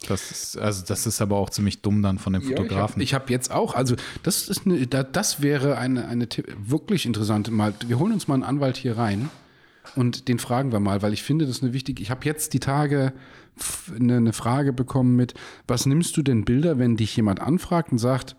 Das 0.06 0.30
ist, 0.30 0.56
also 0.56 0.84
das 0.86 1.06
ist 1.06 1.20
aber 1.20 1.36
auch 1.36 1.50
ziemlich 1.50 1.82
dumm 1.82 2.02
dann 2.02 2.18
von 2.18 2.32
dem 2.32 2.42
Fotografen. 2.42 3.00
Ja, 3.00 3.04
ich 3.04 3.14
habe 3.14 3.24
hab 3.24 3.30
jetzt 3.30 3.50
auch, 3.50 3.74
also 3.74 3.96
das 4.22 4.48
ist 4.48 4.64
eine, 4.64 4.86
das 4.86 5.42
wäre 5.42 5.76
eine, 5.76 6.06
eine 6.06 6.28
wirklich 6.56 7.04
interessante 7.04 7.50
mal. 7.50 7.74
Wir 7.86 7.98
holen 7.98 8.12
uns 8.12 8.28
mal 8.28 8.34
einen 8.34 8.44
Anwalt 8.44 8.76
hier 8.76 8.96
rein 8.96 9.28
und 9.96 10.28
den 10.28 10.38
fragen 10.38 10.70
wir 10.70 10.78
mal, 10.78 11.02
weil 11.02 11.12
ich 11.12 11.22
finde, 11.24 11.46
das 11.46 11.56
ist 11.56 11.62
eine 11.64 11.72
wichtige. 11.72 12.00
Ich 12.02 12.10
habe 12.10 12.24
jetzt 12.24 12.54
die 12.54 12.60
Tage 12.60 13.12
eine, 13.98 14.18
eine, 14.18 14.32
Frage 14.32 14.72
bekommen 14.72 15.16
mit, 15.16 15.34
was 15.66 15.84
nimmst 15.84 16.16
du 16.16 16.22
denn 16.22 16.44
Bilder, 16.44 16.78
wenn 16.78 16.96
dich 16.96 17.16
jemand 17.16 17.40
anfragt 17.40 17.90
und 17.90 17.98
sagt, 17.98 18.36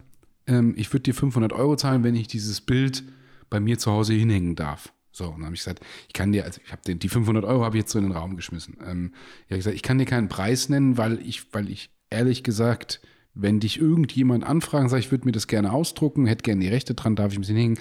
ähm, 0.47 0.73
ich 0.77 0.93
würde 0.93 1.03
dir 1.03 1.13
500 1.13 1.51
Euro 1.51 1.75
zahlen, 1.75 2.03
wenn 2.03 2.15
ich 2.15 2.27
dieses 2.27 2.61
Bild 2.61 3.03
bei 3.49 3.59
mir 3.59 3.77
zu 3.77 3.91
Hause 3.91 4.13
hinhängen 4.13 4.55
darf. 4.55 4.93
So, 5.19 5.25
und 5.25 5.39
dann 5.39 5.45
habe 5.47 5.55
ich 5.55 5.62
gesagt, 5.62 5.82
ich 6.08 6.13
kann 6.13 6.32
dir, 6.32 6.45
also 6.45 6.62
ich 6.65 6.71
habe 6.71 6.95
die 6.95 7.10
500 7.10 7.43
Euro 7.43 7.65
habe 7.65 7.75
ich 7.75 7.82
jetzt 7.82 7.91
so 7.91 7.99
in 7.99 8.05
den 8.05 8.13
Raum 8.13 8.38
geschmissen. 8.38 8.77
Ähm, 8.86 9.13
ich 9.45 9.51
habe 9.51 9.58
gesagt, 9.58 9.75
ich 9.75 9.84
kann 9.84 9.97
dir 9.97 10.05
keinen 10.05 10.29
Preis 10.29 10.69
nennen, 10.69 10.97
weil 10.97 11.19
ich, 11.19 11.53
weil 11.53 11.69
ich 11.69 11.91
ehrlich 12.10 12.41
gesagt, 12.41 13.01
wenn 13.34 13.60
dich 13.60 13.82
irgendjemand 13.82 14.45
anfragen, 14.45 14.88
sage 14.88 15.01
ich, 15.01 15.12
würde 15.12 15.25
mir 15.25 15.34
das 15.34 15.47
gerne 15.47 15.73
ausdrucken, 15.73 16.25
hätte 16.25 16.43
gerne 16.43 16.62
die 16.62 16.69
Rechte 16.69 16.93
dran, 16.93 17.17
darf 17.17 17.34
ich 17.34 17.38
ein 17.38 17.41
bisschen 17.41 17.58
hängen. 17.58 17.79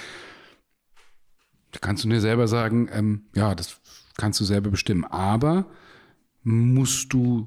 Da 1.70 1.78
kannst 1.78 2.02
du 2.02 2.08
dir 2.08 2.20
selber 2.20 2.48
sagen, 2.48 2.88
ähm, 2.92 3.26
ja, 3.36 3.54
das 3.54 3.80
kannst 4.16 4.40
du 4.40 4.44
selber 4.44 4.70
bestimmen. 4.70 5.04
Aber 5.04 5.70
musst 6.42 7.12
du 7.12 7.46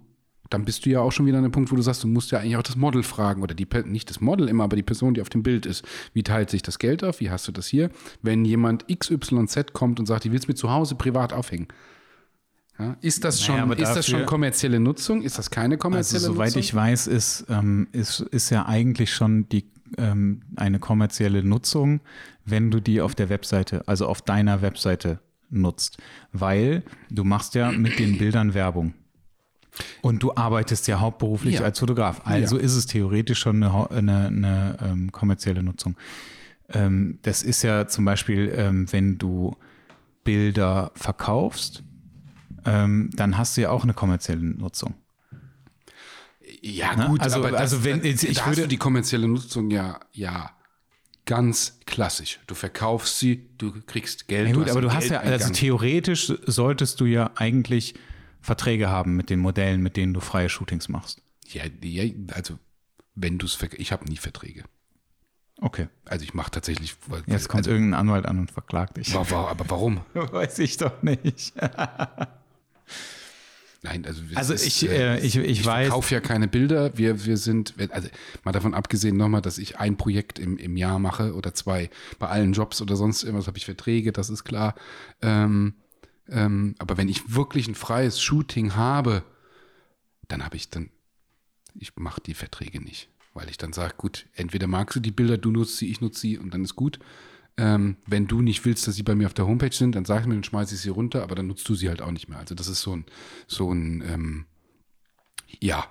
dann 0.51 0.65
bist 0.65 0.85
du 0.85 0.89
ja 0.89 0.99
auch 0.99 1.11
schon 1.11 1.25
wieder 1.25 1.37
an 1.37 1.43
dem 1.43 1.51
Punkt, 1.51 1.71
wo 1.71 1.75
du 1.75 1.81
sagst, 1.81 2.03
du 2.03 2.07
musst 2.07 2.31
ja 2.31 2.39
eigentlich 2.39 2.57
auch 2.57 2.63
das 2.63 2.75
Model 2.75 3.03
fragen 3.03 3.41
oder 3.41 3.55
die, 3.55 3.67
nicht 3.85 4.09
das 4.09 4.19
Model 4.19 4.49
immer, 4.49 4.65
aber 4.65 4.75
die 4.75 4.83
Person, 4.83 5.13
die 5.13 5.21
auf 5.21 5.29
dem 5.29 5.43
Bild 5.43 5.65
ist. 5.65 5.83
Wie 6.13 6.23
teilt 6.23 6.49
sich 6.49 6.61
das 6.61 6.77
Geld 6.77 7.03
auf? 7.03 7.21
Wie 7.21 7.31
hast 7.31 7.47
du 7.47 7.53
das 7.53 7.67
hier? 7.67 7.89
Wenn 8.21 8.43
jemand 8.43 8.85
XYZ 8.87 9.73
kommt 9.73 9.99
und 9.99 10.05
sagt, 10.05 10.25
ich 10.25 10.31
will 10.31 10.39
es 10.39 10.47
mir 10.49 10.55
zu 10.55 10.69
Hause 10.69 10.95
privat 10.95 11.31
aufhängen. 11.31 11.67
Ja, 12.77 12.97
ist 13.01 13.23
das 13.23 13.41
schon, 13.41 13.55
naja, 13.55 13.81
ist 13.81 13.93
das 13.93 14.07
schon 14.07 14.25
kommerzielle 14.25 14.79
Nutzung? 14.79 15.21
Ist 15.21 15.37
das 15.37 15.49
keine 15.51 15.77
kommerzielle 15.77 16.23
also, 16.23 16.33
soweit 16.33 16.55
Nutzung? 16.55 16.63
Soweit 16.63 16.65
ich 16.65 16.75
weiß, 16.75 17.07
ist, 17.07 17.45
ähm, 17.49 17.87
ist, 17.93 18.19
ist 18.19 18.49
ja 18.49 18.65
eigentlich 18.65 19.13
schon 19.13 19.47
die, 19.49 19.65
ähm, 19.97 20.41
eine 20.57 20.79
kommerzielle 20.79 21.43
Nutzung, 21.43 22.01
wenn 22.43 22.71
du 22.71 22.81
die 22.81 22.99
auf 22.99 23.15
der 23.15 23.29
Webseite, 23.29 23.87
also 23.87 24.07
auf 24.07 24.21
deiner 24.21 24.61
Webseite 24.61 25.19
nutzt. 25.49 25.97
Weil 26.33 26.83
du 27.09 27.23
machst 27.23 27.55
ja 27.55 27.71
mit 27.71 27.99
den 27.99 28.17
Bildern 28.17 28.53
Werbung. 28.53 28.95
Und 30.01 30.21
du 30.21 30.35
arbeitest 30.35 30.87
ja 30.87 30.99
hauptberuflich 30.99 31.55
ja. 31.55 31.61
als 31.61 31.79
Fotograf. 31.79 32.21
Also 32.25 32.57
ja. 32.57 32.63
ist 32.63 32.75
es 32.75 32.85
theoretisch 32.87 33.39
schon 33.39 33.63
eine, 33.63 33.91
eine, 33.91 34.27
eine 34.27 34.77
ähm, 34.83 35.11
kommerzielle 35.11 35.63
Nutzung. 35.63 35.95
Ähm, 36.69 37.19
das 37.21 37.43
ist 37.43 37.63
ja 37.63 37.87
zum 37.87 38.05
Beispiel, 38.05 38.53
ähm, 38.55 38.91
wenn 38.91 39.17
du 39.17 39.55
Bilder 40.23 40.91
verkaufst, 40.95 41.83
ähm, 42.65 43.09
dann 43.13 43.37
hast 43.37 43.57
du 43.57 43.61
ja 43.61 43.69
auch 43.71 43.83
eine 43.83 43.93
kommerzielle 43.93 44.43
Nutzung. 44.43 44.93
Ja, 46.61 46.95
ne? 46.95 47.07
gut, 47.07 47.21
also, 47.21 47.37
aber 47.37 47.51
das, 47.51 47.61
also 47.61 47.83
wenn 47.83 48.03
ich 48.03 48.21
da 48.21 48.45
würde 48.47 48.67
die 48.67 48.77
kommerzielle 48.77 49.27
Nutzung 49.27 49.71
ja, 49.71 49.99
ja 50.11 50.51
ganz 51.25 51.79
klassisch. 51.85 52.39
Du 52.47 52.55
verkaufst 52.55 53.19
sie, 53.19 53.49
du 53.57 53.73
kriegst 53.85 54.27
Geld. 54.27 54.49
Ja, 54.49 54.53
gut, 54.53 54.69
aber 54.69 54.81
du 54.81 54.93
hast 54.93 55.09
ja, 55.09 55.19
also 55.21 55.51
theoretisch 55.53 56.33
solltest 56.45 56.99
du 56.99 57.05
ja 57.05 57.31
eigentlich 57.35 57.95
Verträge 58.41 58.89
haben 58.89 59.15
mit 59.15 59.29
den 59.29 59.39
Modellen, 59.39 59.81
mit 59.81 59.97
denen 59.97 60.13
du 60.13 60.19
freie 60.19 60.49
Shootings 60.49 60.89
machst? 60.89 61.21
Ja, 61.47 61.63
ja 61.81 62.11
also 62.33 62.57
wenn 63.15 63.37
du 63.37 63.45
es, 63.45 63.57
ich 63.77 63.91
habe 63.91 64.05
nie 64.05 64.17
Verträge. 64.17 64.63
Okay. 65.59 65.87
Also 66.05 66.23
ich 66.23 66.33
mache 66.33 66.51
tatsächlich. 66.51 66.95
Jetzt 67.27 67.47
kommt 67.47 67.59
also, 67.59 67.71
irgendein 67.71 67.99
Anwalt 67.99 68.25
an 68.25 68.39
und 68.39 68.51
verklagt 68.51 68.97
dich. 68.97 69.15
Aber 69.15 69.55
warum? 69.67 70.01
Weiß 70.13 70.57
ich 70.59 70.77
doch 70.77 71.03
nicht. 71.03 71.53
Nein, 73.83 74.05
also, 74.05 74.21
also 74.35 74.53
ist, 74.53 74.65
ich, 74.65 74.87
äh, 74.89 75.17
ich, 75.19 75.35
ich, 75.37 75.43
ich 75.43 75.65
weiß. 75.65 75.85
Ich 75.85 75.87
verkaufe 75.87 76.13
ja 76.13 76.19
keine 76.21 76.47
Bilder. 76.47 76.95
Wir, 76.97 77.25
wir 77.25 77.37
sind, 77.37 77.73
also 77.89 78.09
mal 78.43 78.51
davon 78.51 78.75
abgesehen 78.75 79.17
nochmal, 79.17 79.41
dass 79.41 79.57
ich 79.57 79.79
ein 79.79 79.97
Projekt 79.97 80.37
im, 80.37 80.57
im 80.57 80.77
Jahr 80.77 80.99
mache 80.99 81.33
oder 81.33 81.55
zwei. 81.55 81.89
Bei 82.19 82.27
allen 82.27 82.53
Jobs 82.53 82.79
oder 82.81 82.95
sonst 82.95 83.23
irgendwas 83.23 83.47
habe 83.47 83.57
ich 83.57 83.65
Verträge, 83.65 84.11
das 84.11 84.29
ist 84.29 84.43
klar. 84.43 84.75
Ähm, 85.23 85.73
ähm, 86.29 86.75
aber 86.79 86.97
wenn 86.97 87.09
ich 87.09 87.35
wirklich 87.35 87.67
ein 87.67 87.75
freies 87.75 88.21
Shooting 88.21 88.75
habe, 88.75 89.23
dann 90.27 90.43
habe 90.43 90.55
ich 90.55 90.69
dann, 90.69 90.89
ich 91.75 91.95
mache 91.97 92.21
die 92.21 92.33
Verträge 92.33 92.81
nicht. 92.81 93.09
Weil 93.33 93.49
ich 93.49 93.57
dann 93.57 93.71
sage, 93.71 93.93
gut, 93.97 94.27
entweder 94.33 94.67
magst 94.67 94.95
du 94.95 94.99
die 94.99 95.11
Bilder, 95.11 95.37
du 95.37 95.51
nutzt 95.51 95.77
sie, 95.77 95.89
ich 95.89 96.01
nutze 96.01 96.19
sie 96.19 96.37
und 96.37 96.53
dann 96.53 96.63
ist 96.63 96.75
gut. 96.75 96.99
Ähm, 97.57 97.97
wenn 98.05 98.27
du 98.27 98.41
nicht 98.41 98.65
willst, 98.65 98.87
dass 98.87 98.95
sie 98.95 99.03
bei 99.03 99.15
mir 99.15 99.27
auf 99.27 99.33
der 99.33 99.47
Homepage 99.47 99.73
sind, 99.73 99.95
dann 99.95 100.05
sag 100.05 100.25
mir, 100.25 100.33
dann 100.33 100.43
schmeiße 100.43 100.75
ich 100.75 100.81
sie 100.81 100.89
runter, 100.89 101.23
aber 101.23 101.35
dann 101.35 101.47
nutzt 101.47 101.67
du 101.67 101.75
sie 101.75 101.89
halt 101.89 102.01
auch 102.01 102.11
nicht 102.11 102.27
mehr. 102.27 102.39
Also 102.39 102.55
das 102.55 102.67
ist 102.67 102.81
so 102.81 102.95
ein, 102.95 103.05
so 103.47 103.71
ein, 103.73 104.01
ähm, 104.01 104.45
ja. 105.59 105.85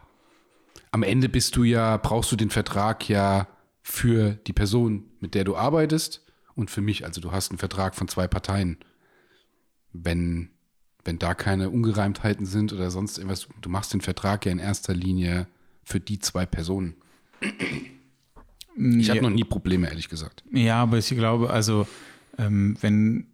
Am 0.91 1.03
Ende 1.03 1.29
bist 1.29 1.57
du 1.57 1.63
ja, 1.63 1.97
brauchst 1.97 2.33
du 2.33 2.37
den 2.37 2.51
Vertrag 2.51 3.09
ja 3.09 3.47
für 3.83 4.33
die 4.47 4.53
Person, 4.53 5.05
mit 5.21 5.35
der 5.35 5.45
du 5.45 5.57
arbeitest 5.57 6.25
und 6.55 6.71
für 6.71 6.81
mich. 6.81 7.05
Also 7.05 7.21
du 7.21 7.33
hast 7.33 7.51
einen 7.51 7.59
Vertrag 7.59 7.95
von 7.95 8.09
zwei 8.09 8.27
Parteien 8.27 8.79
wenn, 9.93 10.51
wenn 11.05 11.19
da 11.19 11.35
keine 11.35 11.71
Ungereimtheiten 11.71 12.47
sind 12.47 12.73
oder 12.73 12.91
sonst 12.91 13.19
irgendwas, 13.19 13.49
du 13.61 13.69
machst 13.69 13.93
den 13.93 14.01
Vertrag 14.01 14.47
ja 14.47 14.53
in 14.53 14.59
erster 14.59 14.95
Linie 14.95 15.47
für 15.83 16.01
die 16.01 16.19
zwei 16.19 16.47
Personen. 16.47 16.95
Ich 18.77 19.11
habe 19.11 19.23
noch 19.23 19.31
nie 19.31 19.45
Probleme, 19.45 19.89
ehrlich 19.89 20.09
gesagt. 20.09 20.45
Ja, 20.53 20.83
aber 20.83 20.99
ich 20.99 21.09
glaube, 21.09 21.51
also 21.51 21.87
ähm, 22.39 22.77
wenn, 22.81 23.27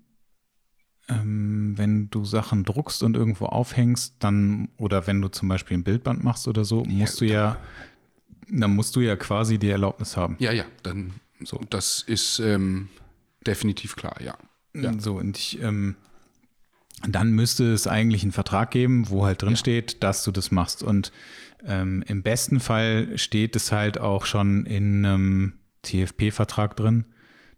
ähm, 1.09 1.74
wenn 1.76 2.11
du 2.11 2.24
Sachen 2.24 2.64
druckst 2.64 3.02
und 3.02 3.16
irgendwo 3.16 3.46
aufhängst, 3.46 4.16
dann, 4.18 4.68
oder 4.78 5.07
wenn 5.07 5.20
du 5.20 5.28
zum 5.28 5.48
Beispiel 5.48 5.76
ein 5.76 5.84
Bildband 5.84 6.24
machst 6.24 6.48
oder 6.48 6.64
so, 6.64 6.84
musst 6.84 7.20
ja, 7.20 7.26
du 7.26 7.32
ja, 7.32 7.61
dann 8.48 8.74
musst 8.74 8.96
du 8.96 9.00
ja 9.00 9.16
quasi 9.16 9.59
die 9.59 9.68
Erlaubnis 9.68 10.16
haben. 10.16 10.36
Ja, 10.38 10.52
ja, 10.52 10.64
dann 10.82 11.12
so. 11.40 11.61
Das 11.70 12.02
ist 12.02 12.38
ähm, 12.40 12.88
definitiv 13.46 13.96
klar, 13.96 14.20
ja. 14.22 14.36
ja. 14.74 14.98
So, 14.98 15.18
und 15.18 15.36
ich, 15.36 15.61
ähm, 15.61 15.96
dann 17.03 17.32
müsste 17.32 17.72
es 17.72 17.86
eigentlich 17.86 18.22
einen 18.22 18.32
Vertrag 18.32 18.70
geben, 18.70 19.09
wo 19.11 19.26
halt 19.26 19.42
drin 19.42 19.51
ja. 19.51 19.57
steht, 19.57 20.03
dass 20.03 20.24
du 20.24 20.30
das 20.30 20.51
machst. 20.51 20.82
Und 20.82 21.12
ähm, 21.64 22.03
im 22.07 22.22
besten 22.22 22.61
Fall 22.61 23.16
steht 23.18 23.57
es 23.57 23.72
halt 23.72 23.99
auch 23.99 24.24
schon 24.24 24.64
in 24.66 25.05
einem 25.05 25.53
TFP-Vertrag 25.82 26.76
drin, 26.76 27.05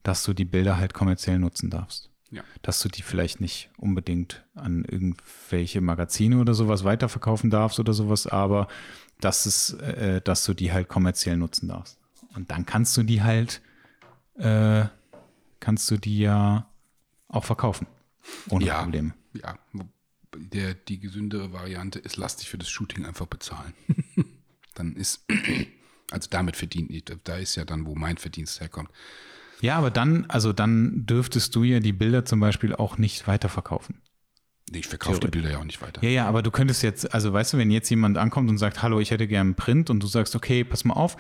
dass 0.03 0.25
du 0.25 0.33
die 0.33 0.45
Bilder 0.45 0.77
halt 0.77 0.95
kommerziell 0.95 1.39
nutzen 1.39 1.71
darfst. 1.71 2.11
Ja. 2.31 2.43
Dass 2.63 2.81
du 2.81 2.89
die 2.89 3.03
vielleicht 3.03 3.41
nicht 3.41 3.71
unbedingt 3.79 4.45
an 4.55 4.85
irgendwelche 4.85 5.81
Magazine 5.81 6.39
oder 6.39 6.55
sowas 6.55 6.85
weiterverkaufen 6.85 7.49
darfst 7.49 7.81
oder 7.81 7.95
sowas, 7.95 8.27
aber 8.27 8.69
dass 9.21 9.47
es, 9.47 9.73
äh, 9.75 10.21
dass 10.21 10.45
du 10.45 10.55
die 10.55 10.73
halt 10.73 10.89
kommerziell 10.89 11.37
nutzen 11.37 11.69
darfst. 11.69 11.99
Und 12.35 12.51
dann 12.51 12.67
kannst 12.67 12.97
du 12.97 13.03
die 13.03 13.23
halt, 13.23 13.63
äh, 14.37 14.85
kannst 15.61 15.91
du 15.91 15.97
die 15.97 16.19
ja 16.19 16.69
auch 17.29 17.45
verkaufen. 17.45 17.87
Ohne 18.51 18.67
ja, 18.67 18.83
Probleme. 18.83 19.15
Ja, 19.43 19.59
der, 20.37 20.75
die 20.75 20.99
gesündere 20.99 21.53
Variante 21.53 21.99
ist, 21.99 22.17
lass 22.17 22.37
dich 22.37 22.49
für 22.49 22.59
das 22.59 22.69
Shooting 22.69 23.05
einfach 23.07 23.27
bezahlen. 23.27 23.73
dann 24.75 24.95
ist, 24.97 25.25
also 26.11 26.29
damit 26.31 26.57
verdient 26.57 26.91
nicht. 26.91 27.15
Da 27.25 27.37
ist 27.37 27.57
ja 27.57 27.65
dann, 27.65 27.87
wo 27.87 27.95
mein 27.95 28.19
Verdienst 28.19 28.61
herkommt. 28.61 28.91
Ja, 29.61 29.77
aber 29.77 29.91
dann, 29.91 30.27
also 30.27 30.53
dann 30.53 31.05
dürftest 31.07 31.55
du 31.57 31.65
ja 31.65 31.81
die 31.81 31.93
Bilder 31.93 32.25
zum 32.25 32.41
Beispiel 32.41 32.75
auch 32.75 32.97
nicht 32.97 33.27
weiterverkaufen. 33.27 34.01
Nee, 34.71 34.81
ich 34.81 34.87
verkaufe 34.87 35.21
die 35.21 35.29
Bilder 35.29 35.51
ja 35.51 35.59
auch 35.59 35.65
nicht 35.65 35.81
weiter. 35.81 36.03
Ja, 36.03 36.11
ja, 36.11 36.29
aber 36.29 36.43
du 36.43 36.51
könntest 36.51 36.83
jetzt, 36.83 37.13
also 37.15 37.33
weißt 37.33 37.55
du, 37.55 37.59
wenn 37.59 37.71
jetzt 37.71 37.89
jemand 37.89 38.19
ankommt 38.19 38.51
und 38.51 38.59
sagt, 38.59 38.83
hallo, 38.83 39.01
ich 39.01 39.11
hätte 39.11 39.27
gerne 39.27 39.49
einen 39.49 39.55
Print 39.55 39.89
und 39.89 40.03
du 40.03 40.07
sagst, 40.07 40.37
okay, 40.37 40.63
pass 40.63 40.85
mal 40.85 40.95
auf, 40.95 41.17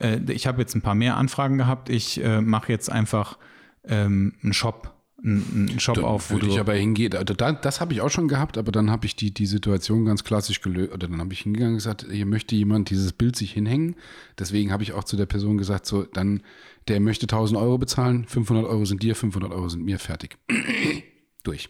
äh, 0.00 0.20
ich 0.28 0.46
habe 0.46 0.60
jetzt 0.60 0.74
ein 0.74 0.82
paar 0.82 0.94
mehr 0.94 1.16
Anfragen 1.16 1.58
gehabt, 1.58 1.88
ich 1.88 2.22
äh, 2.22 2.40
mache 2.40 2.70
jetzt 2.70 2.90
einfach 2.90 3.38
ähm, 3.84 4.36
einen 4.42 4.52
Shop 4.52 4.94
einen 5.24 5.78
Shop 5.78 5.94
da 5.94 6.02
auf, 6.02 6.30
wo 6.30 6.34
würde 6.34 6.48
ich 6.48 6.58
aber 6.58 6.74
hingehen. 6.74 7.14
Also 7.14 7.34
da, 7.34 7.52
das 7.52 7.80
habe 7.80 7.92
ich 7.92 8.00
auch 8.00 8.10
schon 8.10 8.26
gehabt, 8.26 8.58
aber 8.58 8.72
dann 8.72 8.90
habe 8.90 9.06
ich 9.06 9.14
die, 9.14 9.32
die 9.32 9.46
Situation 9.46 10.04
ganz 10.04 10.24
klassisch 10.24 10.60
gelöst. 10.60 10.92
Oder 10.92 11.08
dann 11.08 11.20
habe 11.20 11.32
ich 11.32 11.40
hingegangen 11.40 11.74
und 11.74 11.78
gesagt, 11.78 12.06
hier 12.10 12.26
möchte 12.26 12.56
jemand 12.56 12.90
dieses 12.90 13.12
Bild 13.12 13.36
sich 13.36 13.52
hinhängen. 13.52 13.94
Deswegen 14.38 14.72
habe 14.72 14.82
ich 14.82 14.92
auch 14.92 15.04
zu 15.04 15.16
der 15.16 15.26
Person 15.26 15.58
gesagt, 15.58 15.86
so, 15.86 16.02
dann, 16.02 16.42
der 16.88 17.00
möchte 17.00 17.24
1000 17.24 17.58
Euro 17.58 17.78
bezahlen, 17.78 18.24
500 18.26 18.66
Euro 18.66 18.84
sind 18.84 19.02
dir, 19.02 19.14
500 19.14 19.52
Euro 19.52 19.68
sind 19.68 19.84
mir, 19.84 19.98
fertig. 19.98 20.38
Durch. 21.44 21.68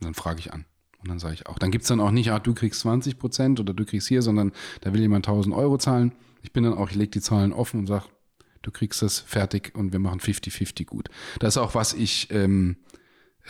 Und 0.00 0.06
dann 0.06 0.14
frage 0.14 0.40
ich 0.40 0.52
an. 0.52 0.64
Und 1.02 1.08
dann 1.08 1.18
sage 1.18 1.34
ich 1.34 1.46
auch, 1.46 1.58
dann 1.58 1.70
gibt 1.70 1.82
es 1.82 1.88
dann 1.88 2.00
auch 2.00 2.10
nicht, 2.10 2.30
ah, 2.30 2.38
du 2.38 2.54
kriegst 2.54 2.80
20 2.80 3.18
Prozent 3.18 3.60
oder 3.60 3.72
du 3.72 3.84
kriegst 3.84 4.08
hier, 4.08 4.22
sondern 4.22 4.52
da 4.82 4.92
will 4.92 5.00
jemand 5.00 5.26
1000 5.26 5.54
Euro 5.54 5.78
zahlen. 5.78 6.12
Ich 6.42 6.52
bin 6.52 6.64
dann 6.64 6.74
auch, 6.74 6.90
ich 6.90 6.96
lege 6.96 7.10
die 7.10 7.20
Zahlen 7.20 7.52
offen 7.52 7.80
und 7.80 7.86
sage, 7.86 8.04
du 8.62 8.70
kriegst 8.70 9.02
das 9.02 9.18
fertig 9.18 9.74
und 9.74 9.92
wir 9.92 9.98
machen 9.98 10.20
50-50 10.20 10.86
gut. 10.86 11.08
Das 11.38 11.54
ist 11.54 11.58
auch, 11.58 11.74
was 11.74 11.94
ich, 11.94 12.30
ähm, 12.30 12.76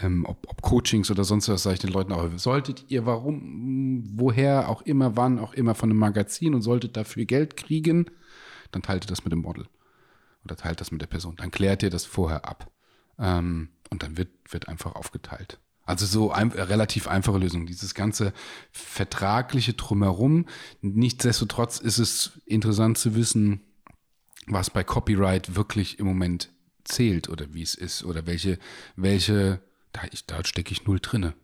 ähm, 0.03 0.25
ob, 0.27 0.47
ob, 0.49 0.63
Coachings 0.63 1.11
oder 1.11 1.25
sonst 1.25 1.49
was, 1.49 1.63
sage 1.63 1.75
ich 1.75 1.81
den 1.81 1.91
Leuten 1.91 2.13
auch, 2.13 2.29
solltet 2.37 2.85
ihr 2.89 3.07
warum, 3.07 4.05
woher 4.15 4.69
auch 4.69 4.83
immer, 4.83 5.17
wann 5.17 5.39
auch 5.39 5.53
immer 5.55 5.75
von 5.75 5.91
einem 5.91 5.99
Magazin 5.99 6.55
und 6.55 6.63
solltet 6.63 6.97
dafür 6.97 7.25
Geld 7.25 7.57
kriegen, 7.57 8.07
dann 8.71 8.83
teilt 8.83 9.05
ihr 9.05 9.09
das 9.09 9.25
mit 9.25 9.33
dem 9.33 9.41
Model 9.41 9.67
oder 10.45 10.57
teilt 10.57 10.81
das 10.81 10.93
mit 10.93 11.03
der 11.03 11.07
Person. 11.07 11.37
Dann 11.37 11.51
klärt 11.51 11.83
ihr 11.83 11.91
das 11.91 12.05
vorher 12.05 12.45
ab 12.49 12.71
ähm, 13.19 13.71
und 13.91 14.03
dann 14.03 14.17
wird, 14.17 14.31
wird 14.49 14.69
einfach 14.69 14.95
aufgeteilt. 14.95 15.59
Also 15.85 16.07
so 16.07 16.31
ein, 16.31 16.53
relativ 16.53 17.09
einfache 17.09 17.39
Lösung. 17.39 17.67
Dieses 17.67 17.95
ganze 17.95 18.33
vertragliche 18.71 19.73
Drumherum. 19.73 20.47
Nichtsdestotrotz 20.83 21.81
ist 21.81 21.99
es 21.99 22.41
interessant 22.47 22.97
zu 22.97 23.17
wissen, 23.17 23.63
was 24.53 24.71
bei 24.71 24.85
Copyright 24.85 25.55
wirklich 25.55 25.99
im 25.99 26.07
Moment 26.07 26.51
zählt 26.85 27.29
oder 27.29 27.53
wie 27.55 27.63
es 27.63 27.75
ist 27.75 28.05
oder 28.05 28.27
welche, 28.27 28.59
welche, 28.97 29.61
da, 29.93 30.03
da 30.27 30.45
stecke 30.45 30.73
ich 30.73 30.87
null 30.87 30.99
drinne. 31.01 31.35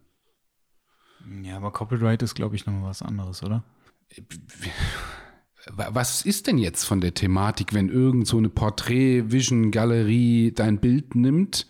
Ja, 1.42 1.57
aber 1.57 1.72
Copyright 1.72 2.22
ist, 2.22 2.34
glaube 2.34 2.57
ich, 2.57 2.66
noch 2.66 2.82
was 2.82 3.02
anderes, 3.02 3.42
oder? 3.42 3.64
Was 5.74 6.24
ist 6.24 6.46
denn 6.46 6.59
jetzt 6.59 6.84
von 6.84 7.00
der 7.00 7.14
Thematik, 7.14 7.74
wenn 7.74 7.88
irgend 7.88 8.28
so 8.28 8.38
eine 8.38 8.48
Porträt-Vision-Galerie 8.48 10.52
dein 10.52 10.78
Bild 10.78 11.16
nimmt, 11.16 11.66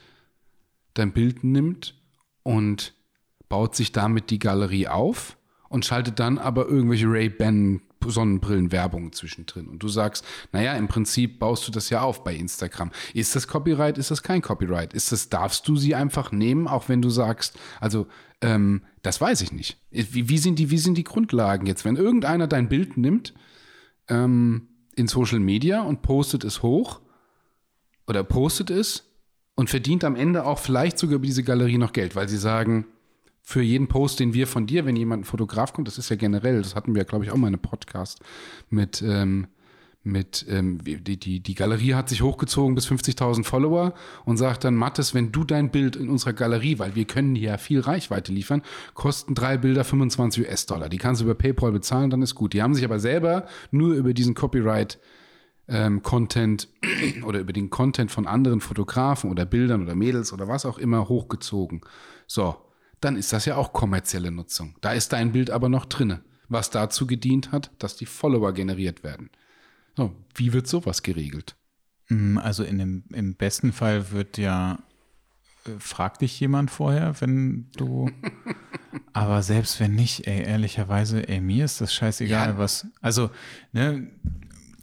dein 0.92 1.12
Bild 1.12 1.44
nimmt 1.44 1.94
und 2.42 2.94
baut 3.48 3.74
sich 3.74 3.92
damit 3.92 4.30
die 4.30 4.38
Galerie 4.38 4.88
auf 4.88 5.38
und 5.68 5.86
schaltet 5.86 6.18
dann 6.18 6.36
aber 6.36 6.66
irgendwelche 6.66 7.06
Ray-Ban 7.06 7.80
Sonnenbrillenwerbung 8.04 9.12
zwischendrin. 9.12 9.68
Und 9.68 9.82
du 9.82 9.88
sagst, 9.88 10.24
naja, 10.52 10.74
im 10.74 10.88
Prinzip 10.88 11.38
baust 11.38 11.66
du 11.66 11.72
das 11.72 11.90
ja 11.90 12.02
auf 12.02 12.24
bei 12.24 12.34
Instagram. 12.34 12.90
Ist 13.14 13.34
das 13.34 13.48
Copyright? 13.48 13.98
Ist 13.98 14.10
das 14.10 14.22
kein 14.22 14.42
Copyright? 14.42 14.94
Ist 14.94 15.12
das, 15.12 15.28
darfst 15.28 15.66
du 15.68 15.76
sie 15.76 15.94
einfach 15.94 16.32
nehmen, 16.32 16.68
auch 16.68 16.88
wenn 16.88 17.02
du 17.02 17.10
sagst, 17.10 17.58
also, 17.80 18.06
ähm, 18.40 18.82
das 19.02 19.20
weiß 19.20 19.40
ich 19.40 19.52
nicht. 19.52 19.78
Wie, 19.90 20.28
wie, 20.28 20.38
sind 20.38 20.58
die, 20.58 20.70
wie 20.70 20.78
sind 20.78 20.98
die 20.98 21.04
Grundlagen 21.04 21.66
jetzt? 21.66 21.84
Wenn 21.84 21.96
irgendeiner 21.96 22.46
dein 22.46 22.68
Bild 22.68 22.96
nimmt 22.96 23.34
ähm, 24.08 24.68
in 24.94 25.08
Social 25.08 25.40
Media 25.40 25.82
und 25.82 26.02
postet 26.02 26.44
es 26.44 26.62
hoch 26.62 27.00
oder 28.06 28.24
postet 28.24 28.70
es 28.70 29.04
und 29.54 29.70
verdient 29.70 30.04
am 30.04 30.16
Ende 30.16 30.44
auch 30.44 30.58
vielleicht 30.58 30.98
sogar 30.98 31.16
über 31.16 31.26
diese 31.26 31.42
Galerie 31.42 31.78
noch 31.78 31.92
Geld, 31.92 32.14
weil 32.14 32.28
sie 32.28 32.36
sagen, 32.36 32.86
für 33.48 33.62
jeden 33.62 33.86
Post, 33.86 34.18
den 34.18 34.34
wir 34.34 34.48
von 34.48 34.66
dir, 34.66 34.86
wenn 34.86 34.96
jemand 34.96 35.22
ein 35.22 35.24
Fotograf 35.24 35.72
kommt, 35.72 35.86
das 35.86 35.98
ist 35.98 36.08
ja 36.08 36.16
generell, 36.16 36.60
das 36.60 36.74
hatten 36.74 36.96
wir, 36.96 37.04
glaube 37.04 37.24
ich, 37.24 37.30
auch 37.30 37.36
mal 37.36 37.46
in 37.46 37.54
einem 37.54 37.62
Podcast 37.62 38.18
mit, 38.70 39.04
ähm, 39.06 39.46
mit 40.02 40.44
ähm, 40.48 40.82
die, 40.82 41.16
die, 41.16 41.38
die 41.38 41.54
Galerie 41.54 41.94
hat 41.94 42.08
sich 42.08 42.22
hochgezogen 42.22 42.74
bis 42.74 42.88
50.000 42.88 43.44
Follower 43.44 43.94
und 44.24 44.36
sagt 44.36 44.64
dann, 44.64 44.74
Mattes, 44.74 45.14
wenn 45.14 45.30
du 45.30 45.44
dein 45.44 45.70
Bild 45.70 45.94
in 45.94 46.08
unserer 46.08 46.32
Galerie, 46.32 46.80
weil 46.80 46.96
wir 46.96 47.04
können 47.04 47.36
hier 47.36 47.50
ja 47.50 47.56
viel 47.56 47.78
Reichweite 47.78 48.32
liefern, 48.32 48.62
kosten 48.94 49.36
drei 49.36 49.56
Bilder 49.58 49.84
25 49.84 50.44
US-Dollar. 50.44 50.88
Die 50.88 50.98
kannst 50.98 51.20
du 51.20 51.24
über 51.26 51.36
PayPal 51.36 51.70
bezahlen, 51.70 52.10
dann 52.10 52.22
ist 52.22 52.34
gut. 52.34 52.52
Die 52.52 52.62
haben 52.62 52.74
sich 52.74 52.84
aber 52.84 52.98
selber 52.98 53.46
nur 53.70 53.94
über 53.94 54.12
diesen 54.12 54.34
Copyright 54.34 54.98
ähm, 55.68 56.02
Content 56.02 56.68
oder 57.24 57.38
über 57.38 57.52
den 57.52 57.70
Content 57.70 58.10
von 58.10 58.26
anderen 58.26 58.60
Fotografen 58.60 59.30
oder 59.30 59.46
Bildern 59.46 59.84
oder 59.84 59.94
Mädels 59.94 60.32
oder 60.32 60.48
was 60.48 60.66
auch 60.66 60.78
immer 60.78 61.08
hochgezogen. 61.08 61.82
So, 62.26 62.56
dann 63.00 63.16
ist 63.16 63.32
das 63.32 63.44
ja 63.44 63.56
auch 63.56 63.72
kommerzielle 63.72 64.30
Nutzung. 64.30 64.76
Da 64.80 64.92
ist 64.92 65.12
dein 65.12 65.32
Bild 65.32 65.50
aber 65.50 65.68
noch 65.68 65.84
drinne, 65.84 66.22
was 66.48 66.70
dazu 66.70 67.06
gedient 67.06 67.52
hat, 67.52 67.70
dass 67.78 67.96
die 67.96 68.06
Follower 68.06 68.52
generiert 68.52 69.04
werden. 69.04 69.30
So, 69.96 70.14
wie 70.34 70.52
wird 70.52 70.66
sowas 70.66 71.02
geregelt? 71.02 71.56
Mm, 72.08 72.38
also 72.38 72.64
in 72.64 72.78
dem, 72.78 73.04
im 73.12 73.34
besten 73.34 73.72
Fall 73.72 74.10
wird 74.10 74.38
ja, 74.38 74.78
äh, 75.66 75.78
fragt 75.78 76.22
dich 76.22 76.38
jemand 76.38 76.70
vorher, 76.70 77.20
wenn 77.20 77.70
du, 77.76 78.10
aber 79.12 79.42
selbst 79.42 79.80
wenn 79.80 79.94
nicht, 79.94 80.26
ey, 80.26 80.42
ehrlicherweise, 80.42 81.28
ey, 81.28 81.40
mir 81.40 81.64
ist 81.64 81.80
das 81.80 81.94
scheißegal, 81.94 82.50
ja. 82.50 82.58
was, 82.58 82.86
also, 83.00 83.30
ne. 83.72 84.10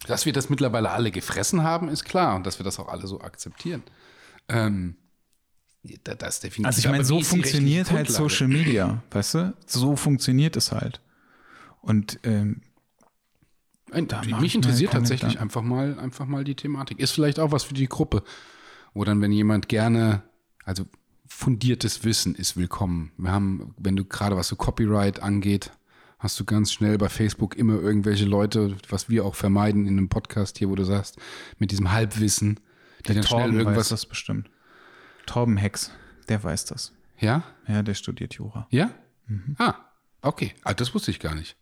Dass 0.07 0.25
wir 0.25 0.33
das 0.33 0.49
mittlerweile 0.49 0.89
alle 0.89 1.11
gefressen 1.11 1.63
haben, 1.63 1.87
ist 1.87 2.03
klar 2.03 2.35
und 2.35 2.45
dass 2.45 2.59
wir 2.59 2.65
das 2.65 2.77
auch 2.77 2.89
alle 2.89 3.07
so 3.07 3.21
akzeptieren. 3.21 3.83
Ähm, 4.49 4.97
das 6.03 6.39
definitiv. 6.39 6.65
Also 6.65 6.79
ich 6.79 6.87
meine, 6.87 7.03
so 7.03 7.21
funktioniert 7.21 7.91
halt 7.91 8.09
Social 8.09 8.47
Media, 8.47 9.03
weißt 9.11 9.33
du? 9.35 9.53
So 9.65 9.95
funktioniert 9.95 10.55
es 10.55 10.71
halt. 10.71 11.01
Und 11.81 12.19
ähm, 12.23 12.61
mich 14.39 14.55
interessiert 14.55 14.93
tatsächlich 14.93 15.39
einfach 15.39 15.61
mal, 15.61 15.99
einfach 15.99 16.25
mal 16.25 16.43
die 16.43 16.55
Thematik. 16.55 16.99
Ist 16.99 17.11
vielleicht 17.11 17.39
auch 17.39 17.51
was 17.51 17.63
für 17.63 17.73
die 17.73 17.87
Gruppe, 17.87 18.23
wo 18.93 19.03
dann, 19.03 19.21
wenn 19.21 19.31
jemand 19.31 19.67
gerne, 19.67 20.23
also 20.63 20.85
fundiertes 21.27 22.03
Wissen 22.05 22.35
ist 22.35 22.55
willkommen. 22.55 23.11
Wir 23.17 23.31
haben, 23.31 23.75
wenn 23.77 23.95
du 23.95 24.05
gerade 24.05 24.37
was 24.37 24.47
so 24.47 24.55
Copyright 24.55 25.21
angeht, 25.21 25.71
hast 26.19 26.39
du 26.39 26.45
ganz 26.45 26.71
schnell 26.71 26.97
bei 26.97 27.09
Facebook 27.09 27.57
immer 27.57 27.73
irgendwelche 27.73 28.25
Leute, 28.25 28.77
was 28.87 29.09
wir 29.09 29.25
auch 29.25 29.35
vermeiden 29.35 29.85
in 29.85 29.97
einem 29.97 30.09
Podcast 30.09 30.57
hier, 30.57 30.69
wo 30.69 30.75
du 30.75 30.85
sagst, 30.85 31.17
mit 31.59 31.71
diesem 31.71 31.91
Halbwissen, 31.91 32.61
die 32.99 33.03
der 33.03 33.15
dann 33.15 33.23
Torben 33.25 33.47
schnell 33.49 33.59
irgendwas. 33.59 33.85
Weiß 33.85 33.89
das 33.89 34.05
bestimmt. 34.05 34.49
Torben 35.25 35.57
Hex, 35.57 35.91
der 36.29 36.43
weiß 36.43 36.65
das. 36.65 36.93
Ja? 37.19 37.43
Ja, 37.67 37.83
der 37.83 37.93
studiert 37.93 38.33
Jura. 38.35 38.67
Ja? 38.69 38.91
Mhm. 39.27 39.55
Ah, 39.57 39.75
okay. 40.21 40.53
Ah, 40.63 40.73
das 40.73 40.93
wusste 40.93 41.11
ich 41.11 41.19
gar 41.19 41.35
nicht. 41.35 41.55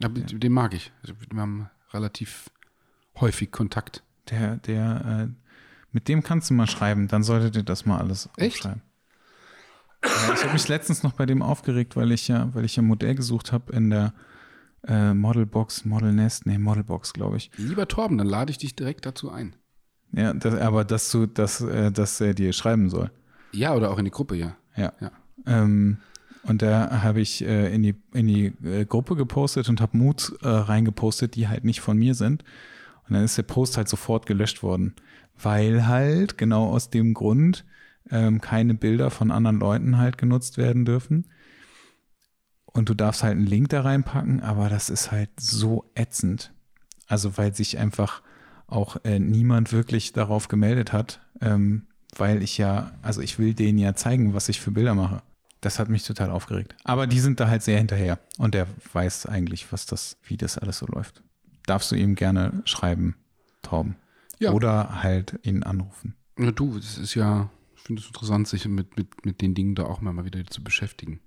Ja, 0.00 0.08
ja. 0.08 0.24
Den 0.24 0.52
mag 0.52 0.74
ich. 0.74 0.92
Also, 1.02 1.14
wir 1.30 1.40
haben 1.40 1.70
relativ 1.92 2.50
häufig 3.20 3.50
Kontakt. 3.50 4.02
Der, 4.30 4.56
der, 4.56 5.28
äh, 5.28 5.52
mit 5.92 6.08
dem 6.08 6.22
kannst 6.22 6.50
du 6.50 6.54
mal 6.54 6.66
schreiben, 6.66 7.08
dann 7.08 7.22
solltet 7.22 7.56
ihr 7.56 7.62
das 7.62 7.86
mal 7.86 7.98
alles 7.98 8.28
Echt? 8.36 8.56
aufschreiben. 8.56 8.82
Ja, 10.04 10.34
ich 10.34 10.42
habe 10.42 10.52
mich 10.52 10.68
letztens 10.68 11.02
noch 11.02 11.12
bei 11.12 11.26
dem 11.26 11.42
aufgeregt, 11.42 11.96
weil 11.96 12.12
ich 12.12 12.28
ja, 12.28 12.54
weil 12.54 12.64
ich 12.64 12.76
ja 12.76 12.82
ein 12.82 12.86
Modell 12.86 13.14
gesucht 13.14 13.52
habe 13.52 13.72
in 13.72 13.90
der 13.90 14.12
äh, 14.86 15.14
Modelbox, 15.14 15.84
Model 15.84 16.12
Nest, 16.12 16.46
nee, 16.46 16.58
Modelbox, 16.58 17.12
glaube 17.12 17.38
ich. 17.38 17.50
Lieber 17.56 17.88
Torben, 17.88 18.18
dann 18.18 18.26
lade 18.26 18.50
ich 18.50 18.58
dich 18.58 18.76
direkt 18.76 19.06
dazu 19.06 19.30
ein. 19.30 19.56
Ja, 20.12 20.32
das, 20.32 20.54
aber 20.54 20.84
dass 20.84 21.10
du, 21.10 21.26
dass, 21.26 21.60
äh, 21.60 21.92
dass 21.92 22.20
er 22.20 22.34
dir 22.34 22.52
schreiben 22.52 22.88
soll. 22.90 23.10
Ja, 23.52 23.74
oder 23.74 23.90
auch 23.90 23.98
in 23.98 24.04
die 24.04 24.10
Gruppe, 24.10 24.36
ja. 24.36 24.56
Ja. 24.76 24.92
ja. 25.00 25.10
Ähm, 25.46 25.98
und 26.42 26.62
da 26.62 27.02
habe 27.02 27.20
ich 27.20 27.44
äh, 27.44 27.74
in 27.74 27.82
die, 27.82 27.94
in 28.12 28.26
die 28.26 28.46
äh, 28.64 28.84
Gruppe 28.84 29.16
gepostet 29.16 29.68
und 29.68 29.80
habe 29.80 29.96
Moods 29.96 30.32
äh, 30.42 30.48
reingepostet, 30.48 31.34
die 31.34 31.48
halt 31.48 31.64
nicht 31.64 31.80
von 31.80 31.98
mir 31.98 32.14
sind. 32.14 32.44
Und 33.08 33.14
dann 33.14 33.24
ist 33.24 33.36
der 33.36 33.42
Post 33.42 33.76
halt 33.76 33.88
sofort 33.88 34.26
gelöscht 34.26 34.62
worden. 34.62 34.94
Weil 35.40 35.86
halt, 35.86 36.38
genau 36.38 36.68
aus 36.68 36.90
dem 36.90 37.14
Grund, 37.14 37.64
ähm, 38.10 38.40
keine 38.40 38.74
Bilder 38.74 39.10
von 39.10 39.30
anderen 39.30 39.58
Leuten 39.58 39.98
halt 39.98 40.18
genutzt 40.18 40.56
werden 40.56 40.84
dürfen. 40.84 41.26
Und 42.64 42.88
du 42.88 42.94
darfst 42.94 43.22
halt 43.22 43.36
einen 43.36 43.46
Link 43.46 43.70
da 43.70 43.80
reinpacken, 43.80 44.42
aber 44.42 44.68
das 44.68 44.90
ist 44.90 45.10
halt 45.10 45.30
so 45.38 45.90
ätzend. 45.94 46.52
Also 47.06 47.38
weil 47.38 47.54
sich 47.54 47.78
einfach 47.78 48.22
auch 48.66 48.96
äh, 49.04 49.18
niemand 49.18 49.72
wirklich 49.72 50.12
darauf 50.12 50.48
gemeldet 50.48 50.92
hat, 50.92 51.20
ähm, 51.40 51.86
weil 52.16 52.42
ich 52.42 52.58
ja, 52.58 52.92
also 53.02 53.20
ich 53.20 53.38
will 53.38 53.54
denen 53.54 53.78
ja 53.78 53.94
zeigen, 53.94 54.34
was 54.34 54.48
ich 54.48 54.60
für 54.60 54.70
Bilder 54.70 54.94
mache. 54.94 55.22
Das 55.60 55.78
hat 55.78 55.88
mich 55.88 56.04
total 56.04 56.30
aufgeregt. 56.30 56.76
Aber 56.84 57.06
die 57.06 57.20
sind 57.20 57.40
da 57.40 57.48
halt 57.48 57.62
sehr 57.62 57.78
hinterher 57.78 58.18
und 58.38 58.54
der 58.54 58.66
weiß 58.92 59.26
eigentlich, 59.26 59.72
was 59.72 59.86
das, 59.86 60.16
wie 60.24 60.36
das 60.36 60.58
alles 60.58 60.78
so 60.78 60.86
läuft. 60.86 61.22
Darfst 61.66 61.90
du 61.90 61.96
ihm 61.96 62.14
gerne 62.14 62.62
schreiben, 62.64 63.16
Torben. 63.62 63.96
Ja. 64.38 64.52
Oder 64.52 65.02
halt 65.02 65.38
ihn 65.42 65.62
anrufen. 65.62 66.14
Ja, 66.38 66.52
du, 66.52 66.76
es 66.76 66.98
ist 66.98 67.14
ja, 67.14 67.50
ich 67.74 67.82
finde 67.82 68.02
es 68.02 68.08
interessant, 68.08 68.46
sich 68.46 68.66
mit, 68.68 68.96
mit, 68.96 69.24
mit 69.24 69.40
den 69.40 69.54
Dingen 69.54 69.74
da 69.74 69.84
auch 69.84 70.00
mal 70.00 70.24
wieder 70.24 70.44
zu 70.46 70.62
beschäftigen. 70.62 71.20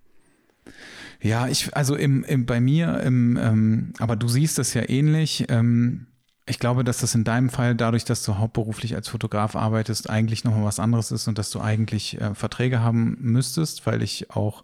Ja, 1.22 1.48
ich, 1.48 1.76
also 1.76 1.96
im, 1.96 2.24
im, 2.24 2.46
bei 2.46 2.62
mir, 2.62 3.02
im, 3.02 3.38
ähm, 3.38 3.94
aber 3.98 4.16
du 4.16 4.28
siehst 4.28 4.58
das 4.58 4.74
ja 4.74 4.88
ähnlich. 4.88 5.46
Ähm, 5.50 6.08
ich 6.50 6.60
glaube, 6.60 6.84
dass 6.84 6.98
das 6.98 7.16
in 7.16 7.24
deinem 7.24 7.50
Fall 7.50 7.76
dadurch, 7.76 8.06
dass 8.06 8.24
du 8.24 8.38
hauptberuflich 8.38 8.96
als 8.96 9.08
Fotograf 9.08 9.56
arbeitest, 9.56 10.10
eigentlich 10.10 10.44
nochmal 10.44 10.66
was 10.66 10.80
anderes 10.80 11.12
ist 11.12 11.28
und 11.28 11.38
dass 11.38 11.52
du 11.52 11.62
eigentlich 11.62 12.20
äh, 12.20 12.34
Verträge 12.34 12.82
haben 12.82 13.18
müsstest, 13.22 13.86
weil 13.86 14.02
ich 14.02 14.32
auch, 14.32 14.64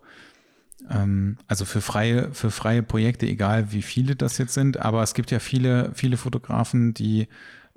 ähm, 0.89 1.37
also 1.47 1.63
für 1.63 1.81
freie, 1.81 2.33
für 2.33 2.49
freie 2.49 2.81
Projekte, 2.81 3.27
egal 3.27 3.71
wie 3.71 3.83
viele 3.83 4.15
das 4.15 4.37
jetzt 4.39 4.55
sind, 4.55 4.79
aber 4.79 5.03
es 5.03 5.13
gibt 5.13 5.29
ja 5.29 5.39
viele, 5.39 5.91
viele 5.93 6.17
Fotografen, 6.17 6.95
die 6.95 7.27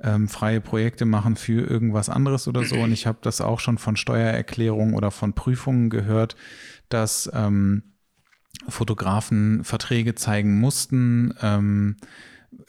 ähm, 0.02 0.28
freie 0.28 0.60
Projekte 0.60 1.04
machen 1.04 1.36
für 1.36 1.68
irgendwas 1.68 2.08
anderes 2.08 2.48
oder 2.48 2.64
so. 2.64 2.76
Und 2.76 2.92
ich 2.92 3.06
habe 3.06 3.18
das 3.20 3.40
auch 3.40 3.60
schon 3.60 3.78
von 3.78 3.96
Steuererklärungen 3.96 4.94
oder 4.94 5.10
von 5.10 5.34
Prüfungen 5.34 5.90
gehört, 5.90 6.36
dass 6.88 7.30
ähm, 7.34 7.82
Fotografen 8.68 9.64
Verträge 9.64 10.14
zeigen 10.14 10.58
mussten. 10.60 11.34
Ähm, 11.42 11.96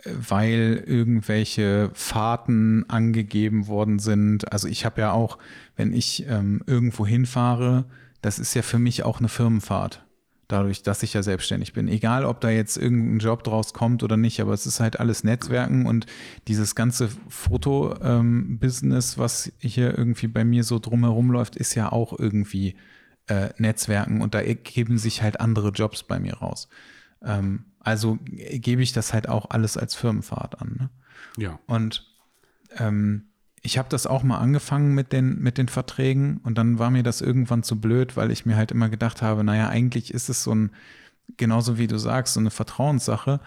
weil 0.04 0.84
irgendwelche 0.86 1.92
Fahrten 1.94 2.90
angegeben 2.90 3.68
worden 3.68 4.00
sind. 4.00 4.52
Also 4.52 4.68
ich 4.68 4.86
habe 4.86 5.02
ja 5.02 5.12
auch, 5.12 5.38
wenn 5.76 5.94
ich 5.94 6.26
ähm, 6.28 6.62
irgendwo 6.66 7.06
hinfahre, 7.06 7.86
das 8.22 8.40
ist 8.40 8.54
ja 8.54 8.62
für 8.62 8.80
mich 8.80 9.04
auch 9.04 9.20
eine 9.20 9.30
Firmenfahrt. 9.30 10.06
Dadurch, 10.48 10.82
dass 10.82 11.04
ich 11.04 11.14
ja 11.14 11.22
selbstständig 11.22 11.74
bin. 11.74 11.88
Egal, 11.88 12.26
ob 12.26 12.42
da 12.42 12.50
jetzt 12.50 12.76
irgendein 12.76 13.20
Job 13.20 13.44
draus 13.44 13.72
kommt 13.74 14.02
oder 14.02 14.18
nicht, 14.18 14.42
aber 14.42 14.52
es 14.52 14.66
ist 14.66 14.80
halt 14.80 15.00
alles 15.00 15.24
Netzwerken 15.24 15.86
und 15.86 16.08
dieses 16.48 16.74
ganze 16.74 17.10
Foto-Business, 17.28 19.14
ähm, 19.14 19.20
was 19.20 19.52
hier 19.60 19.96
irgendwie 19.96 20.28
bei 20.28 20.44
mir 20.44 20.64
so 20.64 20.80
drumherum 20.80 21.30
läuft, 21.30 21.56
ist 21.56 21.76
ja 21.76 21.92
auch 21.92 22.18
irgendwie 22.18 22.76
äh, 23.28 23.50
Netzwerken 23.58 24.22
und 24.22 24.34
da 24.34 24.42
ergeben 24.42 24.98
sich 24.98 25.22
halt 25.22 25.40
andere 25.40 25.70
Jobs 25.70 26.02
bei 26.02 26.20
mir 26.20 26.34
raus. 26.34 26.68
Ähm, 27.24 27.66
also 27.80 28.20
gebe 28.26 28.82
ich 28.82 28.94
das 28.94 29.14
halt 29.14 29.30
auch 29.30 29.50
alles 29.50 29.78
als 29.78 29.96
Firmenfahrt 29.96 30.62
an. 30.62 30.76
Ne? 30.80 30.90
Ja. 31.38 31.60
Und 31.68 32.06
ähm, 32.78 33.26
ich 33.62 33.78
habe 33.78 33.90
das 33.90 34.08
auch 34.08 34.24
mal 34.24 34.38
angefangen 34.38 34.94
mit 34.94 35.12
den, 35.12 35.40
mit 35.40 35.58
den 35.58 35.68
Verträgen 35.68 36.40
und 36.44 36.58
dann 36.58 36.80
war 36.80 36.92
mir 36.92 37.04
das 37.04 37.22
irgendwann 37.22 37.64
zu 37.64 37.80
blöd, 37.80 38.16
weil 38.16 38.32
ich 38.32 38.46
mir 38.46 38.56
halt 38.56 38.72
immer 38.72 38.90
gedacht 38.90 39.22
habe, 39.22 39.44
naja, 39.44 39.70
eigentlich 39.70 40.14
ist 40.14 40.30
es 40.30 40.44
so 40.44 40.54
ein, 40.54 40.72
genauso 41.38 41.78
wie 41.78 41.88
du 41.88 41.98
sagst, 41.98 42.34
so 42.36 42.40
eine 42.40 42.52
Vertrauenssache. 42.52 43.40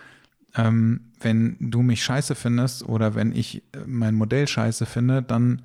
Ähm, 0.54 1.12
wenn 1.20 1.56
du 1.60 1.82
mich 1.82 2.04
scheiße 2.04 2.34
findest 2.34 2.86
oder 2.86 3.14
wenn 3.14 3.32
ich 3.32 3.62
äh, 3.72 3.78
mein 3.86 4.14
Modell 4.14 4.46
scheiße 4.46 4.84
finde, 4.84 5.22
dann 5.22 5.62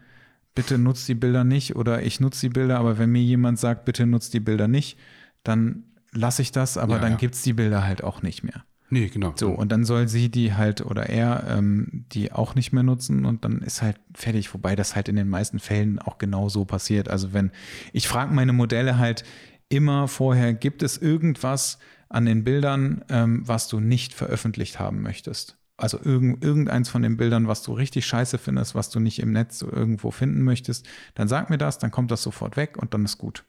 bitte 0.55 0.77
nutzt 0.77 1.07
die 1.09 1.15
Bilder 1.15 1.43
nicht 1.43 1.75
oder 1.75 2.03
ich 2.03 2.19
nutze 2.19 2.47
die 2.47 2.53
Bilder, 2.53 2.79
aber 2.79 2.97
wenn 2.97 3.11
mir 3.11 3.21
jemand 3.21 3.59
sagt, 3.59 3.85
bitte 3.85 4.07
nutzt 4.07 4.33
die 4.33 4.39
Bilder 4.39 4.67
nicht, 4.67 4.97
dann 5.43 5.83
lasse 6.17 6.41
ich 6.41 6.51
das, 6.51 6.77
aber 6.77 6.95
ja, 6.95 7.01
dann 7.01 7.13
ja. 7.13 7.17
gibt 7.17 7.35
es 7.35 7.41
die 7.41 7.53
Bilder 7.53 7.83
halt 7.85 8.03
auch 8.03 8.21
nicht 8.21 8.43
mehr. 8.43 8.63
Nee, 8.89 9.09
genau. 9.09 9.33
So, 9.35 9.49
und 9.49 9.71
dann 9.71 9.83
soll 9.83 10.07
sie 10.07 10.29
die 10.29 10.53
halt 10.53 10.85
oder 10.85 11.09
er 11.09 11.45
ähm, 11.49 12.05
die 12.13 12.31
auch 12.31 12.55
nicht 12.55 12.71
mehr 12.71 12.83
nutzen 12.83 13.25
und 13.25 13.43
dann 13.43 13.61
ist 13.61 13.81
halt 13.81 13.99
fertig, 14.13 14.53
wobei 14.53 14.75
das 14.77 14.95
halt 14.95 15.09
in 15.09 15.17
den 15.17 15.27
meisten 15.27 15.59
Fällen 15.59 15.99
auch 15.99 16.17
genau 16.17 16.47
so 16.47 16.63
passiert. 16.63 17.09
Also 17.09 17.33
wenn, 17.33 17.51
ich 17.91 18.07
frage 18.07 18.33
meine 18.33 18.53
Modelle 18.53 18.97
halt 18.97 19.25
immer 19.67 20.07
vorher, 20.07 20.53
gibt 20.53 20.83
es 20.83 20.97
irgendwas 20.97 21.79
an 22.07 22.25
den 22.25 22.45
Bildern, 22.45 23.03
ähm, 23.09 23.41
was 23.45 23.67
du 23.67 23.81
nicht 23.81 24.13
veröffentlicht 24.13 24.79
haben 24.79 25.01
möchtest? 25.01 25.57
Also 25.75 25.99
irgend, 26.01 26.43
irgendeins 26.43 26.87
von 26.87 27.01
den 27.01 27.17
Bildern, 27.17 27.47
was 27.47 27.63
du 27.63 27.73
richtig 27.73 28.05
scheiße 28.05 28.37
findest, 28.37 28.73
was 28.73 28.89
du 28.89 29.01
nicht 29.01 29.19
im 29.19 29.31
Netz 29.31 29.61
irgendwo 29.61 30.11
finden 30.11 30.43
möchtest, 30.43 30.87
dann 31.13 31.27
sag 31.27 31.49
mir 31.49 31.57
das, 31.57 31.77
dann 31.77 31.91
kommt 31.91 32.09
das 32.09 32.23
sofort 32.23 32.55
weg 32.55 32.77
und 32.77 32.93
dann 32.93 33.03
ist 33.03 33.17
gut. 33.17 33.43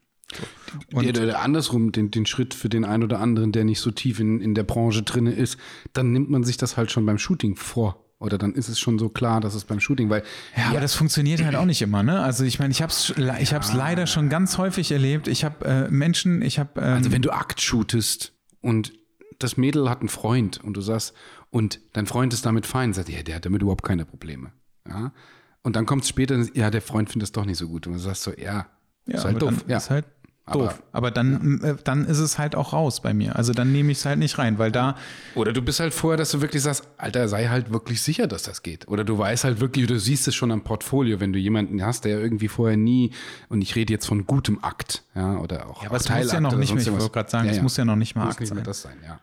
Und 0.93 1.05
der, 1.05 1.12
der 1.12 1.41
andersrum, 1.41 1.93
den, 1.93 2.11
den 2.11 2.26
Schritt 2.26 2.53
für 2.55 2.68
den 2.68 2.85
einen 2.85 3.03
oder 3.03 3.20
anderen, 3.20 3.53
der 3.53 3.64
nicht 3.64 3.81
so 3.81 3.91
tief 3.91 4.20
in, 4.20 4.41
in 4.41 4.55
der 4.55 4.64
Branche 4.64 5.03
drin 5.03 5.26
ist, 5.26 5.59
dann 5.93 6.12
nimmt 6.12 6.29
man 6.29 6.45
sich 6.45 6.57
das 6.57 6.76
halt 6.76 6.91
schon 6.91 7.07
beim 7.07 7.18
Shooting 7.18 7.57
vor. 7.57 8.05
Oder 8.20 8.37
dann 8.37 8.53
ist 8.55 8.68
es 8.68 8.81
schon 8.81 8.99
so 8.99 9.09
klar, 9.09 9.41
dass 9.41 9.55
es 9.55 9.64
beim 9.64 9.79
Shooting, 9.79 10.11
weil. 10.11 10.22
Ja, 10.57 10.62
ja 10.62 10.68
aber 10.70 10.81
das 10.81 10.95
funktioniert 10.95 11.43
halt 11.43 11.55
auch 11.55 11.64
nicht 11.64 11.81
immer, 11.83 12.03
ne? 12.03 12.20
Also 12.20 12.45
ich 12.45 12.59
meine, 12.59 12.72
ich 12.72 12.83
habe 12.83 12.91
es 12.91 13.14
ich 13.41 13.55
hab's 13.55 13.72
leider 13.72 14.09
schon 14.09 14.29
ganz 14.29 14.59
häufig 14.59 14.91
erlebt. 14.91 15.29
Ich 15.29 15.45
habe 15.45 15.64
äh, 15.64 15.91
Menschen, 15.91 16.43
ich 16.43 16.59
habe. 16.59 16.81
Ähm 16.81 16.95
also 16.95 17.12
wenn 17.12 17.22
du 17.22 17.31
Akt 17.31 17.61
shootest 17.61 18.33
und 18.61 18.93
das 19.39 19.57
Mädel 19.57 19.89
hat 19.89 20.01
einen 20.01 20.09
Freund 20.09 20.62
und 20.64 20.76
du 20.76 20.81
sagst, 20.81 21.14
und 21.51 21.81
dein 21.93 22.07
Freund 22.07 22.35
ist 22.35 22.45
damit 22.45 22.66
fein, 22.66 22.93
sagt, 22.93 23.09
ja, 23.09 23.22
der 23.22 23.37
hat 23.37 23.47
damit 23.47 23.62
überhaupt 23.62 23.85
keine 23.85 24.05
Probleme. 24.05 24.53
Ja. 24.87 25.12
Und 25.62 25.76
dann 25.76 25.87
kommt 25.87 26.03
es 26.03 26.09
später, 26.09 26.45
ja, 26.55 26.70
der 26.70 26.83
Freund 26.83 27.11
findet 27.11 27.29
es 27.29 27.33
doch 27.33 27.45
nicht 27.45 27.59
so 27.59 27.68
gut. 27.68 27.87
Und 27.87 27.95
du 27.95 27.99
sagst 28.01 28.22
so, 28.22 28.33
ja, 28.33 28.66
ja 29.07 29.14
ist 29.14 29.24
halt 29.24 29.41
doof. 29.41 29.64
Ja. 29.68 29.76
Ist 29.76 29.91
halt 29.91 30.07
doof. 30.53 30.80
Aber, 30.92 31.09
aber 31.09 31.11
dann, 31.11 31.61
ja. 31.62 31.70
Äh, 31.70 31.76
dann 31.84 32.05
ist 32.05 32.18
es 32.18 32.38
halt 32.38 32.55
auch 32.55 32.72
raus 32.72 33.01
bei 33.01 33.14
mir. 33.14 33.36
Also 33.36 33.53
dann 33.53 33.72
nehme 33.72 33.92
ich 33.92 33.99
es 33.99 34.05
halt 34.05 34.18
nicht 34.18 34.38
rein, 34.38 34.59
weil 34.59 34.72
da. 34.72 34.96
Oder 35.34 35.53
du 35.53 35.62
bist 35.62 35.80
halt 35.80 35.94
vorher, 35.94 36.16
dass 36.16 36.30
du 36.30 36.40
wirklich 36.40 36.62
sagst, 36.62 36.84
Alter, 36.96 37.28
sei 37.28 37.46
halt 37.46 37.72
wirklich 37.72 38.03
sicher, 38.03 38.26
dass 38.26 38.42
das 38.42 38.62
geht. 38.62 38.88
Oder 38.88 39.05
du 39.05 39.18
weißt 39.18 39.44
halt 39.44 39.61
wirklich, 39.61 39.86
du 39.86 39.99
siehst 39.99 40.28
es 40.28 40.34
schon 40.34 40.51
am 40.51 40.62
Portfolio, 40.62 41.20
wenn 41.20 41.32
du 41.32 41.38
jemanden 41.38 41.84
hast, 41.84 42.05
der 42.05 42.20
irgendwie 42.20 42.49
vorher 42.49 42.76
nie, 42.76 43.11
und 43.49 43.62
ich 43.62 43.76
rede 43.76 43.92
jetzt 43.92 44.07
von 44.07 44.26
gutem 44.26 44.59
Akt, 44.62 45.03
ja, 45.14 45.38
oder 45.38 45.68
auch. 45.68 45.82
Ja, 45.82 45.88
aber 45.88 45.96
es 45.99 46.09
muss 46.09 46.32
ja 46.32 46.40
noch 46.40 46.57
nicht 46.57 46.74
mehr, 46.74 46.82
ich 46.82 46.90
wollte 46.90 47.11
gerade 47.11 47.30
sagen, 47.30 47.49
es 47.49 47.57
ja, 47.57 47.62
muss 47.62 47.76
ja 47.76 47.84
noch 47.84 47.96
nicht 47.96 48.14
mal 48.16 48.28
Akt 48.28 48.46
sein. 48.46 48.62
Das 48.64 48.82
sein, 48.82 48.96
ja. 49.05 49.20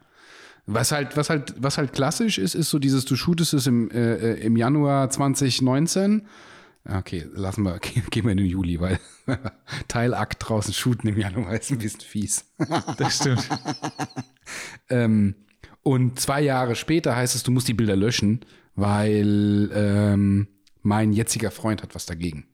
Was 0.68 0.92
halt, 0.92 1.16
was 1.16 1.30
halt, 1.30 1.54
was 1.60 1.78
halt 1.78 1.94
klassisch 1.94 2.40
ist, 2.40 2.56
ist 2.56 2.72
so 2.72 2.80
dieses, 2.80 3.06
du 3.06 3.16
shootest 3.16 3.54
es 3.54 3.68
im, 3.68 3.92
äh, 3.92 4.16
äh 4.16 4.40
im 4.42 4.58
Januar 4.58 5.10
2019 5.12 6.24
Okay, 6.88 7.26
lassen 7.34 7.64
wir, 7.64 7.80
gehen 7.80 8.26
wir 8.26 8.32
in 8.32 8.38
den 8.38 8.48
Juli, 8.48 8.80
weil 8.80 9.00
Teilakt 9.88 10.48
draußen 10.48 10.74
shooten 10.74 11.10
im 11.10 11.18
Januar 11.18 11.54
ist 11.56 11.72
ein 11.72 11.80
bisschen 11.80 12.02
fies. 12.02 12.46
Das 12.98 13.18
stimmt. 13.18 13.48
ähm, 14.90 15.36
und 15.84 16.20
zwei 16.20 16.42
Jahre 16.42 16.76
später 16.76 17.16
heißt 17.16 17.36
es, 17.36 17.44
du 17.44 17.52
musst 17.52 17.68
die 17.68 17.74
Bilder 17.74 17.96
löschen, 17.96 18.46
weil 18.76 19.72
ähm, 19.74 20.48
mein 20.82 21.14
jetziger 21.14 21.52
Freund 21.52 21.82
hat 21.82 21.96
was 21.96 22.06
dagegen. 22.06 22.46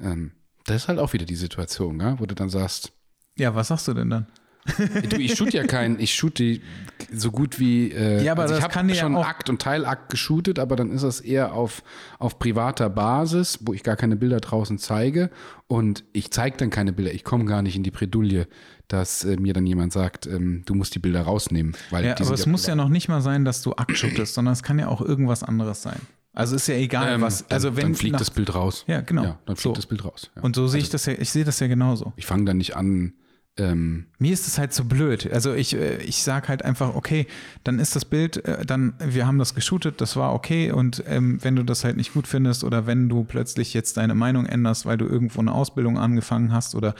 Ähm, 0.00 0.32
das 0.64 0.82
ist 0.82 0.88
halt 0.88 0.98
auch 0.98 1.12
wieder 1.12 1.26
die 1.26 1.36
Situation, 1.36 2.00
ja, 2.00 2.18
wo 2.18 2.26
du 2.26 2.34
dann 2.34 2.50
sagst. 2.50 2.92
Ja, 3.36 3.54
was 3.54 3.68
sagst 3.68 3.88
du 3.88 3.94
denn 3.94 4.10
dann? 4.10 4.26
Du, 5.08 5.16
ich 5.16 5.34
shoot 5.36 5.52
ja 5.52 5.64
keinen, 5.64 5.98
ich 6.00 6.14
shoot 6.14 6.38
die 6.38 6.62
so 7.12 7.30
gut 7.30 7.58
wie. 7.58 7.90
Äh, 7.92 8.24
ja, 8.24 8.32
aber 8.32 8.42
also 8.42 8.56
ich 8.56 8.62
habe 8.62 8.72
schon 8.94 9.14
ja 9.14 9.20
Akt 9.20 9.48
und 9.50 9.60
Teilakt 9.60 10.10
geshootet, 10.10 10.58
aber 10.58 10.76
dann 10.76 10.90
ist 10.90 11.02
das 11.02 11.20
eher 11.20 11.52
auf, 11.52 11.82
auf 12.18 12.38
privater 12.38 12.90
Basis, 12.90 13.58
wo 13.62 13.72
ich 13.72 13.82
gar 13.82 13.96
keine 13.96 14.16
Bilder 14.16 14.40
draußen 14.40 14.78
zeige. 14.78 15.30
Und 15.68 16.04
ich 16.12 16.30
zeige 16.30 16.56
dann 16.56 16.70
keine 16.70 16.92
Bilder. 16.92 17.12
Ich 17.12 17.24
komme 17.24 17.44
gar 17.44 17.62
nicht 17.62 17.76
in 17.76 17.82
die 17.82 17.90
Bredouille, 17.90 18.46
dass 18.88 19.24
äh, 19.24 19.36
mir 19.36 19.52
dann 19.52 19.66
jemand 19.66 19.92
sagt, 19.92 20.26
ähm, 20.26 20.62
du 20.64 20.74
musst 20.74 20.94
die 20.94 20.98
Bilder 20.98 21.22
rausnehmen. 21.22 21.76
Weil 21.90 22.04
ja, 22.04 22.14
aber 22.18 22.34
es 22.34 22.46
muss 22.46 22.66
ja 22.66 22.74
noch 22.74 22.88
nicht 22.88 23.08
mal 23.08 23.20
sein, 23.20 23.44
dass 23.44 23.62
du 23.62 23.74
Akt 23.74 23.96
shootest, 23.96 24.34
sondern 24.34 24.52
es 24.52 24.62
kann 24.62 24.78
ja 24.78 24.88
auch 24.88 25.00
irgendwas 25.00 25.42
anderes 25.42 25.82
sein. 25.82 26.00
Also 26.32 26.54
ist 26.54 26.68
ja 26.68 26.74
egal, 26.74 27.14
ähm, 27.14 27.22
was. 27.22 27.50
Also 27.50 27.68
dann, 27.68 27.76
wenn 27.78 27.84
dann 27.84 27.94
fliegt 27.94 28.12
nach, 28.12 28.18
das 28.20 28.30
Bild 28.30 28.54
raus. 28.54 28.84
Ja, 28.86 29.00
genau. 29.00 29.24
Ja, 29.24 29.38
dann 29.46 29.56
fliegt 29.56 29.62
so. 29.62 29.72
das 29.72 29.86
Bild 29.86 30.04
raus. 30.04 30.30
Ja. 30.36 30.42
Und 30.42 30.54
so 30.54 30.68
sehe 30.68 30.78
also, 30.78 30.86
ich 30.86 30.90
das 30.90 31.06
ja. 31.06 31.14
Ich 31.14 31.30
sehe 31.30 31.44
das 31.44 31.58
ja 31.60 31.66
genauso. 31.66 32.12
Ich 32.16 32.26
fange 32.26 32.44
dann 32.44 32.58
nicht 32.58 32.76
an 32.76 33.14
ähm, 33.58 34.06
Mir 34.18 34.32
ist 34.32 34.46
es 34.46 34.58
halt 34.58 34.74
so 34.74 34.84
blöd. 34.84 35.30
Also 35.32 35.54
ich, 35.54 35.74
äh, 35.74 35.96
ich 36.02 36.22
sage 36.22 36.48
halt 36.48 36.64
einfach, 36.64 36.94
okay, 36.94 37.26
dann 37.64 37.78
ist 37.78 37.96
das 37.96 38.04
Bild, 38.04 38.44
äh, 38.44 38.66
dann, 38.66 38.94
wir 38.98 39.26
haben 39.26 39.38
das 39.38 39.54
geshootet, 39.54 40.00
das 40.00 40.16
war 40.16 40.34
okay. 40.34 40.72
Und 40.72 41.02
ähm, 41.06 41.38
wenn 41.42 41.56
du 41.56 41.62
das 41.62 41.82
halt 41.82 41.96
nicht 41.96 42.12
gut 42.12 42.26
findest 42.26 42.64
oder 42.64 42.86
wenn 42.86 43.08
du 43.08 43.24
plötzlich 43.24 43.72
jetzt 43.72 43.96
deine 43.96 44.14
Meinung 44.14 44.44
änderst, 44.46 44.84
weil 44.84 44.98
du 44.98 45.06
irgendwo 45.06 45.40
eine 45.40 45.52
Ausbildung 45.52 45.98
angefangen 45.98 46.52
hast 46.52 46.74
oder 46.74 46.94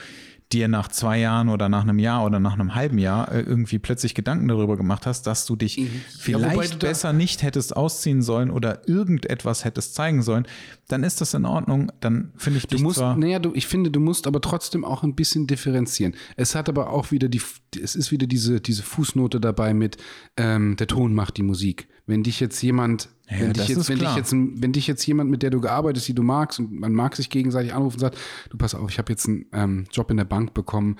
dir 0.53 0.67
nach 0.69 0.87
zwei 0.87 1.19
Jahren 1.19 1.49
oder 1.49 1.67
nach 1.67 1.83
einem 1.83 1.99
Jahr 1.99 2.25
oder 2.25 2.39
nach 2.39 2.53
einem 2.53 2.73
halben 2.73 2.97
Jahr 2.97 3.31
äh, 3.31 3.41
irgendwie 3.41 3.79
plötzlich 3.79 4.15
Gedanken 4.15 4.47
darüber 4.47 4.77
gemacht 4.77 5.05
hast, 5.05 5.27
dass 5.27 5.45
du 5.45 5.55
dich 5.55 5.77
mhm. 5.77 6.01
vielleicht 6.17 6.83
ja, 6.83 6.89
besser 6.89 7.11
nicht 7.11 7.43
hättest 7.43 7.75
ausziehen 7.75 8.21
sollen 8.21 8.49
oder 8.49 8.87
irgendetwas 8.87 9.65
hättest 9.65 9.95
zeigen 9.95 10.21
sollen, 10.21 10.47
dann 10.87 11.03
ist 11.03 11.19
das 11.19 11.33
in 11.33 11.45
Ordnung. 11.45 11.91
Dann 11.99 12.31
finde 12.37 12.59
ich 12.59 12.67
du 12.67 12.79
musst, 12.79 12.99
naja, 12.99 13.39
du, 13.39 13.53
ich 13.53 13.67
finde, 13.67 13.91
du 13.91 13.99
musst 13.99 14.25
aber 14.25 14.39
trotzdem 14.39 14.85
auch 14.85 15.03
ein 15.03 15.15
bisschen 15.15 15.47
differenzieren. 15.47 16.15
Es 16.37 16.55
hat 16.55 16.69
aber 16.69 16.91
auch 16.91 17.11
wieder 17.11 17.27
die, 17.27 17.41
es 17.81 17.95
ist 17.95 18.11
wieder 18.11 18.27
diese, 18.27 18.61
diese 18.61 18.83
Fußnote 18.83 19.41
dabei 19.41 19.73
mit, 19.73 19.97
ähm, 20.37 20.77
der 20.77 20.87
Ton 20.87 21.13
macht 21.13 21.37
die 21.37 21.43
Musik. 21.43 21.89
Wenn 22.05 22.23
dich 22.23 22.39
jetzt 22.39 22.61
jemand 22.61 23.09
Ja, 23.29 23.41
wenn, 23.41 23.53
dich 23.53 23.67
jetzt, 23.67 23.89
wenn, 23.89 23.99
dich 23.99 24.15
jetzt, 24.15 24.31
wenn 24.31 24.71
dich 24.71 24.87
jetzt 24.87 25.05
jemand, 25.05 25.29
mit 25.29 25.43
der 25.43 25.49
du 25.49 25.59
gearbeitet 25.59 26.07
die 26.07 26.13
du 26.15 26.23
magst, 26.23 26.59
und 26.59 26.79
man 26.79 26.93
mag 26.93 27.15
sich 27.15 27.29
gegenseitig 27.29 27.73
anrufen 27.73 27.95
und 27.95 27.99
sagt, 27.99 28.17
du 28.49 28.57
pass 28.57 28.73
auf, 28.73 28.89
ich 28.89 28.97
habe 28.99 29.11
jetzt 29.11 29.27
einen 29.27 29.45
ähm, 29.51 29.85
Job 29.91 30.09
in 30.11 30.17
der 30.17 30.25
Bank 30.25 30.53
bekommen, 30.53 30.95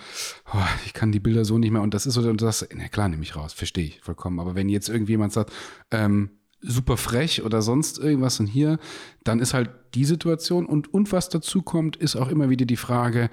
oh, 0.53 0.57
ich 0.85 0.93
kann 0.93 1.11
die 1.11 1.21
Bilder 1.21 1.45
so 1.45 1.57
nicht 1.57 1.71
mehr. 1.71 1.81
Und 1.81 1.93
das 1.93 2.05
ist 2.05 2.15
so, 2.15 2.21
und 2.21 2.41
du 2.41 2.45
sagst, 2.45 2.67
na 2.75 2.89
klar, 2.89 3.07
nehme 3.07 3.23
ich 3.23 3.35
raus, 3.35 3.53
verstehe 3.53 3.85
ich 3.85 4.01
vollkommen. 4.01 4.39
Aber 4.39 4.55
wenn 4.55 4.67
jetzt 4.67 4.89
irgendjemand 4.89 5.31
sagt, 5.31 5.53
ähm, 5.91 6.31
super 6.61 6.97
frech 6.97 7.43
oder 7.43 7.61
sonst 7.61 7.97
irgendwas 7.97 8.39
und 8.39 8.47
hier, 8.47 8.79
dann 9.23 9.39
ist 9.39 9.53
halt 9.53 9.69
die 9.93 10.05
Situation. 10.05 10.65
Und, 10.65 10.93
und 10.93 11.11
was 11.11 11.29
dazu 11.29 11.61
kommt, 11.61 11.95
ist 11.95 12.15
auch 12.15 12.29
immer 12.29 12.49
wieder 12.49 12.65
die 12.65 12.77
Frage, 12.77 13.29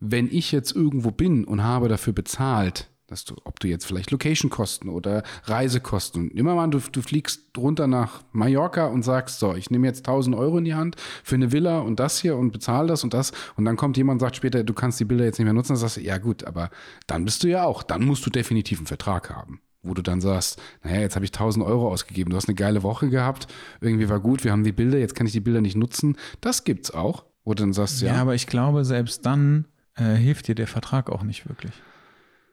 wenn 0.00 0.28
ich 0.28 0.52
jetzt 0.52 0.74
irgendwo 0.74 1.10
bin 1.10 1.44
und 1.44 1.62
habe 1.62 1.88
dafür 1.88 2.12
bezahlt, 2.12 2.88
dass 3.08 3.24
du, 3.24 3.34
ob 3.44 3.58
du 3.58 3.68
jetzt 3.68 3.86
vielleicht 3.86 4.10
Location-Kosten 4.10 4.88
oder 4.88 5.22
Reisekosten, 5.44 6.30
immer 6.30 6.54
mal, 6.54 6.68
du, 6.68 6.78
du 6.78 7.02
fliegst 7.02 7.56
runter 7.56 7.86
nach 7.86 8.22
Mallorca 8.32 8.86
und 8.86 9.02
sagst, 9.02 9.40
so, 9.40 9.54
ich 9.54 9.70
nehme 9.70 9.86
jetzt 9.86 10.06
1000 10.06 10.36
Euro 10.36 10.58
in 10.58 10.64
die 10.64 10.74
Hand 10.74 10.96
für 11.24 11.34
eine 11.34 11.50
Villa 11.50 11.80
und 11.80 11.98
das 11.98 12.20
hier 12.20 12.36
und 12.36 12.52
bezahle 12.52 12.88
das 12.88 13.02
und 13.04 13.14
das 13.14 13.32
und 13.56 13.64
dann 13.64 13.76
kommt 13.76 13.96
jemand 13.96 14.16
und 14.16 14.26
sagt 14.26 14.36
später, 14.36 14.62
du 14.62 14.74
kannst 14.74 15.00
die 15.00 15.06
Bilder 15.06 15.24
jetzt 15.24 15.38
nicht 15.38 15.46
mehr 15.46 15.54
nutzen, 15.54 15.72
dann 15.72 15.78
sagst 15.78 15.96
du, 15.96 16.02
ja 16.02 16.18
gut, 16.18 16.44
aber 16.44 16.70
dann 17.06 17.24
bist 17.24 17.42
du 17.42 17.48
ja 17.48 17.64
auch, 17.64 17.82
dann 17.82 18.04
musst 18.04 18.24
du 18.26 18.30
definitiv 18.30 18.78
einen 18.78 18.86
Vertrag 18.86 19.30
haben 19.30 19.60
wo 19.80 19.94
du 19.94 20.02
dann 20.02 20.20
sagst, 20.20 20.60
naja, 20.82 21.00
jetzt 21.00 21.14
habe 21.14 21.24
ich 21.24 21.32
1000 21.32 21.64
Euro 21.64 21.88
ausgegeben, 21.88 22.30
du 22.30 22.36
hast 22.36 22.48
eine 22.48 22.56
geile 22.56 22.82
Woche 22.82 23.08
gehabt, 23.08 23.46
irgendwie 23.80 24.08
war 24.08 24.20
gut, 24.20 24.44
wir 24.44 24.52
haben 24.52 24.64
die 24.64 24.72
Bilder, 24.72 24.98
jetzt 24.98 25.14
kann 25.14 25.26
ich 25.26 25.32
die 25.32 25.40
Bilder 25.40 25.60
nicht 25.60 25.76
nutzen. 25.76 26.16
Das 26.40 26.64
gibt's 26.64 26.90
auch, 26.90 27.24
wo 27.44 27.54
du 27.54 27.62
dann 27.62 27.72
sagst, 27.72 28.02
ja. 28.02 28.14
Ja, 28.14 28.20
aber 28.20 28.34
ich 28.34 28.48
glaube, 28.48 28.84
selbst 28.84 29.24
dann 29.24 29.66
äh, 29.94 30.14
hilft 30.14 30.48
dir 30.48 30.56
der 30.56 30.66
Vertrag 30.66 31.10
auch 31.10 31.22
nicht 31.22 31.48
wirklich. 31.48 31.72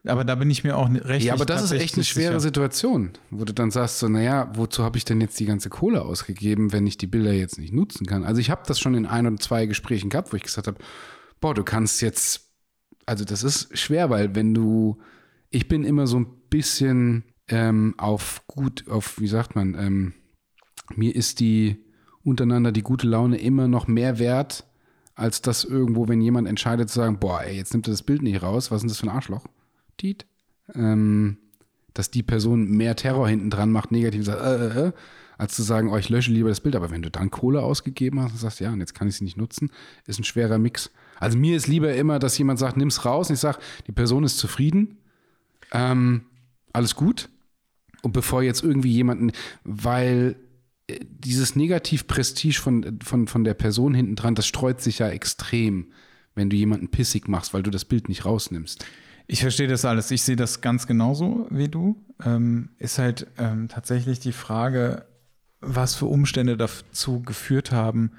Aber 0.06 0.24
da 0.24 0.34
bin 0.34 0.50
ich 0.50 0.64
mir 0.64 0.76
auch 0.76 0.88
recht. 0.90 1.26
Ja, 1.26 1.34
aber 1.34 1.46
das 1.46 1.62
ist 1.62 1.72
echt 1.72 1.94
eine 1.94 2.04
schwere 2.04 2.34
sicher. 2.34 2.40
Situation, 2.40 3.10
wo 3.30 3.44
du 3.44 3.52
dann 3.52 3.70
sagst, 3.70 3.98
so, 3.98 4.08
naja, 4.08 4.50
wozu 4.54 4.84
habe 4.84 4.98
ich 4.98 5.04
denn 5.04 5.20
jetzt 5.20 5.38
die 5.40 5.46
ganze 5.46 5.68
Kohle 5.68 6.02
ausgegeben, 6.02 6.72
wenn 6.72 6.86
ich 6.86 6.98
die 6.98 7.06
Bilder 7.06 7.32
jetzt 7.32 7.58
nicht 7.58 7.72
nutzen 7.72 8.06
kann? 8.06 8.24
Also 8.24 8.40
ich 8.40 8.50
habe 8.50 8.62
das 8.66 8.78
schon 8.78 8.94
in 8.94 9.06
ein 9.06 9.26
oder 9.26 9.36
zwei 9.36 9.66
Gesprächen 9.66 10.10
gehabt, 10.10 10.32
wo 10.32 10.36
ich 10.36 10.42
gesagt 10.42 10.66
habe, 10.66 10.78
boah, 11.40 11.54
du 11.54 11.64
kannst 11.64 12.02
jetzt, 12.02 12.52
also 13.04 13.24
das 13.24 13.42
ist 13.42 13.76
schwer, 13.76 14.10
weil 14.10 14.34
wenn 14.34 14.54
du, 14.54 14.98
ich 15.50 15.68
bin 15.68 15.84
immer 15.84 16.06
so 16.06 16.20
ein 16.20 16.26
bisschen 16.50 17.24
ähm, 17.48 17.94
auf 17.98 18.42
gut, 18.46 18.88
auf, 18.88 19.20
wie 19.20 19.28
sagt 19.28 19.56
man, 19.56 19.74
ähm, 19.74 20.14
mir 20.94 21.14
ist 21.14 21.40
die 21.40 21.84
untereinander 22.22 22.72
die 22.72 22.82
gute 22.82 23.06
Laune 23.06 23.38
immer 23.38 23.68
noch 23.68 23.86
mehr 23.86 24.18
wert, 24.18 24.64
als 25.14 25.40
das 25.42 25.64
irgendwo, 25.64 26.08
wenn 26.08 26.20
jemand 26.20 26.46
entscheidet 26.46 26.90
zu 26.90 26.96
sagen, 26.96 27.18
boah, 27.18 27.42
ey, 27.42 27.56
jetzt 27.56 27.72
nimmt 27.72 27.88
er 27.88 27.92
das 27.92 28.02
Bild 28.02 28.22
nicht 28.22 28.42
raus, 28.42 28.70
was 28.70 28.78
ist 28.78 28.82
denn 28.82 28.88
das 28.88 28.98
für 28.98 29.06
ein 29.06 29.16
Arschloch? 29.16 29.46
Tiet. 29.96 30.26
Ähm, 30.74 31.38
dass 31.96 32.10
die 32.10 32.22
Person 32.22 32.68
mehr 32.68 32.96
Terror 32.96 33.28
hinten 33.28 33.50
dran 33.50 33.72
macht, 33.72 33.90
negativ 33.90 34.24
sagt, 34.24 34.42
äh, 34.42 34.66
äh, 34.66 34.88
äh, 34.88 34.92
als 35.38 35.54
zu 35.54 35.62
sagen, 35.62 35.90
oh, 35.90 35.96
ich 35.96 36.08
lösche 36.08 36.30
lieber 36.30 36.48
das 36.48 36.60
Bild. 36.60 36.76
Aber 36.76 36.90
wenn 36.90 37.02
du 37.02 37.10
dann 37.10 37.30
Kohle 37.30 37.62
ausgegeben 37.62 38.20
hast 38.20 38.32
und 38.32 38.38
sagst, 38.38 38.60
ja, 38.60 38.72
und 38.72 38.80
jetzt 38.80 38.94
kann 38.94 39.08
ich 39.08 39.16
sie 39.16 39.24
nicht 39.24 39.36
nutzen, 39.36 39.70
ist 40.06 40.18
ein 40.18 40.24
schwerer 40.24 40.58
Mix. 40.58 40.90
Also 41.18 41.38
mir 41.38 41.56
ist 41.56 41.66
lieber 41.66 41.94
immer, 41.94 42.18
dass 42.18 42.38
jemand 42.38 42.58
sagt, 42.58 42.76
nimm's 42.76 43.04
raus. 43.04 43.28
Und 43.28 43.34
ich 43.34 43.40
sage, 43.40 43.58
die 43.86 43.92
Person 43.92 44.24
ist 44.24 44.38
zufrieden. 44.38 44.98
Ähm, 45.72 46.26
alles 46.72 46.94
gut. 46.94 47.28
Und 48.02 48.12
bevor 48.12 48.42
jetzt 48.42 48.62
irgendwie 48.62 48.92
jemanden, 48.92 49.32
weil 49.64 50.36
äh, 50.86 51.00
dieses 51.02 51.56
Negativ-Prestige 51.56 52.60
von, 52.60 52.98
von, 53.02 53.26
von 53.26 53.44
der 53.44 53.54
Person 53.54 53.94
hinten 53.94 54.16
dran, 54.16 54.34
das 54.34 54.46
streut 54.46 54.80
sich 54.80 54.98
ja 54.98 55.08
extrem, 55.08 55.92
wenn 56.34 56.50
du 56.50 56.56
jemanden 56.56 56.88
pissig 56.88 57.28
machst, 57.28 57.54
weil 57.54 57.62
du 57.62 57.70
das 57.70 57.84
Bild 57.84 58.08
nicht 58.08 58.24
rausnimmst. 58.24 58.84
Ich 59.26 59.40
verstehe 59.40 59.68
das 59.68 59.84
alles. 59.84 60.10
Ich 60.10 60.22
sehe 60.22 60.36
das 60.36 60.60
ganz 60.60 60.86
genauso 60.86 61.46
wie 61.50 61.68
du. 61.68 61.96
Ähm, 62.24 62.70
ist 62.78 62.98
halt 62.98 63.26
ähm, 63.38 63.68
tatsächlich 63.68 64.20
die 64.20 64.32
Frage, 64.32 65.04
was 65.60 65.94
für 65.94 66.06
Umstände 66.06 66.56
dazu 66.56 67.22
geführt 67.22 67.72
haben, 67.72 68.12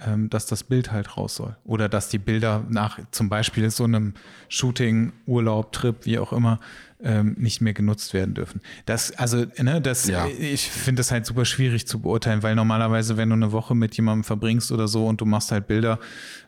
ähm, 0.00 0.28
dass 0.30 0.46
das 0.46 0.64
Bild 0.64 0.92
halt 0.92 1.16
raus 1.16 1.36
soll. 1.36 1.56
Oder 1.64 1.88
dass 1.88 2.08
die 2.08 2.18
Bilder 2.18 2.64
nach 2.68 2.98
zum 3.10 3.28
Beispiel 3.28 3.70
so 3.70 3.84
einem 3.84 4.14
Shooting, 4.48 5.12
Urlaub, 5.26 5.72
Trip, 5.72 5.96
wie 6.04 6.18
auch 6.18 6.32
immer, 6.32 6.60
ähm, 7.00 7.36
nicht 7.38 7.60
mehr 7.60 7.74
genutzt 7.74 8.14
werden 8.14 8.34
dürfen. 8.34 8.60
Das, 8.86 9.12
also, 9.12 9.44
ne, 9.58 9.80
das, 9.80 10.08
ja. 10.08 10.26
ich 10.26 10.68
finde 10.70 11.00
das 11.00 11.10
halt 11.10 11.26
super 11.26 11.44
schwierig 11.44 11.86
zu 11.86 12.00
beurteilen, 12.00 12.42
weil 12.42 12.54
normalerweise, 12.54 13.16
wenn 13.16 13.28
du 13.28 13.34
eine 13.36 13.52
Woche 13.52 13.74
mit 13.74 13.96
jemandem 13.96 14.24
verbringst 14.24 14.72
oder 14.72 14.88
so 14.88 15.06
und 15.06 15.20
du 15.20 15.26
machst 15.26 15.52
halt 15.52 15.66
Bilder, 15.66 15.98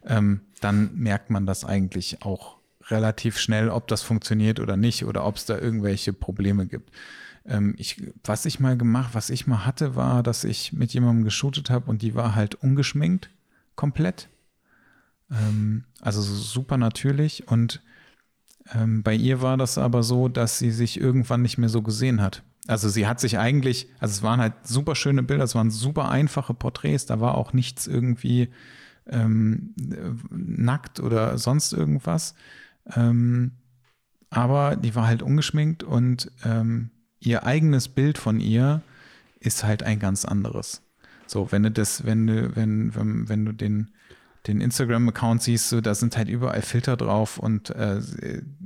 ähm, 0.07 0.41
dann 0.61 0.91
merkt 0.95 1.31
man 1.31 1.47
das 1.47 1.65
eigentlich 1.65 2.23
auch 2.23 2.57
relativ 2.89 3.39
schnell, 3.39 3.69
ob 3.69 3.89
das 3.89 4.03
funktioniert 4.03 4.61
oder 4.61 4.77
nicht 4.77 5.05
oder 5.05 5.25
ob 5.25 5.37
es 5.37 5.47
da 5.47 5.59
irgendwelche 5.59 6.13
Probleme 6.13 6.67
gibt. 6.67 6.91
Ähm, 7.45 7.75
ich, 7.79 8.03
was 8.25 8.45
ich 8.45 8.61
mal 8.61 8.77
gemacht, 8.77 9.11
was 9.15 9.31
ich 9.31 9.47
mal 9.47 9.65
hatte, 9.67 9.97
war, 9.97 10.23
dass 10.23 10.45
ich 10.45 10.73
mit 10.73 10.93
jemandem 10.93 11.25
geshootet 11.25 11.71
habe 11.71 11.91
und 11.91 12.03
die 12.03 12.15
war 12.15 12.35
halt 12.35 12.55
ungeschminkt, 12.57 13.31
komplett. 13.75 14.29
Ähm, 15.31 15.85
also 16.01 16.23
super 16.23 16.77
natürlich 16.77 17.49
und 17.49 17.83
ähm, 18.75 19.03
bei 19.03 19.15
ihr 19.15 19.43
war 19.43 19.57
das 19.57 19.79
aber 19.79 20.03
so, 20.03 20.29
dass 20.29 20.59
sie 20.59 20.71
sich 20.71 21.01
irgendwann 21.01 21.43
nicht 21.43 21.59
mehr 21.59 21.69
so 21.69 21.83
gesehen 21.83 22.21
hat. 22.21 22.43
Also 22.67 22.89
sie 22.89 23.07
hat 23.07 23.21
sich 23.21 23.39
eigentlich, 23.39 23.89
also 24.01 24.13
es 24.13 24.23
waren 24.23 24.41
halt 24.41 24.55
super 24.65 24.97
schöne 24.97 25.23
Bilder, 25.23 25.45
es 25.45 25.55
waren 25.55 25.71
super 25.71 26.09
einfache 26.09 26.53
Porträts, 26.53 27.07
da 27.07 27.21
war 27.21 27.37
auch 27.37 27.53
nichts 27.53 27.87
irgendwie 27.87 28.49
ähm, 29.09 29.73
nackt 30.31 30.99
oder 30.99 31.39
sonst 31.39 31.73
irgendwas. 31.73 32.35
Ähm, 32.95 33.53
aber 34.31 34.77
die 34.77 34.95
war 34.95 35.07
halt 35.07 35.23
ungeschminkt 35.23 35.83
und 35.83 36.31
ähm, 36.45 36.91
ihr 37.21 37.45
eigenes 37.45 37.89
Bild 37.89 38.19
von 38.19 38.41
ihr 38.41 38.83
ist 39.41 39.65
halt 39.65 39.83
ein 39.83 39.99
ganz 39.99 40.25
anderes. 40.25 40.83
So, 41.27 41.51
wenn 41.51 41.63
du 41.63 41.71
das, 41.71 42.05
wenn 42.05 42.27
du, 42.27 42.55
wenn, 42.55 42.95
wenn, 42.95 43.29
wenn 43.29 43.45
du 43.45 43.53
den, 43.53 43.91
den 44.47 44.61
Instagram-Account 44.61 45.43
siehst, 45.43 45.69
so, 45.69 45.81
da 45.81 45.95
sind 45.95 46.17
halt 46.17 46.29
überall 46.29 46.63
Filter 46.63 46.97
drauf 46.97 47.39
und 47.39 47.71
äh, 47.71 48.01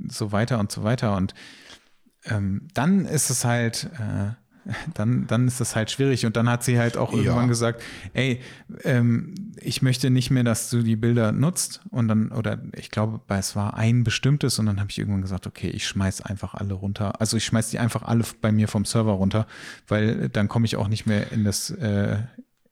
so 0.07 0.31
weiter 0.31 0.59
und 0.59 0.71
so 0.71 0.83
weiter. 0.83 1.15
Und 1.15 1.33
ähm, 2.25 2.67
dann 2.73 3.05
ist 3.05 3.29
es 3.29 3.45
halt, 3.45 3.89
äh, 3.97 4.33
dann, 4.93 5.27
dann 5.27 5.47
ist 5.47 5.59
das 5.59 5.75
halt 5.75 5.91
schwierig. 5.91 6.25
Und 6.25 6.35
dann 6.35 6.49
hat 6.49 6.63
sie 6.63 6.77
halt 6.77 6.97
auch 6.97 7.11
ja. 7.13 7.19
irgendwann 7.19 7.47
gesagt, 7.47 7.81
ey, 8.13 8.41
ähm, 8.83 9.35
ich 9.59 9.81
möchte 9.81 10.09
nicht 10.09 10.31
mehr, 10.31 10.43
dass 10.43 10.69
du 10.69 10.81
die 10.81 10.95
Bilder 10.95 11.31
nutzt. 11.31 11.81
Und 11.89 12.07
dann, 12.07 12.31
oder 12.31 12.59
ich 12.75 12.91
glaube, 12.91 13.21
es 13.27 13.55
war 13.55 13.75
ein 13.75 14.03
bestimmtes 14.03 14.59
und 14.59 14.65
dann 14.65 14.79
habe 14.79 14.89
ich 14.89 14.99
irgendwann 14.99 15.21
gesagt, 15.21 15.47
okay, 15.47 15.69
ich 15.69 15.87
schmeiß 15.87 16.21
einfach 16.21 16.53
alle 16.53 16.73
runter. 16.73 17.19
Also 17.19 17.37
ich 17.37 17.45
schmeiß 17.45 17.69
die 17.69 17.79
einfach 17.79 18.03
alle 18.03 18.23
bei 18.41 18.51
mir 18.51 18.67
vom 18.67 18.85
Server 18.85 19.13
runter, 19.13 19.47
weil 19.87 20.29
dann 20.29 20.47
komme 20.47 20.65
ich 20.65 20.75
auch 20.75 20.87
nicht 20.87 21.05
mehr 21.05 21.31
in 21.31 21.43
das, 21.43 21.69
äh, 21.71 22.17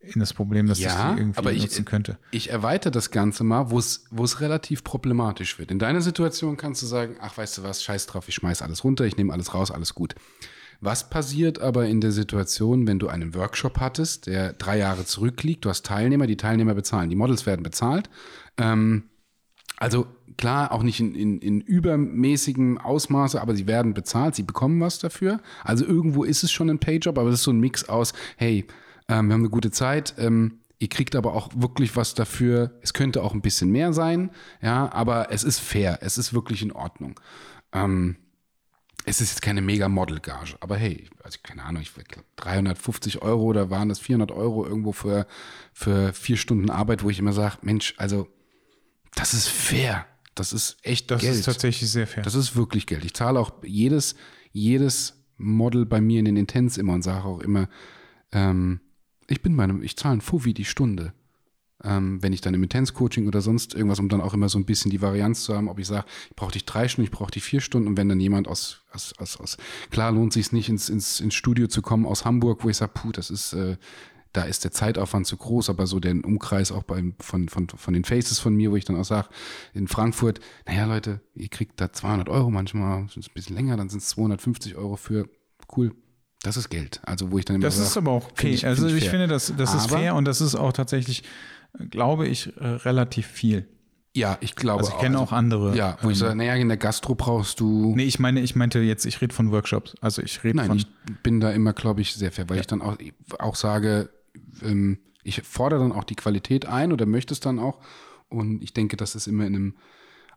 in 0.02 0.20
das 0.20 0.34
Problem, 0.34 0.68
dass 0.68 0.80
ja, 0.80 0.90
ich 0.90 1.16
die 1.16 1.22
irgendwie 1.22 1.40
aber 1.40 1.52
ich, 1.52 1.62
nutzen 1.62 1.86
könnte. 1.86 2.18
Ich 2.32 2.50
erweitere 2.50 2.92
das 2.92 3.12
Ganze 3.12 3.44
mal, 3.44 3.70
wo 3.70 3.80
es, 3.80 4.06
wo 4.12 4.24
es 4.24 4.40
relativ 4.42 4.84
problematisch 4.84 5.60
wird. 5.60 5.72
In 5.72 5.80
deiner 5.80 6.02
Situation 6.02 6.58
kannst 6.58 6.82
du 6.82 6.86
sagen, 6.86 7.16
ach, 7.20 7.38
weißt 7.38 7.58
du 7.58 7.64
was, 7.64 7.84
scheiß 7.84 8.08
drauf, 8.08 8.28
ich 8.28 8.36
schmeiß 8.36 8.62
alles 8.62 8.84
runter, 8.84 9.06
ich 9.06 9.18
nehme 9.18 9.34
alles 9.34 9.54
raus, 9.54 9.72
alles 9.72 9.94
gut. 9.96 10.16
Was 10.82 11.10
passiert 11.10 11.60
aber 11.60 11.88
in 11.88 12.00
der 12.00 12.12
Situation, 12.12 12.88
wenn 12.88 13.00
du 13.00 13.10
einen 13.10 13.36
Workshop 13.36 13.80
hattest, 13.80 14.28
der 14.28 14.54
drei 14.54 14.78
Jahre 14.78 15.06
zurückliegt, 15.06 15.66
du 15.66 15.70
hast 15.70 15.86
Teilnehmer, 15.86 16.26
die 16.26 16.38
Teilnehmer 16.38 16.74
bezahlen, 16.74 17.10
die 17.10 17.18
Models 17.18 17.46
werden 17.46 17.64
bezahlt. 17.64 18.10
Ähm, 18.58 19.04
also 19.78 20.08
klar, 20.38 20.72
auch 20.72 20.84
nicht 20.84 21.02
in, 21.02 21.16
in, 21.16 21.40
in 21.40 21.60
übermäßigem 21.60 22.78
Ausmaße, 22.78 23.42
aber 23.42 23.56
sie 23.56 23.68
werden 23.68 23.94
bezahlt, 23.94 24.36
sie 24.36 24.44
bekommen 24.44 24.80
was 24.80 25.00
dafür. 25.00 25.42
Also 25.66 25.86
irgendwo 25.86 26.24
ist 26.24 26.44
es 26.44 26.52
schon 26.52 26.70
ein 26.70 26.80
Payjob, 26.80 27.18
aber 27.18 27.30
es 27.30 27.36
ist 27.36 27.44
so 27.44 27.52
ein 27.52 27.60
Mix 27.60 27.90
aus, 27.90 28.14
hey, 28.38 28.66
ähm, 29.10 29.28
wir 29.28 29.34
haben 29.34 29.42
eine 29.42 29.50
gute 29.50 29.72
Zeit, 29.72 30.14
ähm, 30.18 30.60
ihr 30.80 30.88
kriegt 30.88 31.16
aber 31.18 31.34
auch 31.34 31.50
wirklich 31.56 31.98
was 31.98 32.14
dafür. 32.14 32.72
Es 32.82 32.94
könnte 32.94 33.22
auch 33.22 33.34
ein 33.34 33.42
bisschen 33.42 33.70
mehr 33.70 33.92
sein, 33.92 34.32
ja, 34.62 34.90
aber 34.94 35.30
es 35.32 35.44
ist 35.44 35.60
fair, 35.60 36.00
es 36.02 36.18
ist 36.18 36.34
wirklich 36.34 36.62
in 36.62 36.72
Ordnung. 36.72 37.20
Ähm, 37.74 38.16
es 39.10 39.22
ist 39.22 39.32
jetzt 39.32 39.42
keine 39.42 39.62
mega 39.62 39.90
Model-Gage, 39.90 40.56
aber 40.60 40.78
hey, 40.78 41.10
also 41.24 41.40
keine 41.42 41.64
Ahnung, 41.64 41.82
ich 41.82 41.94
glaube 41.94 42.28
350 42.36 43.24
Euro 43.24 43.44
oder 43.44 43.72
waren 43.72 43.90
das 43.90 43.98
400 44.00 44.32
Euro 44.32 44.68
irgendwo 44.68 44.92
für, 44.92 45.26
für 45.74 46.14
vier 46.14 46.38
Stunden 46.38 46.70
Arbeit, 46.70 47.04
wo 47.04 47.10
ich 47.10 47.18
immer 47.18 47.34
sage, 47.34 47.58
Mensch, 47.64 47.96
also 47.98 48.28
das 49.16 49.34
ist 49.34 49.48
fair. 49.48 50.06
Das 50.36 50.54
ist 50.54 50.78
echt 50.84 51.10
das 51.10 51.22
Geld. 51.22 51.32
Das 51.32 51.40
ist 51.40 51.46
tatsächlich 51.46 51.90
sehr 51.90 52.06
fair. 52.06 52.24
Das 52.24 52.36
ist 52.36 52.56
wirklich 52.56 52.86
Geld. 52.86 53.04
Ich 53.04 53.16
zahle 53.16 53.40
auch 53.40 53.52
jedes, 53.64 54.16
jedes 54.52 55.26
Model 55.38 55.88
bei 55.88 56.02
mir 56.02 56.20
in 56.20 56.26
den 56.26 56.38
Intents 56.38 56.78
immer 56.78 56.94
und 56.94 57.02
sage 57.02 57.26
auch 57.26 57.40
immer, 57.40 57.68
ähm, 58.32 58.80
ich 59.28 59.42
bin 59.42 59.58
bei 59.58 59.64
einem, 59.64 59.82
ich 59.82 59.98
zahle 59.98 60.18
ein 60.18 60.22
Fuffi 60.22 60.54
die 60.54 60.66
Stunde. 60.66 61.14
Ähm, 61.84 62.22
wenn 62.22 62.34
ich 62.34 62.42
dann 62.42 62.54
im 62.54 62.64
Intense-Coaching 62.64 63.28
oder 63.28 63.40
sonst 63.40 63.74
irgendwas, 63.74 64.00
um 64.00 64.10
dann 64.10 64.20
auch 64.20 64.34
immer 64.34 64.50
so 64.50 64.60
ein 64.60 64.66
bisschen 64.66 64.92
die 64.92 65.02
Varianz 65.02 65.44
zu 65.44 65.56
haben, 65.56 65.70
ob 65.70 65.80
ich 65.80 65.88
sage, 65.88 66.06
ich 66.30 66.36
brauche 66.36 66.52
dich 66.52 66.66
drei 66.66 66.88
Stunden, 66.90 67.06
ich 67.06 67.18
brauche 67.18 67.32
dich 67.32 67.44
vier 67.44 67.62
Stunden 67.62 67.88
und 67.88 67.96
wenn 67.98 68.10
dann 68.10 68.20
jemand 68.20 68.50
aus, 68.50 68.82
aus, 68.92 69.14
aus, 69.18 69.38
aus 69.38 69.58
klar 69.90 70.12
lohnt 70.12 70.34
sich 70.34 70.52
nicht 70.52 70.68
ins, 70.68 70.90
ins, 70.90 71.22
ins 71.22 71.36
Studio 71.36 71.68
zu 71.68 71.82
kommen 71.82 72.06
aus 72.06 72.26
Hamburg, 72.26 72.66
wo 72.66 72.70
ich 72.70 72.76
sage, 72.76 72.92
puh, 72.94 73.14
das 73.14 73.30
ist, 73.30 73.54
äh, 73.54 73.78
da 74.34 74.44
ist 74.44 74.66
der 74.66 74.72
Zeitaufwand 74.72 75.26
zu 75.26 75.38
groß, 75.38 75.70
aber 75.70 75.88
so 75.88 76.02
den 76.02 76.24
Umkreis 76.26 76.72
auch 76.74 76.84
bei, 76.84 77.02
von, 77.20 77.48
von, 77.48 77.70
von 77.70 77.94
den 77.94 78.04
Faces 78.04 78.40
von 78.40 78.54
mir, 78.56 78.72
wo 78.72 78.76
ich 78.76 78.84
dann 78.86 78.98
auch 78.98 79.06
sage, 79.06 79.30
in 79.74 79.88
Frankfurt, 79.88 80.42
naja 80.68 80.86
Leute, 80.86 81.22
ihr 81.34 81.48
kriegt 81.48 81.80
da 81.80 81.94
200 81.94 82.28
Euro 82.28 82.52
manchmal, 82.52 83.08
sind 83.08 83.24
es 83.24 83.30
ein 83.30 83.34
bisschen 83.34 83.56
länger, 83.56 83.78
dann 83.78 83.88
sind 83.90 84.02
es 84.02 84.10
250 84.10 84.76
Euro 84.76 84.98
für, 84.98 85.30
cool, 85.78 85.94
Das 86.44 86.58
ist 86.58 86.70
Geld. 86.70 87.00
Also 87.06 87.32
wo 87.32 87.38
ich 87.40 87.46
dann 87.46 87.56
immer 87.56 87.64
Das 87.66 87.78
sag, 87.78 87.86
ist 87.86 87.98
aber 87.98 88.12
auch 88.12 88.26
okay. 88.26 88.34
find 88.48 88.54
ich- 88.56 88.66
also 88.68 88.86
find 88.86 88.98
ich, 88.98 89.04
fair. 89.06 89.12
finde, 89.12 89.28
das, 89.28 89.54
das 89.58 89.74
ist 89.74 89.86
Aber- 89.86 89.98
fair 89.98 90.16
und 90.16 90.26
das 90.26 90.42
ist 90.42 90.56
auch 90.56 90.74
tatsächlich, 90.74 91.24
glaube 91.90 92.28
ich, 92.28 92.56
äh, 92.58 92.66
relativ 92.66 93.28
viel. 93.28 93.68
Ja, 94.16 94.38
ich 94.42 94.56
glaube 94.56 94.80
Also 94.80 94.92
ich 94.94 95.00
kenne 95.00 95.20
also, 95.20 95.30
auch 95.30 95.38
andere. 95.38 95.76
Ja, 95.76 95.98
wo 96.02 96.10
ich 96.10 96.18
ähm, 96.18 96.20
sage, 96.20 96.36
naja, 96.36 96.56
in 96.56 96.68
der 96.68 96.78
Gastro 96.78 97.16
brauchst 97.16 97.60
du. 97.60 97.96
Nee, 97.96 98.06
ich 98.06 98.20
meine, 98.20 98.42
ich 98.42 98.56
meinte 98.56 98.80
jetzt, 98.80 99.06
ich 99.06 99.22
rede 99.22 99.34
von 99.34 99.52
Workshops. 99.52 99.96
Also 100.02 100.22
ich 100.22 100.44
rede 100.44 100.58
Nein, 100.58 100.68
von. 100.68 100.78
ich 100.78 100.88
bin 101.24 101.40
da 101.40 101.52
immer, 101.52 101.74
glaube 101.74 102.02
ich, 102.02 102.16
sehr 102.16 102.32
fair, 102.32 102.50
weil 102.50 102.60
ich 102.60 102.68
dann 102.68 102.82
auch, 102.82 102.98
auch 103.38 103.56
sage, 103.56 104.10
ähm, 104.64 105.00
ich 105.24 105.42
fordere 105.44 105.80
dann 105.82 105.92
auch 105.92 106.04
die 106.04 106.16
Qualität 106.16 106.66
ein 106.66 106.92
oder 106.92 107.06
möchte 107.06 107.34
es 107.34 107.40
dann 107.40 107.60
auch. 107.60 107.80
Und 108.30 108.64
ich 108.64 108.74
denke, 108.74 108.98
das 108.98 109.16
ist 109.16 109.28
immer 109.28 109.46
in 109.46 109.56
einem, 109.56 109.76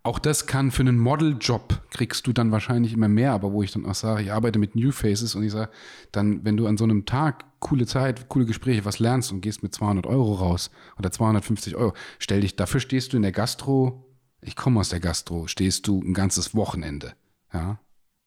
auch 0.05 0.18
das 0.18 0.46
kann 0.46 0.70
für 0.72 0.82
einen 0.82 0.98
Modeljob 0.98 1.80
kriegst 1.90 2.26
du 2.26 2.32
dann 2.32 2.50
wahrscheinlich 2.50 2.92
immer 2.92 3.09
mehr, 3.09 3.32
aber 3.32 3.53
wo 3.53 3.62
ich 3.62 3.70
dann 3.70 3.86
auch 3.86 3.94
sage, 3.94 4.22
ich 4.22 4.32
arbeite 4.32 4.59
mit 4.59 4.74
New 4.74 4.90
Faces 4.90 5.34
und 5.34 5.44
ich 5.44 5.53
sage, 5.53 5.70
dann, 6.11 6.44
wenn 6.44 6.57
du 6.57 6.66
an 6.66 6.76
so 6.76 6.84
einem 6.84 7.07
Tag 7.07 7.44
coole 7.61 7.86
Zeit, 7.86 8.28
coole 8.28 8.44
Gespräche, 8.44 8.84
was 8.84 8.98
lernst 8.98 9.30
und 9.30 9.40
gehst 9.42 9.62
mit 9.62 9.72
200 9.74 10.07
Euro 10.07 10.34
raus 10.34 10.70
oder 10.98 11.12
250 11.12 11.76
Euro, 11.76 11.94
stell 12.18 12.40
dich, 12.40 12.57
dafür 12.57 12.80
stehst 12.80 13.12
du 13.12 13.16
in 13.16 13.22
der 13.22 13.32
Gastro, 13.32 14.05
ich 14.40 14.57
komme 14.57 14.80
aus 14.80 14.88
der 14.88 14.98
Gastro, 14.98 15.46
stehst 15.46 15.86
du 15.86 16.00
ein 16.00 16.14
ganzes 16.14 16.53
Wochenende, 16.55 17.12
ja, 17.53 17.78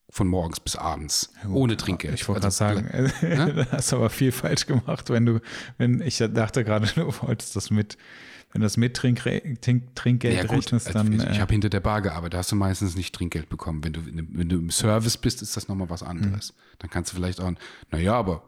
von 0.10 0.28
morgens 0.28 0.62
bis 0.62 0.78
abends, 0.78 1.34
ohne 1.52 1.76
Trinkgeld. 1.76 2.14
Ich 2.14 2.30
wollte 2.30 2.46
Also, 2.46 2.64
gerade 2.64 3.10
sagen, 3.10 3.54
du 3.56 3.72
hast 3.72 3.92
aber 3.92 4.10
viel 4.10 4.32
falsch 4.32 4.66
gemacht, 4.66 5.10
wenn 5.10 5.26
du, 5.26 5.42
wenn 5.78 6.00
ich 6.00 6.20
dachte 6.20 6.64
gerade, 6.64 6.88
du 6.96 7.12
wolltest 7.22 7.58
das 7.58 7.70
mit, 7.70 7.98
wenn 8.56 8.62
du 8.62 8.66
das 8.66 8.78
mit 8.78 8.96
Trinkre 8.96 9.42
Trink, 9.60 9.94
Trinkgeld 9.96 10.34
Ja, 10.38 10.44
gut, 10.44 10.52
rechnest, 10.60 10.88
also 10.88 10.98
dann. 11.00 11.12
ich, 11.12 11.22
ich 11.22 11.38
äh, 11.38 11.42
habe 11.42 11.52
hinter 11.52 11.68
der 11.70 11.82
Bar 11.82 12.02
gearbeitet, 12.02 12.36
da 12.36 12.38
hast 12.38 12.54
du 12.54 12.56
meistens 12.56 12.96
nicht 12.96 13.14
Trinkgeld 13.14 13.50
bekommen. 13.50 13.84
Wenn 13.84 13.92
du, 13.92 14.00
wenn 14.06 14.48
du 14.48 14.56
im 14.56 14.70
Service 14.70 15.18
bist, 15.18 15.42
ist 15.42 15.58
das 15.58 15.68
nochmal 15.68 15.90
was 15.90 16.04
anderes. 16.04 16.54
Mhm. 16.54 16.76
Dann 16.80 16.90
kannst 16.90 17.12
du 17.12 17.18
vielleicht 17.18 17.42
auch, 17.42 17.52
naja, 17.92 18.14
aber 18.14 18.44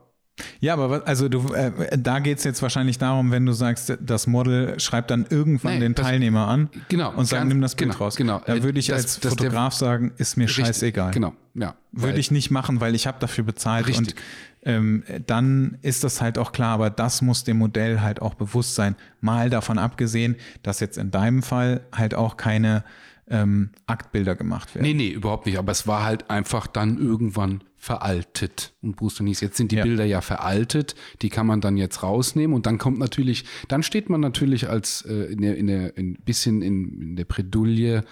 Ja, 0.62 0.74
aber 0.76 0.90
was- 0.90 1.02
also 1.04 1.28
du, 1.28 1.52
äh, 1.54 1.98
da 1.98 2.20
geht 2.20 2.38
es 2.38 2.46
jetzt 2.46 2.62
wahrscheinlich 2.62 2.98
darum, 3.00 3.32
wenn 3.32 3.46
du 3.46 3.52
sagst, 3.52 3.98
das 4.00 4.28
Model 4.28 4.80
schreibt 4.80 5.12
dann 5.12 5.26
irgendwann 5.30 5.74
Nee, 5.74 5.80
den 5.82 5.94
das- 5.96 6.06
Teilnehmer 6.06 6.48
an 6.48 6.70
Genau, 6.88 7.12
und 7.14 7.26
sagt, 7.26 7.46
nimm 7.46 7.60
das 7.60 7.76
Bild 7.76 7.92
genau, 7.92 8.04
raus. 8.06 8.16
genau. 8.16 8.42
Da 8.46 8.64
würde 8.64 8.80
ich 8.80 8.88
Das- 8.88 8.96
als 9.04 9.14
das- 9.16 9.22
der- 9.22 9.32
Fotograf 9.32 9.74
sagen, 9.74 10.14
ist 10.18 10.38
mir 10.38 10.48
scheißegal. 10.48 11.12
Genau, 11.12 11.34
ja. 11.58 11.76
Würde 11.92 12.20
ich 12.20 12.32
nicht 12.32 12.52
machen, 12.52 12.80
weil 12.80 12.96
ich 12.96 13.08
habe 13.08 13.18
dafür 13.20 13.44
bezahlt 13.44 13.88
Richtig. 13.88 14.08
und 14.08 14.16
ähm, 14.64 15.04
dann 15.26 15.78
ist 15.82 16.04
das 16.04 16.22
halt 16.22 16.38
auch 16.38 16.52
klar, 16.52 16.74
aber 16.74 16.90
das 16.90 17.22
muss 17.22 17.44
dem 17.44 17.58
Modell 17.58 18.02
halt 18.02 18.22
auch 18.22 18.36
bewusst 18.36 18.76
sein. 18.76 18.96
Mal 19.22 19.50
davon 19.50 19.78
abgesehen, 19.78 20.36
dass 20.62 20.80
jetzt 20.80 20.98
in 20.98 21.10
deinem 21.10 21.42
Fall 21.42 21.82
halt 21.92 22.14
auch 22.14 22.38
keine 22.38 22.84
ähm, 23.30 23.72
Aktbilder 23.88 24.36
gemacht 24.36 24.76
werden. 24.76 24.86
Nee, 24.86 24.94
nee, 24.94 25.10
überhaupt 25.10 25.46
nicht. 25.46 25.58
Aber 25.58 25.72
es 25.72 25.88
war 25.88 26.04
halt 26.04 26.30
einfach 26.30 26.68
dann 26.68 26.98
irgendwann 26.98 27.64
veraltet. 27.76 28.74
Und 28.82 28.96
Bruce 28.96 29.20
und 29.20 29.26
Nies, 29.26 29.42
jetzt 29.42 29.58
sind 29.58 29.72
die 29.72 29.78
Ja. 29.78 29.84
Bilder 29.84 30.06
ja 30.06 30.22
veraltet, 30.22 30.96
die 31.22 31.30
kann 31.30 31.48
man 31.48 31.62
dann 31.62 31.78
jetzt 31.78 32.04
rausnehmen 32.04 32.56
und 32.56 32.66
dann 32.66 32.78
kommt 32.78 33.00
natürlich, 33.00 33.46
dann 33.68 33.84
steht 33.84 34.10
man 34.10 34.20
natürlich 34.20 34.70
als 34.70 35.04
äh, 35.04 35.32
in 35.32 35.42
der, 35.42 35.58
in 35.58 35.68
der, 35.68 35.94
ein 35.98 36.18
bisschen 36.26 36.62
in, 36.62 37.02
in 37.02 37.16
der 37.16 37.26
Bredouille, 37.26 38.04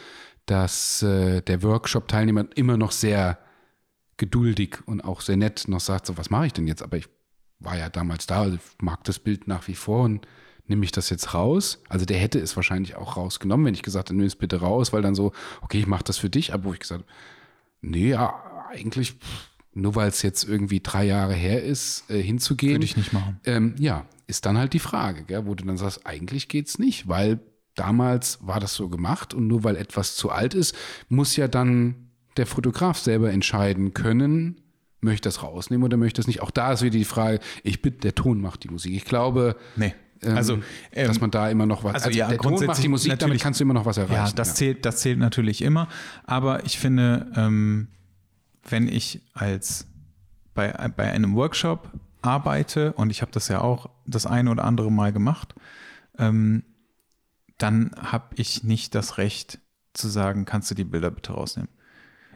dass 0.45 1.01
äh, 1.01 1.41
der 1.41 1.63
Workshop-Teilnehmer 1.63 2.45
immer 2.55 2.77
noch 2.77 2.91
sehr 2.91 3.39
geduldig 4.17 4.77
und 4.85 5.01
auch 5.01 5.21
sehr 5.21 5.37
nett 5.37 5.67
noch 5.67 5.79
sagt, 5.79 6.05
so 6.05 6.17
was 6.17 6.29
mache 6.29 6.47
ich 6.47 6.53
denn 6.53 6.67
jetzt? 6.67 6.83
Aber 6.83 6.97
ich 6.97 7.07
war 7.59 7.77
ja 7.77 7.89
damals 7.89 8.27
da, 8.27 8.41
also 8.41 8.55
ich 8.55 8.81
mag 8.81 9.03
das 9.03 9.19
Bild 9.19 9.47
nach 9.47 9.67
wie 9.67 9.75
vor 9.75 10.03
und 10.03 10.27
nehme 10.67 10.85
ich 10.85 10.91
das 10.91 11.09
jetzt 11.09 11.33
raus? 11.33 11.81
Also 11.89 12.05
der 12.05 12.17
hätte 12.17 12.39
es 12.39 12.55
wahrscheinlich 12.55 12.95
auch 12.95 13.17
rausgenommen, 13.17 13.65
wenn 13.65 13.73
ich 13.73 13.83
gesagt 13.83 14.09
hätte, 14.09 14.17
nimm 14.17 14.25
es 14.25 14.35
bitte 14.35 14.59
raus, 14.59 14.93
weil 14.93 15.01
dann 15.01 15.15
so, 15.15 15.31
okay, 15.61 15.79
ich 15.79 15.87
mache 15.87 16.03
das 16.03 16.17
für 16.17 16.29
dich, 16.29 16.53
aber 16.53 16.65
wo 16.65 16.73
ich 16.73 16.79
gesagt 16.79 17.03
habe, 17.03 17.11
nee, 17.81 18.09
ja, 18.09 18.33
eigentlich, 18.69 19.15
nur 19.73 19.95
weil 19.95 20.09
es 20.09 20.21
jetzt 20.21 20.43
irgendwie 20.43 20.79
drei 20.79 21.05
Jahre 21.05 21.33
her 21.33 21.63
ist, 21.63 22.09
äh, 22.09 22.21
hinzugehen. 22.21 22.73
Würde 22.73 22.85
ich 22.85 22.97
nicht 22.97 23.13
machen. 23.13 23.39
Ähm, 23.45 23.75
ja, 23.77 24.05
ist 24.27 24.45
dann 24.45 24.57
halt 24.57 24.73
die 24.73 24.79
Frage, 24.79 25.23
gell, 25.23 25.45
wo 25.45 25.53
du 25.55 25.65
dann 25.65 25.77
sagst, 25.77 26.05
eigentlich 26.05 26.47
geht's 26.47 26.79
nicht, 26.79 27.07
weil 27.07 27.39
damals 27.75 28.39
war 28.41 28.59
das 28.59 28.73
so 28.73 28.89
gemacht 28.89 29.33
und 29.33 29.47
nur 29.47 29.63
weil 29.63 29.75
etwas 29.75 30.15
zu 30.15 30.31
alt 30.31 30.53
ist, 30.53 30.75
muss 31.09 31.35
ja 31.35 31.47
dann 31.47 31.95
der 32.37 32.45
Fotograf 32.45 32.97
selber 32.97 33.31
entscheiden 33.31 33.93
können, 33.93 34.61
möchte 35.01 35.15
ich 35.15 35.21
das 35.35 35.43
rausnehmen 35.43 35.83
oder 35.83 35.97
möchte 35.97 36.19
ich 36.19 36.25
das 36.25 36.27
nicht. 36.27 36.41
Auch 36.41 36.51
da 36.51 36.73
ist 36.73 36.81
wieder 36.81 36.97
die 36.97 37.05
Frage, 37.05 37.39
ich 37.63 37.81
bitte, 37.81 37.99
der 37.99 38.15
Ton 38.15 38.41
macht 38.41 38.63
die 38.63 38.69
Musik. 38.69 38.93
Ich 38.95 39.05
glaube, 39.05 39.55
Nee. 39.75 39.93
ähm, 40.23 40.35
Also, 40.37 40.59
ähm, 40.91 41.07
dass 41.07 41.21
man 41.21 41.31
da 41.31 41.49
immer 41.49 41.65
noch 41.65 41.83
was, 41.83 42.03
also 42.03 42.17
ja, 42.17 42.27
der 42.27 42.37
Ton 42.39 42.65
macht 42.65 42.81
die 42.83 42.87
Musik, 42.87 43.17
damit 43.19 43.39
kannst 43.41 43.59
du 43.59 43.63
immer 43.63 43.73
noch 43.73 43.85
was 43.85 43.97
erreichen. 43.97 44.27
Ja, 44.27 44.31
das, 44.35 44.55
Zählt, 44.55 44.85
das 44.85 44.97
zählt 44.97 45.19
natürlich 45.19 45.61
immer. 45.61 45.87
Aber 46.25 46.65
ich 46.65 46.79
finde, 46.79 47.31
ähm, 47.35 47.87
wenn 48.67 48.87
ich 48.87 49.21
als 49.33 49.87
bei, 50.53 50.71
bei 50.95 51.11
einem 51.11 51.35
Workshop 51.35 51.91
arbeite, 52.21 52.93
und 52.93 53.11
ich 53.11 53.21
habe 53.21 53.31
das 53.31 53.47
ja 53.49 53.61
auch 53.61 53.89
das 54.07 54.25
eine 54.25 54.49
oder 54.49 54.63
andere 54.63 54.91
Mal 54.91 55.13
gemacht, 55.13 55.53
ähm, 56.17 56.63
dann 57.57 57.91
habe 57.97 58.35
ich 58.35 58.63
nicht 58.63 58.95
das 58.95 59.17
Recht 59.17 59.59
zu 59.93 60.07
sagen, 60.09 60.45
kannst 60.45 60.69
du 60.71 60.75
die 60.75 60.83
Bilder 60.83 61.11
bitte 61.11 61.33
rausnehmen. 61.33 61.69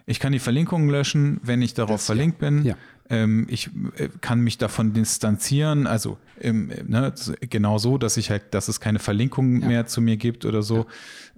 Ich 0.06 0.20
kann 0.20 0.32
die 0.32 0.40
Verlinkungen 0.40 0.90
löschen, 0.90 1.40
wenn 1.44 1.62
ich 1.62 1.74
darauf 1.76 1.98
Das- 1.98 2.06
verlinkt 2.08 2.40
bin. 2.40 2.66
ja. 2.66 2.76
Ähm, 3.12 3.48
ich 3.50 3.72
äh, 3.98 4.10
kann 4.22 4.42
mich 4.42 4.60
davon 4.60 4.94
distanzieren, 4.94 5.88
also 5.88 6.20
ähm, 6.40 6.70
äh, 6.70 6.84
ne, 6.84 7.12
genau 7.50 7.80
so, 7.80 7.98
dass 7.98 8.18
ich 8.18 8.30
halt, 8.30 8.54
dass 8.54 8.68
es 8.68 8.80
keine 8.80 9.00
Verlinkungen 9.00 9.66
mehr 9.68 9.88
zu 9.88 10.00
mir 10.00 10.16
gibt 10.16 10.46
oder 10.46 10.62
so. 10.62 10.86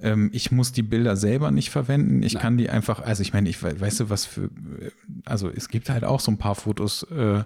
Ähm, 0.01 0.29
ich 0.33 0.51
muss 0.51 0.73
die 0.73 0.81
Bilder 0.83 1.15
selber 1.15 1.49
nicht 1.49 1.69
verwenden. 1.69 2.23
Ich 2.23 2.37
kann 2.37 2.57
die 2.57 2.69
einfach, 2.69 2.99
also 2.99 3.21
ich 3.21 3.31
meine, 3.31 3.47
ich 3.47 3.63
we- 3.63 3.79
weißt 3.79 4.01
du, 4.01 4.09
was 4.09 4.25
für, 4.25 4.43
äh, 4.81 4.91
also 5.23 5.49
es 5.49 5.69
gibt 5.69 5.89
halt 5.89 6.03
auch 6.03 6.19
so 6.19 6.29
ein 6.31 6.37
paar 6.37 6.55
Fotos 6.55 7.03
äh, 7.03 7.45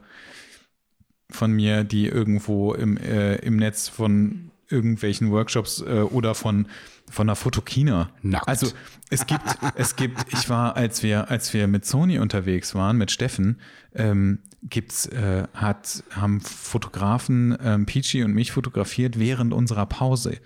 von 1.30 1.52
mir, 1.52 1.84
die 1.84 2.08
irgendwo 2.08 2.74
im, 2.74 2.98
äh, 2.98 3.36
im 3.38 3.58
Netz 3.58 3.88
von 3.90 4.50
irgendwelchen 4.70 5.32
Workshops 5.32 5.82
äh, 5.82 6.02
oder 6.02 6.36
von 6.36 6.68
von 7.10 7.28
der 7.28 7.36
Fotokina. 7.36 8.10
Nackt. 8.22 8.48
Also 8.48 8.72
es 9.10 9.26
gibt, 9.26 9.44
es 9.76 9.96
gibt, 9.96 10.34
ich 10.34 10.50
war, 10.50 10.76
als 10.76 11.04
wir, 11.04 11.30
als 11.30 11.54
wir 11.54 11.68
mit 11.68 11.86
Sony 11.86 12.20
unterwegs 12.20 12.76
waren, 12.76 12.98
mit 12.98 13.12
Steffen, 13.12 13.60
ähm, 13.94 14.40
gibt's, 14.64 15.06
äh, 15.08 15.44
hat, 15.54 16.04
haben 16.12 16.42
Fotografen 16.42 17.56
ähm, 17.62 17.86
Peachy 17.86 18.24
und 18.24 18.34
mich 18.34 18.52
fotografiert 18.52 19.20
während 19.20 19.54
unserer 19.54 19.86
Pause. 19.86 20.38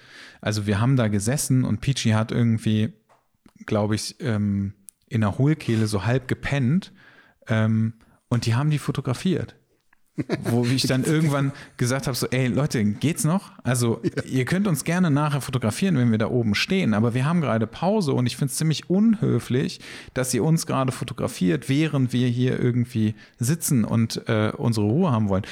Also 0.41 0.67
wir 0.67 0.81
haben 0.81 0.97
da 0.97 1.07
gesessen 1.07 1.63
und 1.63 1.79
Peachy 1.79 2.09
hat 2.09 2.31
irgendwie, 2.31 2.93
glaube 3.65 3.95
ich, 3.95 4.17
ähm, 4.19 4.73
in 5.07 5.21
der 5.21 5.37
Hohlkehle 5.37 5.87
so 5.87 6.05
halb 6.05 6.27
gepennt 6.27 6.91
ähm, 7.47 7.93
und 8.27 8.45
die 8.45 8.55
haben 8.55 8.69
die 8.69 8.79
fotografiert. 8.79 9.55
Wo 10.43 10.65
ich 10.65 10.83
dann 10.83 11.03
irgendwann 11.05 11.51
gesagt 11.77 12.07
habe, 12.07 12.15
so, 12.15 12.27
ey 12.27 12.47
Leute, 12.47 12.83
geht's 12.83 13.23
noch? 13.23 13.51
Also 13.63 14.01
ihr 14.25 14.45
könnt 14.45 14.67
uns 14.67 14.83
gerne 14.83 15.09
nachher 15.11 15.41
fotografieren, 15.41 15.97
wenn 15.97 16.11
wir 16.11 16.17
da 16.17 16.27
oben 16.27 16.55
stehen, 16.55 16.93
aber 16.93 17.13
wir 17.13 17.25
haben 17.25 17.41
gerade 17.41 17.67
Pause 17.67 18.13
und 18.13 18.25
ich 18.25 18.35
finde 18.35 18.51
es 18.51 18.57
ziemlich 18.57 18.89
unhöflich, 18.89 19.79
dass 20.13 20.33
ihr 20.33 20.43
uns 20.43 20.65
gerade 20.65 20.91
fotografiert, 20.91 21.69
während 21.69 22.13
wir 22.13 22.27
hier 22.27 22.59
irgendwie 22.59 23.15
sitzen 23.37 23.85
und 23.85 24.27
äh, 24.27 24.51
unsere 24.57 24.87
Ruhe 24.87 25.11
haben 25.11 25.29
wollen. 25.29 25.43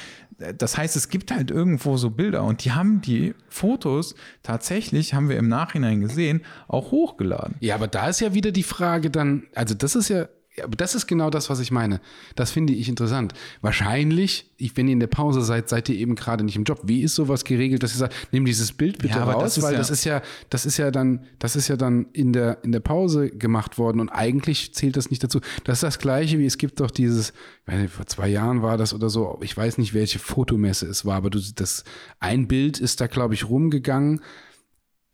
Das 0.56 0.78
heißt, 0.78 0.94
es 0.94 1.08
gibt 1.08 1.32
halt 1.32 1.50
irgendwo 1.50 1.96
so 1.96 2.10
Bilder 2.10 2.44
und 2.44 2.64
die 2.64 2.70
haben 2.70 3.00
die 3.00 3.34
Fotos 3.48 4.14
tatsächlich, 4.44 5.12
haben 5.12 5.28
wir 5.28 5.36
im 5.36 5.48
Nachhinein 5.48 6.00
gesehen, 6.00 6.42
auch 6.68 6.92
hochgeladen. 6.92 7.56
Ja, 7.58 7.74
aber 7.74 7.88
da 7.88 8.08
ist 8.08 8.20
ja 8.20 8.34
wieder 8.34 8.52
die 8.52 8.62
Frage 8.62 9.10
dann, 9.10 9.44
also 9.56 9.74
das 9.74 9.96
ist 9.96 10.08
ja, 10.10 10.20
ja, 10.20 10.28
aber 10.62 10.76
das 10.76 10.94
ist 10.94 11.06
genau 11.06 11.30
das, 11.30 11.50
was 11.50 11.60
ich 11.60 11.70
meine. 11.70 12.00
Das 12.36 12.50
finde 12.50 12.72
ich 12.72 12.88
interessant. 12.88 13.32
Wahrscheinlich, 13.60 14.50
ich, 14.56 14.76
wenn 14.76 14.88
ihr 14.88 14.92
in 14.94 15.00
der 15.00 15.06
Pause 15.06 15.42
seid, 15.42 15.68
seid 15.68 15.88
ihr 15.88 15.96
eben 15.96 16.14
gerade 16.14 16.44
nicht 16.44 16.56
im 16.56 16.64
Job. 16.64 16.80
Wie 16.84 17.02
ist 17.02 17.14
sowas 17.14 17.44
geregelt, 17.44 17.82
dass 17.82 17.92
ihr 17.94 17.98
sagt, 17.98 18.14
nimm 18.32 18.44
dieses 18.44 18.72
Bild 18.72 18.98
bitte 18.98 19.14
Ja, 19.18 19.24
raus, 19.24 19.54
das 19.54 19.62
weil 19.64 19.72
ja- 19.72 19.78
das 19.78 19.90
ist 19.90 20.04
ja, 20.04 20.22
das 20.50 20.66
ist 20.66 20.76
ja 20.76 20.90
dann, 20.90 21.24
das 21.38 21.56
ist 21.56 21.68
ja 21.68 21.76
dann 21.76 22.06
in 22.12 22.32
der, 22.32 22.62
in 22.64 22.72
der 22.72 22.80
Pause 22.80 23.30
gemacht 23.30 23.78
worden 23.78 24.00
und 24.00 24.08
eigentlich 24.08 24.74
zählt 24.74 24.96
das 24.96 25.10
nicht 25.10 25.22
dazu. 25.24 25.40
Das 25.64 25.78
ist 25.78 25.82
das 25.82 25.98
Gleiche, 25.98 26.38
wie 26.38 26.46
es 26.46 26.58
gibt 26.58 26.80
doch 26.80 26.90
dieses, 26.90 27.30
ich 27.66 27.72
weiß 27.72 27.80
nicht, 27.82 27.92
vor 27.94 28.06
zwei 28.06 28.28
Jahren 28.28 28.62
war 28.62 28.76
das 28.76 28.94
oder 28.94 29.10
so, 29.10 29.38
ich 29.42 29.56
weiß 29.56 29.78
nicht, 29.78 29.94
welche 29.94 30.18
Fotomesse 30.18 30.86
es 30.86 31.04
war, 31.04 31.16
aber 31.16 31.30
du, 31.30 31.40
das, 31.54 31.84
ein 32.20 32.48
Bild 32.48 32.78
ist 32.80 33.00
da, 33.00 33.06
glaube 33.06 33.34
ich, 33.34 33.48
rumgegangen, 33.48 34.20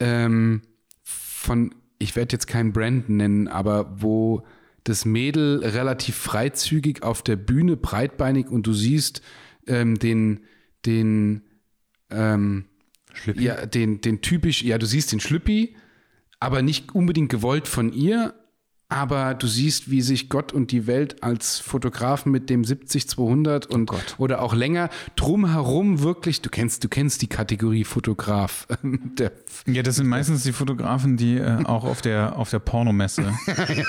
ähm, 0.00 0.62
von, 1.02 1.74
ich 1.98 2.16
werde 2.16 2.32
jetzt 2.32 2.46
keinen 2.46 2.72
Brand 2.72 3.08
nennen, 3.08 3.48
aber 3.48 3.94
wo 4.00 4.42
das 4.84 5.04
Mädel 5.04 5.60
relativ 5.64 6.14
freizügig 6.16 7.02
auf 7.02 7.22
der 7.22 7.36
Bühne, 7.36 7.76
breitbeinig 7.76 8.48
und 8.48 8.66
du 8.66 8.72
siehst 8.74 9.22
ähm, 9.66 9.98
den, 9.98 10.44
den, 10.84 11.42
ähm, 12.10 12.66
ja, 13.34 13.66
den, 13.66 14.00
den 14.02 14.20
typisch, 14.20 14.62
ja, 14.62 14.76
du 14.76 14.86
siehst 14.86 15.12
den 15.12 15.20
Schlüppi, 15.20 15.76
aber 16.38 16.60
nicht 16.60 16.94
unbedingt 16.94 17.30
gewollt 17.30 17.66
von 17.66 17.92
ihr, 17.92 18.34
aber 18.94 19.34
du 19.34 19.48
siehst, 19.48 19.90
wie 19.90 20.02
sich 20.02 20.28
Gott 20.28 20.52
und 20.52 20.70
die 20.70 20.86
Welt 20.86 21.24
als 21.24 21.58
Fotografen 21.58 22.30
mit 22.30 22.48
dem 22.48 22.62
70-200 22.62 23.66
und 23.66 23.90
oh 23.90 23.96
oder 24.18 24.40
auch 24.40 24.54
länger 24.54 24.88
drumherum 25.16 26.00
wirklich, 26.00 26.42
du 26.42 26.48
kennst, 26.48 26.84
du 26.84 26.88
kennst 26.88 27.20
die 27.20 27.26
Kategorie 27.26 27.82
Fotograf. 27.82 28.68
ja, 29.66 29.82
das 29.82 29.96
sind 29.96 30.06
meistens 30.06 30.44
die 30.44 30.52
Fotografen, 30.52 31.16
die 31.16 31.38
äh, 31.38 31.64
auch 31.64 31.82
auf 31.82 32.02
der, 32.02 32.38
auf 32.38 32.50
der 32.50 32.60
Pornomesse. 32.60 33.22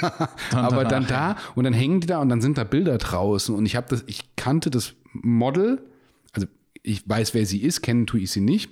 ja, 0.02 0.30
aber 0.52 0.86
dann 0.86 1.06
da 1.06 1.38
und 1.54 1.66
dann 1.66 1.74
hängen 1.74 2.02
die 2.02 2.08
da 2.08 2.20
und 2.20 2.30
dann 2.30 2.42
sind 2.42 2.58
da 2.58 2.64
Bilder 2.64 2.98
draußen 2.98 3.54
und 3.54 3.68
ich 3.68 3.76
habe 3.76 3.86
das, 3.88 4.04
ich 4.08 4.36
kannte 4.36 4.72
das 4.72 4.96
Model, 5.14 5.84
also 6.34 6.48
ich 6.82 7.08
weiß, 7.08 7.36
wer 7.36 7.46
sie 7.46 7.62
ist, 7.62 7.84
kennen 7.84 8.08
tue 8.08 8.22
ich 8.22 8.32
sie 8.32 8.42
nicht. 8.42 8.72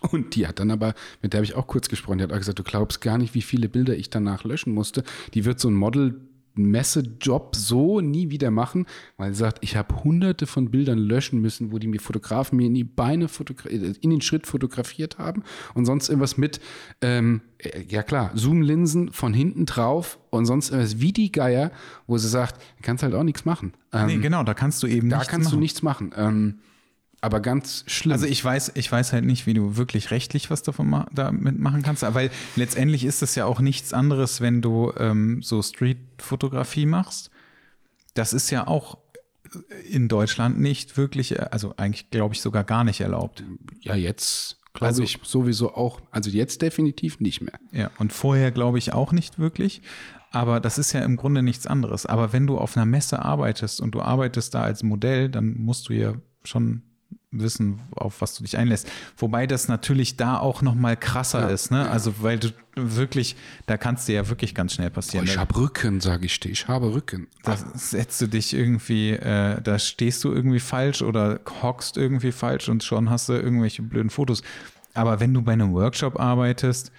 Und 0.10 0.34
die 0.36 0.46
hat 0.46 0.58
dann 0.58 0.70
aber, 0.70 0.94
mit 1.22 1.32
der 1.32 1.38
habe 1.38 1.44
ich 1.44 1.54
auch 1.54 1.66
kurz 1.66 1.88
gesprochen, 1.88 2.18
die 2.18 2.24
hat 2.24 2.32
auch 2.32 2.38
gesagt, 2.38 2.58
du 2.58 2.64
glaubst 2.64 3.00
gar 3.00 3.18
nicht, 3.18 3.34
wie 3.34 3.42
viele 3.42 3.68
Bilder 3.68 3.96
ich 3.96 4.10
danach 4.10 4.44
löschen 4.44 4.72
musste. 4.72 5.02
Die 5.34 5.44
wird 5.44 5.60
so 5.60 5.68
ein 5.68 5.74
Model 5.74 6.20
Messejob 6.58 7.54
so 7.54 8.00
nie 8.00 8.30
wieder 8.30 8.50
machen, 8.50 8.86
weil 9.16 9.32
sie 9.32 9.38
sagt, 9.38 9.58
ich 9.62 9.76
habe 9.76 10.02
hunderte 10.02 10.46
von 10.46 10.70
Bildern 10.70 10.98
löschen 10.98 11.40
müssen, 11.40 11.72
wo 11.72 11.78
die 11.78 11.86
mir 11.86 12.00
Fotografen 12.00 12.56
mir 12.56 12.66
in 12.66 12.74
die 12.74 12.84
Beine 12.84 13.26
äh, 13.66 13.94
in 14.00 14.10
den 14.10 14.20
Schritt 14.20 14.46
fotografiert 14.46 15.18
haben 15.18 15.44
und 15.74 15.86
sonst 15.86 16.08
irgendwas 16.08 16.36
mit, 16.36 16.60
ähm, 17.00 17.40
äh, 17.58 17.82
ja 17.88 18.02
klar, 18.02 18.32
Zoom-Linsen 18.34 19.12
von 19.12 19.32
hinten 19.32 19.66
drauf 19.66 20.18
und 20.30 20.46
sonst 20.46 20.70
irgendwas 20.70 21.00
wie 21.00 21.12
die 21.12 21.32
Geier, 21.32 21.70
wo 22.06 22.18
sie 22.18 22.28
sagt, 22.28 22.60
kannst 22.82 23.02
halt 23.02 23.14
auch 23.14 23.22
nichts 23.22 23.44
machen. 23.44 23.72
Ähm, 23.92 24.06
nee, 24.06 24.18
genau, 24.18 24.42
da 24.42 24.54
kannst 24.54 24.82
du 24.82 24.86
eben 24.86 25.08
da 25.08 25.18
nichts 25.18 25.30
kannst 25.30 25.46
machen. 25.46 25.56
du 25.56 25.60
nichts 25.60 25.82
machen. 25.82 26.12
Ähm, 26.16 26.58
aber 27.20 27.40
ganz 27.40 27.84
schlimm. 27.86 28.12
Also 28.12 28.26
ich 28.26 28.44
weiß, 28.44 28.72
ich 28.74 28.90
weiß 28.90 29.12
halt 29.12 29.24
nicht, 29.24 29.46
wie 29.46 29.54
du 29.54 29.76
wirklich 29.76 30.10
rechtlich 30.10 30.50
was 30.50 30.62
davon 30.62 30.88
ma 30.88 31.06
damit 31.12 31.58
machen 31.58 31.82
kannst, 31.82 32.02
weil 32.14 32.30
letztendlich 32.56 33.04
ist 33.04 33.22
das 33.22 33.34
ja 33.34 33.44
auch 33.44 33.60
nichts 33.60 33.92
anderes, 33.92 34.40
wenn 34.40 34.62
du 34.62 34.92
ähm, 34.96 35.42
so 35.42 35.60
Street-Fotografie 35.62 36.86
machst. 36.86 37.30
Das 38.14 38.32
ist 38.32 38.50
ja 38.50 38.66
auch 38.66 38.98
in 39.88 40.08
Deutschland 40.08 40.60
nicht 40.60 40.96
wirklich, 40.96 41.40
also 41.52 41.74
eigentlich 41.76 42.10
glaube 42.10 42.34
ich 42.34 42.40
sogar 42.40 42.64
gar 42.64 42.84
nicht 42.84 43.00
erlaubt. 43.00 43.42
Ja, 43.80 43.94
jetzt 43.94 44.58
glaube 44.72 44.88
also, 44.88 45.02
ich 45.02 45.18
sowieso 45.22 45.74
auch, 45.74 46.00
also 46.10 46.30
jetzt 46.30 46.62
definitiv 46.62 47.20
nicht 47.20 47.40
mehr. 47.40 47.58
Ja, 47.72 47.90
und 47.98 48.12
vorher 48.12 48.52
glaube 48.52 48.78
ich 48.78 48.92
auch 48.92 49.12
nicht 49.12 49.38
wirklich. 49.38 49.82
Aber 50.30 50.60
das 50.60 50.78
ist 50.78 50.92
ja 50.92 51.00
im 51.00 51.16
Grunde 51.16 51.42
nichts 51.42 51.66
anderes. 51.66 52.04
Aber 52.04 52.32
wenn 52.32 52.46
du 52.46 52.58
auf 52.58 52.76
einer 52.76 52.84
Messe 52.86 53.24
arbeitest 53.24 53.80
und 53.80 53.94
du 53.94 54.02
arbeitest 54.02 54.54
da 54.54 54.62
als 54.62 54.82
Modell, 54.82 55.30
dann 55.30 55.56
musst 55.56 55.88
du 55.88 55.94
ja 55.94 56.14
schon 56.44 56.82
wissen, 57.30 57.80
auf 57.90 58.20
was 58.20 58.34
du 58.34 58.42
dich 58.42 58.56
einlässt. 58.56 58.88
Wobei 59.16 59.46
das 59.46 59.68
natürlich 59.68 60.16
da 60.16 60.38
auch 60.38 60.62
noch 60.62 60.74
mal 60.74 60.96
krasser 60.96 61.42
ja, 61.42 61.48
ist, 61.48 61.70
ne? 61.70 61.88
Also 61.90 62.22
weil 62.22 62.38
du 62.38 62.48
wirklich, 62.74 63.36
da 63.66 63.76
kannst 63.76 64.08
dir 64.08 64.14
ja 64.14 64.28
wirklich 64.28 64.54
ganz 64.54 64.74
schnell 64.74 64.90
passieren. 64.90 65.26
Oh, 65.26 65.30
ich 65.30 65.36
habe 65.36 65.54
Rücken, 65.56 66.00
sage 66.00 66.26
ich 66.26 66.40
dir. 66.40 66.50
Ich 66.50 66.68
habe 66.68 66.94
Rücken. 66.94 67.28
Da 67.42 67.56
setzt 67.74 68.20
du 68.20 68.28
dich 68.28 68.54
irgendwie, 68.54 69.10
äh, 69.10 69.60
da 69.60 69.78
stehst 69.78 70.24
du 70.24 70.32
irgendwie 70.32 70.60
falsch 70.60 71.02
oder 71.02 71.40
hockst 71.62 71.96
irgendwie 71.96 72.32
falsch 72.32 72.68
und 72.68 72.82
schon 72.82 73.10
hast 73.10 73.28
du 73.28 73.34
irgendwelche 73.34 73.82
blöden 73.82 74.10
Fotos. 74.10 74.42
Aber 74.94 75.20
wenn 75.20 75.34
du 75.34 75.42
bei 75.42 75.52
einem 75.52 75.72
Workshop 75.74 76.18
arbeitest, 76.18 76.92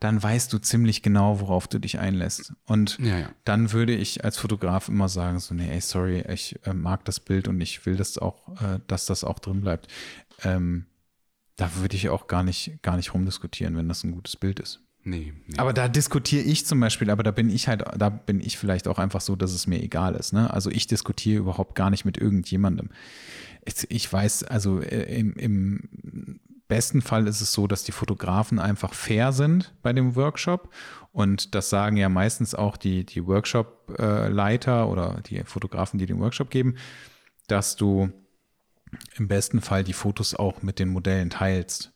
dann 0.00 0.22
weißt 0.22 0.52
du 0.52 0.58
ziemlich 0.58 1.02
genau, 1.02 1.40
worauf 1.40 1.68
du 1.68 1.78
dich 1.78 1.98
einlässt. 1.98 2.52
Und 2.66 2.98
ja, 2.98 3.18
ja. 3.18 3.30
dann 3.44 3.72
würde 3.72 3.94
ich 3.94 4.24
als 4.24 4.36
Fotograf 4.36 4.88
immer 4.88 5.08
sagen, 5.08 5.40
so, 5.40 5.54
nee, 5.54 5.70
ey, 5.70 5.80
sorry, 5.80 6.24
ich 6.28 6.58
äh, 6.66 6.74
mag 6.74 7.04
das 7.04 7.20
Bild 7.20 7.48
und 7.48 7.60
ich 7.60 7.86
will 7.86 7.96
das 7.96 8.18
auch, 8.18 8.48
äh, 8.62 8.80
dass 8.86 9.06
das 9.06 9.24
auch 9.24 9.38
drin 9.38 9.62
bleibt. 9.62 9.88
Ähm, 10.42 10.86
da 11.56 11.74
würde 11.76 11.96
ich 11.96 12.10
auch 12.10 12.26
gar 12.26 12.42
nicht, 12.42 12.82
gar 12.82 12.96
nicht 12.96 13.14
rumdiskutieren, 13.14 13.76
wenn 13.76 13.88
das 13.88 14.04
ein 14.04 14.12
gutes 14.12 14.36
Bild 14.36 14.60
ist. 14.60 14.82
Nee, 15.02 15.32
nee. 15.46 15.56
Aber 15.56 15.72
da 15.72 15.88
diskutiere 15.88 16.42
ich 16.42 16.66
zum 16.66 16.80
Beispiel, 16.80 17.10
aber 17.10 17.22
da 17.22 17.30
bin 17.30 17.48
ich 17.48 17.68
halt, 17.68 17.84
da 17.96 18.10
bin 18.10 18.40
ich 18.40 18.58
vielleicht 18.58 18.88
auch 18.88 18.98
einfach 18.98 19.20
so, 19.20 19.36
dass 19.36 19.52
es 19.52 19.66
mir 19.68 19.80
egal 19.80 20.16
ist. 20.16 20.32
Ne? 20.32 20.52
Also 20.52 20.68
ich 20.68 20.88
diskutiere 20.88 21.38
überhaupt 21.38 21.76
gar 21.76 21.90
nicht 21.90 22.04
mit 22.04 22.18
irgendjemandem. 22.18 22.90
Ich, 23.64 23.88
ich 23.88 24.12
weiß, 24.12 24.42
also 24.42 24.80
äh, 24.80 25.18
im, 25.18 25.34
im 25.34 26.40
besten 26.68 27.02
Fall 27.02 27.26
ist 27.26 27.40
es 27.40 27.52
so, 27.52 27.66
dass 27.66 27.84
die 27.84 27.92
Fotografen 27.92 28.58
einfach 28.58 28.94
fair 28.94 29.32
sind 29.32 29.74
bei 29.82 29.92
dem 29.92 30.16
Workshop. 30.16 30.72
Und 31.12 31.54
das 31.54 31.70
sagen 31.70 31.96
ja 31.96 32.08
meistens 32.08 32.54
auch 32.54 32.76
die, 32.76 33.04
die 33.04 33.26
Workshop-Leiter 33.26 34.88
oder 34.88 35.20
die 35.26 35.42
Fotografen, 35.44 35.98
die 35.98 36.06
den 36.06 36.20
Workshop 36.20 36.50
geben, 36.50 36.76
dass 37.46 37.76
du 37.76 38.10
im 39.16 39.28
besten 39.28 39.60
Fall 39.60 39.84
die 39.84 39.92
Fotos 39.92 40.34
auch 40.34 40.62
mit 40.62 40.78
den 40.78 40.88
Modellen 40.88 41.30
teilst. 41.30 41.92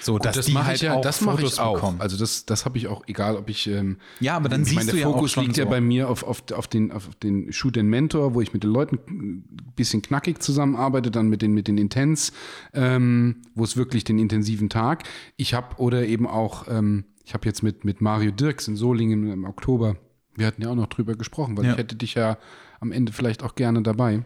So, 0.00 0.18
dass 0.18 0.36
das 0.36 0.46
die 0.46 0.56
halt 0.56 0.80
ja, 0.80 0.94
auch 0.94 1.00
das 1.00 1.20
mache 1.20 1.42
ich 1.42 1.58
auch. 1.58 1.74
Bekommen. 1.74 2.00
Also 2.00 2.16
das, 2.16 2.44
das 2.44 2.64
habe 2.64 2.76
ich 2.76 2.88
auch, 2.88 3.02
egal 3.06 3.36
ob 3.36 3.48
ich. 3.48 3.68
Ähm, 3.68 3.98
ja, 4.20 4.36
aber 4.36 4.48
dann 4.48 4.64
siehst 4.64 4.76
meine, 4.76 4.92
du 4.92 4.98
ja 4.98 5.06
Fokus 5.06 5.36
liegt 5.36 5.56
so. 5.56 5.62
ja 5.62 5.68
bei 5.68 5.80
mir 5.80 6.08
auf, 6.08 6.24
auf, 6.24 6.42
auf 6.52 6.66
den, 6.66 6.92
auf 6.92 7.08
den 7.22 7.52
Shoot 7.52 7.78
and 7.78 7.88
Mentor, 7.88 8.34
wo 8.34 8.40
ich 8.40 8.52
mit 8.52 8.64
den 8.64 8.70
Leuten 8.70 8.98
ein 9.08 9.72
bisschen 9.76 10.02
knackig 10.02 10.42
zusammenarbeite, 10.42 11.10
dann 11.10 11.28
mit 11.28 11.40
den, 11.40 11.52
mit 11.52 11.68
den 11.68 11.78
Intens, 11.78 12.32
ähm, 12.74 13.42
wo 13.54 13.64
es 13.64 13.76
wirklich 13.76 14.04
den 14.04 14.18
intensiven 14.18 14.68
Tag. 14.68 15.04
Ich 15.36 15.54
habe 15.54 15.76
oder 15.76 16.04
eben 16.04 16.26
auch, 16.26 16.66
ähm, 16.68 17.04
ich 17.24 17.34
habe 17.34 17.46
jetzt 17.46 17.62
mit, 17.62 17.84
mit 17.84 18.00
Mario 18.00 18.32
Dirks 18.32 18.68
in 18.68 18.76
Solingen 18.76 19.30
im 19.30 19.44
Oktober, 19.44 19.96
wir 20.34 20.46
hatten 20.46 20.62
ja 20.62 20.70
auch 20.70 20.74
noch 20.74 20.88
drüber 20.88 21.14
gesprochen, 21.14 21.56
weil 21.56 21.66
ja. 21.66 21.72
ich 21.72 21.78
hätte 21.78 21.94
dich 21.94 22.14
ja 22.14 22.38
am 22.80 22.90
Ende 22.90 23.12
vielleicht 23.12 23.42
auch 23.42 23.54
gerne 23.54 23.82
dabei. 23.82 24.24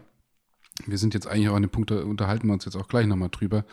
Wir 0.85 0.97
sind 0.97 1.13
jetzt 1.13 1.27
eigentlich 1.27 1.49
auch 1.49 1.55
an 1.55 1.63
dem 1.63 1.71
Punkt, 1.71 1.91
da 1.91 2.03
unterhalten 2.03 2.47
wir 2.47 2.53
uns 2.53 2.65
jetzt 2.65 2.75
auch 2.75 2.87
gleich 2.87 3.07
nochmal 3.07 3.29
drüber 3.29 3.65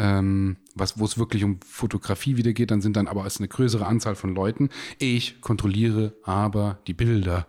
ähm, 0.00 0.56
was, 0.74 0.98
wo 0.98 1.04
es 1.04 1.18
wirklich 1.18 1.44
um 1.44 1.60
Fotografie 1.60 2.36
wieder 2.36 2.54
geht, 2.54 2.70
dann 2.70 2.80
sind 2.80 2.96
dann 2.96 3.06
aber 3.06 3.26
es 3.26 3.38
eine 3.38 3.48
größere 3.48 3.86
Anzahl 3.86 4.14
von 4.14 4.34
Leuten. 4.34 4.70
Ich 4.98 5.42
kontrolliere 5.42 6.14
aber 6.24 6.78
die 6.86 6.94
Bilder 6.94 7.46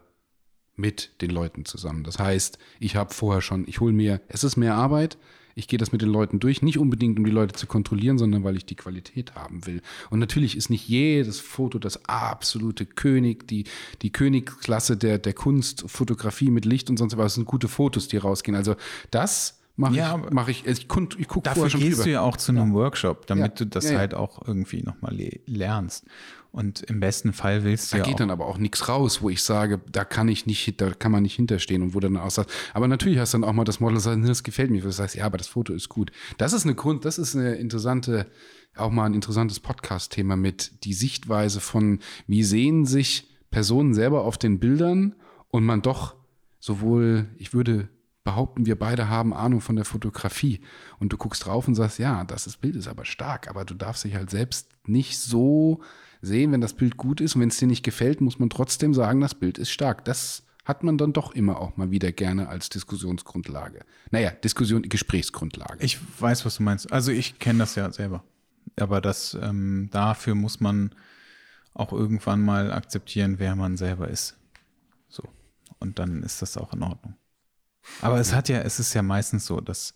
mit 0.75 1.21
den 1.21 1.29
Leuten 1.29 1.63
zusammen. 1.63 2.03
Das 2.03 2.19
heißt, 2.19 2.57
ich 2.79 2.97
habe 2.97 3.13
vorher 3.13 3.41
schon, 3.41 3.65
ich 3.67 3.79
hole 3.79 3.93
mir, 3.93 4.21
es 4.27 4.43
ist 4.43 4.57
mehr 4.57 4.75
Arbeit, 4.75 5.17
ich 5.55 5.67
gehe 5.67 5.79
das 5.79 5.91
mit 5.91 6.01
den 6.01 6.09
Leuten 6.09 6.39
durch, 6.39 6.61
nicht 6.61 6.77
unbedingt, 6.77 7.17
um 7.17 7.25
die 7.25 7.31
Leute 7.31 7.55
zu 7.55 7.67
kontrollieren, 7.67 8.17
sondern 8.17 8.43
weil 8.43 8.57
ich 8.57 8.65
die 8.65 8.75
Qualität 8.75 9.35
haben 9.35 9.65
will. 9.65 9.81
Und 10.09 10.19
natürlich 10.19 10.57
ist 10.57 10.69
nicht 10.69 10.87
jedes 10.87 11.39
Foto 11.39 11.79
das 11.79 12.05
absolute 12.05 12.85
König, 12.85 13.47
die, 13.47 13.65
die 14.01 14.11
Königsklasse 14.11 14.97
der, 14.97 15.19
der 15.19 15.33
Kunst, 15.33 15.85
Fotografie 15.87 16.51
mit 16.51 16.65
Licht 16.65 16.89
und 16.89 16.97
sonst 16.97 17.17
was. 17.17 17.33
Es 17.33 17.35
sind 17.35 17.45
gute 17.45 17.67
Fotos, 17.67 18.07
die 18.07 18.17
rausgehen. 18.17 18.55
Also 18.55 18.75
das 19.09 19.60
mache 19.81 19.95
ja, 19.95 20.15
ich, 20.15 20.31
mach 20.31 20.47
ich, 20.47 20.65
ich, 20.65 20.81
ich 20.81 20.87
gucke 20.87 21.41
Dafür 21.43 21.69
schon 21.69 21.81
gehst 21.81 21.97
drüber. 21.97 22.03
du 22.05 22.11
ja 22.11 22.21
auch 22.21 22.37
zu 22.37 22.51
einem 22.51 22.69
ja. 22.69 22.73
Workshop, 22.73 23.27
damit 23.27 23.59
ja. 23.59 23.65
du 23.65 23.67
das 23.67 23.91
halt 23.91 24.13
auch 24.13 24.47
irgendwie 24.47 24.83
nochmal 24.83 25.17
lernst. 25.45 26.05
Und 26.51 26.81
im 26.83 26.99
besten 26.99 27.31
Fall 27.31 27.63
willst 27.63 27.93
du 27.93 27.97
da 27.97 28.03
ja 28.03 28.09
geht 28.09 28.19
dann 28.19 28.29
aber 28.29 28.45
auch 28.45 28.57
nichts 28.57 28.89
raus, 28.89 29.21
wo 29.21 29.29
ich 29.29 29.41
sage, 29.41 29.79
da 29.89 30.03
kann 30.03 30.27
ich 30.27 30.45
nicht, 30.45 30.81
da 30.81 30.91
kann 30.91 31.11
man 31.11 31.23
nicht 31.23 31.35
hinterstehen 31.35 31.81
und 31.81 31.93
wo 31.93 32.01
dann 32.01 32.17
auch 32.17 32.29
sagt, 32.29 32.51
aber 32.73 32.89
natürlich 32.89 33.19
hast 33.19 33.33
du 33.33 33.37
dann 33.37 33.49
auch 33.49 33.53
mal 33.53 33.63
das 33.63 33.79
Model 33.79 33.99
sagt, 33.99 34.27
das 34.27 34.43
gefällt 34.43 34.69
mir, 34.69 34.81
du 34.81 34.91
sagst, 34.91 35.15
ja, 35.15 35.25
aber 35.25 35.37
das 35.37 35.47
Foto 35.47 35.71
ist 35.71 35.87
gut. 35.87 36.11
Das 36.37 36.51
ist 36.51 36.65
eine 36.65 36.75
Grund, 36.75 37.05
das 37.05 37.17
ist 37.17 37.35
eine 37.35 37.55
interessante, 37.55 38.27
auch 38.75 38.91
mal 38.91 39.05
ein 39.05 39.13
interessantes 39.13 39.61
Podcast-Thema 39.61 40.35
mit 40.35 40.83
die 40.83 40.93
Sichtweise 40.93 41.61
von, 41.61 41.99
wie 42.27 42.43
sehen 42.43 42.85
sich 42.85 43.29
Personen 43.49 43.93
selber 43.93 44.25
auf 44.25 44.37
den 44.37 44.59
Bildern 44.59 45.15
und 45.47 45.63
man 45.63 45.81
doch 45.81 46.15
sowohl, 46.59 47.29
ich 47.37 47.53
würde 47.53 47.87
behaupten, 48.23 48.65
wir 48.65 48.77
beide 48.77 49.09
haben 49.09 49.33
Ahnung 49.33 49.61
von 49.61 49.75
der 49.75 49.85
Fotografie. 49.85 50.61
Und 50.99 51.11
du 51.13 51.17
guckst 51.17 51.45
drauf 51.45 51.67
und 51.67 51.75
sagst, 51.75 51.99
ja, 51.99 52.23
das 52.23 52.47
ist, 52.47 52.61
Bild 52.61 52.75
ist 52.75 52.87
aber 52.87 53.05
stark, 53.05 53.49
aber 53.49 53.65
du 53.65 53.73
darfst 53.73 54.03
dich 54.03 54.15
halt 54.15 54.29
selbst 54.29 54.69
nicht 54.85 55.19
so 55.19 55.81
sehen, 56.21 56.51
wenn 56.51 56.61
das 56.61 56.73
Bild 56.73 56.97
gut 56.97 57.21
ist. 57.21 57.35
Und 57.35 57.41
wenn 57.41 57.49
es 57.49 57.57
dir 57.57 57.67
nicht 57.67 57.83
gefällt, 57.83 58.21
muss 58.21 58.39
man 58.39 58.49
trotzdem 58.49 58.93
sagen, 58.93 59.21
das 59.21 59.35
Bild 59.35 59.57
ist 59.57 59.71
stark. 59.71 60.05
Das 60.05 60.43
hat 60.65 60.83
man 60.83 60.97
dann 60.97 61.13
doch 61.13 61.33
immer 61.33 61.59
auch 61.59 61.77
mal 61.77 61.89
wieder 61.89 62.11
gerne 62.11 62.47
als 62.47 62.69
Diskussionsgrundlage. 62.69 63.83
Naja, 64.11 64.29
Diskussion, 64.29 64.83
Gesprächsgrundlage. 64.83 65.83
Ich 65.83 65.99
weiß, 66.21 66.45
was 66.45 66.57
du 66.57 66.63
meinst. 66.63 66.91
Also 66.91 67.11
ich 67.11 67.39
kenne 67.39 67.59
das 67.59 67.75
ja 67.75 67.91
selber. 67.91 68.23
Aber 68.79 69.01
das, 69.01 69.37
ähm, 69.41 69.89
dafür 69.91 70.35
muss 70.35 70.59
man 70.59 70.93
auch 71.73 71.93
irgendwann 71.93 72.41
mal 72.41 72.71
akzeptieren, 72.71 73.39
wer 73.39 73.55
man 73.55 73.77
selber 73.77 74.07
ist. 74.07 74.37
So. 75.09 75.23
Und 75.79 75.99
dann 75.99 76.21
ist 76.21 76.41
das 76.41 76.57
auch 76.57 76.73
in 76.73 76.83
Ordnung. 76.83 77.15
Aber 78.01 78.19
es 78.19 78.33
hat 78.33 78.49
ja, 78.49 78.59
es 78.59 78.79
ist 78.79 78.93
ja 78.93 79.01
meistens 79.01 79.45
so, 79.45 79.61
dass 79.61 79.93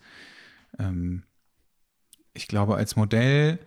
ähm, 0.79 1.23
ich 2.33 2.47
glaube, 2.47 2.75
als 2.75 2.95
Modell 2.95 3.59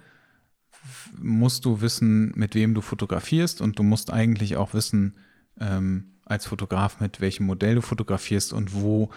musst 1.17 1.65
du 1.65 1.81
wissen, 1.81 2.33
mit 2.37 2.55
wem 2.55 2.75
du 2.75 2.81
fotografierst 2.81 3.61
und 3.61 3.79
du 3.79 3.83
musst 3.83 4.13
eigentlich 4.13 4.57
auch 4.57 4.75
wissen, 4.75 5.17
ähm, 5.61 6.13
als 6.25 6.47
Fotograf, 6.47 7.01
mit 7.01 7.21
welchem 7.21 7.47
Modell 7.47 7.77
du 7.77 7.83
fotografierst 7.83 8.53
und 8.53 8.75
wo 8.75 9.11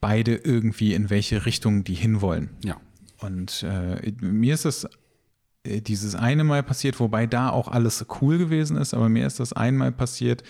beide 0.00 0.34
irgendwie 0.36 0.94
in 0.94 1.10
welche 1.10 1.46
Richtung 1.46 1.84
die 1.84 1.94
hinwollen. 1.94 2.50
Ja. 2.64 2.80
Und 3.20 3.62
äh, 3.62 4.12
mir 4.20 4.54
ist 4.54 4.64
es 4.64 4.86
äh, 5.64 5.80
dieses 5.80 6.14
eine 6.14 6.44
Mal 6.44 6.62
passiert, 6.62 7.00
wobei 7.00 7.26
da 7.26 7.50
auch 7.50 7.68
alles 7.68 8.04
cool 8.20 8.38
gewesen 8.38 8.76
ist, 8.76 8.94
aber 8.94 9.08
mir 9.08 9.26
ist 9.26 9.40
das 9.40 9.52
einmal 9.52 9.92
passiert, 9.92 10.42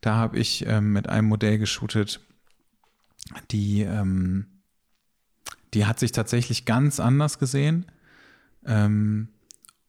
da 0.00 0.14
habe 0.14 0.38
ich 0.38 0.66
äh, 0.66 0.80
mit 0.80 1.08
einem 1.08 1.28
Modell 1.28 1.58
geshootet, 1.58 2.20
die, 3.50 3.82
ähm, 3.82 4.46
die 5.74 5.86
hat 5.86 5.98
sich 5.98 6.12
tatsächlich 6.12 6.64
ganz 6.64 7.00
anders 7.00 7.38
gesehen 7.38 7.86
ähm, 8.64 9.28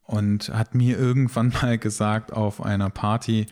und 0.02 0.48
hat 0.50 0.74
mir 0.74 0.98
irgendwann 0.98 1.48
mal 1.62 1.78
gesagt 1.78 2.32
auf 2.32 2.62
einer 2.62 2.90
Party, 2.90 3.46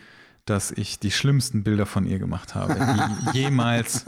dass 0.45 0.71
ich 0.71 1.01
die 1.01 1.11
schlimmsten 1.11 1.65
Bilder 1.65 1.87
von 1.87 2.07
ihr 2.07 2.21
gemacht 2.21 2.55
habe, 2.55 2.75
die 3.33 3.39
jemals 3.41 4.05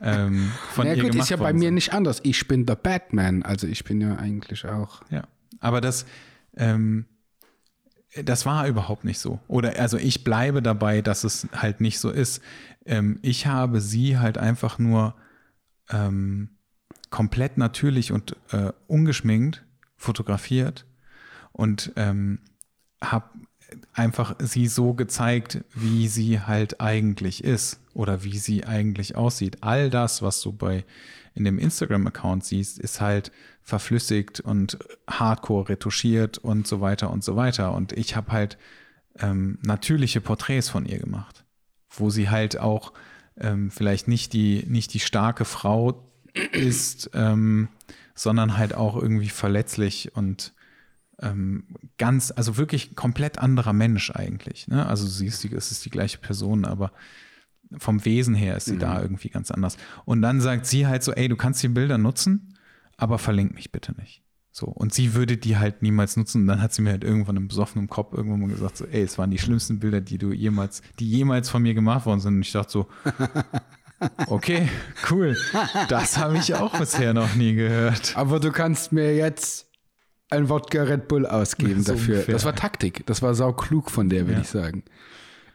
ähm, 0.00 0.50
von 0.72 0.86
ja, 0.86 0.94
ihr 0.94 1.02
gut, 1.02 1.12
gemacht 1.12 1.24
ist 1.24 1.30
ja 1.30 1.36
bei 1.36 1.52
mir 1.52 1.70
nicht 1.70 1.92
anders. 1.92 2.20
Ich 2.22 2.48
bin 2.48 2.64
der 2.64 2.76
Batman, 2.76 3.42
also 3.42 3.66
ich 3.66 3.84
bin 3.84 4.00
ja 4.00 4.16
eigentlich 4.16 4.64
auch. 4.64 5.02
Ja, 5.10 5.24
aber 5.60 5.82
das, 5.82 6.06
ähm, 6.56 7.04
das 8.24 8.46
war 8.46 8.66
überhaupt 8.66 9.04
nicht 9.04 9.18
so. 9.18 9.40
Oder 9.48 9.78
also 9.78 9.96
ich 9.96 10.24
bleibe 10.24 10.62
dabei, 10.62 11.02
dass 11.02 11.24
es 11.24 11.48
halt 11.52 11.80
nicht 11.80 11.98
so 11.98 12.10
ist. 12.10 12.42
Ähm, 12.84 13.18
ich 13.22 13.46
habe 13.46 13.80
sie 13.80 14.18
halt 14.18 14.38
einfach 14.38 14.78
nur 14.78 15.14
ähm, 15.90 16.50
komplett 17.10 17.58
natürlich 17.58 18.12
und 18.12 18.36
äh, 18.52 18.72
ungeschminkt 18.86 19.64
fotografiert 19.96 20.86
und 21.52 21.92
ähm, 21.96 22.40
habe 23.02 23.26
einfach 23.92 24.36
sie 24.38 24.66
so 24.66 24.94
gezeigt, 24.94 25.64
wie 25.74 26.08
sie 26.08 26.40
halt 26.40 26.80
eigentlich 26.80 27.44
ist 27.44 27.80
oder 27.94 28.24
wie 28.24 28.38
sie 28.38 28.64
eigentlich 28.64 29.16
aussieht. 29.16 29.58
All 29.62 29.90
das, 29.90 30.22
was 30.22 30.40
du 30.40 30.52
bei 30.52 30.84
in 31.38 31.44
dem 31.44 31.58
Instagram-Account 31.58 32.44
siehst, 32.44 32.78
ist 32.78 33.00
halt 33.00 33.32
verflüssigt 33.62 34.40
und 34.40 34.78
hardcore 35.08 35.68
retuschiert 35.68 36.38
und 36.38 36.66
so 36.66 36.80
weiter 36.80 37.10
und 37.10 37.24
so 37.24 37.36
weiter. 37.36 37.72
Und 37.72 37.92
ich 37.92 38.16
habe 38.16 38.32
halt 38.32 38.58
ähm, 39.18 39.58
natürliche 39.62 40.20
Porträts 40.20 40.68
von 40.68 40.84
ihr 40.84 40.98
gemacht, 40.98 41.44
wo 41.90 42.10
sie 42.10 42.28
halt 42.28 42.58
auch 42.58 42.92
ähm, 43.36 43.70
vielleicht 43.70 44.08
nicht 44.08 44.32
die, 44.32 44.64
nicht 44.66 44.92
die 44.94 45.00
starke 45.00 45.44
Frau 45.44 46.10
ist, 46.52 47.10
ähm, 47.14 47.68
sondern 48.14 48.56
halt 48.56 48.74
auch 48.74 48.96
irgendwie 48.96 49.28
verletzlich 49.28 50.14
und 50.16 50.52
ähm, 51.20 51.64
ganz, 51.98 52.32
also 52.34 52.56
wirklich 52.56 52.94
komplett 52.94 53.38
anderer 53.38 53.72
Mensch 53.72 54.10
eigentlich. 54.10 54.68
Ne? 54.68 54.86
Also 54.86 55.06
sie 55.06 55.26
ist 55.26 55.42
die, 55.44 55.52
es 55.52 55.70
ist 55.70 55.84
die 55.84 55.90
gleiche 55.90 56.18
Person, 56.18 56.64
aber 56.64 56.92
vom 57.76 58.04
Wesen 58.04 58.34
her 58.34 58.56
ist 58.56 58.66
sie 58.66 58.74
mhm. 58.74 58.80
da 58.80 59.02
irgendwie 59.02 59.28
ganz 59.28 59.50
anders. 59.50 59.76
Und 60.04 60.22
dann 60.22 60.40
sagt 60.40 60.66
sie 60.66 60.86
halt 60.86 61.02
so, 61.02 61.12
ey, 61.12 61.28
du 61.28 61.36
kannst 61.36 61.62
die 61.62 61.68
Bilder 61.68 61.98
nutzen, 61.98 62.54
aber 62.96 63.18
verlink 63.18 63.54
mich 63.54 63.72
bitte 63.72 63.92
nicht. 63.98 64.22
So. 64.50 64.66
Und 64.66 64.92
sie 64.92 65.14
würde 65.14 65.36
die 65.36 65.56
halt 65.56 65.82
niemals 65.82 66.16
nutzen. 66.16 66.42
Und 66.42 66.46
dann 66.48 66.60
hat 66.60 66.72
sie 66.72 66.82
mir 66.82 66.90
halt 66.90 67.04
irgendwann 67.04 67.36
im 67.36 67.48
besoffenen 67.48 67.88
Kopf 67.88 68.12
irgendwann 68.12 68.40
mal 68.40 68.48
gesagt, 68.48 68.76
so, 68.76 68.86
ey, 68.86 69.02
es 69.02 69.18
waren 69.18 69.30
die 69.30 69.38
schlimmsten 69.38 69.78
Bilder, 69.78 70.00
die 70.00 70.18
du 70.18 70.32
jemals, 70.32 70.82
die 70.98 71.08
jemals 71.08 71.48
von 71.48 71.62
mir 71.62 71.74
gemacht 71.74 72.06
worden 72.06 72.20
sind. 72.20 72.34
Und 72.34 72.40
ich 72.42 72.52
dachte 72.52 72.72
so, 72.72 72.88
okay, 74.26 74.68
cool. 75.10 75.36
Das 75.88 76.18
habe 76.18 76.38
ich 76.38 76.54
auch 76.54 76.76
bisher 76.76 77.14
noch 77.14 77.34
nie 77.36 77.54
gehört. 77.54 78.16
Aber 78.16 78.40
du 78.40 78.50
kannst 78.50 78.90
mir 78.90 79.14
jetzt 79.14 79.70
ein 80.30 80.48
Wodka 80.48 80.82
Red 80.82 81.08
Bull 81.08 81.26
ausgeben 81.26 81.82
so 81.84 81.92
dafür. 81.92 82.14
Ungefähr. 82.14 82.34
Das 82.34 82.44
war 82.44 82.54
Taktik. 82.54 83.06
Das 83.06 83.22
war 83.22 83.34
sau 83.34 83.52
klug 83.52 83.90
von 83.90 84.08
der, 84.08 84.22
würde 84.22 84.34
ja. 84.34 84.40
ich 84.40 84.48
sagen. 84.48 84.82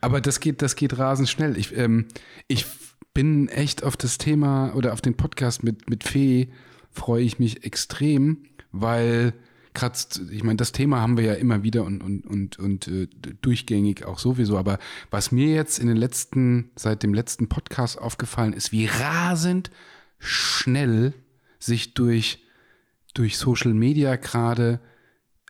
Aber 0.04 0.22
das 0.22 0.40
geht, 0.40 0.62
das 0.62 0.76
geht 0.76 0.98
rasend 0.98 1.30
schnell. 1.30 1.58
Ich, 1.58 1.76
ähm, 1.78 2.08
ich 2.48 2.66
bin 3.14 3.48
echt 3.48 3.84
auf 3.84 3.98
das 3.98 4.18
Thema 4.18 4.74
oder 4.76 4.94
auf 4.94 5.02
den 5.02 5.16
Podcast 5.16 5.64
mit, 5.64 5.90
mit 5.90 6.04
Fee 6.04 6.50
freue 6.92 7.24
ich 7.24 7.40
mich 7.40 7.64
extrem, 7.66 8.46
weil 8.72 9.34
gerade, 9.74 9.98
ich 10.30 10.44
meine, 10.44 10.58
das 10.58 10.72
Thema 10.72 11.02
haben 11.02 11.18
wir 11.18 11.24
ja 11.24 11.34
immer 11.34 11.64
wieder 11.64 11.84
und, 11.84 12.02
und, 12.02 12.26
und, 12.26 12.60
und 12.60 12.88
äh, 12.88 13.08
durchgängig 13.42 14.06
auch 14.06 14.20
sowieso. 14.20 14.58
Aber 14.58 14.78
was 15.10 15.32
mir 15.32 15.54
jetzt 15.54 15.80
in 15.80 15.88
den 15.88 15.98
letzten, 15.98 16.72
seit 16.76 17.02
dem 17.02 17.14
letzten 17.14 17.48
Podcast 17.48 17.98
aufgefallen 17.98 18.54
ist, 18.54 18.72
wie 18.72 18.86
rasend 18.86 19.72
schnell 20.20 21.14
sich 21.60 21.94
durch 21.94 22.44
durch 23.14 23.38
Social 23.38 23.74
Media 23.74 24.16
gerade 24.16 24.80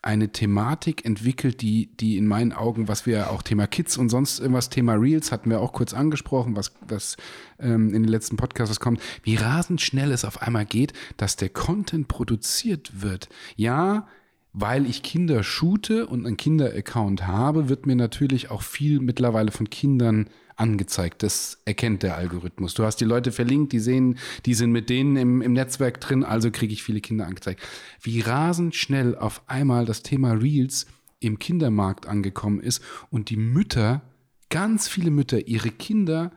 eine 0.04 0.30
Thematik 0.30 1.06
entwickelt, 1.06 1.62
die, 1.62 1.88
die 1.98 2.18
in 2.18 2.28
meinen 2.28 2.52
Augen, 2.52 2.90
was 2.90 3.06
wir 3.06 3.32
auch 3.32 3.42
Thema 3.42 3.68
Kids 3.68 3.98
und 3.98 4.10
sonst 4.10 4.40
irgendwas, 4.40 4.70
Thema 4.70 4.94
Reels 4.96 5.32
hatten 5.32 5.50
wir 5.50 5.62
auch 5.62 5.72
kurz 5.72 5.94
angesprochen, 5.94 6.58
was, 6.58 6.74
was 6.88 7.16
ähm, 7.58 7.94
in 7.94 8.04
den 8.04 8.12
letzten 8.12 8.36
Podcasts 8.36 8.82
kommt, 8.82 9.02
wie 9.24 9.36
rasend 9.36 9.82
schnell 9.82 10.12
es 10.12 10.26
auf 10.26 10.42
einmal 10.42 10.66
geht, 10.66 10.92
dass 11.16 11.38
der 11.38 11.50
Content 11.50 12.10
produziert 12.10 13.02
wird. 13.02 13.30
Ja, 13.56 14.08
weil 14.54 14.86
ich 14.86 15.02
Kinder 15.02 15.44
shoote 15.44 16.06
und 16.06 16.26
einen 16.26 16.38
Kinder-Account 16.38 17.26
habe, 17.28 17.70
wird 17.70 17.88
mir 17.88 17.96
natürlich 17.96 18.52
auch 18.52 18.62
viel 18.62 19.00
mittlerweile 19.00 19.52
von 19.52 19.70
Kindern 19.72 20.30
angezeigt. 20.56 21.24
Das 21.24 21.60
erkennt 21.66 22.04
der 22.04 22.16
Algorithmus. 22.16 22.76
Du 22.76 22.84
hast 22.84 22.98
die 22.98 23.06
Leute 23.06 23.32
verlinkt, 23.32 23.74
die 23.74 23.80
sehen, 23.80 24.20
die 24.46 24.54
sind 24.54 24.72
mit 24.72 24.90
denen 24.90 25.16
im, 25.16 25.42
im 25.42 25.54
Netzwerk 25.54 26.00
drin, 26.00 26.24
also 26.24 26.52
kriege 26.52 26.72
ich 26.72 26.84
viele 26.84 27.02
Kinder 27.02 27.26
angezeigt. 27.26 27.64
Wie 28.02 28.20
rasend 28.20 28.76
schnell 28.76 29.18
auf 29.18 29.42
einmal 29.48 29.86
das 29.86 30.04
Thema 30.04 30.34
Reels 30.34 30.86
im 31.20 31.40
Kindermarkt 31.40 32.06
angekommen 32.06 32.60
ist 32.60 32.84
und 33.10 33.32
die 33.32 33.38
Mütter, 33.38 34.04
ganz 34.50 34.88
viele 34.88 35.10
Mütter, 35.10 35.48
ihre 35.48 35.70
Kinder, 35.70 36.32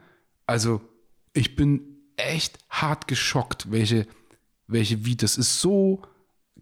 also 0.46 0.80
ich 1.34 1.54
bin 1.54 1.82
echt 2.16 2.58
hart 2.70 3.08
geschockt, 3.08 3.70
welche, 3.70 4.06
welche, 4.66 5.04
wie, 5.04 5.16
das 5.16 5.36
ist 5.36 5.60
so 5.60 6.00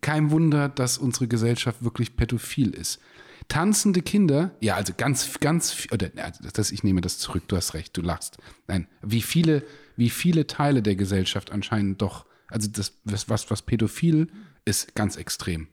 kein 0.04 0.30
Wunder, 0.30 0.68
dass 0.68 0.98
unsere 0.98 1.28
Gesellschaft 1.28 1.82
wirklich 1.82 2.14
pädophil 2.14 2.74
ist. 2.74 3.00
Tanzende 3.48 4.02
Kinder, 4.02 4.54
ja, 4.60 4.74
also 4.74 4.92
ganz, 4.94 5.40
ganz, 5.40 5.86
oder 5.92 6.10
das, 6.10 6.72
ich 6.72 6.84
nehme 6.84 7.00
das 7.00 7.18
zurück, 7.18 7.44
du 7.48 7.56
hast 7.56 7.72
recht, 7.72 7.96
du 7.96 8.02
lachst. 8.02 8.36
Nein, 8.68 8.86
wie 9.00 9.22
viele, 9.22 9.62
wie 9.96 10.10
viele 10.10 10.46
Teile 10.46 10.82
der 10.82 10.94
Gesellschaft 10.94 11.50
anscheinend 11.50 12.02
doch, 12.02 12.26
also 12.48 12.68
das, 12.70 12.92
was, 13.04 13.50
was 13.50 13.62
pädophil 13.62 14.28
ist, 14.66 14.94
ganz 14.94 15.16
extrem. 15.16 15.68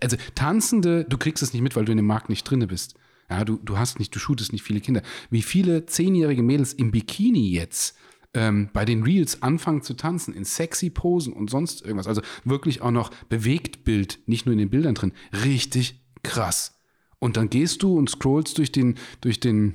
Also 0.00 0.16
tanzende, 0.34 1.04
du 1.04 1.16
kriegst 1.16 1.40
es 1.40 1.52
nicht 1.52 1.62
mit, 1.62 1.76
weil 1.76 1.84
du 1.84 1.92
in 1.92 1.98
dem 1.98 2.06
Markt 2.06 2.28
nicht 2.28 2.42
drinne 2.42 2.66
bist. 2.66 2.96
Ja, 3.28 3.44
du, 3.44 3.56
du 3.58 3.78
hast 3.78 4.00
nicht, 4.00 4.12
du 4.12 4.18
shootest 4.18 4.52
nicht 4.52 4.64
viele 4.64 4.80
Kinder. 4.80 5.02
Wie 5.30 5.42
viele 5.42 5.86
zehnjährige 5.86 6.42
Mädels 6.42 6.72
im 6.72 6.90
Bikini 6.90 7.52
jetzt 7.52 7.96
ähm, 8.34 8.70
bei 8.72 8.84
den 8.84 9.02
Reels 9.02 9.42
anfangen 9.42 9.82
zu 9.82 9.94
tanzen, 9.94 10.34
in 10.34 10.44
sexy 10.44 10.90
Posen 10.90 11.32
und 11.32 11.50
sonst 11.50 11.82
irgendwas. 11.82 12.06
Also 12.06 12.22
wirklich 12.44 12.82
auch 12.82 12.90
noch 12.90 13.10
bewegt 13.28 13.84
Bild, 13.84 14.20
nicht 14.26 14.46
nur 14.46 14.52
in 14.52 14.58
den 14.58 14.70
Bildern 14.70 14.94
drin. 14.94 15.12
Richtig 15.44 16.00
krass. 16.22 16.78
Und 17.18 17.36
dann 17.36 17.50
gehst 17.50 17.82
du 17.82 17.98
und 17.98 18.08
scrollst 18.08 18.58
durch 18.58 18.72
den, 18.72 18.96
durch 19.20 19.40
den, 19.40 19.74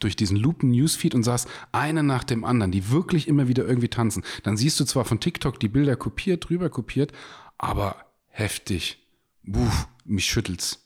durch 0.00 0.16
diesen 0.16 0.36
Lupen-Newsfeed 0.36 1.14
und 1.14 1.22
sagst, 1.22 1.48
eine 1.70 2.02
nach 2.02 2.24
dem 2.24 2.44
anderen, 2.44 2.72
die 2.72 2.90
wirklich 2.90 3.28
immer 3.28 3.46
wieder 3.46 3.66
irgendwie 3.66 3.88
tanzen. 3.88 4.24
Dann 4.42 4.56
siehst 4.56 4.80
du 4.80 4.84
zwar 4.84 5.04
von 5.04 5.20
TikTok 5.20 5.60
die 5.60 5.68
Bilder 5.68 5.96
kopiert, 5.96 6.48
drüber 6.48 6.70
kopiert, 6.70 7.12
aber 7.58 8.06
heftig. 8.28 9.06
Puh, 9.44 9.68
mich 10.04 10.24
schüttelt's. 10.24 10.82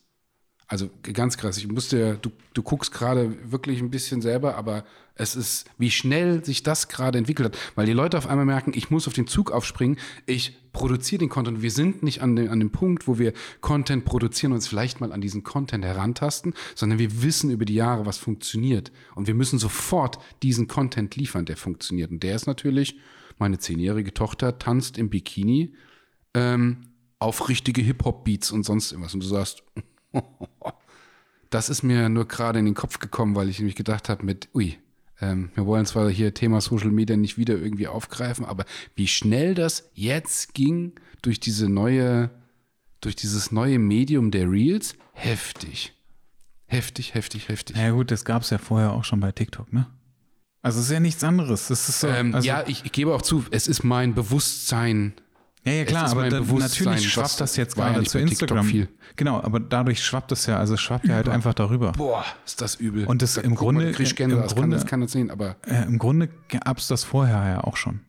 Also 0.67 0.89
ganz 1.01 1.37
krass. 1.37 1.57
Ich 1.57 1.67
musste, 1.67 2.17
du, 2.21 2.29
du 2.53 2.61
guckst 2.61 2.91
gerade 2.91 3.51
wirklich 3.51 3.79
ein 3.79 3.89
bisschen 3.89 4.21
selber, 4.21 4.55
aber 4.55 4.83
es 5.17 5.35
ist, 5.35 5.69
wie 5.77 5.91
schnell 5.91 6.43
sich 6.43 6.63
das 6.63 6.87
gerade 6.87 7.17
entwickelt 7.17 7.53
hat, 7.53 7.57
weil 7.75 7.85
die 7.85 7.93
Leute 7.93 8.17
auf 8.17 8.27
einmal 8.27 8.45
merken, 8.45 8.71
ich 8.75 8.89
muss 8.89 9.07
auf 9.07 9.13
den 9.13 9.27
Zug 9.27 9.51
aufspringen, 9.51 9.97
ich 10.25 10.55
produziere 10.71 11.19
den 11.19 11.29
Content. 11.29 11.61
Wir 11.61 11.71
sind 11.71 12.03
nicht 12.03 12.21
an, 12.21 12.35
den, 12.35 12.49
an 12.49 12.59
dem 12.59 12.71
Punkt, 12.71 13.07
wo 13.07 13.17
wir 13.17 13.33
Content 13.61 14.05
produzieren 14.05 14.51
und 14.51 14.57
uns 14.57 14.67
vielleicht 14.67 15.01
mal 15.01 15.11
an 15.11 15.21
diesen 15.21 15.43
Content 15.43 15.83
herantasten, 15.83 16.53
sondern 16.75 16.99
wir 16.99 17.23
wissen 17.23 17.49
über 17.49 17.65
die 17.65 17.73
Jahre, 17.73 18.05
was 18.05 18.17
funktioniert. 18.17 18.91
Und 19.15 19.27
wir 19.27 19.33
müssen 19.33 19.57
sofort 19.57 20.19
diesen 20.43 20.67
Content 20.67 21.15
liefern, 21.15 21.45
der 21.45 21.57
funktioniert. 21.57 22.11
Und 22.11 22.21
der 22.21 22.35
ist 22.35 22.45
natürlich, 22.45 22.97
meine 23.39 23.57
zehnjährige 23.57 24.13
Tochter 24.13 24.59
tanzt 24.59 24.97
im 24.97 25.09
Bikini 25.09 25.73
ähm, 26.35 26.83
auf 27.19 27.49
richtige 27.49 27.81
Hip-Hop-Beats 27.81 28.51
und 28.51 28.63
sonst 28.63 28.91
irgendwas. 28.91 29.15
Und 29.15 29.23
du 29.23 29.27
sagst, 29.27 29.63
das 31.49 31.69
ist 31.69 31.81
mir 31.81 32.09
nur 32.09 32.27
gerade 32.27 32.59
in 32.59 32.65
den 32.65 32.75
Kopf 32.75 32.99
gekommen, 32.99 33.35
weil 33.35 33.49
ich 33.49 33.57
nämlich 33.57 33.75
gedacht 33.75 34.09
habe 34.09 34.23
mit, 34.23 34.49
ui, 34.53 34.77
ähm, 35.19 35.49
wir 35.55 35.65
wollen 35.65 35.85
zwar 35.85 36.09
hier 36.09 36.33
Thema 36.33 36.61
Social 36.61 36.91
Media 36.91 37.17
nicht 37.17 37.37
wieder 37.37 37.55
irgendwie 37.55 37.87
aufgreifen, 37.87 38.45
aber 38.45 38.65
wie 38.95 39.07
schnell 39.07 39.55
das 39.55 39.89
jetzt 39.93 40.53
ging 40.53 40.93
durch 41.21 41.39
diese 41.39 41.69
neue, 41.69 42.29
durch 43.01 43.15
dieses 43.15 43.51
neue 43.51 43.79
Medium 43.79 44.31
der 44.31 44.49
Reels, 44.49 44.95
heftig. 45.13 45.93
Heftig, 46.67 47.13
heftig, 47.13 47.49
heftig. 47.49 47.77
Ja 47.77 47.91
gut, 47.91 48.11
das 48.11 48.25
gab 48.25 48.41
es 48.43 48.49
ja 48.49 48.57
vorher 48.57 48.91
auch 48.91 49.05
schon 49.05 49.19
bei 49.19 49.31
TikTok, 49.31 49.71
ne? 49.71 49.87
Also 50.61 50.79
es 50.79 50.87
ist 50.87 50.91
ja 50.91 50.99
nichts 50.99 51.23
anderes. 51.23 51.69
Das 51.69 51.87
ist 51.87 52.01
so, 52.01 52.07
ähm, 52.07 52.35
also 52.35 52.45
ja, 52.45 52.63
ich, 52.67 52.83
ich, 52.83 52.91
gebe 52.91 53.13
auch 53.13 53.21
zu, 53.21 53.45
es 53.51 53.67
ist 53.67 53.83
mein 53.83 54.13
Bewusstsein 54.13 55.13
ja, 55.65 55.73
ja, 55.73 55.85
klar, 55.85 56.09
aber 56.09 56.29
da, 56.29 56.39
natürlich 56.39 57.11
schwappt 57.11 57.41
das 57.41 57.57
jetzt 57.57 57.75
gerade 57.75 57.99
ja 57.99 58.05
zu 58.05 58.19
Instagram. 58.19 58.65
Viel. 58.65 58.87
Genau, 59.17 59.41
aber 59.41 59.59
dadurch 59.59 60.01
schwappt 60.01 60.31
es 60.31 60.45
ja, 60.45 60.57
also 60.57 60.77
schwappt 60.77 61.07
ja 61.07 61.15
halt 61.15 61.27
einfach 61.27 61.53
darüber. 61.53 61.91
Boah, 61.91 62.23
ist 62.45 62.61
das 62.61 62.75
übel. 62.75 63.05
Und 63.05 63.21
das 63.21 63.33
da, 63.33 63.41
im 63.41 63.55
Grunde, 63.55 63.85
mal, 63.85 63.87
im 63.89 63.95
das 64.41 64.55
Grunde, 64.55 64.77
kann, 64.77 64.85
kann 64.87 65.01
das 65.01 65.11
sehen, 65.11 65.29
aber. 65.29 65.57
Äh, 65.65 65.83
Im 65.83 65.97
Grunde 65.99 66.29
gab 66.49 66.77
es 66.77 66.87
das 66.87 67.03
vorher 67.03 67.43
ja 67.45 67.63
auch 67.63 67.75
schon. 67.75 68.01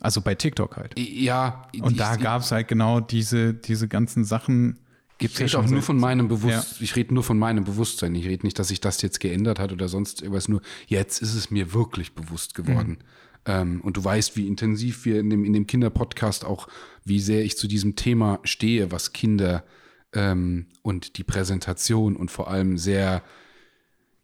Also 0.00 0.20
bei 0.22 0.34
TikTok 0.34 0.76
halt. 0.76 0.98
Ja. 0.98 1.68
Und 1.80 2.00
da 2.00 2.16
gab 2.16 2.42
es 2.42 2.52
halt 2.52 2.68
genau 2.68 3.00
diese, 3.00 3.54
diese 3.54 3.86
ganzen 3.86 4.24
Sachen. 4.24 4.78
Gibt's 5.18 5.38
ich 5.38 5.52
rede 5.52 5.58
auch 5.58 5.68
nur 5.68 5.82
von 5.82 5.98
meinem 5.98 6.28
Bewusstsein. 6.28 6.76
Ja. 6.78 6.84
Ich 6.84 6.96
rede 6.96 7.12
nur 7.12 7.22
von 7.22 7.38
meinem 7.38 7.64
Bewusstsein. 7.64 8.14
Ich 8.14 8.26
rede 8.26 8.46
nicht, 8.46 8.58
dass 8.58 8.68
sich 8.68 8.80
das 8.80 9.02
jetzt 9.02 9.20
geändert 9.20 9.58
hat 9.58 9.72
oder 9.72 9.88
sonst 9.88 10.22
irgendwas. 10.22 10.48
Nur 10.48 10.62
jetzt 10.86 11.20
ist 11.20 11.34
es 11.34 11.50
mir 11.50 11.74
wirklich 11.74 12.14
bewusst 12.14 12.54
geworden. 12.54 12.92
Mhm. 12.92 13.04
Ähm, 13.46 13.80
und 13.80 13.96
du 13.96 14.04
weißt, 14.04 14.36
wie 14.36 14.46
intensiv 14.46 15.04
wir 15.04 15.20
in 15.20 15.30
dem, 15.30 15.44
in 15.44 15.52
dem 15.52 15.66
Kinderpodcast 15.66 16.44
auch, 16.44 16.68
wie 17.04 17.20
sehr 17.20 17.44
ich 17.44 17.56
zu 17.56 17.68
diesem 17.68 17.96
Thema 17.96 18.40
stehe, 18.44 18.92
was 18.92 19.12
Kinder 19.12 19.64
ähm, 20.12 20.66
und 20.82 21.16
die 21.16 21.24
Präsentation 21.24 22.16
und 22.16 22.30
vor 22.30 22.48
allem 22.48 22.78
sehr, 22.78 23.22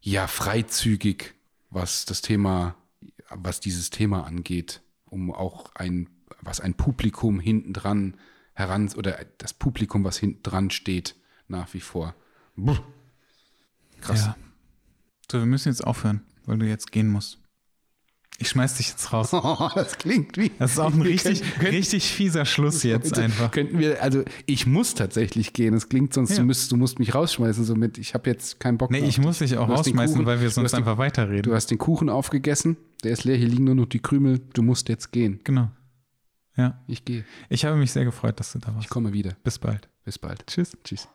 ja 0.01 0.27
freizügig, 0.29 1.35
was 1.71 2.05
das 2.05 2.21
Thema, 2.21 2.77
was 3.31 3.61
dieses 3.61 3.91
Thema 3.91 4.25
angeht, 4.25 4.83
um 5.07 5.33
auch 5.33 5.75
ein, 5.75 6.09
was 6.41 6.61
ein 6.61 6.75
Publikum 6.75 7.41
hinten 7.41 7.73
dran 7.73 8.17
heran 8.55 8.91
oder 8.97 9.19
das 9.39 9.53
Publikum, 9.53 10.05
was 10.05 10.17
hinten 10.17 10.43
dran 10.43 10.71
steht, 10.71 11.15
nach 11.49 11.75
wie 11.75 11.81
vor. 11.81 12.15
Krass. 14.01 14.27
Ja. 14.27 14.37
So, 15.31 15.39
wir 15.39 15.47
müssen 15.47 15.69
jetzt 15.69 15.85
aufhören, 15.85 16.23
weil 16.47 16.59
du 16.59 16.67
jetzt 16.67 16.91
gehen 16.93 17.09
musst. 17.09 17.39
Ich 18.39 18.51
schmeiß 18.51 18.75
dich 18.75 18.91
jetzt 18.91 19.13
raus. 19.13 19.33
Oh, 19.33 19.69
das 19.75 19.97
klingt 19.97 20.37
wie. 20.37 20.51
Das 20.59 20.73
ist 20.73 20.79
auch 20.79 20.93
ein 20.93 21.01
richtig, 21.01 21.43
können, 21.59 21.71
richtig 21.71 22.11
fieser 22.11 22.45
Schluss 22.45 22.83
jetzt 22.83 23.17
einfach. 23.19 23.51
Könnten 23.51 23.79
wir, 23.79 24.03
also 24.03 24.25
ich 24.45 24.67
muss 24.67 24.95
tatsächlich 24.95 25.55
gehen. 25.55 25.73
Es 25.75 25.89
klingt 25.89 26.13
sonst, 26.13 26.31
ja. 26.31 26.39
du, 26.39 26.45
müsst, 26.45 26.71
du 26.71 26.77
musst 26.77 26.99
mich 26.99 27.15
rausschmeißen, 27.15 27.65
somit 27.65 27.97
ich 27.97 28.13
habe 28.13 28.29
jetzt 28.29 28.61
keinen 28.61 28.77
Bock 28.77 28.91
mehr. 28.91 29.01
Nee, 29.01 29.09
ich 29.09 29.19
muss 29.19 29.39
dich 29.39 29.57
auch 29.57 29.69
rausschmeißen, 29.69 30.17
Kuchen, 30.17 30.27
weil 30.27 30.41
wir 30.41 30.51
sonst 30.51 30.75
einfach 30.75 30.95
den, 30.95 30.99
weiterreden. 30.99 31.43
Du 31.43 31.55
hast 31.55 31.71
den 31.71 31.79
Kuchen 31.79 32.11
aufgegessen, 32.11 32.77
der 33.05 33.13
ist 33.13 33.25
leer, 33.25 33.37
hier 33.37 33.49
liegen 33.49 33.65
nur 33.65 33.75
noch 33.75 33.87
die 33.87 34.01
Krümel, 34.01 34.41
du 34.53 34.63
musst 34.63 34.89
jetzt 34.91 35.13
gehen. 35.13 35.41
Genau. 35.45 35.71
Ja. 36.57 36.83
Ich 36.87 37.05
gehe. 37.05 37.25
Ich 37.49 37.65
habe 37.65 37.77
mich 37.77 37.93
sehr 37.93 38.05
gefreut, 38.05 38.39
dass 38.41 38.53
du 38.53 38.59
da 38.59 38.69
warst. 38.69 38.85
Ich 38.85 38.89
komme 38.89 39.13
wieder. 39.13 39.37
Bis 39.45 39.59
bald. 39.59 39.89
Bis 40.05 40.19
bald. 40.19 40.47
Tschüss. 40.47 40.77
Tschüss. 40.85 41.09